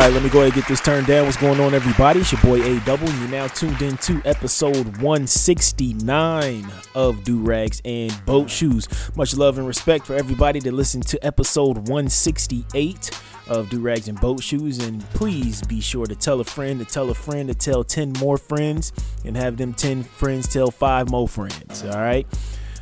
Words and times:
Right, 0.00 0.12
let 0.12 0.22
me 0.22 0.30
go 0.30 0.40
ahead 0.40 0.54
and 0.54 0.62
get 0.62 0.68
this 0.68 0.80
turned 0.80 1.06
down. 1.06 1.26
What's 1.26 1.36
going 1.36 1.60
on, 1.60 1.74
everybody? 1.74 2.20
It's 2.20 2.32
your 2.32 2.40
boy 2.40 2.62
A 2.62 2.80
Double. 2.86 3.10
You're 3.10 3.28
now 3.28 3.46
tuned 3.48 3.82
into 3.82 4.22
episode 4.24 4.86
169 5.02 6.72
of 6.94 7.22
Do 7.24 7.42
Rags 7.42 7.82
and 7.84 8.24
Boat 8.24 8.48
Shoes. 8.48 8.88
Much 9.16 9.36
love 9.36 9.58
and 9.58 9.66
respect 9.66 10.06
for 10.06 10.14
everybody 10.14 10.60
that 10.60 10.72
listened 10.72 11.06
to 11.08 11.22
episode 11.22 11.76
168 11.88 13.10
of 13.48 13.68
Do 13.68 13.80
Rags 13.80 14.08
and 14.08 14.18
Boat 14.18 14.42
Shoes. 14.42 14.78
And 14.78 15.02
please 15.10 15.60
be 15.62 15.80
sure 15.80 16.06
to 16.06 16.14
tell 16.14 16.40
a 16.40 16.44
friend 16.44 16.78
to 16.78 16.86
tell 16.86 17.10
a 17.10 17.14
friend 17.14 17.48
to 17.48 17.54
tell 17.54 17.84
10 17.84 18.14
more 18.14 18.38
friends 18.38 18.92
and 19.26 19.36
have 19.36 19.58
them 19.58 19.74
10 19.74 20.04
friends 20.04 20.48
tell 20.48 20.70
five 20.70 21.10
more 21.10 21.28
friends. 21.28 21.84
All 21.84 21.98
right. 21.98 22.26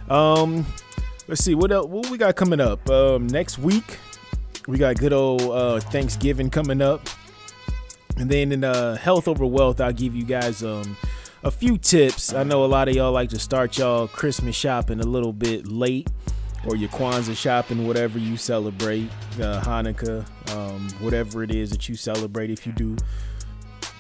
Um, 0.09 0.65
let's 1.27 1.43
see 1.43 1.57
what 1.57 1.73
else, 1.73 1.87
what 1.87 2.09
we 2.09 2.19
got 2.19 2.37
coming 2.37 2.61
up. 2.61 2.89
Um, 2.89 3.27
next 3.27 3.59
week 3.59 3.99
we 4.67 4.79
got 4.79 4.97
good 4.97 5.13
old 5.13 5.43
uh, 5.43 5.81
Thanksgiving 5.81 6.51
coming 6.51 6.83
up, 6.83 7.09
and 8.17 8.31
then 8.31 8.53
in 8.53 8.65
uh, 8.65 8.97
health 8.97 9.29
over 9.29 9.47
wealth, 9.47 9.81
I'll 9.81 9.93
give 9.93 10.15
you 10.15 10.25
guys 10.25 10.63
um, 10.63 10.97
a 11.43 11.51
few 11.51 11.79
tips. 11.79 12.35
I 12.35 12.43
know 12.43 12.65
a 12.65 12.67
lot 12.67 12.89
of 12.89 12.95
y'all 12.95 13.13
like 13.13 13.31
to 13.31 13.39
start 13.39 13.79
y'all 13.79 14.09
Christmas 14.09 14.55
shopping 14.55 15.01
a 15.01 15.07
little 15.07 15.33
bit 15.33 15.67
late, 15.67 16.09
or 16.67 16.77
your 16.77 16.91
Kwanzaa 16.91 17.37
shopping, 17.37 17.87
whatever 17.87 18.19
you 18.19 18.37
celebrate, 18.37 19.09
uh, 19.37 19.63
Hanukkah, 19.63 20.25
um, 20.55 20.89
whatever 21.01 21.43
it 21.43 21.51
is 21.51 21.71
that 21.71 21.89
you 21.89 21.95
celebrate. 21.95 22.51
If 22.51 22.67
you 22.67 22.73
do, 22.73 22.97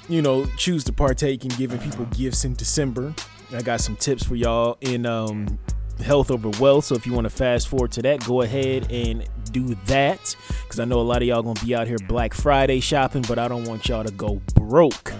you 0.08 0.20
know, 0.22 0.44
choose 0.56 0.84
to 0.84 0.92
partake 0.92 1.44
in 1.44 1.50
giving 1.52 1.78
people 1.78 2.04
gifts 2.06 2.44
in 2.44 2.54
December. 2.54 3.14
I 3.52 3.62
got 3.62 3.80
some 3.80 3.96
tips 3.96 4.24
for 4.24 4.36
y'all 4.36 4.76
in 4.80 5.06
um, 5.06 5.58
health 6.00 6.30
over 6.30 6.50
wealth. 6.60 6.86
So 6.86 6.94
if 6.94 7.06
you 7.06 7.12
want 7.12 7.24
to 7.24 7.30
fast 7.30 7.68
forward 7.68 7.92
to 7.92 8.02
that, 8.02 8.24
go 8.24 8.42
ahead 8.42 8.90
and 8.90 9.28
do 9.52 9.74
that 9.86 10.36
because 10.62 10.80
I 10.80 10.84
know 10.84 11.00
a 11.00 11.02
lot 11.02 11.22
of 11.22 11.28
y'all 11.28 11.42
gonna 11.42 11.60
be 11.64 11.74
out 11.74 11.86
here 11.86 11.98
Black 12.08 12.34
Friday 12.34 12.80
shopping, 12.80 13.22
but 13.26 13.38
I 13.38 13.48
don't 13.48 13.64
want 13.64 13.88
y'all 13.88 14.04
to 14.04 14.12
go 14.12 14.40
broke. 14.54 15.12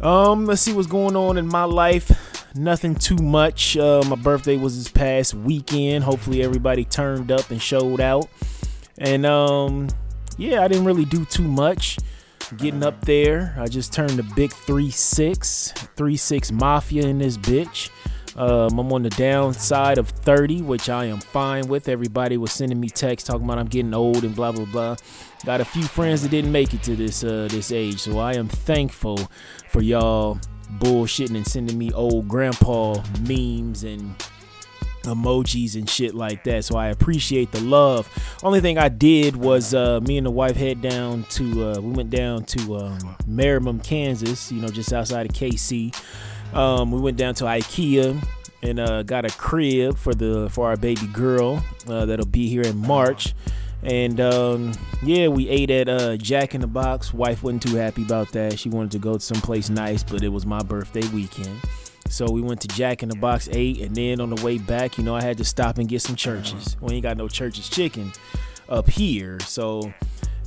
Um, 0.00 0.46
let's 0.46 0.62
see 0.62 0.72
what's 0.72 0.86
going 0.86 1.16
on 1.16 1.38
in 1.38 1.46
my 1.46 1.64
life. 1.64 2.10
Nothing 2.54 2.94
too 2.94 3.16
much. 3.16 3.76
Uh, 3.76 4.02
my 4.06 4.16
birthday 4.16 4.56
was 4.56 4.76
this 4.76 4.88
past 4.90 5.34
weekend. 5.34 6.04
Hopefully 6.04 6.42
everybody 6.42 6.84
turned 6.84 7.30
up 7.30 7.50
and 7.50 7.60
showed 7.60 8.00
out. 8.00 8.28
And 8.96 9.26
um, 9.26 9.88
yeah, 10.36 10.62
I 10.62 10.68
didn't 10.68 10.84
really 10.84 11.04
do 11.04 11.24
too 11.24 11.46
much. 11.46 11.98
Getting 12.56 12.82
up 12.82 13.04
there, 13.04 13.54
I 13.58 13.66
just 13.66 13.92
turned 13.92 14.12
the 14.12 14.22
big 14.22 14.52
three 14.52 14.90
six, 14.90 15.72
three 15.96 16.16
six 16.16 16.50
mafia 16.50 17.06
in 17.06 17.18
this 17.18 17.36
bitch. 17.36 17.90
Um, 18.38 18.78
I'm 18.78 18.92
on 18.92 19.02
the 19.02 19.10
downside 19.10 19.98
of 19.98 20.08
30, 20.10 20.62
which 20.62 20.88
I 20.88 21.06
am 21.06 21.18
fine 21.18 21.66
with. 21.66 21.88
Everybody 21.88 22.36
was 22.36 22.52
sending 22.52 22.78
me 22.78 22.88
texts 22.88 23.26
talking 23.26 23.44
about 23.44 23.58
I'm 23.58 23.66
getting 23.66 23.92
old 23.92 24.22
and 24.22 24.34
blah 24.34 24.52
blah 24.52 24.64
blah. 24.66 24.96
Got 25.44 25.60
a 25.60 25.64
few 25.64 25.82
friends 25.82 26.22
that 26.22 26.30
didn't 26.30 26.52
make 26.52 26.72
it 26.72 26.82
to 26.84 26.94
this 26.94 27.24
uh, 27.24 27.48
this 27.50 27.72
age, 27.72 27.98
so 27.98 28.18
I 28.18 28.34
am 28.34 28.46
thankful 28.46 29.18
for 29.68 29.82
y'all 29.82 30.38
bullshitting 30.78 31.34
and 31.34 31.46
sending 31.46 31.76
me 31.76 31.90
old 31.92 32.28
grandpa 32.28 33.02
memes 33.22 33.82
and 33.82 34.14
emojis 35.02 35.74
and 35.74 35.88
shit 35.88 36.14
like 36.14 36.44
that. 36.44 36.64
So 36.64 36.76
I 36.76 36.88
appreciate 36.88 37.50
the 37.50 37.60
love. 37.60 38.08
Only 38.44 38.60
thing 38.60 38.78
I 38.78 38.88
did 38.88 39.34
was 39.34 39.74
uh, 39.74 40.00
me 40.00 40.16
and 40.16 40.26
the 40.26 40.30
wife 40.30 40.56
head 40.56 40.80
down 40.80 41.24
to 41.30 41.70
uh, 41.70 41.80
we 41.80 41.90
went 41.90 42.10
down 42.10 42.44
to 42.44 42.76
um, 42.76 43.80
Kansas. 43.80 44.52
You 44.52 44.60
know, 44.60 44.68
just 44.68 44.92
outside 44.92 45.26
of 45.26 45.32
KC. 45.32 45.92
Um, 46.54 46.90
we 46.90 47.00
went 47.00 47.16
down 47.16 47.34
to 47.36 47.44
IKEA 47.44 48.22
and 48.62 48.80
uh, 48.80 49.02
got 49.02 49.24
a 49.24 49.30
crib 49.36 49.96
for 49.96 50.14
the 50.14 50.48
for 50.50 50.66
our 50.66 50.76
baby 50.76 51.06
girl 51.08 51.62
uh, 51.86 52.06
that'll 52.06 52.26
be 52.26 52.48
here 52.48 52.62
in 52.62 52.76
March. 52.76 53.34
And 53.82 54.20
um, 54.20 54.72
yeah, 55.02 55.28
we 55.28 55.48
ate 55.48 55.70
at 55.70 55.88
uh, 55.88 56.16
Jack 56.16 56.54
in 56.54 56.60
the 56.60 56.66
Box. 56.66 57.14
Wife 57.14 57.42
wasn't 57.42 57.62
too 57.62 57.76
happy 57.76 58.02
about 58.02 58.32
that. 58.32 58.58
She 58.58 58.68
wanted 58.68 58.90
to 58.92 58.98
go 58.98 59.14
to 59.14 59.20
someplace 59.20 59.70
nice, 59.70 60.02
but 60.02 60.22
it 60.22 60.28
was 60.28 60.44
my 60.44 60.62
birthday 60.62 61.06
weekend. 61.08 61.60
So 62.08 62.28
we 62.30 62.40
went 62.40 62.60
to 62.62 62.68
Jack 62.68 63.02
in 63.02 63.08
the 63.08 63.16
Box, 63.16 63.48
ate, 63.52 63.80
and 63.80 63.94
then 63.94 64.20
on 64.20 64.30
the 64.30 64.42
way 64.42 64.58
back, 64.58 64.98
you 64.98 65.04
know, 65.04 65.14
I 65.14 65.22
had 65.22 65.36
to 65.38 65.44
stop 65.44 65.78
and 65.78 65.88
get 65.88 66.02
some 66.02 66.16
Church's. 66.16 66.76
We 66.80 66.94
ain't 66.94 67.02
got 67.02 67.16
no 67.16 67.28
Church's 67.28 67.68
chicken 67.68 68.12
up 68.68 68.88
here, 68.88 69.38
so 69.40 69.92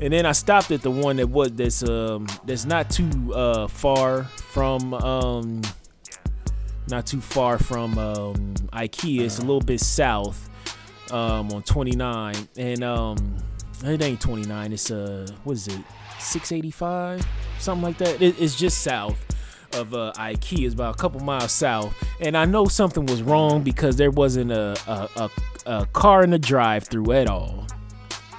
and 0.02 0.12
then 0.12 0.26
I 0.26 0.32
stopped 0.32 0.72
at 0.72 0.82
the 0.82 0.92
one 0.92 1.18
that 1.18 1.28
was 1.28 1.52
that's 1.54 1.84
um 1.84 2.28
that's 2.46 2.66
not 2.66 2.90
too 2.90 3.34
uh 3.34 3.68
far 3.68 4.24
from 4.24 4.94
um 4.96 5.62
not 6.88 7.06
too 7.06 7.22
far 7.22 7.58
from 7.58 7.98
um 7.98 8.54
IKEA. 8.74 9.22
It's 9.22 9.40
a 9.40 9.42
little 9.42 9.62
bit 9.62 9.80
south 9.80 10.50
um 11.12 11.52
on 11.52 11.64
29 11.64 12.36
and 12.58 12.84
um 12.84 13.38
it 13.84 14.02
ain't 14.02 14.22
29. 14.22 14.74
It's 14.74 14.92
uh 14.92 15.28
what 15.44 15.54
is 15.54 15.68
it 15.68 15.82
685 16.20 17.26
something 17.60 17.84
like 17.84 17.98
that. 18.00 18.22
It, 18.22 18.40
it's 18.40 18.56
just 18.56 18.80
south 18.80 19.18
of 19.74 19.94
uh, 19.94 20.14
IKEA. 20.18 20.66
It's 20.66 20.74
about 20.74 20.96
a 20.96 20.98
couple 20.98 21.20
miles 21.22 21.52
south, 21.52 21.96
and 22.20 22.36
I 22.36 22.46
know 22.46 22.66
something 22.66 23.06
was 23.06 23.22
wrong 23.22 23.64
because 23.64 23.96
there 23.96 24.12
wasn't 24.12 24.52
a 24.52 24.78
a, 24.88 25.10
a, 25.16 25.30
a 25.66 25.86
car 25.88 26.24
in 26.24 26.32
the 26.32 26.40
drive-through 26.40 27.12
at 27.14 27.30
all. 27.30 27.68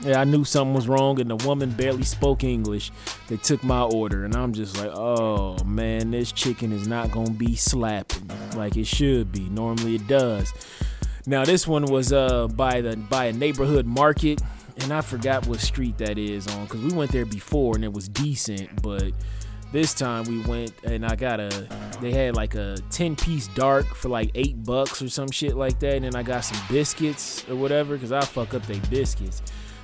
Yeah, 0.04 0.20
I 0.20 0.24
knew 0.24 0.44
something 0.44 0.74
was 0.74 0.88
wrong, 0.88 1.20
and 1.20 1.30
the 1.30 1.36
woman 1.46 1.70
barely 1.70 2.02
spoke 2.02 2.42
English. 2.42 2.90
They 3.28 3.36
took 3.36 3.62
my 3.62 3.82
order, 3.82 4.24
and 4.24 4.34
I'm 4.34 4.52
just 4.52 4.76
like, 4.76 4.90
oh 4.92 5.62
man, 5.64 6.10
this 6.10 6.32
chicken 6.32 6.72
is 6.72 6.88
not 6.88 7.12
gonna 7.12 7.30
be 7.30 7.54
slapping 7.54 8.28
like 8.56 8.76
it 8.76 8.86
should 8.86 9.30
be. 9.30 9.48
Normally 9.48 9.94
it 9.96 10.08
does. 10.08 10.52
Now 11.24 11.44
this 11.44 11.68
one 11.68 11.84
was 11.84 12.12
uh 12.12 12.48
by 12.48 12.80
the 12.80 12.96
by 12.96 13.26
a 13.26 13.32
neighborhood 13.32 13.86
market, 13.86 14.42
and 14.78 14.92
I 14.92 15.02
forgot 15.02 15.46
what 15.46 15.60
street 15.60 15.98
that 15.98 16.18
is 16.18 16.48
on 16.48 16.64
because 16.64 16.80
we 16.82 16.92
went 16.92 17.12
there 17.12 17.24
before 17.24 17.76
and 17.76 17.84
it 17.84 17.92
was 17.92 18.08
decent, 18.08 18.82
but 18.82 19.12
this 19.72 19.94
time 19.94 20.24
we 20.24 20.40
went 20.42 20.72
and 20.84 21.06
I 21.06 21.14
got 21.14 21.38
a 21.40 21.68
they 22.00 22.12
had 22.12 22.36
like 22.36 22.54
a 22.54 22.76
10 22.90 23.16
piece 23.16 23.46
dark 23.48 23.86
for 23.94 24.10
like 24.10 24.30
8 24.34 24.64
bucks 24.64 25.00
or 25.00 25.08
some 25.08 25.30
shit 25.30 25.56
like 25.56 25.78
that 25.78 25.94
and 25.94 26.04
then 26.04 26.14
I 26.14 26.22
got 26.22 26.40
some 26.40 26.60
biscuits 26.68 27.48
or 27.48 27.56
whatever 27.56 27.96
cuz 27.96 28.12
I 28.12 28.20
fuck 28.20 28.52
up 28.52 28.66
they 28.66 28.80
biscuits. 28.90 29.40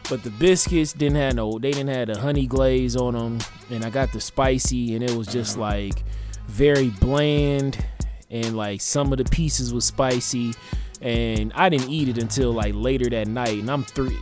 But 0.09 0.23
the 0.23 0.31
biscuits 0.31 0.93
didn't 0.93 1.17
have 1.17 1.35
no 1.35 1.59
they 1.59 1.71
didn't 1.71 1.95
have 1.95 2.09
a 2.09 2.19
honey 2.19 2.47
glaze 2.47 2.97
on 2.97 3.15
them 3.15 3.39
and 3.71 3.85
I 3.85 3.91
got 3.91 4.13
the 4.13 4.21
spicy 4.21 4.95
and 4.95 5.05
it 5.05 5.11
was 5.11 5.27
just 5.27 5.59
like 5.59 6.03
very 6.47 6.89
bland 6.89 7.85
and 8.31 8.57
like 8.57 8.81
some 8.81 9.13
of 9.13 9.19
the 9.19 9.25
pieces 9.25 9.73
was 9.73 9.85
spicy 9.85 10.55
and 11.03 11.53
I 11.55 11.69
didn't 11.69 11.91
eat 11.91 12.09
it 12.09 12.19
until 12.19 12.53
like 12.53 12.75
later 12.75 13.11
that 13.11 13.29
night 13.29 13.59
and 13.59 13.71
I'm 13.71 13.85
three 13.85 14.17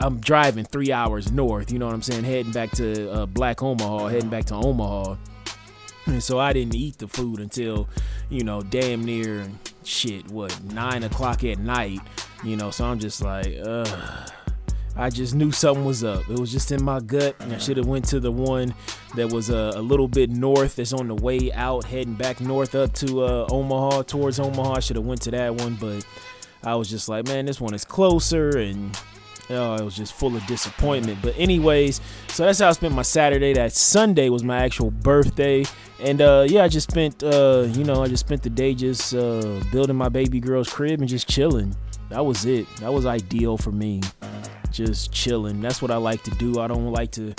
I'm 0.00 0.20
driving 0.20 0.64
three 0.64 0.92
hours 0.92 1.32
north, 1.32 1.72
you 1.72 1.78
know 1.78 1.86
what 1.86 1.94
I'm 1.94 2.02
saying, 2.02 2.22
heading 2.22 2.52
back 2.52 2.70
to 2.72 3.10
uh, 3.10 3.26
Black 3.26 3.62
Omaha, 3.62 4.06
heading 4.06 4.28
back 4.28 4.44
to 4.46 4.54
Omaha. 4.54 5.16
And 6.06 6.22
so 6.22 6.38
I 6.38 6.52
didn't 6.52 6.76
eat 6.76 6.98
the 6.98 7.08
food 7.08 7.40
until, 7.40 7.88
you 8.30 8.44
know, 8.44 8.62
damn 8.62 9.04
near 9.04 9.50
shit, 9.84 10.30
what, 10.30 10.62
nine 10.62 11.02
o'clock 11.02 11.42
at 11.42 11.58
night, 11.58 12.00
you 12.44 12.56
know. 12.56 12.70
So 12.70 12.84
I'm 12.84 13.00
just 13.00 13.22
like, 13.22 13.58
ugh. 13.62 14.30
I 14.98 15.10
just 15.10 15.34
knew 15.34 15.52
something 15.52 15.84
was 15.84 16.02
up. 16.02 16.28
It 16.28 16.38
was 16.38 16.50
just 16.50 16.72
in 16.72 16.82
my 16.82 16.98
gut. 16.98 17.36
I 17.40 17.58
should 17.58 17.76
have 17.76 17.86
went 17.86 18.04
to 18.06 18.18
the 18.18 18.32
one 18.32 18.74
that 19.14 19.32
was 19.32 19.48
uh, 19.48 19.72
a 19.76 19.80
little 19.80 20.08
bit 20.08 20.28
north. 20.28 20.76
That's 20.76 20.92
on 20.92 21.06
the 21.06 21.14
way 21.14 21.52
out, 21.52 21.84
heading 21.84 22.14
back 22.14 22.40
north 22.40 22.74
up 22.74 22.92
to 22.94 23.22
uh, 23.22 23.46
Omaha, 23.48 24.02
towards 24.02 24.40
Omaha. 24.40 24.74
I 24.74 24.80
should 24.80 24.96
have 24.96 25.04
went 25.04 25.22
to 25.22 25.30
that 25.30 25.54
one, 25.54 25.76
but 25.76 26.04
I 26.64 26.74
was 26.74 26.90
just 26.90 27.08
like, 27.08 27.28
man, 27.28 27.46
this 27.46 27.60
one 27.60 27.74
is 27.74 27.84
closer, 27.84 28.58
and 28.58 28.98
Oh, 29.50 29.76
it 29.76 29.82
was 29.82 29.96
just 29.96 30.12
full 30.12 30.36
of 30.36 30.44
disappointment. 30.46 31.20
But 31.22 31.34
anyways, 31.38 32.02
so 32.28 32.44
that's 32.44 32.58
how 32.58 32.68
I 32.68 32.72
spent 32.72 32.94
my 32.94 33.02
Saturday. 33.02 33.54
That 33.54 33.72
Sunday 33.72 34.28
was 34.28 34.44
my 34.44 34.58
actual 34.58 34.90
birthday, 34.90 35.64
and 36.02 36.20
uh, 36.20 36.44
yeah, 36.46 36.64
I 36.64 36.68
just 36.68 36.90
spent 36.90 37.22
uh, 37.22 37.66
you 37.70 37.84
know 37.84 38.02
I 38.02 38.08
just 38.08 38.26
spent 38.26 38.42
the 38.42 38.50
day 38.50 38.74
just 38.74 39.14
uh, 39.14 39.60
building 39.72 39.96
my 39.96 40.10
baby 40.10 40.38
girl's 40.38 40.68
crib 40.68 41.00
and 41.00 41.08
just 41.08 41.28
chilling. 41.28 41.74
That 42.10 42.26
was 42.26 42.44
it. 42.44 42.66
That 42.76 42.92
was 42.92 43.06
ideal 43.06 43.56
for 43.56 43.72
me. 43.72 44.02
Just 44.70 45.12
chilling. 45.12 45.60
That's 45.60 45.82
what 45.82 45.90
I 45.90 45.96
like 45.96 46.22
to 46.24 46.30
do. 46.32 46.60
I 46.60 46.66
don't 46.66 46.92
like 46.92 47.12
to 47.12 47.34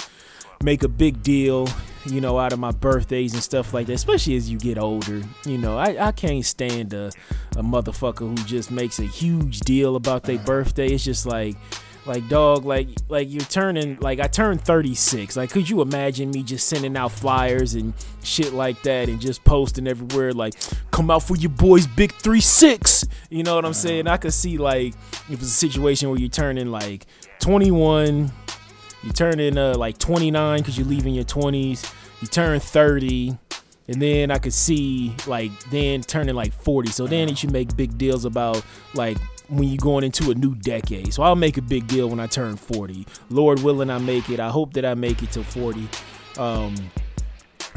make 0.63 0.83
a 0.83 0.87
big 0.87 1.23
deal, 1.23 1.67
you 2.05 2.21
know, 2.21 2.37
out 2.37 2.53
of 2.53 2.59
my 2.59 2.71
birthdays 2.71 3.33
and 3.33 3.41
stuff 3.41 3.73
like 3.73 3.87
that, 3.87 3.93
especially 3.93 4.35
as 4.35 4.49
you 4.49 4.57
get 4.57 4.77
older. 4.77 5.21
You 5.45 5.57
know, 5.57 5.77
I, 5.77 6.07
I 6.07 6.11
can't 6.11 6.45
stand 6.45 6.93
a, 6.93 7.07
a 7.55 7.63
motherfucker 7.63 8.19
who 8.19 8.35
just 8.45 8.71
makes 8.71 8.99
a 8.99 9.03
huge 9.03 9.61
deal 9.61 9.95
about 9.95 10.23
their 10.23 10.39
birthday. 10.39 10.87
It's 10.87 11.03
just 11.03 11.25
like, 11.25 11.55
like 12.05 12.27
dog, 12.27 12.65
like 12.65 12.89
like 13.07 13.29
you're 13.29 13.41
turning 13.41 13.97
like 13.99 14.19
I 14.19 14.27
turned 14.27 14.61
36. 14.61 15.37
Like 15.37 15.51
could 15.51 15.69
you 15.69 15.81
imagine 15.81 16.31
me 16.31 16.43
just 16.43 16.67
sending 16.67 16.97
out 16.97 17.11
flyers 17.11 17.75
and 17.75 17.93
shit 18.23 18.53
like 18.53 18.81
that 18.83 19.09
and 19.09 19.21
just 19.21 19.43
posting 19.43 19.87
everywhere 19.87 20.33
like 20.33 20.55
come 20.91 21.11
out 21.11 21.23
for 21.23 21.35
your 21.35 21.51
boys 21.51 21.85
big 21.85 22.11
3-6. 22.13 23.07
You 23.29 23.43
know 23.43 23.55
what 23.55 23.65
I'm 23.65 23.71
uh-huh. 23.71 23.79
saying? 23.79 24.07
I 24.07 24.17
could 24.17 24.33
see 24.33 24.57
like 24.57 24.95
if 25.29 25.33
it's 25.33 25.43
a 25.43 25.45
situation 25.45 26.09
where 26.09 26.17
you're 26.17 26.29
turning 26.29 26.71
like 26.71 27.05
21, 27.39 28.31
you 29.03 29.11
turn 29.11 29.39
in 29.39 29.57
uh, 29.57 29.75
like 29.75 29.97
29 29.97 30.59
because 30.59 30.77
you're 30.77 30.87
leaving 30.87 31.13
your 31.13 31.25
20s, 31.25 31.93
you 32.21 32.27
turn 32.27 32.59
30 32.59 33.37
and 33.89 33.99
then 33.99 34.29
I 34.29 34.37
could 34.37 34.53
see 34.53 35.15
like 35.25 35.51
then 35.71 36.01
turning 36.01 36.35
like 36.35 36.53
40. 36.53 36.89
So 36.89 37.07
then 37.07 37.27
you 37.27 37.35
should 37.35 37.51
make 37.51 37.75
big 37.75 37.97
deals 37.97 38.23
about 38.23 38.63
like 38.93 39.17
when 39.47 39.63
you're 39.63 39.77
going 39.77 40.03
into 40.03 40.29
a 40.29 40.35
new 40.35 40.53
decade. 40.53 41.11
So 41.11 41.23
I'll 41.23 41.35
make 41.35 41.57
a 41.57 41.61
big 41.61 41.87
deal 41.87 42.07
when 42.07 42.19
I 42.19 42.27
turn 42.27 42.55
40. 42.55 43.07
Lord 43.31 43.61
willing, 43.63 43.89
I 43.89 43.97
make 43.97 44.29
it. 44.29 44.39
I 44.39 44.49
hope 44.49 44.73
that 44.73 44.85
I 44.85 44.93
make 44.93 45.23
it 45.23 45.31
to 45.31 45.43
40. 45.43 45.87
Um, 46.37 46.75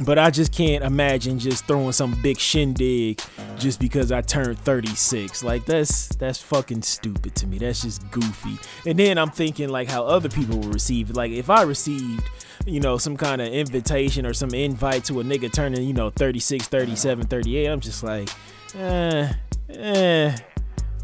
but 0.00 0.18
I 0.18 0.30
just 0.30 0.52
can't 0.52 0.82
imagine 0.82 1.38
just 1.38 1.66
throwing 1.66 1.92
some 1.92 2.14
big 2.22 2.38
shindig 2.38 3.20
just 3.58 3.80
because 3.80 4.10
I 4.10 4.20
turned 4.20 4.58
36. 4.58 5.44
Like 5.44 5.64
that's 5.64 6.08
that's 6.16 6.38
fucking 6.40 6.82
stupid 6.82 7.34
to 7.36 7.46
me. 7.46 7.58
That's 7.58 7.82
just 7.82 8.10
goofy. 8.10 8.58
And 8.86 8.98
then 8.98 9.18
I'm 9.18 9.30
thinking 9.30 9.68
like 9.68 9.88
how 9.88 10.04
other 10.04 10.28
people 10.28 10.58
will 10.58 10.70
receive. 10.70 11.10
Like 11.10 11.30
if 11.32 11.50
I 11.50 11.62
received, 11.62 12.28
you 12.66 12.80
know, 12.80 12.96
some 12.98 13.16
kind 13.16 13.40
of 13.40 13.48
invitation 13.48 14.26
or 14.26 14.34
some 14.34 14.50
invite 14.54 15.04
to 15.04 15.20
a 15.20 15.24
nigga 15.24 15.52
turning, 15.52 15.86
you 15.86 15.94
know, 15.94 16.10
36, 16.10 16.66
37, 16.68 17.26
38, 17.26 17.66
I'm 17.66 17.80
just 17.80 18.02
like, 18.02 18.28
eh, 18.74 19.32
eh, 19.68 20.36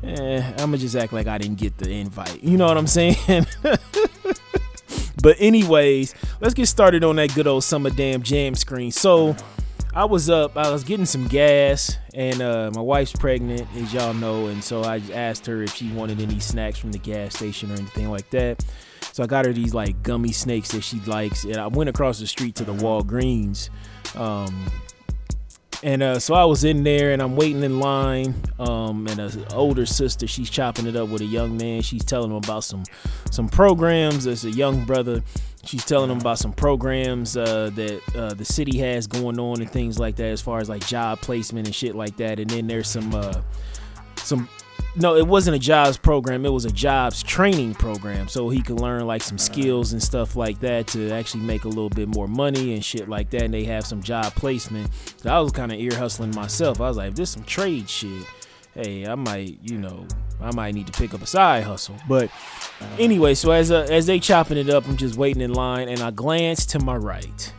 eh, 0.03 0.53
I'ma 0.59 0.77
just 0.77 0.97
act 0.97 1.13
like 1.13 1.27
I 1.27 1.39
didn't 1.39 1.59
get 1.59 1.77
the 1.79 1.91
invite. 1.91 2.43
You 2.43 2.57
know 2.57 2.67
what 2.67 2.79
I'm 2.79 2.87
saying? 2.87 3.17
but 5.23 5.37
anyways, 5.39 6.15
let's 6.41 6.55
get 6.55 6.67
started 6.67 7.05
on 7.05 7.17
that 7.17 7.35
good 7.35 7.47
old 7.47 7.65
summer 7.65 7.91
damn 7.91 8.23
jam 8.23 8.55
screen. 8.55 8.91
So 8.91 9.37
I 9.95 10.05
was 10.05 10.31
up, 10.31 10.57
I 10.57 10.71
was 10.71 10.85
getting 10.85 11.07
some 11.07 11.27
gas, 11.27 11.97
and 12.15 12.41
uh, 12.41 12.71
my 12.75 12.81
wife's 12.81 13.13
pregnant, 13.13 13.67
as 13.77 13.93
y'all 13.93 14.15
know, 14.15 14.47
and 14.47 14.63
so 14.63 14.83
I 14.83 15.03
asked 15.13 15.47
her 15.47 15.63
if 15.63 15.75
she 15.75 15.91
wanted 15.93 16.21
any 16.21 16.39
snacks 16.41 16.79
from 16.79 16.93
the 16.93 16.99
gas 16.99 17.35
station 17.35 17.71
or 17.71 17.75
anything 17.75 18.11
like 18.11 18.29
that. 18.31 18.65
So 19.13 19.25
I 19.25 19.27
got 19.27 19.47
her 19.47 19.53
these 19.53 19.75
like 19.75 20.03
gummy 20.03 20.33
snakes 20.33 20.71
that 20.71 20.83
she 20.83 21.01
likes, 21.01 21.45
and 21.45 21.57
I 21.57 21.67
went 21.67 21.91
across 21.91 22.21
the 22.21 22.27
street 22.27 22.55
to 22.57 22.65
the 22.65 22.75
Walgreens. 22.75 23.71
Um, 24.15 24.71
and 25.83 26.03
uh, 26.03 26.19
so 26.19 26.35
I 26.35 26.45
was 26.45 26.65
in 26.65 26.83
there 26.83 27.13
and 27.13 27.23
I'm 27.23 27.37
waiting 27.37 27.63
in 27.63 27.79
line. 27.79 28.35
Um, 28.59 29.07
and 29.07 29.21
an 29.21 29.45
older 29.53 29.87
sister, 29.87 30.27
she's 30.27 30.51
chopping 30.51 30.87
it 30.87 30.97
up 30.97 31.09
with 31.09 31.23
a 31.23 31.27
young 31.27 31.57
man. 31.57 31.83
She's 31.83 32.05
telling 32.05 32.31
him 32.31 32.37
about 32.37 32.65
some 32.65 32.85
some 33.31 33.49
programs. 33.49 34.25
There's 34.25 34.45
a 34.45 34.51
young 34.51 34.85
brother. 34.85 35.23
She's 35.65 35.85
telling 35.85 36.11
him 36.11 36.19
about 36.19 36.39
some 36.39 36.53
programs 36.53 37.37
uh, 37.37 37.71
that 37.75 38.01
uh, 38.17 38.35
the 38.35 38.45
city 38.45 38.79
has 38.79 39.07
going 39.07 39.39
on 39.39 39.61
and 39.61 39.71
things 39.71 39.99
like 39.99 40.17
that, 40.17 40.27
as 40.27 40.41
far 40.41 40.61
as 40.61 40.69
like 40.69 40.87
job 40.87 41.21
placement 41.21 41.67
and 41.67 41.75
shit 41.75 41.95
like 41.95 42.17
that. 42.17 42.41
And 42.41 42.49
then 42.49 42.67
there's 42.67 42.89
some 42.89 43.15
uh, 43.15 43.41
some 44.17 44.49
no, 44.97 45.17
it 45.17 45.27
wasn't 45.27 45.57
a 45.57 45.59
jobs 45.59 45.97
program. 45.97 46.45
It 46.45 46.53
was 46.53 46.65
a 46.65 46.71
jobs 46.71 47.23
training 47.23 47.75
program, 47.75 48.29
so 48.29 48.49
he 48.49 48.63
could 48.63 48.81
learn 48.81 49.07
like 49.07 49.23
some 49.23 49.39
skills 49.39 49.93
and 49.93 50.03
stuff 50.03 50.37
like 50.37 50.61
that 50.61 50.87
to 50.89 51.11
actually 51.11 51.45
make 51.45 51.65
a 51.65 51.69
little 51.69 51.91
bit 51.91 52.09
more 52.09 52.27
money 52.27 52.75
and 52.75 52.85
shit 52.85 53.09
like 53.09 53.31
that. 53.31 53.43
And 53.43 53.55
they 53.55 53.65
have 53.65 53.87
some 53.87 54.03
job 54.03 54.35
placement. 54.35 54.91
So 55.19 55.31
I 55.31 55.41
was 55.41 55.53
kind 55.53 55.73
of 55.73 55.79
ear 55.79 55.95
hustling 55.95 56.35
myself. 56.35 56.81
I 56.81 56.89
was 56.89 56.97
like, 56.97 57.11
if 57.11 57.15
this 57.15 57.31
some 57.31 57.45
trade 57.45 57.89
shit. 57.89 58.25
Hey, 58.75 59.07
I 59.07 59.17
might, 59.17 59.59
you 59.63 59.77
know, 59.77 60.07
I 60.41 60.55
might 60.55 60.73
need 60.73 60.87
to 60.87 60.93
pick 60.93 61.13
up 61.13 61.21
a 61.21 61.27
side 61.27 61.65
hustle. 61.65 61.97
But 62.09 62.31
anyway, 62.99 63.35
so 63.35 63.51
as 63.51 63.73
uh, 63.73 63.89
as 63.91 64.07
they 64.07 64.21
chopping 64.21 64.57
it 64.57 64.71
up, 64.71 64.87
I'm 64.87 64.97
just 64.97 65.17
waiting 65.17 65.43
in 65.43 65.53
line, 65.53 65.89
and 65.89 66.01
I 66.01 66.13
glance 66.13 66.65
to 66.67 66.79
my 66.79 66.95
right 66.95 67.53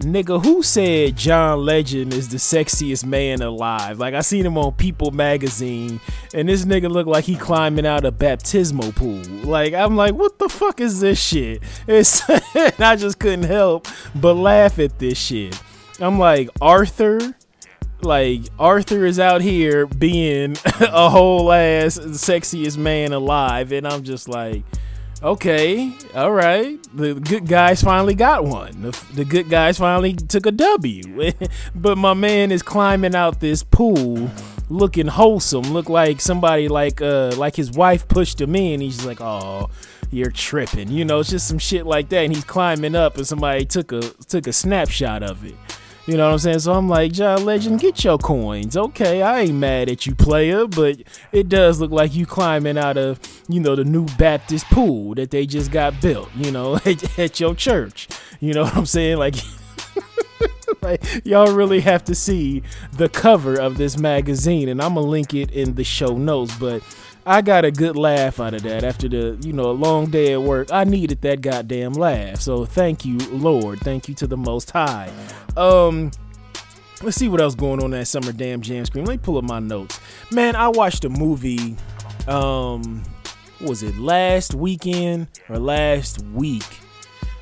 Nigga, 0.00 0.42
who 0.42 0.62
said 0.62 1.14
John 1.14 1.66
Legend 1.66 2.14
is 2.14 2.30
the 2.30 2.38
sexiest 2.38 3.04
man 3.04 3.42
alive? 3.42 3.98
Like 3.98 4.14
I 4.14 4.22
seen 4.22 4.46
him 4.46 4.56
on 4.56 4.72
People 4.72 5.10
magazine, 5.10 6.00
and 6.32 6.48
this 6.48 6.64
nigga 6.64 6.90
look 6.90 7.06
like 7.06 7.24
he 7.24 7.36
climbing 7.36 7.84
out 7.84 8.06
a 8.06 8.10
baptismal 8.10 8.92
pool. 8.92 9.22
Like 9.44 9.74
I'm 9.74 9.96
like, 9.96 10.14
what 10.14 10.38
the 10.38 10.48
fuck 10.48 10.80
is 10.80 11.00
this 11.00 11.22
shit? 11.22 11.62
It's 11.86 12.22
I 12.80 12.96
just 12.96 13.18
couldn't 13.18 13.44
help 13.44 13.88
but 14.14 14.34
laugh 14.34 14.78
at 14.78 14.98
this 14.98 15.18
shit. 15.18 15.60
I'm 16.00 16.18
like, 16.18 16.48
Arthur, 16.62 17.34
like 18.00 18.40
Arthur 18.58 19.04
is 19.04 19.18
out 19.18 19.42
here 19.42 19.86
being 19.86 20.56
a 20.80 21.10
whole 21.10 21.52
ass 21.52 21.98
sexiest 21.98 22.78
man 22.78 23.12
alive, 23.12 23.70
and 23.70 23.86
I'm 23.86 24.02
just 24.02 24.28
like, 24.28 24.62
okay, 25.22 25.92
all 26.14 26.32
right. 26.32 26.78
The 26.94 27.14
good 27.14 27.46
guys 27.46 27.82
finally 27.82 28.14
got 28.14 28.44
one. 28.44 28.82
The, 28.82 29.04
the 29.14 29.24
good 29.24 29.48
guys 29.48 29.78
finally 29.78 30.14
took 30.14 30.46
a 30.46 30.52
W. 30.52 31.32
but 31.74 31.98
my 31.98 32.14
man 32.14 32.52
is 32.52 32.62
climbing 32.62 33.14
out 33.14 33.40
this 33.40 33.62
pool 33.62 34.30
looking 34.70 35.08
wholesome. 35.08 35.64
Look 35.72 35.88
like 35.88 36.20
somebody 36.20 36.68
like 36.68 37.02
uh 37.02 37.34
like 37.36 37.56
his 37.56 37.70
wife 37.72 38.08
pushed 38.08 38.40
him 38.40 38.56
in. 38.56 38.80
He's 38.80 39.04
like, 39.04 39.20
oh, 39.20 39.68
you're 40.10 40.30
tripping. 40.30 40.90
You 40.90 41.04
know, 41.04 41.20
it's 41.20 41.30
just 41.30 41.46
some 41.48 41.58
shit 41.58 41.86
like 41.86 42.08
that. 42.10 42.24
And 42.24 42.34
he's 42.34 42.44
climbing 42.44 42.94
up 42.94 43.16
and 43.16 43.26
somebody 43.26 43.64
took 43.64 43.92
a 43.92 44.00
took 44.28 44.46
a 44.46 44.52
snapshot 44.52 45.22
of 45.22 45.44
it. 45.44 45.54
You 46.10 46.16
know 46.16 46.26
what 46.26 46.32
I'm 46.32 46.38
saying? 46.40 46.58
So 46.58 46.72
I'm 46.72 46.88
like, 46.88 47.12
John 47.12 47.44
Legend, 47.44 47.78
get 47.78 48.02
your 48.02 48.18
coins. 48.18 48.76
Okay, 48.76 49.22
I 49.22 49.42
ain't 49.42 49.54
mad 49.54 49.88
at 49.88 50.06
you, 50.06 50.14
player, 50.16 50.66
but 50.66 50.96
it 51.30 51.48
does 51.48 51.80
look 51.80 51.92
like 51.92 52.16
you 52.16 52.26
climbing 52.26 52.76
out 52.76 52.96
of, 52.96 53.20
you 53.48 53.60
know, 53.60 53.76
the 53.76 53.84
new 53.84 54.06
Baptist 54.18 54.66
pool 54.70 55.14
that 55.14 55.30
they 55.30 55.46
just 55.46 55.70
got 55.70 56.00
built, 56.00 56.28
you 56.34 56.50
know, 56.50 56.74
at, 57.16 57.38
your 57.38 57.54
church. 57.54 58.08
You 58.40 58.54
know 58.54 58.64
what 58.64 58.76
I'm 58.76 58.86
saying? 58.86 59.18
Like, 59.18 59.36
like 60.82 61.24
y'all 61.24 61.54
really 61.54 61.78
have 61.78 62.02
to 62.06 62.16
see 62.16 62.64
the 62.92 63.08
cover 63.08 63.54
of 63.54 63.76
this 63.76 63.96
magazine, 63.96 64.68
and 64.68 64.82
I'm 64.82 64.94
gonna 64.94 65.06
link 65.06 65.32
it 65.32 65.52
in 65.52 65.76
the 65.76 65.84
show 65.84 66.16
notes, 66.16 66.56
but 66.58 66.82
I 67.26 67.42
got 67.42 67.64
a 67.64 67.70
good 67.70 67.96
laugh 67.96 68.40
out 68.40 68.54
of 68.54 68.62
that 68.62 68.82
after 68.82 69.08
the, 69.08 69.38
you 69.42 69.52
know, 69.52 69.70
a 69.70 69.72
long 69.72 70.06
day 70.06 70.32
at 70.32 70.42
work. 70.42 70.68
I 70.72 70.84
needed 70.84 71.20
that 71.22 71.42
goddamn 71.42 71.92
laugh. 71.92 72.40
So 72.40 72.64
thank 72.64 73.04
you, 73.04 73.18
Lord. 73.30 73.80
Thank 73.80 74.08
you 74.08 74.14
to 74.16 74.26
the 74.26 74.36
Most 74.36 74.70
High. 74.70 75.12
Um, 75.56 76.10
let's 77.02 77.16
see 77.16 77.28
what 77.28 77.40
else 77.40 77.54
going 77.54 77.82
on 77.82 77.90
that 77.90 78.06
summer 78.08 78.32
damn 78.32 78.62
jam 78.62 78.84
screen. 78.86 79.04
Let 79.04 79.12
me 79.12 79.18
pull 79.18 79.36
up 79.36 79.44
my 79.44 79.58
notes. 79.58 80.00
Man, 80.32 80.56
I 80.56 80.68
watched 80.68 81.04
a 81.04 81.10
movie. 81.10 81.76
Um, 82.26 83.02
was 83.60 83.82
it 83.82 83.96
last 83.98 84.54
weekend 84.54 85.28
or 85.48 85.58
last 85.58 86.22
week? 86.28 86.64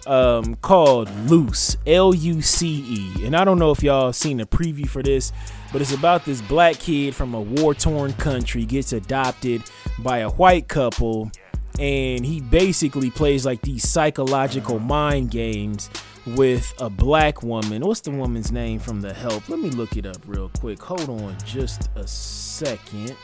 Um, 0.07 0.55
called 0.57 1.11
Luce, 1.29 1.76
L 1.87 2.14
U 2.14 2.41
C 2.41 3.12
E. 3.17 3.26
And 3.26 3.37
I 3.37 3.45
don't 3.45 3.59
know 3.59 3.71
if 3.71 3.83
y'all 3.83 4.12
seen 4.12 4.41
a 4.41 4.47
preview 4.47 4.88
for 4.88 5.02
this 5.02 5.33
but 5.73 5.81
it's 5.81 5.93
about 5.93 6.25
this 6.25 6.41
black 6.43 6.77
kid 6.77 7.15
from 7.15 7.35
a 7.35 7.41
war 7.41 7.75
torn 7.75 8.13
country 8.15 8.65
gets 8.65 8.93
adopted 8.93 9.63
by 10.01 10.19
a 10.19 10.31
white 10.31 10.69
couple 10.69 11.31
and 11.79 12.25
he 12.27 12.41
basically 12.41 13.11
plays 13.11 13.47
like 13.47 13.61
these 13.63 13.89
psychological 13.89 14.79
mind 14.79 15.31
games 15.31 15.91
with 16.27 16.75
a 16.79 16.91
black 16.91 17.43
woman. 17.43 17.83
What's 17.83 18.01
the 18.01 18.11
woman's 18.11 18.51
name 18.51 18.79
from 18.79 19.01
the 19.01 19.13
help? 19.13 19.49
Let 19.49 19.61
me 19.61 19.71
look 19.71 19.97
it 19.97 20.07
up 20.07 20.19
real 20.27 20.51
quick. 20.59 20.83
Hold 20.83 21.09
on 21.09 21.37
just 21.45 21.89
a 21.95 22.07
second. 22.07 23.17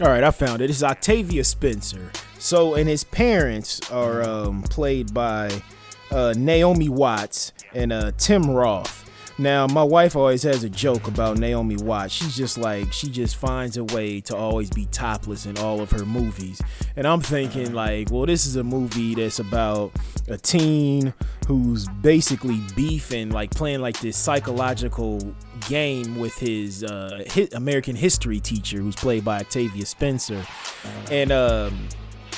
All 0.00 0.08
right, 0.08 0.24
I 0.24 0.30
found 0.30 0.62
it. 0.62 0.70
It's 0.70 0.82
Octavia 0.82 1.44
Spencer. 1.44 2.10
So, 2.38 2.74
and 2.74 2.88
his 2.88 3.04
parents 3.04 3.80
are 3.90 4.22
um, 4.22 4.62
played 4.62 5.12
by 5.12 5.62
uh, 6.10 6.34
Naomi 6.36 6.88
Watts 6.88 7.52
and 7.74 7.92
uh, 7.92 8.12
Tim 8.16 8.50
Roth. 8.50 9.01
Now, 9.42 9.66
my 9.66 9.82
wife 9.82 10.14
always 10.14 10.44
has 10.44 10.62
a 10.62 10.70
joke 10.70 11.08
about 11.08 11.36
Naomi 11.36 11.74
Watts. 11.74 12.14
She's 12.14 12.36
just 12.36 12.56
like, 12.56 12.92
she 12.92 13.08
just 13.08 13.34
finds 13.34 13.76
a 13.76 13.82
way 13.82 14.20
to 14.20 14.36
always 14.36 14.70
be 14.70 14.86
topless 14.86 15.46
in 15.46 15.58
all 15.58 15.80
of 15.80 15.90
her 15.90 16.06
movies. 16.06 16.60
And 16.94 17.08
I'm 17.08 17.20
thinking, 17.20 17.74
like, 17.74 18.12
well, 18.12 18.24
this 18.24 18.46
is 18.46 18.54
a 18.54 18.62
movie 18.62 19.16
that's 19.16 19.40
about 19.40 19.90
a 20.28 20.38
teen 20.38 21.12
who's 21.48 21.88
basically 21.88 22.60
beefing, 22.76 23.30
like, 23.30 23.50
playing 23.50 23.80
like 23.80 23.98
this 23.98 24.16
psychological 24.16 25.18
game 25.68 26.20
with 26.20 26.36
his 26.36 26.84
uh, 26.84 27.24
American 27.52 27.96
history 27.96 28.38
teacher, 28.38 28.78
who's 28.78 28.94
played 28.94 29.24
by 29.24 29.40
Octavia 29.40 29.86
Spencer. 29.86 30.46
And, 31.10 31.32
um, 31.32 31.88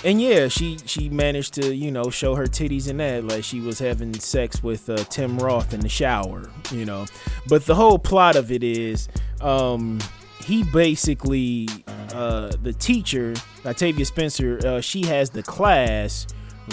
and 0.05 0.21
yeah, 0.21 0.49
she 0.49 0.79
she 0.85 1.09
managed 1.09 1.55
to 1.55 1.75
you 1.75 1.91
know 1.91 2.11
show 2.11 2.35
her 2.35 2.45
titties 2.45 2.89
in 2.89 2.99
that 2.99 3.25
like 3.25 3.43
she 3.43 3.61
was 3.61 3.79
having 3.79 4.13
sex 4.15 4.63
with 4.63 4.89
uh, 4.91 4.97
Tim 5.05 5.39
Roth 5.39 5.73
in 5.73 5.81
the 5.81 5.89
shower, 5.89 6.51
you 6.71 6.85
know. 6.85 7.07
But 7.49 7.65
the 7.65 7.75
whole 7.75 7.99
plot 7.99 8.37
of 8.37 8.53
it 8.53 8.63
is, 8.63 9.09
um, 9.41 9.99
he 10.41 10.63
basically 10.65 11.69
uh, 12.13 12.53
the 12.63 12.73
teacher 12.73 13.35
Octavia 13.65 14.05
Spencer, 14.05 14.61
uh, 14.65 14.81
she 14.81 15.07
has 15.07 15.31
the 15.31 15.43
class 15.43 16.27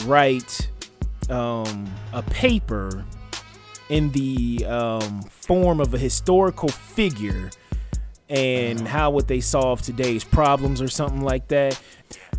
write 0.06 0.70
um, 1.30 1.90
a 2.14 2.22
paper 2.24 3.06
in 3.90 4.12
the 4.12 4.66
um, 4.66 5.22
form 5.24 5.80
of 5.80 5.94
a 5.94 5.98
historical 5.98 6.70
figure 6.70 7.50
and 8.30 8.88
how 8.88 9.12
would 9.12 9.28
they 9.28 9.42
solve 9.42 9.82
today's 9.82 10.24
problems 10.24 10.82
or 10.82 10.88
something 10.88 11.22
like 11.22 11.50
that. 11.50 11.80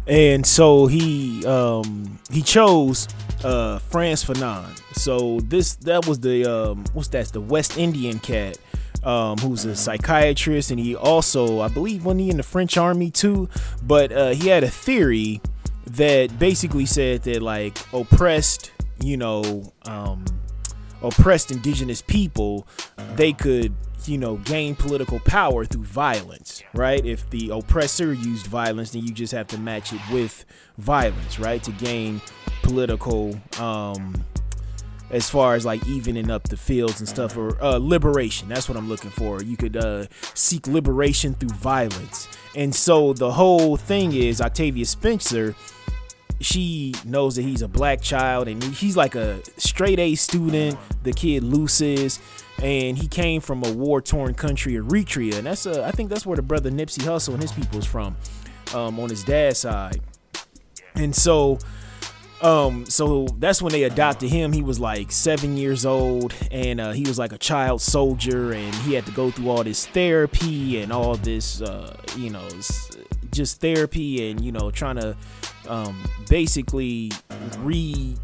And 0.06 0.44
so 0.44 0.86
he 0.86 1.44
um, 1.46 2.18
he 2.30 2.42
chose 2.42 3.08
uh, 3.44 3.78
Frantz 3.78 4.24
Fanon. 4.24 4.78
So 4.94 5.40
this 5.40 5.76
that 5.76 6.06
was 6.06 6.20
the 6.20 6.44
um, 6.44 6.84
what's 6.92 7.08
that? 7.08 7.28
The 7.28 7.40
West 7.40 7.78
Indian 7.78 8.18
cat. 8.18 8.58
Um, 9.04 9.36
who's 9.38 9.64
a 9.64 9.74
psychiatrist, 9.74 10.70
and 10.70 10.78
he 10.78 10.94
also, 10.94 11.58
I 11.58 11.66
believe, 11.66 12.04
when 12.04 12.20
he 12.20 12.30
in 12.30 12.36
the 12.36 12.44
French 12.44 12.76
army 12.76 13.10
too. 13.10 13.48
But 13.82 14.12
uh, 14.12 14.28
he 14.30 14.46
had 14.46 14.62
a 14.62 14.70
theory 14.70 15.40
that 15.86 16.38
basically 16.38 16.86
said 16.86 17.24
that 17.24 17.42
like 17.42 17.76
oppressed, 17.92 18.70
you 19.02 19.16
know, 19.16 19.72
um, 19.86 20.24
oppressed 21.02 21.50
indigenous 21.50 22.00
people, 22.00 22.68
they 23.16 23.32
could 23.32 23.74
you 24.08 24.18
know 24.18 24.36
gain 24.38 24.74
political 24.74 25.20
power 25.20 25.64
through 25.64 25.84
violence 25.84 26.62
right? 26.74 27.04
If 27.04 27.28
the 27.30 27.50
oppressor 27.50 28.12
used 28.12 28.46
violence 28.46 28.90
then 28.90 29.04
you 29.04 29.12
just 29.12 29.32
have 29.32 29.46
to 29.48 29.58
match 29.58 29.92
it 29.92 30.00
with 30.10 30.44
violence 30.78 31.38
right? 31.38 31.62
To 31.62 31.72
gain 31.72 32.20
political 32.62 33.38
um 33.58 34.24
as 35.10 35.28
far 35.28 35.54
as 35.54 35.66
like 35.66 35.86
evening 35.86 36.30
up 36.30 36.44
the 36.44 36.56
fields 36.56 37.00
and 37.00 37.08
stuff 37.08 37.36
or 37.36 37.62
uh, 37.62 37.76
liberation. 37.76 38.48
That's 38.48 38.66
what 38.68 38.78
i'm 38.78 38.88
looking 38.88 39.10
for. 39.10 39.42
You 39.42 39.58
could 39.58 39.76
uh, 39.76 40.06
seek 40.34 40.66
liberation 40.66 41.34
through 41.34 41.50
violence. 41.50 42.28
And 42.56 42.74
so 42.74 43.12
the 43.12 43.30
whole 43.30 43.76
thing 43.76 44.14
is 44.14 44.40
octavia 44.40 44.86
spencer 44.86 45.54
she 46.42 46.94
knows 47.04 47.36
that 47.36 47.42
he's 47.42 47.62
a 47.62 47.68
black 47.68 48.00
child 48.00 48.48
and 48.48 48.62
he's 48.62 48.96
like 48.96 49.14
a 49.14 49.40
straight 49.58 49.98
A 49.98 50.14
student. 50.14 50.78
The 51.04 51.12
kid 51.12 51.44
loses, 51.44 52.18
and 52.62 52.96
he 52.96 53.08
came 53.08 53.40
from 53.40 53.64
a 53.64 53.72
war-torn 53.72 54.34
country, 54.34 54.74
Eritrea, 54.74 55.34
and 55.34 55.46
that's 55.46 55.66
uh, 55.66 55.82
I 55.82 55.90
think 55.90 56.08
that's 56.08 56.24
where 56.24 56.36
the 56.36 56.42
brother 56.42 56.70
Nipsey 56.70 57.02
Hussle 57.02 57.34
and 57.34 57.42
his 57.42 57.52
people 57.52 57.78
is 57.78 57.86
from, 57.86 58.16
um, 58.74 58.98
on 59.00 59.10
his 59.10 59.24
dad's 59.24 59.58
side. 59.58 60.00
And 60.94 61.14
so 61.14 61.58
um, 62.42 62.86
so 62.86 63.28
that's 63.38 63.62
when 63.62 63.72
they 63.72 63.84
adopted 63.84 64.28
him. 64.28 64.52
He 64.52 64.62
was 64.62 64.80
like 64.80 65.12
seven 65.12 65.56
years 65.56 65.86
old, 65.86 66.34
and 66.50 66.80
uh, 66.80 66.90
he 66.90 67.02
was 67.02 67.18
like 67.18 67.32
a 67.32 67.38
child 67.38 67.80
soldier, 67.80 68.52
and 68.52 68.74
he 68.76 68.94
had 68.94 69.06
to 69.06 69.12
go 69.12 69.30
through 69.30 69.48
all 69.48 69.62
this 69.62 69.86
therapy 69.86 70.82
and 70.82 70.92
all 70.92 71.14
this, 71.14 71.62
uh, 71.62 71.96
you 72.16 72.30
know, 72.30 72.46
just 73.30 73.60
therapy 73.60 74.30
and 74.30 74.44
you 74.44 74.52
know 74.52 74.70
trying 74.70 74.96
to 74.96 75.16
um, 75.68 76.02
basically 76.28 77.10
re 77.60 78.16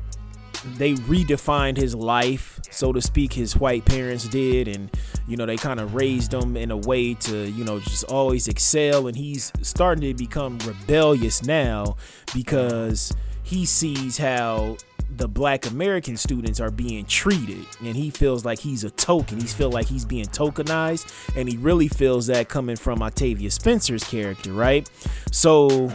they 0.76 0.94
redefined 0.94 1.76
his 1.76 1.94
life, 1.94 2.60
so 2.70 2.92
to 2.92 3.00
speak. 3.00 3.32
His 3.32 3.56
white 3.56 3.84
parents 3.84 4.28
did, 4.28 4.68
and 4.68 4.90
you 5.26 5.36
know 5.36 5.46
they 5.46 5.56
kind 5.56 5.80
of 5.80 5.94
raised 5.94 6.32
him 6.32 6.56
in 6.56 6.70
a 6.70 6.76
way 6.76 7.14
to 7.14 7.50
you 7.50 7.64
know 7.64 7.80
just 7.80 8.04
always 8.04 8.48
excel. 8.48 9.06
And 9.06 9.16
he's 9.16 9.52
starting 9.62 10.02
to 10.02 10.14
become 10.14 10.58
rebellious 10.58 11.42
now 11.42 11.96
because 12.34 13.12
he 13.42 13.64
sees 13.64 14.18
how 14.18 14.76
the 15.10 15.28
black 15.28 15.66
American 15.66 16.16
students 16.16 16.60
are 16.60 16.70
being 16.70 17.04
treated 17.04 17.66
and 17.80 17.96
he 17.96 18.10
feels 18.10 18.44
like 18.44 18.58
he's 18.58 18.84
a 18.84 18.90
token. 18.90 19.40
He 19.40 19.46
feels 19.46 19.72
like 19.72 19.86
he's 19.86 20.04
being 20.04 20.26
tokenized 20.26 21.36
and 21.36 21.48
he 21.48 21.56
really 21.56 21.88
feels 21.88 22.26
that 22.26 22.48
coming 22.48 22.76
from 22.76 23.02
Octavia 23.02 23.50
Spencer's 23.50 24.04
character, 24.04 24.52
right? 24.52 24.88
So 25.32 25.90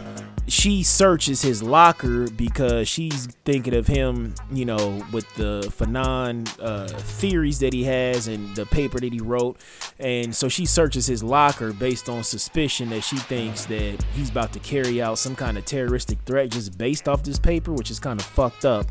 she 0.46 0.82
searches 0.82 1.40
his 1.42 1.62
locker 1.62 2.28
because 2.30 2.86
she's 2.88 3.26
thinking 3.44 3.74
of 3.74 3.86
him, 3.86 4.34
you 4.52 4.64
know, 4.64 5.04
with 5.12 5.32
the 5.36 5.62
Fanon 5.78 6.48
uh, 6.60 6.88
theories 6.88 7.60
that 7.60 7.72
he 7.72 7.84
has 7.84 8.28
and 8.28 8.54
the 8.54 8.66
paper 8.66 9.00
that 9.00 9.12
he 9.12 9.20
wrote. 9.20 9.58
And 9.98 10.34
so 10.34 10.48
she 10.48 10.66
searches 10.66 11.06
his 11.06 11.22
locker 11.22 11.72
based 11.72 12.08
on 12.08 12.24
suspicion 12.24 12.90
that 12.90 13.02
she 13.02 13.16
thinks 13.16 13.64
that 13.66 14.04
he's 14.14 14.30
about 14.30 14.52
to 14.52 14.58
carry 14.58 15.00
out 15.00 15.18
some 15.18 15.34
kind 15.34 15.56
of 15.56 15.64
terroristic 15.64 16.18
threat 16.26 16.50
just 16.50 16.76
based 16.76 17.08
off 17.08 17.22
this 17.22 17.38
paper, 17.38 17.72
which 17.72 17.90
is 17.90 17.98
kind 17.98 18.20
of 18.20 18.26
fucked 18.26 18.64
up. 18.64 18.86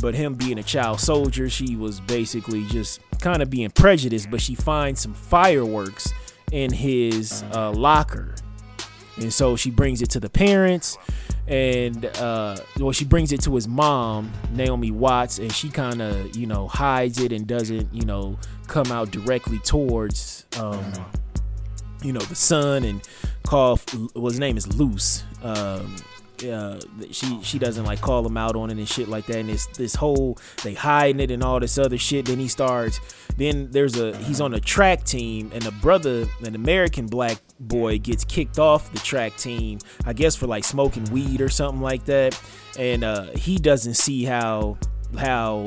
But 0.00 0.14
him 0.14 0.34
being 0.34 0.58
a 0.58 0.62
child 0.62 1.00
soldier, 1.00 1.50
she 1.50 1.74
was 1.74 2.00
basically 2.00 2.64
just 2.66 3.00
kind 3.20 3.42
of 3.42 3.50
being 3.50 3.70
prejudiced, 3.70 4.30
but 4.30 4.40
she 4.40 4.54
finds 4.54 5.00
some 5.00 5.14
fireworks 5.14 6.12
in 6.52 6.72
his 6.72 7.42
uh, 7.52 7.72
locker. 7.72 8.34
And 9.16 9.32
so 9.32 9.56
she 9.56 9.70
brings 9.70 10.00
it 10.02 10.10
to 10.10 10.20
the 10.20 10.30
parents 10.30 10.96
and 11.48 12.04
uh 12.04 12.56
well 12.78 12.92
she 12.92 13.06
brings 13.06 13.32
it 13.32 13.40
to 13.40 13.54
his 13.54 13.66
mom 13.66 14.30
naomi 14.52 14.90
watts 14.90 15.38
and 15.38 15.50
she 15.50 15.70
kind 15.70 16.02
of 16.02 16.36
you 16.36 16.46
know 16.46 16.68
hides 16.68 17.18
it 17.20 17.32
and 17.32 17.46
doesn't 17.46 17.92
you 17.92 18.04
know 18.04 18.38
come 18.66 18.92
out 18.92 19.10
directly 19.10 19.58
towards 19.60 20.44
um 20.58 20.84
you 22.02 22.12
know 22.12 22.20
the 22.20 22.34
son 22.34 22.84
and 22.84 23.00
call 23.44 23.80
well 24.14 24.26
his 24.26 24.38
name 24.38 24.58
is 24.58 24.78
luce 24.78 25.24
um 25.42 25.96
uh, 26.44 26.80
she 27.10 27.42
she 27.42 27.58
doesn't 27.58 27.84
like 27.84 28.00
call 28.00 28.26
him 28.26 28.36
out 28.36 28.56
on 28.56 28.70
it 28.70 28.78
and 28.78 28.88
shit 28.88 29.08
like 29.08 29.26
that. 29.26 29.38
And 29.38 29.48
this 29.48 29.66
this 29.66 29.94
whole 29.94 30.38
they 30.62 30.74
hiding 30.74 31.20
it 31.20 31.30
and 31.30 31.42
all 31.42 31.60
this 31.60 31.78
other 31.78 31.98
shit. 31.98 32.26
Then 32.26 32.38
he 32.38 32.48
starts. 32.48 33.00
Then 33.36 33.70
there's 33.70 33.98
a 33.98 34.16
he's 34.18 34.40
on 34.40 34.54
a 34.54 34.60
track 34.60 35.04
team 35.04 35.50
and 35.54 35.66
a 35.66 35.70
brother, 35.70 36.26
an 36.44 36.54
American 36.54 37.06
black 37.06 37.38
boy, 37.60 37.98
gets 37.98 38.24
kicked 38.24 38.58
off 38.58 38.92
the 38.92 38.98
track 38.98 39.36
team. 39.36 39.78
I 40.04 40.12
guess 40.12 40.36
for 40.36 40.46
like 40.46 40.64
smoking 40.64 41.04
weed 41.04 41.40
or 41.40 41.48
something 41.48 41.82
like 41.82 42.04
that. 42.06 42.40
And 42.78 43.04
uh, 43.04 43.26
he 43.34 43.56
doesn't 43.56 43.94
see 43.94 44.24
how 44.24 44.78
how 45.16 45.66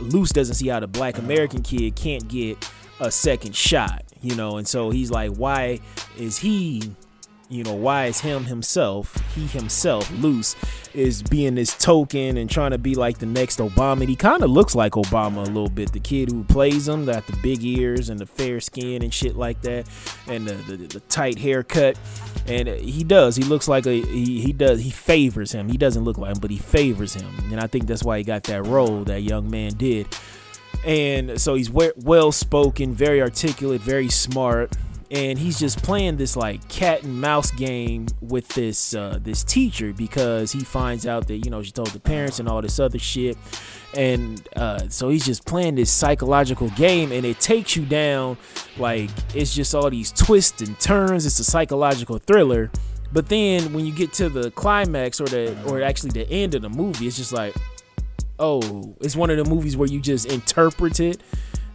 Luce 0.00 0.32
doesn't 0.32 0.56
see 0.56 0.68
how 0.68 0.80
the 0.80 0.86
black 0.86 1.18
American 1.18 1.62
kid 1.62 1.96
can't 1.96 2.26
get 2.28 2.70
a 3.00 3.10
second 3.10 3.54
shot. 3.54 4.04
You 4.20 4.34
know, 4.34 4.56
and 4.56 4.66
so 4.66 4.90
he's 4.90 5.12
like, 5.12 5.36
why 5.36 5.78
is 6.16 6.38
he 6.38 6.82
you 7.48 7.64
know 7.64 7.74
why 7.74 8.06
is 8.06 8.20
him 8.20 8.44
himself 8.44 9.16
he 9.34 9.46
himself 9.46 10.10
Luce 10.12 10.54
is 10.92 11.22
being 11.22 11.54
this 11.54 11.76
token 11.76 12.36
and 12.36 12.50
trying 12.50 12.72
to 12.72 12.78
be 12.78 12.94
like 12.94 13.18
the 13.18 13.26
next 13.26 13.58
obama? 13.58 14.06
He 14.06 14.16
kind 14.16 14.42
of 14.42 14.50
looks 14.50 14.74
like 14.74 14.92
obama 14.92 15.38
a 15.38 15.50
little 15.50 15.68
bit 15.68 15.92
the 15.92 16.00
kid 16.00 16.30
who 16.30 16.44
plays 16.44 16.86
him 16.88 17.06
got 17.06 17.26
the 17.26 17.36
big 17.38 17.64
ears 17.64 18.10
and 18.10 18.18
the 18.18 18.26
fair 18.26 18.60
skin 18.60 19.02
and 19.02 19.12
shit 19.12 19.36
like 19.36 19.62
that 19.62 19.88
and 20.26 20.46
the, 20.46 20.54
the, 20.76 20.86
the 20.86 21.00
tight 21.00 21.38
haircut. 21.38 21.98
And 22.46 22.68
he 22.68 23.04
does 23.04 23.36
he 23.36 23.44
looks 23.44 23.68
like 23.68 23.86
a 23.86 24.00
he, 24.00 24.40
he 24.42 24.52
does 24.52 24.80
he 24.80 24.90
favors 24.90 25.52
him. 25.52 25.68
He 25.68 25.78
doesn't 25.78 26.04
look 26.04 26.18
like 26.18 26.34
him 26.34 26.40
but 26.40 26.50
he 26.50 26.58
favors 26.58 27.14
him. 27.14 27.32
And 27.50 27.60
i 27.60 27.66
think 27.66 27.86
that's 27.86 28.04
why 28.04 28.18
he 28.18 28.24
got 28.24 28.44
that 28.44 28.66
role 28.66 29.04
that 29.04 29.22
young 29.22 29.50
man 29.50 29.72
did. 29.72 30.06
And 30.84 31.40
so 31.40 31.54
he's 31.54 31.70
well 31.70 32.30
spoken 32.30 32.94
very 32.94 33.22
articulate 33.22 33.80
very 33.80 34.08
smart 34.08 34.76
and 35.10 35.38
he's 35.38 35.58
just 35.58 35.82
playing 35.82 36.16
this 36.16 36.36
like 36.36 36.66
cat 36.68 37.02
and 37.02 37.20
mouse 37.20 37.50
game 37.52 38.06
with 38.20 38.48
this 38.48 38.94
uh, 38.94 39.18
this 39.22 39.42
teacher 39.42 39.92
because 39.92 40.52
he 40.52 40.60
finds 40.60 41.06
out 41.06 41.26
that 41.28 41.38
you 41.38 41.50
know 41.50 41.62
she 41.62 41.70
told 41.70 41.88
the 41.88 42.00
parents 42.00 42.38
and 42.38 42.48
all 42.48 42.60
this 42.60 42.78
other 42.78 42.98
shit. 42.98 43.36
And 43.96 44.46
uh, 44.54 44.88
so 44.90 45.08
he's 45.08 45.24
just 45.24 45.46
playing 45.46 45.76
this 45.76 45.90
psychological 45.90 46.68
game 46.70 47.10
and 47.10 47.24
it 47.24 47.40
takes 47.40 47.74
you 47.74 47.86
down. 47.86 48.36
Like 48.76 49.08
it's 49.34 49.54
just 49.54 49.74
all 49.74 49.88
these 49.88 50.12
twists 50.12 50.60
and 50.60 50.78
turns. 50.78 51.24
It's 51.24 51.38
a 51.38 51.44
psychological 51.44 52.18
thriller. 52.18 52.70
But 53.10 53.30
then 53.30 53.72
when 53.72 53.86
you 53.86 53.92
get 53.92 54.12
to 54.14 54.28
the 54.28 54.50
climax 54.50 55.20
or 55.20 55.26
the 55.26 55.56
or 55.66 55.80
actually 55.80 56.10
the 56.10 56.30
end 56.30 56.54
of 56.54 56.60
the 56.60 56.68
movie 56.68 57.06
it's 57.06 57.16
just 57.16 57.32
like 57.32 57.54
oh 58.38 58.94
it's 59.00 59.16
one 59.16 59.30
of 59.30 59.38
the 59.38 59.44
movies 59.46 59.78
where 59.78 59.88
you 59.88 59.98
just 59.98 60.26
interpret 60.26 61.00
it 61.00 61.22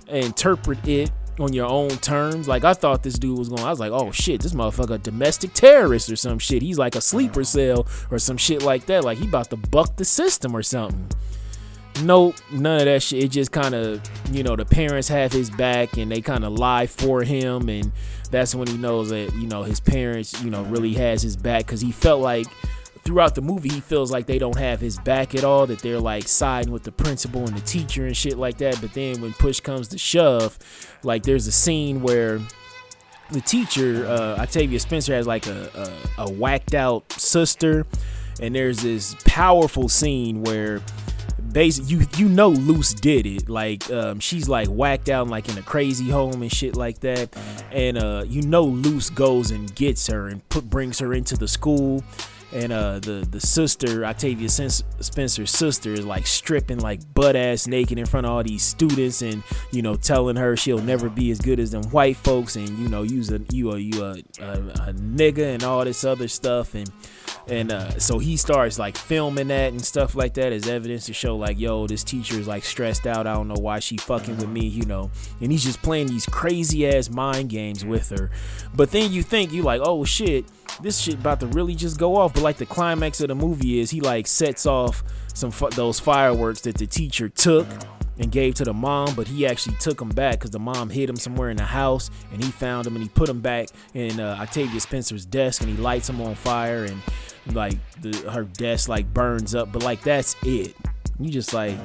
interpret 0.08 0.88
it 0.88 1.12
on 1.40 1.54
your 1.54 1.66
own 1.66 1.90
terms. 1.90 2.48
Like 2.48 2.64
I 2.64 2.74
thought 2.74 3.04
this 3.04 3.18
dude 3.18 3.38
was 3.38 3.50
going. 3.50 3.64
I 3.64 3.70
was 3.70 3.80
like, 3.80 3.92
oh 3.92 4.12
shit, 4.12 4.42
this 4.42 4.54
motherfucker 4.54 5.02
domestic 5.02 5.54
terrorist 5.54 6.10
or 6.10 6.16
some 6.16 6.40
shit. 6.40 6.62
He's 6.62 6.78
like 6.78 6.96
a 6.96 7.02
sleeper 7.02 7.42
uh-huh. 7.42 7.46
cell 7.46 7.88
or 8.12 8.20
some 8.20 8.38
shit 8.38 8.64
like 8.64 8.86
that. 8.88 9.04
Like 9.04 9.18
he 9.18 9.28
about 9.28 9.50
to 9.50 9.58
buck 9.58 9.96
the 9.96 10.06
system 10.06 10.56
or 10.56 10.64
something. 10.64 11.10
Nope, 12.02 12.36
none 12.52 12.80
of 12.80 12.86
that 12.86 13.04
shit. 13.04 13.24
It 13.24 13.28
just 13.30 13.52
kind 13.52 13.76
of, 13.76 14.02
you 14.32 14.42
know, 14.42 14.56
the 14.56 14.66
parents 14.66 15.08
have 15.10 15.32
his 15.32 15.50
back 15.52 15.98
and 15.98 16.12
they 16.12 16.22
kind 16.22 16.44
of 16.44 16.54
lie 16.54 16.88
for 16.88 17.22
him, 17.22 17.70
and 17.70 17.92
that's 18.32 18.56
when 18.56 18.68
he 18.68 18.78
knows 18.78 19.10
that 19.10 19.32
you 19.36 19.48
know 19.48 19.62
his 19.62 19.80
parents, 19.80 20.42
you 20.44 20.50
know, 20.50 20.64
really 20.64 20.94
has 20.94 21.22
his 21.22 21.36
back 21.36 21.66
because 21.68 21.82
he 21.82 21.92
felt 21.92 22.22
like 22.22 22.48
throughout 23.04 23.36
the 23.36 23.42
movie 23.42 23.70
he 23.70 23.80
feels 23.80 24.12
like 24.12 24.26
they 24.26 24.40
don't 24.40 24.58
have 24.58 24.80
his 24.80 24.98
back 25.00 25.36
at 25.36 25.44
all 25.44 25.68
that 25.68 25.80
they're 25.80 26.00
like 26.00 26.28
siding 26.28 26.72
with 26.72 26.84
the 26.84 26.92
principal 26.92 27.46
and 27.46 27.56
the 27.56 27.62
teacher 27.62 28.06
and 28.06 28.16
shit 28.16 28.38
like 28.38 28.58
that 28.58 28.80
but 28.82 28.94
then 28.94 29.22
when 29.22 29.34
push 29.34 29.60
comes 29.60 29.88
to 29.88 29.98
shove 29.98 30.58
like 31.04 31.24
there's 31.24 31.48
a 31.48 31.52
scene 31.52 32.02
where 32.02 32.40
the 33.32 33.42
teacher 33.42 34.06
uh, 34.08 34.42
octavia 34.42 34.80
spencer 34.80 35.14
has 35.14 35.28
like 35.28 35.48
a, 35.48 36.00
a, 36.18 36.24
a 36.24 36.32
whacked 36.32 36.74
out 36.74 37.12
sister 37.14 37.86
and 38.42 38.56
there's 38.56 38.82
this 38.82 39.16
powerful 39.26 39.90
scene 39.90 40.42
where 40.42 40.82
basically 41.52 41.96
you 41.96 42.06
you 42.18 42.30
know 42.30 42.50
Luce 42.50 42.94
did 42.94 43.26
it. 43.26 43.48
Like 43.48 43.90
um, 43.92 44.20
she's 44.20 44.50
like 44.50 44.68
whacked 44.68 45.10
out 45.10 45.28
like 45.28 45.48
in 45.50 45.58
a 45.58 45.62
crazy 45.62 46.10
home 46.10 46.42
and 46.42 46.52
shit 46.52 46.76
like 46.76 47.00
that. 47.02 47.36
And 47.72 47.98
uh, 47.98 48.26
you 48.28 48.42
know 48.42 48.64
Luce 48.64 49.10
goes 49.10 49.52
and 49.52 49.74
gets 49.76 50.08
her 50.08 50.28
and 50.28 50.48
put 50.50 50.70
brings 50.70 51.00
her 51.00 51.14
into 51.14 51.38
the 51.38 51.48
school 51.48 52.04
and 52.54 52.72
uh 52.72 53.00
the 53.00 53.28
the 53.30 53.40
sister 53.40 54.06
Octavia 54.06 54.50
Spencer's 54.50 55.52
sister 55.52 55.92
is 55.92 56.06
like 56.06 56.28
stripping 56.28 56.80
like 56.80 57.02
butt 57.14 57.36
ass 57.36 57.68
naked 57.68 57.98
in 57.98 58.06
front 58.06 58.26
of 58.26 58.32
all 58.32 58.44
these 58.44 58.64
students 58.64 59.22
and 59.22 59.44
you 59.72 59.82
know 59.82 59.96
telling 59.96 60.36
her 60.36 60.56
she'll 60.56 60.80
never 60.80 61.10
be 61.10 61.32
as 61.32 61.40
good 61.40 61.60
as 61.60 61.72
them 61.72 61.84
white 61.86 62.18
folks 62.18 62.56
and 62.56 62.70
you 62.80 62.88
know 62.88 63.04
use 63.04 63.32
a 63.32 63.42
you 63.52 63.72
a 63.72 63.78
you 63.80 64.04
a, 64.04 64.12
a, 64.42 64.54
a 64.90 64.94
nigga 64.94 65.54
and 65.54 65.64
all 65.64 65.84
this 65.84 66.04
other 66.04 66.28
stuff. 66.28 66.76
And 66.76 66.90
and 67.48 67.72
uh, 67.72 68.00
so 68.00 68.20
he 68.20 68.38
starts 68.38 68.80
like 68.80 68.98
filming 68.98 69.50
that 69.50 69.72
and 69.72 69.84
stuff 69.84 70.16
like 70.16 70.34
that 70.36 70.54
as 70.54 70.68
evidence 70.68 71.06
to 71.08 71.14
show 71.14 71.36
like 71.36 71.60
yo 71.60 71.88
this 71.88 72.04
teacher 72.04 72.40
is 72.40 72.48
like 72.48 72.64
stressed 72.64 73.06
out. 73.06 73.28
I 73.28 73.34
don't 73.34 73.48
know 73.48 73.60
why 73.60 73.80
she 73.80 73.98
fucking 73.98 74.38
with 74.38 74.50
me 74.50 74.66
you 74.66 74.86
know. 74.86 75.12
And 75.42 75.52
he's 75.52 75.64
just 75.64 75.82
playing 75.82 76.08
these 76.08 76.26
crazy 76.26 76.88
ass 76.88 77.10
mind 77.10 77.50
games 77.50 77.84
with 77.84 78.10
her. 78.10 78.32
But 78.74 78.92
then 78.92 79.12
you 79.12 79.24
think 79.24 79.52
you 79.52 79.64
like 79.64 79.82
oh 79.84 80.06
shit 80.06 80.46
this 80.82 81.00
shit 81.00 81.16
about 81.16 81.40
to 81.42 81.48
really 81.48 81.76
just 81.76 82.00
go 82.00 82.16
off. 82.16 82.34
But 82.34 82.44
like 82.44 82.58
the 82.58 82.66
climax 82.66 83.22
of 83.22 83.28
the 83.28 83.36
movie 83.36 83.80
is 83.80 83.90
he 83.92 84.02
like 84.02 84.28
sets 84.28 84.66
off 84.66 85.04
some 85.34 85.52
fu- 85.52 85.70
those 85.70 86.00
fireworks 86.00 86.62
that 86.62 86.78
the 86.78 86.88
teacher 86.88 87.30
took 87.30 87.68
and 88.24 88.32
gave 88.32 88.56
to 88.56 88.64
the 88.64 88.74
mom, 88.74 89.14
but 89.16 89.28
he 89.28 89.46
actually 89.46 89.76
took 89.76 90.02
him 90.02 90.10
back 90.10 90.40
because 90.40 90.52
the 90.52 90.60
mom 90.60 90.90
hid 90.90 91.10
him 91.10 91.18
somewhere 91.18 91.50
in 91.50 91.58
the 91.58 91.64
house, 91.64 92.10
and 92.32 92.44
he 92.44 92.50
found 92.50 92.88
him 92.88 92.96
and 92.96 93.04
he 93.04 93.10
put 93.10 93.30
him 93.30 93.42
back 93.42 93.68
in 93.94 94.20
uh, 94.20 94.38
Octavia 94.40 94.80
Spencer's 94.80 95.26
desk, 95.26 95.62
and 95.62 95.70
he 95.70 95.78
lights 95.78 96.10
him 96.10 96.22
on 96.22 96.34
fire, 96.34 96.86
and 96.86 97.02
like 97.56 97.78
the 98.02 98.16
her 98.32 98.46
desk 98.46 98.88
like 98.90 99.14
burns 99.14 99.54
up, 99.54 99.72
but 99.72 99.84
like 99.84 100.02
that's 100.02 100.36
it. 100.44 100.76
You 101.20 101.30
just 101.30 101.54
like 101.54 101.78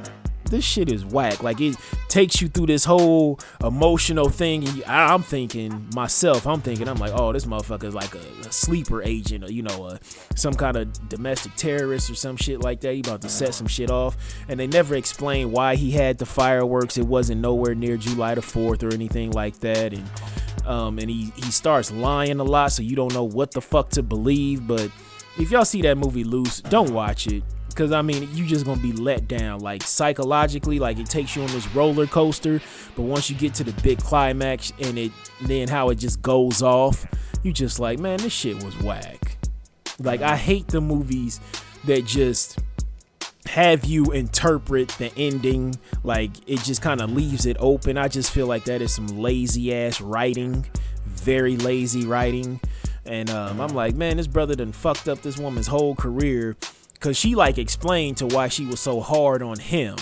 this 0.49 0.64
shit 0.64 0.90
is 0.90 1.05
whack. 1.05 1.43
Like 1.43 1.61
it 1.61 1.76
takes 2.09 2.40
you 2.40 2.49
through 2.49 2.67
this 2.67 2.85
whole 2.85 3.38
emotional 3.62 4.28
thing. 4.28 4.67
And 4.67 4.85
I'm 4.87 5.23
thinking 5.23 5.88
myself, 5.95 6.47
I'm 6.47 6.61
thinking, 6.61 6.88
I'm 6.88 6.99
like, 6.99 7.12
oh, 7.14 7.33
this 7.33 7.45
motherfucker 7.45 7.85
is 7.85 7.95
like 7.95 8.14
a, 8.14 8.47
a, 8.47 8.52
sleeper 8.52 9.02
agent, 9.02 9.45
or 9.45 9.52
you 9.52 9.62
know, 9.62 9.85
uh, 9.85 9.99
some 10.35 10.55
kind 10.55 10.76
of 10.76 11.09
domestic 11.09 11.55
terrorist 11.57 12.11
or 12.11 12.14
some 12.14 12.37
shit 12.37 12.61
like 12.61 12.81
that. 12.81 12.95
He 12.95 13.00
about 13.00 13.23
to 13.23 13.28
set 13.28 13.55
some 13.55 13.67
shit 13.67 13.90
off, 13.90 14.17
and 14.49 14.59
they 14.59 14.67
never 14.67 14.95
explain 14.95 15.52
why 15.52 15.76
he 15.76 15.90
had 15.90 16.19
the 16.19 16.26
fireworks. 16.26 16.99
It 16.99 17.07
wasn't 17.07 17.40
nowhere 17.40 17.75
near 17.75 17.97
July 17.97 18.35
the 18.35 18.43
Fourth 18.43 18.83
or 18.83 18.93
anything 18.93 19.33
like 19.33 19.59
that, 19.61 19.93
and 19.93 20.11
um, 20.67 20.99
and 20.99 21.09
he 21.09 21.33
he 21.37 21.50
starts 21.50 21.90
lying 21.90 22.40
a 22.40 22.45
lot, 22.45 22.73
so 22.73 22.83
you 22.83 22.97
don't 22.97 23.14
know 23.14 23.25
what 23.25 23.52
the 23.52 23.61
fuck 23.61 23.90
to 23.90 24.02
believe. 24.02 24.67
But 24.67 24.90
if 25.38 25.50
y'all 25.50 25.64
see 25.64 25.83
that 25.83 25.97
movie 25.97 26.25
Luce, 26.25 26.61
don't 26.61 26.90
watch 26.90 27.26
it 27.26 27.43
because 27.78 27.92
I 27.92 28.02
mean 28.02 28.28
you 28.35 28.44
just 28.44 28.66
gonna 28.66 28.80
be 28.82 28.90
let 28.90 29.28
down 29.28 29.61
like 29.61 29.85
psychologically 29.85 30.80
like 30.80 30.99
it 30.99 31.06
takes 31.06 31.37
you 31.37 31.42
on 31.42 31.49
this 31.52 31.73
roller 31.76 32.08
coaster 32.08 32.61
but 32.97 33.02
once 33.02 33.30
you 33.30 33.37
get 33.37 33.54
to 33.54 33.62
the 33.62 33.73
big 33.82 34.00
climax 34.00 34.73
and 34.80 34.99
it 34.99 35.12
then 35.42 35.68
how 35.68 35.90
it 35.90 35.94
just 35.94 36.20
goes 36.20 36.61
off 36.61 37.06
you 37.44 37.52
just 37.52 37.78
like 37.78 38.00
man 38.00 38.18
this 38.18 38.32
shit 38.32 38.61
was 38.64 38.76
whack. 38.82 39.37
Like 40.00 40.23
I 40.23 40.37
hate 40.37 40.66
the 40.66 40.80
movies 40.80 41.38
that 41.85 42.04
just 42.04 42.58
have 43.47 43.85
you 43.85 44.06
interpret 44.06 44.88
the 44.99 45.12
ending 45.16 45.76
like 46.02 46.32
it 46.49 46.58
just 46.64 46.82
kind 46.82 47.00
of 47.00 47.12
leaves 47.12 47.47
it 47.47 47.56
open. 47.61 47.97
I 47.97 48.08
just 48.08 48.32
feel 48.32 48.49
like 48.49 48.64
that 48.64 48.82
is 48.82 48.92
some 48.92 49.06
lazy 49.06 49.73
ass 49.73 50.00
writing 50.00 50.66
very 51.06 51.56
lazy 51.56 52.06
writing. 52.06 52.61
And 53.04 53.30
um, 53.30 53.61
I'm 53.61 53.73
like 53.73 53.94
man 53.94 54.16
this 54.16 54.26
brother 54.26 54.56
done 54.56 54.73
fucked 54.73 55.08
up 55.08 55.23
this 55.23 55.38
woman's 55.38 55.68
whole 55.68 55.94
career 55.94 56.56
because 56.99 57.17
she 57.17 57.35
like 57.35 57.59
explained 57.59 58.17
to 58.17 58.26
why 58.26 58.49
she 58.49 58.67
was 58.67 58.81
so 58.81 59.00
hard 59.00 59.43
on 59.43 59.59
him 59.59 59.97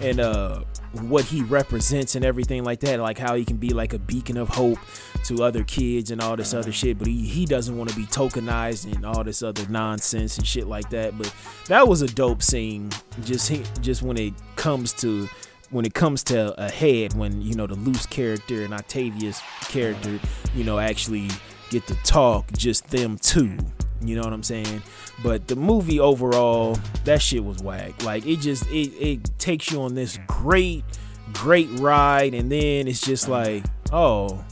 and 0.00 0.20
uh 0.20 0.62
what 1.02 1.24
he 1.24 1.42
represents 1.42 2.16
and 2.16 2.24
everything 2.24 2.64
like 2.64 2.80
that 2.80 2.98
like 2.98 3.16
how 3.16 3.36
he 3.36 3.44
can 3.44 3.56
be 3.56 3.68
like 3.68 3.92
a 3.92 3.98
beacon 3.98 4.36
of 4.36 4.48
hope 4.48 4.78
to 5.22 5.44
other 5.44 5.62
kids 5.62 6.10
and 6.10 6.20
all 6.20 6.34
this 6.36 6.52
other 6.52 6.72
shit 6.72 6.98
but 6.98 7.06
he, 7.06 7.22
he 7.22 7.46
doesn't 7.46 7.78
want 7.78 7.88
to 7.88 7.94
be 7.94 8.04
tokenized 8.06 8.92
and 8.92 9.06
all 9.06 9.22
this 9.22 9.42
other 9.42 9.64
nonsense 9.68 10.36
and 10.36 10.46
shit 10.46 10.66
like 10.66 10.90
that 10.90 11.16
but 11.16 11.32
that 11.68 11.86
was 11.86 12.02
a 12.02 12.08
dope 12.08 12.42
scene 12.42 12.90
just 13.22 13.52
just 13.80 14.02
when 14.02 14.18
it 14.18 14.34
comes 14.56 14.92
to 14.92 15.28
when 15.70 15.84
it 15.84 15.94
comes 15.94 16.24
to 16.24 16.52
a 16.60 16.68
head 16.68 17.14
when 17.14 17.40
you 17.40 17.54
know 17.54 17.68
the 17.68 17.76
Luce 17.76 18.06
character 18.06 18.64
and 18.64 18.74
octavia's 18.74 19.40
character 19.62 20.18
you 20.56 20.64
know 20.64 20.80
actually 20.80 21.28
get 21.70 21.86
to 21.86 21.94
talk 22.02 22.50
just 22.56 22.88
them 22.88 23.16
two 23.16 23.56
you 24.02 24.16
know 24.16 24.22
what 24.22 24.32
I'm 24.32 24.42
saying? 24.42 24.82
But 25.22 25.48
the 25.48 25.56
movie 25.56 26.00
overall, 26.00 26.78
that 27.04 27.20
shit 27.22 27.44
was 27.44 27.62
whack. 27.62 28.02
Like 28.02 28.26
it 28.26 28.40
just 28.40 28.66
it 28.68 28.92
it 28.98 29.30
takes 29.38 29.70
you 29.70 29.82
on 29.82 29.94
this 29.94 30.18
great 30.26 30.84
great 31.32 31.68
ride 31.78 32.34
and 32.34 32.50
then 32.50 32.88
it's 32.88 33.00
just 33.00 33.28
like, 33.28 33.64
"Oh, 33.92 34.44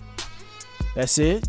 that's 0.94 1.18
it?" 1.18 1.48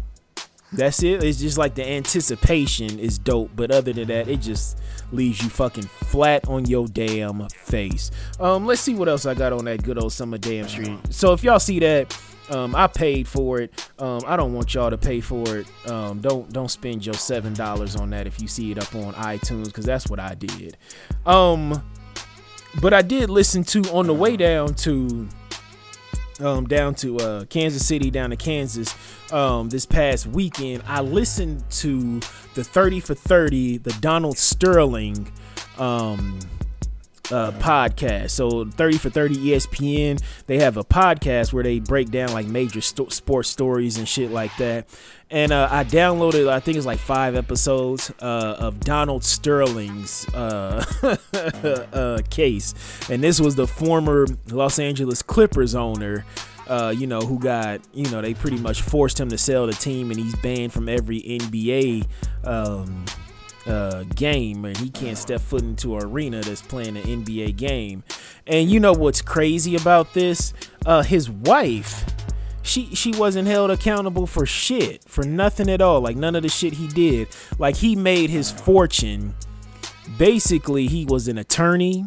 That's 0.71 1.01
it. 1.01 1.23
It's 1.23 1.39
just 1.39 1.57
like 1.57 1.73
the 1.73 1.87
anticipation 1.87 2.99
is 2.99 3.17
dope, 3.17 3.51
but 3.55 3.71
other 3.71 3.91
than 3.91 4.07
that, 4.09 4.27
it 4.27 4.39
just 4.39 4.77
leaves 5.11 5.41
you 5.41 5.49
fucking 5.49 5.83
flat 5.83 6.47
on 6.47 6.65
your 6.65 6.87
damn 6.87 7.47
face. 7.49 8.11
Um, 8.39 8.67
let's 8.67 8.81
see 8.81 8.93
what 8.93 9.09
else 9.09 9.25
I 9.25 9.33
got 9.33 9.51
on 9.51 9.65
that 9.65 9.81
good 9.83 9.97
old 9.97 10.13
summer 10.13 10.37
damn 10.37 10.67
street. 10.67 10.99
So 11.09 11.33
if 11.33 11.43
y'all 11.43 11.59
see 11.59 11.79
that, 11.79 12.15
um, 12.49 12.75
I 12.75 12.87
paid 12.87 13.27
for 13.27 13.59
it. 13.59 13.89
Um, 13.99 14.21
I 14.25 14.35
don't 14.35 14.53
want 14.53 14.73
y'all 14.73 14.89
to 14.89 14.97
pay 14.97 15.21
for 15.21 15.57
it. 15.57 15.67
Um, 15.89 16.19
don't 16.19 16.51
don't 16.51 16.69
spend 16.69 17.05
your 17.05 17.15
seven 17.15 17.53
dollars 17.53 17.95
on 17.95 18.09
that 18.11 18.27
if 18.27 18.41
you 18.41 18.47
see 18.47 18.71
it 18.71 18.77
up 18.77 18.93
on 18.95 19.13
iTunes 19.13 19.65
because 19.65 19.85
that's 19.85 20.07
what 20.07 20.19
I 20.19 20.35
did. 20.35 20.77
Um, 21.25 21.83
but 22.81 22.93
I 22.93 23.01
did 23.01 23.29
listen 23.29 23.63
to 23.65 23.81
on 23.91 24.07
the 24.07 24.13
way 24.13 24.37
down 24.37 24.73
to 24.75 25.27
um, 26.39 26.65
down 26.65 26.95
to 26.95 27.17
uh, 27.17 27.45
Kansas 27.45 27.85
City, 27.85 28.09
down 28.09 28.29
to 28.29 28.37
Kansas 28.37 28.95
um, 29.31 29.69
this 29.69 29.85
past 29.85 30.27
weekend. 30.27 30.83
I 30.87 31.01
listened 31.01 31.69
to 31.71 32.19
the 32.55 32.63
30 32.63 33.01
for 33.01 33.13
30, 33.13 33.79
the 33.79 33.91
Donald 33.99 34.37
Sterling 34.37 35.31
um, 35.77 36.39
uh, 37.31 37.51
podcast. 37.53 38.31
So 38.31 38.65
30 38.65 38.97
for 38.97 39.09
30 39.09 39.35
ESPN, 39.35 40.21
they 40.47 40.59
have 40.59 40.77
a 40.77 40.83
podcast 40.83 41.53
where 41.53 41.63
they 41.63 41.79
break 41.79 42.09
down 42.09 42.33
like 42.33 42.47
major 42.47 42.81
sports 42.81 43.49
stories 43.49 43.97
and 43.97 44.07
shit 44.07 44.31
like 44.31 44.55
that. 44.57 44.87
And 45.31 45.51
uh, 45.51 45.67
I 45.69 45.83
downloaded, 45.83 46.49
I 46.49 46.59
think 46.59 46.77
it's 46.77 46.87
like 46.87 46.99
five 46.99 47.35
episodes 47.35 48.11
uh, 48.19 48.55
of 48.59 48.79
Donald 48.79 49.23
Sterling's 49.23 50.27
uh, 50.33 50.83
uh, 51.93 52.21
case. 52.29 52.73
And 53.09 53.23
this 53.23 53.39
was 53.39 53.55
the 53.55 53.67
former 53.67 54.25
Los 54.47 54.79
Angeles 54.79 55.21
Clippers 55.21 55.75
owner. 55.75 56.25
Uh, 56.67 56.93
you 56.95 57.07
know, 57.07 57.21
who 57.21 57.39
got, 57.39 57.81
you 57.95 58.07
know, 58.11 58.21
they 58.21 58.35
pretty 58.35 58.57
much 58.57 58.83
forced 58.83 59.19
him 59.19 59.27
to 59.27 59.39
sell 59.39 59.65
the 59.65 59.73
team 59.73 60.11
and 60.11 60.19
he's 60.19 60.35
banned 60.35 60.71
from 60.71 60.87
every 60.87 61.19
NBA 61.19 62.05
um, 62.43 63.05
uh, 63.65 64.03
game 64.15 64.65
and 64.65 64.77
he 64.77 64.89
can't 64.89 65.17
step 65.17 65.41
foot 65.41 65.61
into 65.61 65.97
an 65.97 66.03
arena 66.03 66.41
that's 66.41 66.61
playing 66.61 66.97
an 66.97 67.03
NBA 67.03 67.55
game. 67.55 68.03
And 68.47 68.69
you 68.69 68.79
know 68.79 68.93
what's 68.93 69.21
crazy 69.21 69.75
about 69.75 70.13
this? 70.13 70.53
Uh, 70.85 71.03
his 71.03 71.29
wife, 71.29 72.05
she 72.61 72.93
she 72.95 73.11
wasn't 73.11 73.47
held 73.47 73.71
accountable 73.71 74.27
for 74.27 74.45
shit, 74.45 75.03
for 75.07 75.23
nothing 75.23 75.69
at 75.69 75.81
all. 75.81 76.01
Like 76.01 76.15
none 76.15 76.35
of 76.35 76.43
the 76.43 76.49
shit 76.49 76.73
he 76.73 76.87
did. 76.87 77.27
Like 77.57 77.75
he 77.75 77.95
made 77.95 78.29
his 78.29 78.51
fortune. 78.51 79.35
Basically, 80.17 80.87
he 80.87 81.05
was 81.05 81.27
an 81.27 81.37
attorney. 81.37 82.05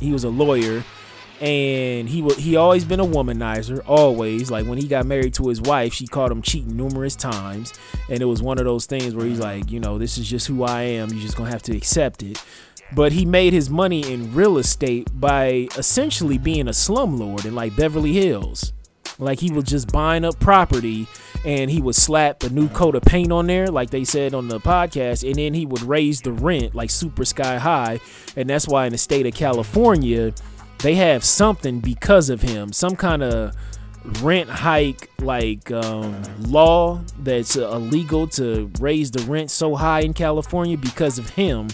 He 0.00 0.12
was 0.12 0.24
a 0.24 0.30
lawyer 0.30 0.84
and 1.42 2.08
he 2.08 2.22
he 2.34 2.54
always 2.54 2.84
been 2.84 3.00
a 3.00 3.04
womanizer 3.04 3.82
always. 3.86 4.48
Like 4.48 4.64
when 4.64 4.78
he 4.78 4.86
got 4.86 5.06
married 5.06 5.34
to 5.34 5.48
his 5.48 5.60
wife 5.60 5.92
she 5.92 6.06
caught 6.06 6.30
him 6.30 6.40
cheating 6.40 6.76
numerous 6.76 7.16
times. 7.16 7.72
And 8.08 8.22
it 8.22 8.26
was 8.26 8.40
one 8.40 8.58
of 8.58 8.64
those 8.64 8.86
things 8.86 9.14
where 9.14 9.26
he's 9.26 9.40
like 9.40 9.70
you 9.70 9.80
know 9.80 9.98
this 9.98 10.18
is 10.18 10.28
just 10.28 10.46
who 10.46 10.62
i 10.62 10.82
am. 10.82 11.10
You're 11.10 11.20
just 11.20 11.36
gonna 11.36 11.50
have 11.50 11.62
to 11.64 11.76
accept 11.76 12.22
it. 12.22 12.42
But 12.94 13.10
he 13.10 13.26
made 13.26 13.52
his 13.52 13.68
money 13.70 14.12
in 14.12 14.32
real 14.34 14.58
estate 14.58 15.08
by 15.14 15.66
essentially 15.76 16.38
being 16.38 16.68
a 16.68 16.72
slumlord 16.72 17.44
in 17.44 17.56
like 17.56 17.74
beverly 17.74 18.12
hills. 18.12 18.72
Like 19.18 19.40
he 19.40 19.50
was 19.50 19.64
just 19.64 19.90
buying 19.90 20.24
up 20.24 20.38
property 20.38 21.08
and 21.44 21.70
he 21.70 21.80
would 21.80 21.94
slap 21.96 22.44
a 22.44 22.50
new 22.50 22.68
coat 22.68 22.94
of 22.94 23.02
paint 23.02 23.32
on 23.32 23.46
there, 23.46 23.66
like 23.66 23.90
they 23.90 24.04
said 24.04 24.32
on 24.32 24.48
the 24.48 24.60
podcast, 24.60 25.26
and 25.26 25.36
then 25.36 25.54
he 25.54 25.66
would 25.66 25.82
raise 25.82 26.20
the 26.20 26.32
rent 26.32 26.74
like 26.74 26.90
super 26.90 27.24
sky 27.24 27.58
high. 27.58 27.98
And 28.36 28.48
that's 28.48 28.68
why 28.68 28.86
in 28.86 28.92
the 28.92 28.98
state 28.98 29.26
of 29.26 29.34
California, 29.34 30.32
they 30.82 30.96
have 30.96 31.24
something 31.24 31.80
because 31.80 32.28
of 32.28 32.42
him, 32.42 32.72
some 32.72 32.96
kind 32.96 33.22
of 33.22 33.54
rent 34.20 34.50
hike 34.50 35.08
like 35.20 35.70
um, 35.70 36.20
law 36.40 37.00
that's 37.20 37.54
illegal 37.54 38.26
to 38.26 38.70
raise 38.80 39.12
the 39.12 39.22
rent 39.30 39.50
so 39.50 39.76
high 39.76 40.00
in 40.00 40.12
California 40.12 40.76
because 40.76 41.18
of 41.18 41.30
him 41.30 41.68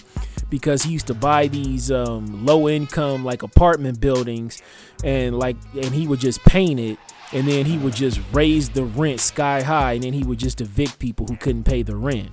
because 0.49 0.83
he 0.83 0.91
used 0.91 1.07
to 1.07 1.13
buy 1.13 1.47
these 1.47 1.91
um, 1.91 2.45
low 2.45 2.69
income 2.69 3.25
like 3.25 3.41
apartment 3.41 3.99
buildings 3.99 4.61
and 5.03 5.37
like 5.37 5.57
and 5.73 5.85
he 5.85 6.07
would 6.07 6.19
just 6.19 6.39
paint 6.43 6.79
it 6.79 6.99
and 7.31 7.47
then 7.47 7.65
he 7.65 7.77
would 7.79 7.95
just 7.95 8.19
raise 8.31 8.69
the 8.69 8.83
rent 8.83 9.19
sky 9.19 9.61
high 9.61 9.93
and 9.93 10.03
then 10.03 10.13
he 10.13 10.23
would 10.23 10.39
just 10.39 10.61
evict 10.61 10.99
people 10.99 11.25
who 11.25 11.35
couldn't 11.35 11.63
pay 11.63 11.81
the 11.81 11.95
rent 11.95 12.29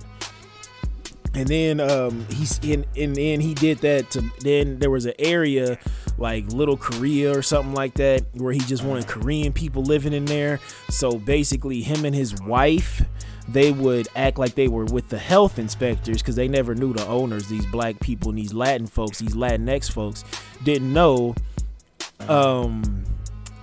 and 1.33 1.47
then 1.47 1.79
um, 1.79 2.25
he's 2.29 2.59
in 2.59 2.85
and 2.95 3.15
then 3.15 3.39
he 3.39 3.53
did 3.53 3.79
that 3.79 4.09
to 4.11 4.23
then 4.39 4.79
there 4.79 4.89
was 4.89 5.05
an 5.05 5.13
area 5.19 5.77
like 6.17 6.47
little 6.51 6.77
korea 6.77 7.37
or 7.37 7.41
something 7.41 7.73
like 7.73 7.93
that 7.95 8.23
where 8.33 8.51
he 8.53 8.59
just 8.59 8.83
wanted 8.83 9.07
korean 9.07 9.53
people 9.53 9.83
living 9.83 10.13
in 10.13 10.25
there. 10.25 10.59
So 10.89 11.17
basically 11.17 11.81
him 11.81 12.05
and 12.05 12.15
his 12.15 12.35
wife 12.41 13.03
they 13.49 13.71
would 13.71 14.09
act 14.15 14.37
like 14.37 14.55
they 14.55 14.67
were 14.67 14.85
with 14.85 15.07
the 15.09 15.17
health 15.17 15.57
inspectors 15.57 16.17
because 16.21 16.35
they 16.35 16.49
never 16.49 16.75
knew 16.75 16.91
the 16.91 17.05
owners, 17.07 17.47
these 17.47 17.65
black 17.67 17.97
people 18.01 18.29
and 18.29 18.37
these 18.37 18.53
Latin 18.53 18.87
folks, 18.87 19.19
these 19.19 19.35
Latinx 19.35 19.89
folks, 19.89 20.25
didn't 20.63 20.91
know 20.91 21.35
um 22.27 23.03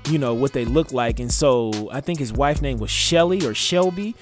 you 0.09 0.19
know 0.19 0.35
what 0.35 0.53
they 0.53 0.65
look 0.65 0.93
like. 0.93 1.19
And 1.19 1.33
so 1.33 1.91
i 1.91 2.01
think 2.01 2.19
his 2.19 2.33
wife 2.33 2.63
name 2.63 2.79
was 2.79 2.91
shelly 2.91 3.45
or 3.45 3.55
shelby 3.55 4.15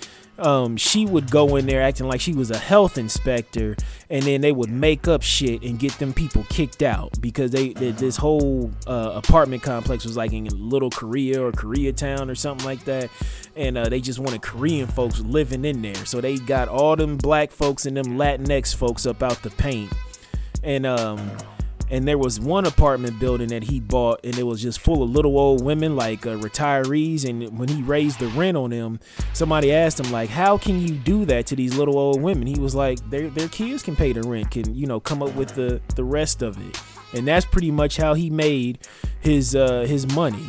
um, 0.43 0.77
she 0.77 1.07
would 1.07 1.31
go 1.31 1.57
in 1.57 1.67
there 1.67 1.83
acting 1.83 2.07
like 2.07 2.21
she 2.21 2.33
was 2.33 2.51
a 2.51 2.59
health 2.59 2.99
inspector, 2.99 3.77
and 4.11 4.23
then 4.25 4.41
they 4.41 4.53
would 4.53 4.71
make 4.71 5.09
up 5.09 5.23
shit 5.23 5.63
and 5.63 5.79
get 5.79 5.93
them 5.99 6.13
people 6.13 6.45
kicked 6.51 6.83
out 6.83 7.21
because 7.21 7.51
they, 7.51 7.73
they 7.73 7.93
this 7.93 8.17
whole 8.17 8.71
uh, 8.87 9.13
apartment 9.15 9.63
complex 9.63 10.05
was 10.05 10.17
like 10.17 10.33
in 10.33 10.47
Little 10.47 10.91
Korea 10.91 11.43
or 11.43 11.53
Koreatown 11.53 12.29
or 12.29 12.35
something 12.35 12.67
like 12.67 12.85
that, 12.85 13.09
and 13.57 13.79
uh, 13.79 13.89
they 13.89 14.01
just 14.01 14.19
wanted 14.19 14.43
Korean 14.43 14.87
folks 14.87 15.21
living 15.21 15.65
in 15.65 15.83
there, 15.83 15.95
so 15.95 16.21
they 16.21 16.37
got 16.37 16.69
all 16.69 16.97
them 16.97 17.17
black 17.17 17.51
folks 17.51 17.87
and 17.87 17.97
them 17.97 18.19
Latinx 18.19 18.75
folks 18.75 19.07
up 19.07 19.23
out 19.23 19.43
the 19.43 19.51
paint, 19.51 19.93
and 20.63 20.87
um, 20.87 21.31
and 21.93 22.09
there 22.09 22.17
was 22.17 22.41
one 22.41 22.65
apartment 22.65 23.21
building 23.21 23.49
that 23.49 23.65
he 23.65 23.79
bought 23.79 24.19
and 24.25 24.37
it 24.39 24.45
was 24.45 24.63
just 24.63 24.81
full 24.81 25.03
of 25.03 25.11
little 25.11 25.39
old 25.39 25.63
women 25.63 25.95
like 25.95 26.27
uh, 26.27 26.31
retirees. 26.37 27.29
And 27.29 27.59
when 27.59 27.69
he 27.69 27.83
raised 27.83 28.19
the 28.19 28.29
rent 28.29 28.57
on 28.57 28.71
them 28.71 28.99
somebody 29.35 29.73
asked 29.73 30.01
him 30.01 30.11
like 30.11 30.31
how 30.31 30.57
can 30.57 30.81
you 30.81 30.95
do 30.95 31.27
that 31.27 31.47
to 31.49 31.57
these 31.57 31.77
little 31.77 31.99
old 31.99 32.23
women? 32.23 32.47
He 32.47 32.59
was 32.59 32.75
like 32.75 32.99
their 33.11 33.29
their 33.29 33.49
kids 33.49 33.83
can 33.83 33.95
pay 33.95 34.15
the 34.15 34.23
rent 34.23 34.51
can 34.51 34.75
you 34.75 34.87
know 34.87 35.01
come 35.01 35.23
up 35.23 35.35
with 35.37 35.55
the 35.55 35.83
the 35.95 36.03
rest 36.03 36.41
of 36.41 36.59
it. 36.67 36.81
And 37.15 37.29
that's 37.29 37.45
pretty 37.45 37.71
much 37.71 37.99
how 37.99 38.15
he 38.15 38.31
made 38.31 38.79
his 39.21 39.55
uh 39.55 39.83
his 39.83 40.07
money. 40.15 40.49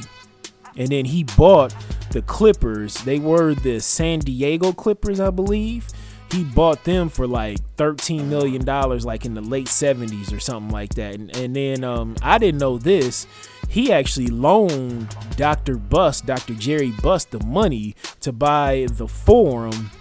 And 0.78 0.88
then 0.88 1.04
he 1.04 1.26
bought 1.26 1.76
the 2.12 2.22
clippers. 2.22 2.96
They 3.04 3.20
were 3.20 3.54
the 3.54 3.82
san 3.82 4.20
diego 4.20 4.72
clippers 4.72 5.20
i 5.20 5.30
believe 5.30 5.90
he 6.34 6.44
bought 6.44 6.84
them 6.84 7.10
for 7.10 7.28
like 7.28 7.58
13 7.78 8.30
million 8.30 8.66
dollars 8.66 9.06
like 9.06 9.26
in 9.26 9.34
the 9.34 9.42
late 9.42 9.68
70s 9.68 10.36
or 10.36 10.40
something 10.40 10.72
like 10.72 10.96
that. 10.96 11.16
And, 11.16 11.36
and 11.38 11.56
then 11.56 11.84
um, 11.84 12.16
i 12.22 12.38
didn't 12.38 12.60
know 12.60 12.78
this. 12.78 13.28
He 13.70 13.92
actually 13.92 14.28
loaned 14.28 15.16
dr 15.36 15.78
buss 15.78 16.22
dr 16.22 16.54
jerry 16.56 16.92
buss 17.02 17.26
the 17.26 17.44
money 17.46 17.96
to 18.20 18.32
buy 18.32 18.88
the 18.92 19.08
forum 19.08 19.92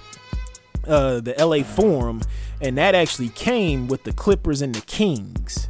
uh, 0.86 1.20
the 1.20 1.34
la 1.44 1.62
forum 1.62 2.20
and 2.62 2.78
that 2.78 2.94
actually 2.94 3.28
came 3.30 3.88
with 3.88 4.04
the 4.04 4.12
clippers 4.12 4.62
and 4.62 4.74
the 4.74 4.80
kings. 4.82 5.68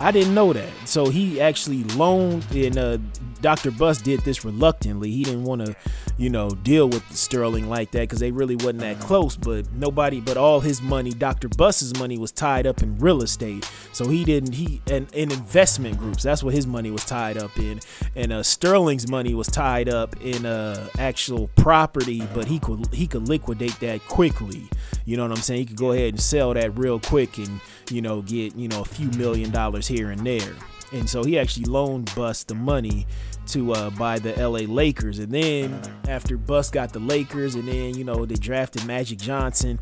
I 0.00 0.10
didn't 0.10 0.34
know 0.34 0.52
that. 0.52 0.70
So 0.84 1.08
he 1.08 1.40
actually 1.40 1.84
loaned, 1.84 2.44
and 2.52 2.76
uh, 2.76 2.98
Dr. 3.42 3.70
Buss 3.70 4.00
did 4.00 4.20
this 4.20 4.44
reluctantly. 4.44 5.10
He 5.10 5.24
didn't 5.24 5.44
want 5.44 5.66
to, 5.66 5.76
you 6.16 6.30
know, 6.30 6.50
deal 6.50 6.88
with 6.88 7.04
Sterling 7.14 7.68
like 7.68 7.90
that 7.90 8.02
because 8.02 8.20
they 8.20 8.30
really 8.30 8.56
wasn't 8.56 8.80
that 8.80 9.00
close. 9.00 9.36
But 9.36 9.72
nobody, 9.72 10.20
but 10.20 10.36
all 10.36 10.60
his 10.60 10.80
money, 10.80 11.10
Dr. 11.10 11.48
Buss's 11.48 11.98
money, 11.98 12.16
was 12.16 12.32
tied 12.32 12.66
up 12.66 12.82
in 12.82 12.98
real 12.98 13.22
estate. 13.22 13.68
So 13.92 14.08
he 14.08 14.24
didn't. 14.24 14.54
He 14.54 14.80
and 14.90 15.12
in 15.12 15.32
investment 15.32 15.98
groups. 15.98 16.22
That's 16.22 16.42
what 16.42 16.54
his 16.54 16.66
money 16.66 16.90
was 16.90 17.04
tied 17.04 17.36
up 17.36 17.58
in. 17.58 17.80
And 18.14 18.32
uh, 18.32 18.42
Sterling's 18.42 19.10
money 19.10 19.34
was 19.34 19.48
tied 19.48 19.88
up 19.88 20.16
in 20.22 20.46
uh, 20.46 20.88
actual 20.98 21.48
property, 21.56 22.26
but 22.32 22.46
he 22.46 22.58
could 22.58 22.86
he 22.94 23.06
could 23.06 23.28
liquidate 23.28 23.78
that 23.80 24.06
quickly. 24.06 24.68
You 25.04 25.16
know 25.16 25.24
what 25.24 25.32
I'm 25.32 25.42
saying? 25.42 25.60
He 25.60 25.66
could 25.66 25.76
go 25.76 25.92
ahead 25.92 26.14
and 26.14 26.20
sell 26.20 26.54
that 26.54 26.78
real 26.78 27.00
quick 27.00 27.38
and 27.38 27.60
you 27.90 28.00
know 28.00 28.22
get 28.22 28.54
you 28.56 28.68
know 28.68 28.82
a 28.82 28.84
few 28.84 29.10
million 29.10 29.50
dollars 29.50 29.88
here 29.88 30.10
and 30.10 30.24
there. 30.26 30.54
And 30.92 31.08
so 31.08 31.24
he 31.24 31.38
actually 31.38 31.64
loaned 31.64 32.14
Buss 32.14 32.44
the 32.44 32.54
money 32.54 33.06
to 33.48 33.72
uh, 33.72 33.90
buy 33.90 34.18
the 34.18 34.32
LA 34.36 34.60
Lakers. 34.60 35.18
And 35.18 35.32
then 35.32 35.80
after 36.08 36.36
Buss 36.36 36.70
got 36.70 36.92
the 36.92 37.00
Lakers, 37.00 37.54
and 37.54 37.66
then 37.66 37.96
you 37.96 38.04
know 38.04 38.24
they 38.24 38.34
drafted 38.34 38.84
Magic 38.86 39.18
Johnson, 39.18 39.78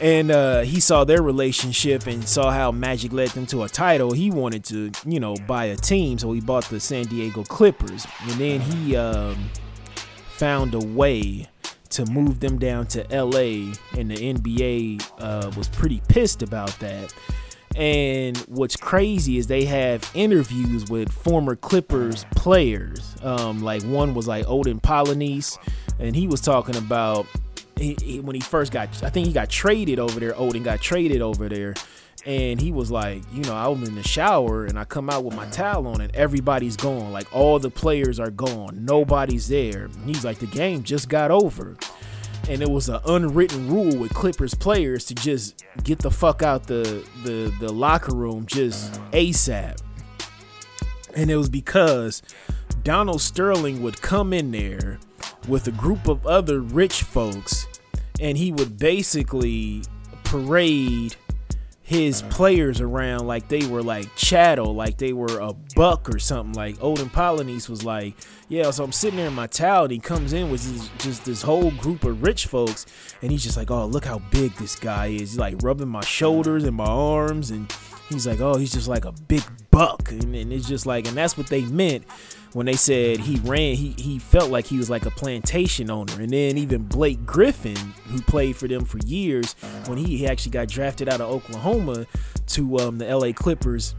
and 0.00 0.30
uh, 0.30 0.60
he 0.60 0.80
saw 0.80 1.04
their 1.04 1.22
relationship 1.22 2.06
and 2.06 2.26
saw 2.26 2.50
how 2.50 2.70
Magic 2.70 3.12
led 3.12 3.30
them 3.30 3.46
to 3.46 3.62
a 3.62 3.68
title. 3.68 4.12
He 4.12 4.30
wanted 4.30 4.64
to 4.66 4.90
you 5.06 5.20
know 5.20 5.34
buy 5.46 5.66
a 5.66 5.76
team, 5.76 6.18
so 6.18 6.32
he 6.32 6.40
bought 6.40 6.64
the 6.64 6.80
San 6.80 7.04
Diego 7.04 7.44
Clippers. 7.44 8.06
And 8.22 8.32
then 8.32 8.60
he 8.60 8.96
um, 8.96 9.50
found 10.30 10.74
a 10.74 10.80
way 10.80 11.48
to 11.90 12.04
move 12.06 12.40
them 12.40 12.58
down 12.58 12.86
to 12.86 13.00
LA, 13.10 13.72
and 13.96 14.10
the 14.10 14.34
NBA 14.34 15.10
uh, 15.18 15.50
was 15.56 15.68
pretty 15.68 16.02
pissed 16.08 16.42
about 16.42 16.78
that. 16.80 17.12
And 17.78 18.36
what's 18.48 18.74
crazy 18.74 19.38
is 19.38 19.46
they 19.46 19.64
have 19.66 20.10
interviews 20.12 20.90
with 20.90 21.12
former 21.12 21.54
Clippers 21.54 22.26
players. 22.32 23.14
Um, 23.22 23.62
like 23.62 23.84
one 23.84 24.14
was 24.14 24.26
like 24.26 24.48
Olden 24.48 24.80
Polynice, 24.80 25.58
and 26.00 26.16
he 26.16 26.26
was 26.26 26.40
talking 26.40 26.74
about 26.74 27.26
he, 27.76 27.96
he, 28.02 28.18
when 28.18 28.34
he 28.34 28.40
first 28.40 28.72
got. 28.72 28.88
I 29.04 29.10
think 29.10 29.28
he 29.28 29.32
got 29.32 29.48
traded 29.48 30.00
over 30.00 30.18
there. 30.18 30.36
Odin 30.36 30.64
got 30.64 30.80
traded 30.80 31.22
over 31.22 31.48
there, 31.48 31.74
and 32.26 32.60
he 32.60 32.72
was 32.72 32.90
like, 32.90 33.22
you 33.32 33.42
know, 33.44 33.54
I 33.54 33.68
was 33.68 33.88
in 33.88 33.94
the 33.94 34.02
shower 34.02 34.64
and 34.66 34.78
I 34.78 34.84
come 34.84 35.08
out 35.08 35.24
with 35.24 35.34
my 35.34 35.46
towel 35.46 35.86
on 35.86 36.00
and 36.00 36.14
everybody's 36.14 36.76
gone. 36.76 37.12
Like 37.12 37.34
all 37.34 37.58
the 37.58 37.70
players 37.70 38.18
are 38.18 38.30
gone. 38.30 38.84
Nobody's 38.84 39.48
there. 39.48 39.88
he's 40.04 40.24
like, 40.24 40.38
the 40.38 40.46
game 40.46 40.82
just 40.82 41.08
got 41.08 41.30
over 41.30 41.76
and 42.48 42.62
it 42.62 42.70
was 42.70 42.88
an 42.88 43.00
unwritten 43.06 43.68
rule 43.68 43.94
with 43.96 44.12
Clippers 44.14 44.54
players 44.54 45.04
to 45.06 45.14
just 45.14 45.64
get 45.84 45.98
the 45.98 46.10
fuck 46.10 46.42
out 46.42 46.66
the 46.66 47.06
the 47.24 47.54
the 47.60 47.72
locker 47.72 48.14
room 48.14 48.46
just 48.46 48.94
ASAP. 49.12 49.78
And 51.14 51.30
it 51.30 51.36
was 51.36 51.48
because 51.48 52.22
Donald 52.82 53.20
Sterling 53.20 53.82
would 53.82 54.00
come 54.00 54.32
in 54.32 54.50
there 54.50 54.98
with 55.46 55.66
a 55.66 55.72
group 55.72 56.08
of 56.08 56.26
other 56.26 56.60
rich 56.60 57.02
folks 57.02 57.66
and 58.20 58.36
he 58.36 58.52
would 58.52 58.78
basically 58.78 59.82
parade 60.24 61.16
his 61.88 62.20
players 62.20 62.82
around 62.82 63.26
like 63.26 63.48
they 63.48 63.64
were 63.64 63.82
like 63.82 64.14
chattel, 64.14 64.74
like 64.74 64.98
they 64.98 65.14
were 65.14 65.40
a 65.40 65.54
buck 65.74 66.06
or 66.10 66.18
something. 66.18 66.52
Like 66.52 66.76
Olden 66.82 67.08
Polynice 67.08 67.66
was 67.66 67.82
like, 67.82 68.14
yeah. 68.50 68.70
So 68.72 68.84
I'm 68.84 68.92
sitting 68.92 69.16
there 69.16 69.28
in 69.28 69.34
my 69.34 69.46
towel, 69.46 69.84
and 69.84 69.92
he 69.92 69.98
comes 69.98 70.34
in 70.34 70.50
with 70.50 70.70
this, 70.70 70.90
just 70.98 71.24
this 71.24 71.40
whole 71.40 71.70
group 71.70 72.04
of 72.04 72.22
rich 72.22 72.44
folks, 72.44 72.84
and 73.22 73.32
he's 73.32 73.42
just 73.42 73.56
like, 73.56 73.70
oh, 73.70 73.86
look 73.86 74.04
how 74.04 74.18
big 74.30 74.52
this 74.56 74.76
guy 74.76 75.06
is. 75.06 75.20
He's 75.20 75.38
like 75.38 75.54
rubbing 75.62 75.88
my 75.88 76.02
shoulders 76.02 76.64
and 76.64 76.76
my 76.76 76.84
arms, 76.84 77.50
and 77.50 77.72
he's 78.10 78.26
like, 78.26 78.40
oh, 78.42 78.58
he's 78.58 78.72
just 78.72 78.86
like 78.86 79.06
a 79.06 79.12
big 79.12 79.44
buck, 79.70 80.10
and, 80.10 80.36
and 80.36 80.52
it's 80.52 80.68
just 80.68 80.84
like, 80.84 81.08
and 81.08 81.16
that's 81.16 81.38
what 81.38 81.46
they 81.46 81.62
meant 81.62 82.04
when 82.52 82.66
they 82.66 82.74
said 82.74 83.20
he 83.20 83.36
ran, 83.40 83.74
he, 83.74 83.94
he 83.98 84.18
felt 84.18 84.50
like 84.50 84.66
he 84.66 84.78
was 84.78 84.88
like 84.88 85.06
a 85.06 85.10
plantation 85.10 85.90
owner. 85.90 86.14
And 86.20 86.30
then 86.30 86.56
even 86.56 86.84
Blake 86.84 87.24
Griffin, 87.26 87.76
who 88.06 88.20
played 88.22 88.56
for 88.56 88.68
them 88.68 88.84
for 88.84 88.98
years, 88.98 89.54
when 89.86 89.98
he 89.98 90.26
actually 90.26 90.52
got 90.52 90.68
drafted 90.68 91.08
out 91.08 91.20
of 91.20 91.30
Oklahoma 91.30 92.06
to 92.48 92.78
um, 92.78 92.98
the 92.98 93.14
LA 93.14 93.32
Clippers, 93.32 93.94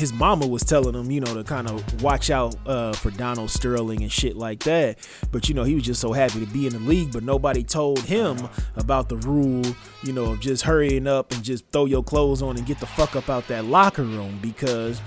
his 0.00 0.14
mama 0.14 0.46
was 0.46 0.64
telling 0.64 0.94
him, 0.94 1.10
you 1.10 1.20
know, 1.20 1.34
to 1.34 1.44
kind 1.44 1.68
of 1.68 2.02
watch 2.02 2.30
out 2.30 2.56
uh, 2.66 2.92
for 2.94 3.10
Donald 3.10 3.50
Sterling 3.50 4.00
and 4.02 4.10
shit 4.10 4.34
like 4.34 4.60
that. 4.60 4.98
But 5.30 5.48
you 5.48 5.54
know, 5.54 5.64
he 5.64 5.74
was 5.74 5.84
just 5.84 6.00
so 6.00 6.12
happy 6.12 6.40
to 6.40 6.50
be 6.50 6.66
in 6.66 6.72
the 6.72 6.78
league. 6.78 7.12
But 7.12 7.22
nobody 7.22 7.62
told 7.62 8.00
him 8.00 8.48
about 8.76 9.10
the 9.10 9.16
rule, 9.18 9.62
you 10.02 10.14
know, 10.14 10.32
of 10.32 10.40
just 10.40 10.62
hurrying 10.62 11.06
up 11.06 11.32
and 11.32 11.42
just 11.42 11.68
throw 11.68 11.84
your 11.84 12.02
clothes 12.02 12.40
on 12.40 12.56
and 12.56 12.66
get 12.66 12.80
the 12.80 12.86
fuck 12.86 13.14
up 13.14 13.28
out 13.28 13.46
that 13.48 13.66
locker 13.66 14.04
room 14.04 14.38
because 14.40 15.02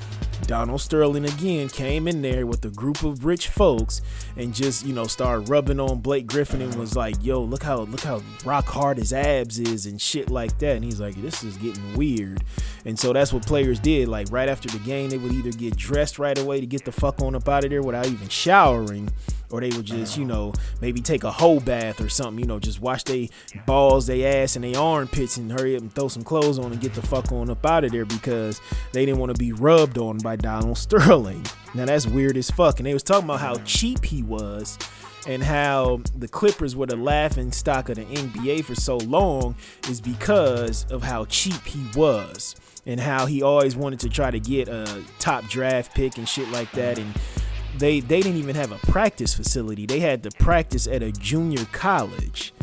Donald 0.47 0.81
Sterling 0.81 1.25
again 1.25 1.69
came 1.69 2.07
in 2.07 2.21
there 2.21 2.45
with 2.45 2.63
a 2.65 2.69
group 2.69 3.03
of 3.03 3.25
rich 3.25 3.47
folks 3.49 4.01
and 4.37 4.53
just 4.53 4.85
you 4.85 4.93
know 4.93 5.05
started 5.05 5.49
rubbing 5.49 5.79
on 5.79 5.99
Blake 6.01 6.27
Griffin 6.27 6.61
and 6.61 6.75
was 6.75 6.95
like, 6.95 7.15
"Yo, 7.21 7.41
look 7.41 7.63
how 7.63 7.81
look 7.81 8.01
how 8.01 8.21
rock 8.45 8.65
hard 8.65 8.97
his 8.97 9.13
abs 9.13 9.59
is 9.59 9.85
and 9.85 10.01
shit 10.01 10.29
like 10.29 10.57
that." 10.59 10.75
And 10.75 10.83
he's 10.85 10.99
like, 10.99 11.15
"This 11.15 11.43
is 11.43 11.57
getting 11.57 11.95
weird." 11.95 12.43
And 12.85 12.99
so 12.99 13.13
that's 13.13 13.31
what 13.31 13.45
players 13.45 13.79
did. 13.79 14.07
Like 14.07 14.27
right 14.31 14.49
after 14.49 14.69
the 14.69 14.79
game, 14.79 15.09
they 15.09 15.17
would 15.17 15.31
either 15.31 15.51
get 15.51 15.75
dressed 15.75 16.19
right 16.19 16.37
away 16.37 16.59
to 16.59 16.67
get 16.67 16.85
the 16.85 16.91
fuck 16.91 17.21
on 17.21 17.35
up 17.35 17.47
out 17.47 17.63
of 17.63 17.69
there 17.69 17.81
without 17.81 18.07
even 18.07 18.27
showering, 18.29 19.09
or 19.53 19.61
they 19.61 19.69
would 19.69 19.85
just, 19.85 20.17
you 20.17 20.23
uh-huh. 20.23 20.33
know, 20.33 20.53
maybe 20.81 20.99
take 20.99 21.23
a 21.23 21.31
whole 21.31 21.59
bath 21.59 22.01
or 22.01 22.09
something, 22.09 22.39
you 22.39 22.47
know, 22.47 22.57
just 22.57 22.81
wash 22.81 23.03
their 23.03 23.27
balls, 23.67 24.07
their 24.07 24.43
ass, 24.43 24.55
and 24.55 24.65
their 24.65 24.81
armpits 24.81 25.37
and 25.37 25.51
hurry 25.51 25.75
up 25.75 25.83
and 25.83 25.93
throw 25.93 26.07
some 26.07 26.23
clothes 26.23 26.57
on 26.57 26.71
and 26.71 26.81
get 26.81 26.95
the 26.95 27.03
fuck 27.03 27.31
on 27.31 27.51
up 27.51 27.63
out 27.63 27.83
of 27.83 27.91
there 27.91 28.03
because 28.03 28.59
they 28.93 29.05
didn't 29.05 29.19
want 29.19 29.31
to 29.31 29.37
be 29.37 29.53
rubbed 29.53 29.99
on 29.99 30.17
by 30.17 30.35
Donald 30.35 30.77
Sterling. 30.79 31.45
Now 31.75 31.85
that's 31.85 32.07
weird 32.07 32.35
as 32.35 32.49
fuck. 32.49 32.79
And 32.79 32.87
they 32.87 32.95
was 32.95 33.03
talking 33.03 33.25
about 33.25 33.41
how 33.41 33.57
cheap 33.57 34.03
he 34.03 34.23
was 34.23 34.79
and 35.27 35.43
how 35.43 36.01
the 36.17 36.27
Clippers 36.27 36.75
were 36.75 36.87
the 36.87 36.95
laughing 36.95 37.51
stock 37.51 37.89
of 37.89 37.97
the 37.97 38.05
NBA 38.05 38.65
for 38.65 38.73
so 38.73 38.97
long 38.97 39.55
is 39.87 40.01
because 40.01 40.87
of 40.89 41.03
how 41.03 41.25
cheap 41.25 41.63
he 41.63 41.85
was 41.95 42.55
and 42.87 42.99
how 42.99 43.27
he 43.27 43.43
always 43.43 43.75
wanted 43.75 43.99
to 43.99 44.09
try 44.09 44.31
to 44.31 44.39
get 44.39 44.67
a 44.67 45.03
top 45.19 45.43
draft 45.43 45.93
pick 45.93 46.17
and 46.17 46.27
shit 46.27 46.49
like 46.49 46.71
that 46.71 46.97
uh-huh. 46.97 47.07
and 47.07 47.43
they 47.77 47.99
they 47.99 48.21
didn't 48.21 48.37
even 48.37 48.55
have 48.55 48.71
a 48.71 48.77
practice 48.91 49.33
facility. 49.33 49.85
They 49.85 49.99
had 49.99 50.23
to 50.23 50.31
practice 50.31 50.87
at 50.87 51.03
a 51.03 51.11
junior 51.11 51.65
college. 51.71 52.53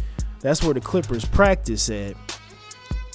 That's 0.41 0.63
where 0.63 0.75
the 0.75 0.81
Clippers 0.81 1.25
practice 1.25 1.91
at. 1.91 2.15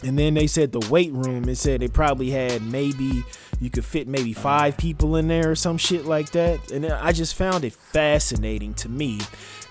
And 0.03 0.19
then 0.19 0.35
they 0.35 0.45
said 0.45 0.71
the 0.71 0.87
weight 0.91 1.11
room, 1.13 1.49
it 1.49 1.55
said 1.55 1.81
they 1.81 1.87
probably 1.87 2.29
had 2.29 2.61
maybe 2.61 3.23
you 3.59 3.69
could 3.69 3.85
fit 3.85 4.07
maybe 4.07 4.33
five 4.33 4.77
people 4.77 5.15
in 5.15 5.27
there 5.27 5.51
or 5.51 5.55
some 5.55 5.77
shit 5.77 6.05
like 6.05 6.31
that. 6.31 6.71
And 6.71 6.85
I 6.85 7.11
just 7.11 7.35
found 7.35 7.63
it 7.63 7.73
fascinating 7.73 8.73
to 8.75 8.89
me. 8.89 9.19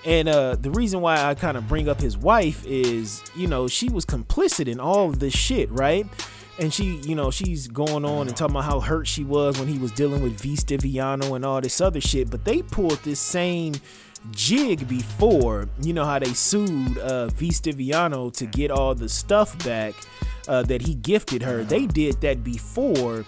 And 0.04 0.28
uh, 0.28 0.56
the 0.56 0.70
reason 0.70 1.00
why 1.00 1.22
I 1.22 1.34
kind 1.34 1.56
of 1.56 1.68
bring 1.68 1.88
up 1.88 2.00
his 2.00 2.16
wife 2.16 2.64
is, 2.66 3.22
you 3.36 3.46
know, 3.46 3.68
she 3.68 3.88
was 3.88 4.04
complicit 4.04 4.68
in 4.68 4.80
all 4.80 5.08
of 5.08 5.18
this 5.18 5.34
shit, 5.34 5.70
right? 5.70 6.06
And 6.58 6.72
she, 6.72 6.96
you 7.02 7.14
know, 7.14 7.30
she's 7.30 7.66
going 7.68 8.04
on 8.04 8.28
and 8.28 8.36
talking 8.36 8.54
about 8.54 8.64
how 8.64 8.80
hurt 8.80 9.06
she 9.06 9.24
was 9.24 9.58
when 9.58 9.68
he 9.68 9.78
was 9.78 9.92
dealing 9.92 10.22
with 10.22 10.40
V 10.40 10.54
Stiviano 10.54 11.34
and 11.34 11.44
all 11.44 11.60
this 11.60 11.80
other 11.80 12.00
shit. 12.00 12.30
But 12.30 12.44
they 12.44 12.62
pulled 12.62 13.02
this 13.02 13.20
same 13.20 13.74
jig 14.30 14.88
before. 14.88 15.68
You 15.80 15.92
know 15.92 16.04
how 16.04 16.18
they 16.18 16.32
sued 16.32 16.98
uh, 16.98 17.26
V 17.28 17.48
Stiviano 17.48 18.32
to 18.34 18.46
get 18.46 18.70
all 18.70 18.94
the 18.94 19.08
stuff 19.08 19.62
back 19.64 19.94
uh, 20.48 20.62
that 20.64 20.82
he 20.82 20.94
gifted 20.94 21.42
her. 21.42 21.64
They 21.64 21.86
did 21.86 22.20
that 22.20 22.44
before 22.44 23.24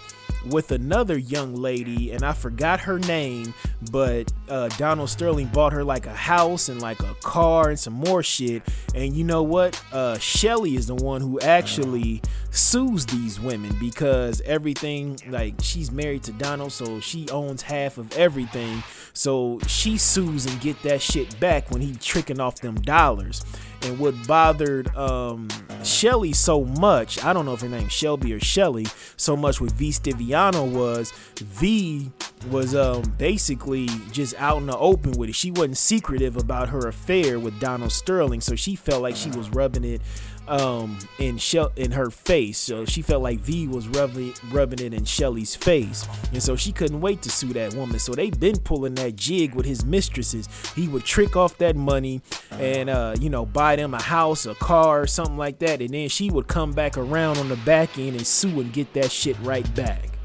with 0.50 0.70
another 0.70 1.18
young 1.18 1.54
lady, 1.54 2.12
and 2.12 2.22
I 2.22 2.32
forgot 2.32 2.80
her 2.80 2.98
name, 3.00 3.52
but 3.90 4.32
uh, 4.48 4.68
Donald 4.78 5.10
Sterling 5.10 5.48
bought 5.48 5.72
her 5.72 5.82
like 5.82 6.06
a 6.06 6.14
house 6.14 6.68
and 6.68 6.80
like 6.80 7.00
a 7.00 7.14
car 7.22 7.70
and 7.70 7.78
some 7.78 7.94
more 7.94 8.22
shit. 8.22 8.62
And 8.94 9.14
you 9.14 9.24
know 9.24 9.42
what? 9.42 9.80
Uh, 9.92 10.18
Shelly 10.18 10.76
is 10.76 10.86
the 10.86 10.94
one 10.94 11.20
who 11.20 11.40
actually 11.40 12.22
sues 12.56 13.06
these 13.06 13.40
women 13.40 13.76
because 13.78 14.40
everything, 14.42 15.18
like, 15.28 15.54
she's 15.60 15.90
married 15.90 16.22
to 16.24 16.32
Donald, 16.32 16.72
so 16.72 17.00
she 17.00 17.28
owns 17.30 17.62
half 17.62 17.98
of 17.98 18.16
everything. 18.16 18.82
So 19.12 19.58
she 19.66 19.98
sues 19.98 20.46
and 20.46 20.60
get 20.60 20.82
that 20.82 21.00
shit 21.00 21.38
back 21.40 21.70
when 21.70 21.80
he 21.80 21.94
tricking 21.94 22.40
off 22.40 22.60
them 22.60 22.74
dollars. 22.76 23.44
And 23.82 23.98
what 23.98 24.14
bothered 24.26 24.94
um, 24.96 25.48
Shelly 25.84 26.32
so 26.32 26.64
much, 26.64 27.22
I 27.22 27.32
don't 27.32 27.46
know 27.46 27.52
if 27.52 27.60
her 27.60 27.68
name's 27.68 27.92
Shelby 27.92 28.32
or 28.32 28.40
Shelly, 28.40 28.86
so 29.16 29.36
much 29.36 29.60
with 29.60 29.72
V 29.72 29.90
Stiviano 29.90 30.70
was 30.70 31.12
V 31.36 32.10
was 32.50 32.74
um, 32.74 33.02
basically 33.18 33.88
just 34.12 34.34
out 34.38 34.58
in 34.58 34.66
the 34.66 34.76
open 34.76 35.12
with 35.12 35.30
it. 35.30 35.34
She 35.34 35.50
wasn't 35.50 35.76
secretive 35.76 36.36
about 36.36 36.68
her 36.68 36.86
affair 36.86 37.38
with 37.38 37.58
Donald 37.60 37.92
Sterling, 37.92 38.40
so 38.40 38.54
she 38.54 38.76
felt 38.76 39.02
like 39.02 39.16
she 39.16 39.30
was 39.30 39.50
rubbing 39.50 39.84
it 39.84 40.00
um 40.48 40.98
in 41.18 41.38
Shell 41.38 41.72
in 41.76 41.92
her 41.92 42.10
face. 42.10 42.58
So 42.58 42.84
she 42.84 43.02
felt 43.02 43.22
like 43.22 43.40
V 43.40 43.68
was 43.68 43.88
rubbing 43.88 44.34
rubbing 44.50 44.80
it 44.80 44.94
in 44.94 45.04
Shelly's 45.04 45.54
face. 45.54 46.06
And 46.32 46.42
so 46.42 46.56
she 46.56 46.72
couldn't 46.72 47.00
wait 47.00 47.22
to 47.22 47.30
sue 47.30 47.52
that 47.54 47.74
woman. 47.74 47.98
So 47.98 48.12
they've 48.12 48.38
been 48.38 48.58
pulling 48.58 48.94
that 48.96 49.16
jig 49.16 49.54
with 49.54 49.66
his 49.66 49.84
mistresses. 49.84 50.48
He 50.74 50.88
would 50.88 51.04
trick 51.04 51.36
off 51.36 51.58
that 51.58 51.76
money 51.76 52.22
and 52.52 52.90
uh, 52.90 53.14
you 53.20 53.30
know, 53.30 53.46
buy 53.46 53.76
them 53.76 53.94
a 53.94 54.02
house, 54.02 54.46
a 54.46 54.54
car, 54.54 55.02
or 55.02 55.06
something 55.06 55.36
like 55.36 55.58
that. 55.60 55.80
And 55.80 55.90
then 55.90 56.08
she 56.08 56.30
would 56.30 56.48
come 56.48 56.72
back 56.72 56.96
around 56.96 57.38
on 57.38 57.48
the 57.48 57.56
back 57.56 57.98
end 57.98 58.16
and 58.16 58.26
sue 58.26 58.60
and 58.60 58.72
get 58.72 58.92
that 58.94 59.10
shit 59.10 59.36
right 59.40 59.72
back. 59.74 60.15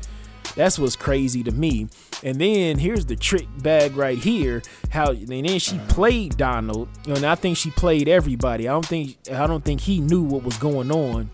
That's 0.56 0.78
what's 0.78 0.96
crazy 0.96 1.44
to 1.44 1.52
me. 1.52 1.88
And 2.24 2.40
then 2.40 2.78
here's 2.78 3.06
the 3.06 3.16
trick 3.16 3.48
bag 3.60 3.96
right 3.96 4.18
here. 4.18 4.62
How 4.90 5.12
and 5.12 5.28
then 5.28 5.60
she 5.60 5.80
played 5.88 6.38
Donald. 6.38 6.90
And 7.08 7.26
I 7.26 7.36
think 7.36 7.58
she 7.58 7.72
played 7.72 8.08
everybody. 8.08 8.68
I 8.68 8.72
don't 8.74 8.86
think 8.86 9.18
I 9.32 9.48
don't 9.48 9.64
think 9.64 9.82
he 9.82 10.00
knew 10.00 10.24
what 10.24 10.44
was 10.44 10.58
going 10.58 10.92
on. 10.92 11.30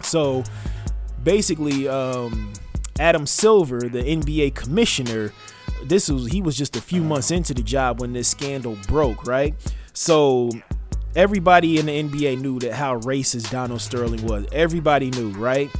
So 0.00 0.44
basically, 1.22 1.88
um, 1.88 2.52
Adam 2.98 3.26
Silver, 3.26 3.80
the 3.80 4.02
NBA 4.02 4.54
commissioner, 4.54 5.32
this 5.84 6.08
was 6.08 6.26
he 6.26 6.40
was 6.40 6.56
just 6.56 6.76
a 6.76 6.80
few 6.80 7.02
months 7.02 7.30
into 7.30 7.54
the 7.54 7.62
job 7.62 8.00
when 8.00 8.12
this 8.12 8.28
scandal 8.28 8.76
broke, 8.86 9.26
right? 9.26 9.54
So 9.92 10.50
everybody 11.14 11.78
in 11.78 11.86
the 11.86 12.02
NBA 12.02 12.40
knew 12.40 12.58
that 12.60 12.74
how 12.74 12.98
racist 13.00 13.50
Donald 13.50 13.80
Sterling 13.80 14.24
was. 14.26 14.46
Everybody 14.52 15.10
knew, 15.10 15.30
right? 15.30 15.70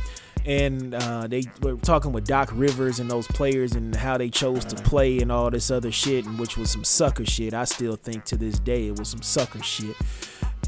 And 0.46 0.94
uh, 0.94 1.26
they 1.26 1.42
were 1.60 1.76
talking 1.76 2.12
with 2.12 2.24
Doc 2.24 2.50
Rivers 2.52 3.00
and 3.00 3.10
those 3.10 3.26
players 3.26 3.72
and 3.72 3.94
how 3.94 4.16
they 4.16 4.30
chose 4.30 4.64
to 4.66 4.76
play 4.76 5.18
and 5.18 5.32
all 5.32 5.50
this 5.50 5.70
other 5.70 5.90
shit, 5.90 6.24
and 6.24 6.38
which 6.38 6.56
was 6.56 6.70
some 6.70 6.84
sucker 6.84 7.26
shit. 7.26 7.52
I 7.52 7.64
still 7.64 7.96
think 7.96 8.24
to 8.26 8.36
this 8.36 8.58
day 8.60 8.86
it 8.86 8.98
was 8.98 9.08
some 9.08 9.22
sucker 9.22 9.62
shit, 9.62 9.96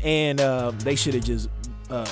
and 0.03 0.41
uh, 0.41 0.73
they 0.79 0.97
should 0.97 1.15
have 1.15 1.25
just 1.25 1.49
uh, 1.91 2.07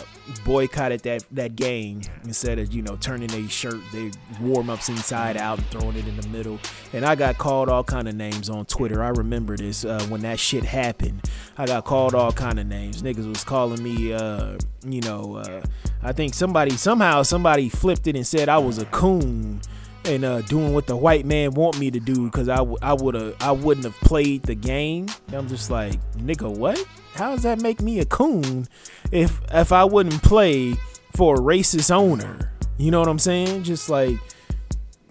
boycotted 0.45 1.01
that 1.03 1.25
that 1.31 1.57
game 1.57 2.01
instead 2.25 2.59
of 2.59 2.73
you 2.73 2.83
know 2.83 2.97
turning 2.97 3.31
a 3.33 3.49
shirt 3.49 3.81
they 3.93 4.11
warm 4.41 4.69
ups 4.71 4.89
inside 4.89 5.37
out 5.37 5.59
and 5.59 5.67
throwing 5.69 5.97
it 5.97 6.07
in 6.07 6.17
the 6.17 6.29
middle 6.29 6.59
and 6.93 7.05
i 7.05 7.15
got 7.15 7.39
called 7.39 7.69
all 7.69 7.85
kind 7.85 8.09
of 8.09 8.15
names 8.15 8.51
on 8.51 8.65
twitter 8.67 9.03
i 9.03 9.09
remember 9.11 9.57
this 9.57 9.85
uh, 9.85 10.01
when 10.09 10.21
that 10.21 10.39
shit 10.39 10.65
happened 10.65 11.21
i 11.59 11.67
got 11.67 11.85
called 11.85 12.15
all 12.15 12.33
kind 12.33 12.59
of 12.59 12.67
names 12.67 13.03
niggas 13.03 13.29
was 13.29 13.45
calling 13.45 13.83
me 13.83 14.13
uh, 14.13 14.57
you 14.87 15.01
know 15.03 15.37
uh, 15.37 15.63
i 16.03 16.13
think 16.13 16.35
somebody 16.35 16.71
somehow 16.77 17.23
somebody 17.23 17.69
flipped 17.69 18.07
it 18.07 18.17
and 18.17 18.27
said 18.27 18.49
i 18.49 18.59
was 18.59 18.79
a 18.79 18.87
coon 18.87 19.61
and 20.05 20.25
uh, 20.25 20.41
doing 20.43 20.73
what 20.73 20.87
the 20.87 20.97
white 20.97 21.27
man 21.27 21.51
want 21.53 21.79
me 21.81 21.91
to 21.91 21.99
do 21.99 22.27
because 22.27 22.49
I, 22.49 22.59
w- 22.59 22.79
I 22.81 22.93
would 22.93 23.15
have 23.15 23.35
I 23.41 23.51
wouldn't 23.51 23.85
have 23.85 23.97
played 23.97 24.43
the 24.45 24.55
game. 24.55 25.09
I'm 25.33 25.49
just 25.49 25.69
like 25.69 25.95
nigga, 26.15 26.49
what? 26.49 26.79
How 27.17 27.33
does 27.33 27.43
that 27.45 27.61
make 27.63 27.81
me 27.81 28.01
a 28.01 28.05
coon 28.05 28.69
if 29.11 29.41
if 29.53 29.73
I 29.73 29.85
wouldn't 29.85 30.23
play 30.23 30.75
for 31.17 31.37
a 31.37 31.39
racist 31.39 31.91
owner? 31.91 32.53
You 32.77 32.91
know 32.91 33.01
what 33.01 33.09
I'm 33.09 33.19
saying? 33.19 33.63
Just 33.63 33.89
like 33.89 34.19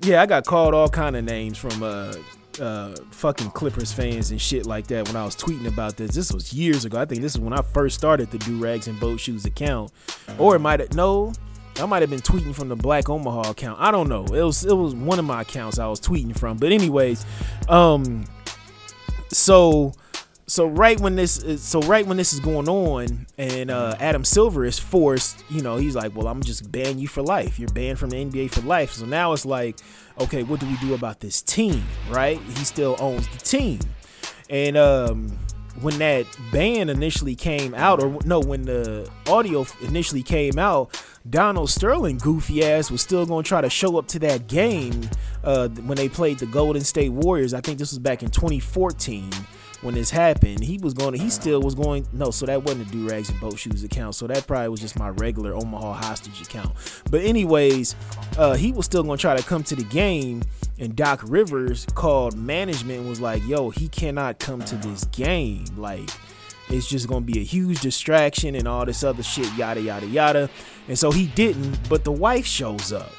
yeah, 0.02 0.22
I 0.22 0.26
got 0.26 0.46
called 0.46 0.74
all 0.74 0.88
kind 0.88 1.16
of 1.16 1.24
names 1.24 1.58
from 1.58 1.82
uh 1.82 2.14
uh, 2.60 2.96
fucking 3.12 3.52
Clippers 3.52 3.92
fans 3.92 4.32
and 4.32 4.40
shit 4.40 4.66
like 4.66 4.88
that 4.88 5.08
when 5.08 5.16
I 5.16 5.26
was 5.26 5.36
tweeting 5.36 5.68
about 5.68 5.98
this. 5.98 6.16
This 6.16 6.32
was 6.32 6.54
years 6.54 6.86
ago. 6.86 7.00
I 7.00 7.06
think 7.06 7.22
this 7.22 7.34
is 7.34 7.40
when 7.40 7.52
I 7.52 7.62
first 7.62 7.98
started 7.98 8.32
the 8.32 8.38
Do 8.38 8.58
Rags 8.58 8.88
and 8.88 9.00
Boat 9.00 9.20
Shoes 9.20 9.46
account. 9.46 9.92
Or 10.38 10.56
it 10.56 10.60
might 10.60 10.80
have 10.80 10.94
no, 10.94 11.34
I 11.78 11.86
might 11.86 12.02
have 12.02 12.10
been 12.10 12.22
tweeting 12.22 12.56
from 12.56 12.70
the 12.70 12.76
Black 12.76 13.10
Omaha 13.10 13.52
account. 13.52 13.80
I 13.82 13.92
don't 13.92 14.08
know. 14.08 14.24
It 14.26 14.42
was 14.42 14.66
it 14.66 14.74
was 14.74 14.96
one 14.96 15.20
of 15.20 15.26
my 15.26 15.42
accounts 15.42 15.80
I 15.80 15.88
was 15.88 16.00
tweeting 16.00 16.38
from. 16.38 16.58
But 16.58 16.72
anyways, 16.72 17.26
um 17.68 18.26
so 19.30 19.94
so 20.48 20.68
right 20.68 21.00
when 21.00 21.16
this 21.16 21.42
is, 21.42 21.64
so 21.64 21.82
right 21.82 22.06
when 22.06 22.18
this 22.18 22.32
is 22.34 22.40
going 22.40 22.70
on 22.70 23.26
and 23.38 23.72
uh, 23.72 23.96
Adam 24.00 24.24
Silver 24.24 24.64
is 24.64 24.78
forced, 24.78 25.44
you 25.50 25.62
know, 25.62 25.78
he's 25.78 25.96
like, 25.96 26.16
"Well, 26.16 26.28
I'm 26.28 26.44
just 26.44 26.72
ban 26.72 27.00
you 27.00 27.08
for 27.08 27.24
life. 27.24 27.60
You're 27.60 27.70
banned 27.70 27.98
from 27.98 28.12
the 28.12 28.18
NBA 28.18 28.52
for 28.52 28.62
life." 28.62 28.92
So 28.92 29.06
now 29.06 29.34
it's 29.34 29.46
like, 29.46 29.80
okay, 30.20 30.44
what 30.44 30.60
do 30.60 30.68
we 30.68 30.78
do 30.78 30.94
about 30.94 31.20
this 31.20 31.42
team, 31.42 31.84
right? 32.10 32.40
He 32.40 32.66
still 32.66 32.96
owns 33.00 33.28
the 33.30 33.40
team. 33.40 33.80
And 34.50 34.78
um 34.78 35.38
when 35.82 35.98
that 36.00 36.26
ban 36.52 36.90
initially 36.90 37.36
came 37.36 37.74
out, 37.74 38.02
or 38.02 38.18
no, 38.26 38.40
when 38.40 38.62
the 38.64 39.10
audio 39.28 39.66
initially 39.82 40.24
came 40.24 40.58
out, 40.58 41.02
Donald 41.30 41.70
Sterling, 41.70 42.18
goofy 42.18 42.64
ass, 42.64 42.90
was 42.90 43.02
still 43.02 43.26
going 43.26 43.44
to 43.44 43.48
try 43.48 43.60
to 43.60 43.70
show 43.70 43.98
up 43.98 44.08
to 44.08 44.20
that 44.20 44.48
game 44.48 45.10
uh, 45.44 45.68
when 45.68 45.98
they 45.98 46.08
played 46.08 46.40
the 46.40 46.46
Golden 46.46 46.82
State 46.84 47.12
Warriors. 47.12 47.54
I 47.54 47.60
think 47.60 47.78
this 47.78 47.92
was 47.92 48.00
back 48.00 48.24
in 48.24 48.30
2014 48.30 49.30
when 49.82 49.94
this 49.94 50.10
happened, 50.10 50.64
he 50.64 50.78
was 50.78 50.94
going 50.94 51.14
to, 51.14 51.18
he 51.18 51.30
still 51.30 51.62
was 51.62 51.76
going, 51.76 52.08
no, 52.14 52.32
so 52.32 52.46
that 52.46 52.64
wasn't 52.64 52.88
a 52.88 52.92
do 52.92 53.08
rags 53.08 53.30
and 53.30 53.40
boat 53.40 53.58
shoes 53.58 53.84
account. 53.84 54.16
So 54.16 54.28
that 54.28 54.48
probably 54.48 54.70
was 54.70 54.80
just 54.80 54.98
my 54.98 55.10
regular 55.10 55.54
Omaha 55.54 55.94
hostage 55.94 56.42
account. 56.42 56.74
But, 57.10 57.22
anyways, 57.22 57.96
uh, 58.38 58.54
he 58.54 58.72
was 58.72 58.86
still 58.86 59.04
going 59.04 59.18
to 59.18 59.22
try 59.22 59.36
to 59.36 59.44
come 59.44 59.64
to 59.64 59.76
the 59.76 59.84
game. 59.84 60.42
And 60.78 60.96
Doc 60.96 61.22
Rivers 61.24 61.86
called 61.96 62.38
management 62.38 63.00
and 63.00 63.10
was 63.10 63.22
like, 63.22 63.46
yo, 63.48 63.70
he 63.70 63.88
cannot 63.88 64.40
come 64.40 64.62
to 64.66 64.76
this 64.76 65.06
game. 65.06 65.66
Like, 65.78 66.10
it's 66.70 66.88
just 66.88 67.08
gonna 67.08 67.22
be 67.22 67.40
a 67.40 67.44
huge 67.44 67.82
distraction 67.82 68.56
and 68.56 68.68
all 68.68 68.86
this 68.86 69.04
other 69.04 69.24
shit, 69.24 69.52
yada 69.56 69.82
yada 69.82 70.08
yada. 70.08 70.50
And 70.88 70.98
so 70.98 71.12
he 71.12 71.28
didn't, 71.28 71.78
but 71.90 72.04
the 72.04 72.12
wife 72.12 72.46
shows 72.46 72.92
up. 72.92 73.12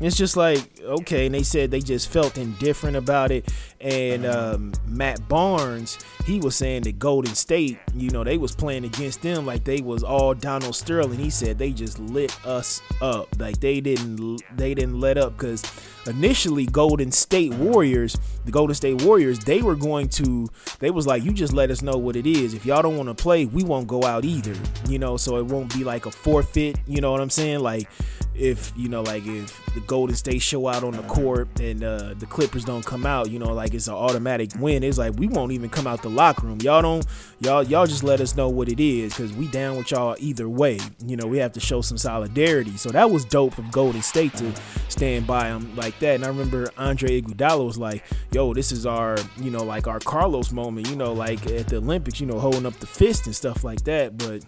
It's 0.00 0.16
just 0.16 0.36
like 0.36 0.80
okay, 0.82 1.26
and 1.26 1.34
they 1.34 1.42
said 1.42 1.70
they 1.70 1.80
just 1.80 2.08
felt 2.08 2.36
indifferent 2.36 2.96
about 2.96 3.30
it. 3.30 3.52
And 3.80 4.26
um, 4.26 4.72
Matt 4.86 5.28
Barnes, 5.28 5.98
he 6.24 6.40
was 6.40 6.56
saying 6.56 6.82
that 6.82 6.98
Golden 6.98 7.34
State, 7.34 7.78
you 7.94 8.10
know, 8.10 8.24
they 8.24 8.38
was 8.38 8.54
playing 8.54 8.84
against 8.84 9.22
them 9.22 9.46
like 9.46 9.64
they 9.64 9.80
was 9.80 10.02
all 10.02 10.34
Donald 10.34 10.74
Sterling. 10.74 11.18
He 11.18 11.30
said 11.30 11.58
they 11.58 11.70
just 11.70 11.98
lit 11.98 12.34
us 12.46 12.80
up, 13.00 13.28
like 13.38 13.60
they 13.60 13.80
didn't 13.80 14.42
they 14.56 14.74
didn't 14.74 15.00
let 15.00 15.18
up 15.18 15.36
because 15.36 15.62
initially 16.06 16.66
Golden 16.66 17.10
State 17.12 17.52
Warriors, 17.54 18.16
the 18.44 18.50
Golden 18.50 18.74
State 18.74 19.02
Warriors, 19.02 19.38
they 19.38 19.62
were 19.62 19.76
going 19.76 20.08
to, 20.10 20.48
they 20.78 20.90
was 20.90 21.06
like, 21.06 21.24
you 21.24 21.32
just 21.32 21.52
let 21.52 21.70
us 21.70 21.82
know 21.82 21.96
what 21.96 22.16
it 22.16 22.26
is. 22.26 22.54
If 22.54 22.66
y'all 22.66 22.82
don't 22.82 22.96
want 22.96 23.08
to 23.08 23.14
play, 23.14 23.46
we 23.46 23.62
won't 23.62 23.86
go 23.86 24.04
out 24.04 24.24
either, 24.24 24.54
you 24.88 24.98
know, 24.98 25.16
so 25.16 25.36
it 25.36 25.46
won't 25.46 25.72
be 25.74 25.84
like 25.84 26.06
a 26.06 26.10
forfeit, 26.10 26.78
you 26.86 27.00
know 27.00 27.12
what 27.12 27.20
I'm 27.20 27.30
saying? 27.30 27.60
Like 27.60 27.88
if 28.34 28.72
you 28.76 28.88
know 28.88 29.02
like 29.02 29.26
if 29.26 29.64
the 29.74 29.80
golden 29.80 30.16
state 30.16 30.42
show 30.42 30.66
out 30.68 30.82
on 30.82 30.92
the 30.92 31.02
court 31.04 31.48
and 31.60 31.84
uh, 31.84 32.14
the 32.14 32.26
clippers 32.26 32.64
don't 32.64 32.84
come 32.84 33.06
out 33.06 33.30
you 33.30 33.38
know 33.38 33.52
like 33.52 33.74
it's 33.74 33.88
an 33.88 33.94
automatic 33.94 34.50
win. 34.58 34.82
It's 34.82 34.98
like 34.98 35.14
we 35.16 35.28
won't 35.28 35.52
even 35.52 35.70
come 35.70 35.86
out 35.86 36.02
the 36.02 36.10
locker 36.10 36.46
room. 36.46 36.58
Y'all 36.60 36.82
don't 36.82 37.06
y'all 37.40 37.62
y'all 37.62 37.86
just 37.86 38.02
let 38.02 38.20
us 38.20 38.36
know 38.36 38.48
what 38.48 38.68
it 38.68 38.80
is 38.80 39.12
because 39.14 39.32
we 39.32 39.48
down 39.48 39.76
with 39.76 39.90
y'all 39.90 40.16
either 40.18 40.48
way. 40.48 40.78
You 41.06 41.16
know 41.16 41.26
we 41.26 41.38
have 41.38 41.52
to 41.52 41.60
show 41.60 41.80
some 41.80 41.98
solidarity. 41.98 42.76
So 42.76 42.90
that 42.90 43.10
was 43.10 43.24
dope 43.24 43.58
of 43.58 43.70
golden 43.70 44.02
state 44.02 44.34
to 44.34 44.52
stand 44.88 45.26
by 45.26 45.48
them 45.48 45.74
like 45.76 45.98
that. 46.00 46.16
And 46.16 46.24
i 46.24 46.28
remember 46.28 46.70
andre 46.76 47.20
iguodala 47.20 47.64
was 47.64 47.78
like 47.78 48.04
yo 48.32 48.54
this 48.54 48.72
is 48.72 48.86
our 48.86 49.16
you 49.40 49.50
know 49.50 49.62
like 49.62 49.86
our 49.86 50.00
carlos 50.00 50.52
moment 50.52 50.88
you 50.88 50.96
know 50.96 51.12
like 51.12 51.46
at 51.46 51.68
the 51.68 51.76
olympics 51.76 52.20
you 52.20 52.26
know 52.26 52.38
holding 52.38 52.66
up 52.66 52.74
the 52.80 52.86
fist 52.86 53.26
and 53.26 53.34
stuff 53.34 53.64
like 53.64 53.82
that. 53.84 54.16
But 54.16 54.44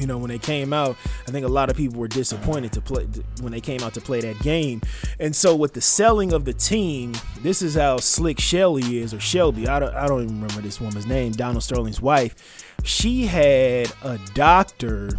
you 0.00 0.06
know, 0.06 0.18
when 0.18 0.30
they 0.30 0.38
came 0.38 0.72
out, 0.72 0.96
I 1.28 1.30
think 1.30 1.44
a 1.44 1.48
lot 1.48 1.70
of 1.70 1.76
people 1.76 2.00
were 2.00 2.08
disappointed 2.08 2.72
to 2.72 2.80
play 2.80 3.06
when 3.40 3.52
they 3.52 3.60
came 3.60 3.82
out 3.82 3.94
to 3.94 4.00
play 4.00 4.20
that 4.22 4.38
game. 4.40 4.80
And 5.18 5.36
so 5.36 5.54
with 5.54 5.74
the 5.74 5.80
selling 5.80 6.32
of 6.32 6.44
the 6.44 6.54
team, 6.54 7.12
this 7.42 7.62
is 7.62 7.74
how 7.74 7.98
slick 7.98 8.40
Shelly 8.40 8.98
is, 8.98 9.12
or 9.12 9.20
Shelby. 9.20 9.68
I 9.68 9.78
don't, 9.78 9.94
I 9.94 10.06
don't 10.06 10.22
even 10.22 10.40
remember 10.40 10.62
this 10.62 10.80
woman's 10.80 11.06
name. 11.06 11.32
Donald 11.32 11.62
Sterling's 11.62 12.00
wife. 12.00 12.64
She 12.82 13.26
had 13.26 13.92
a 14.02 14.18
doctor 14.34 15.10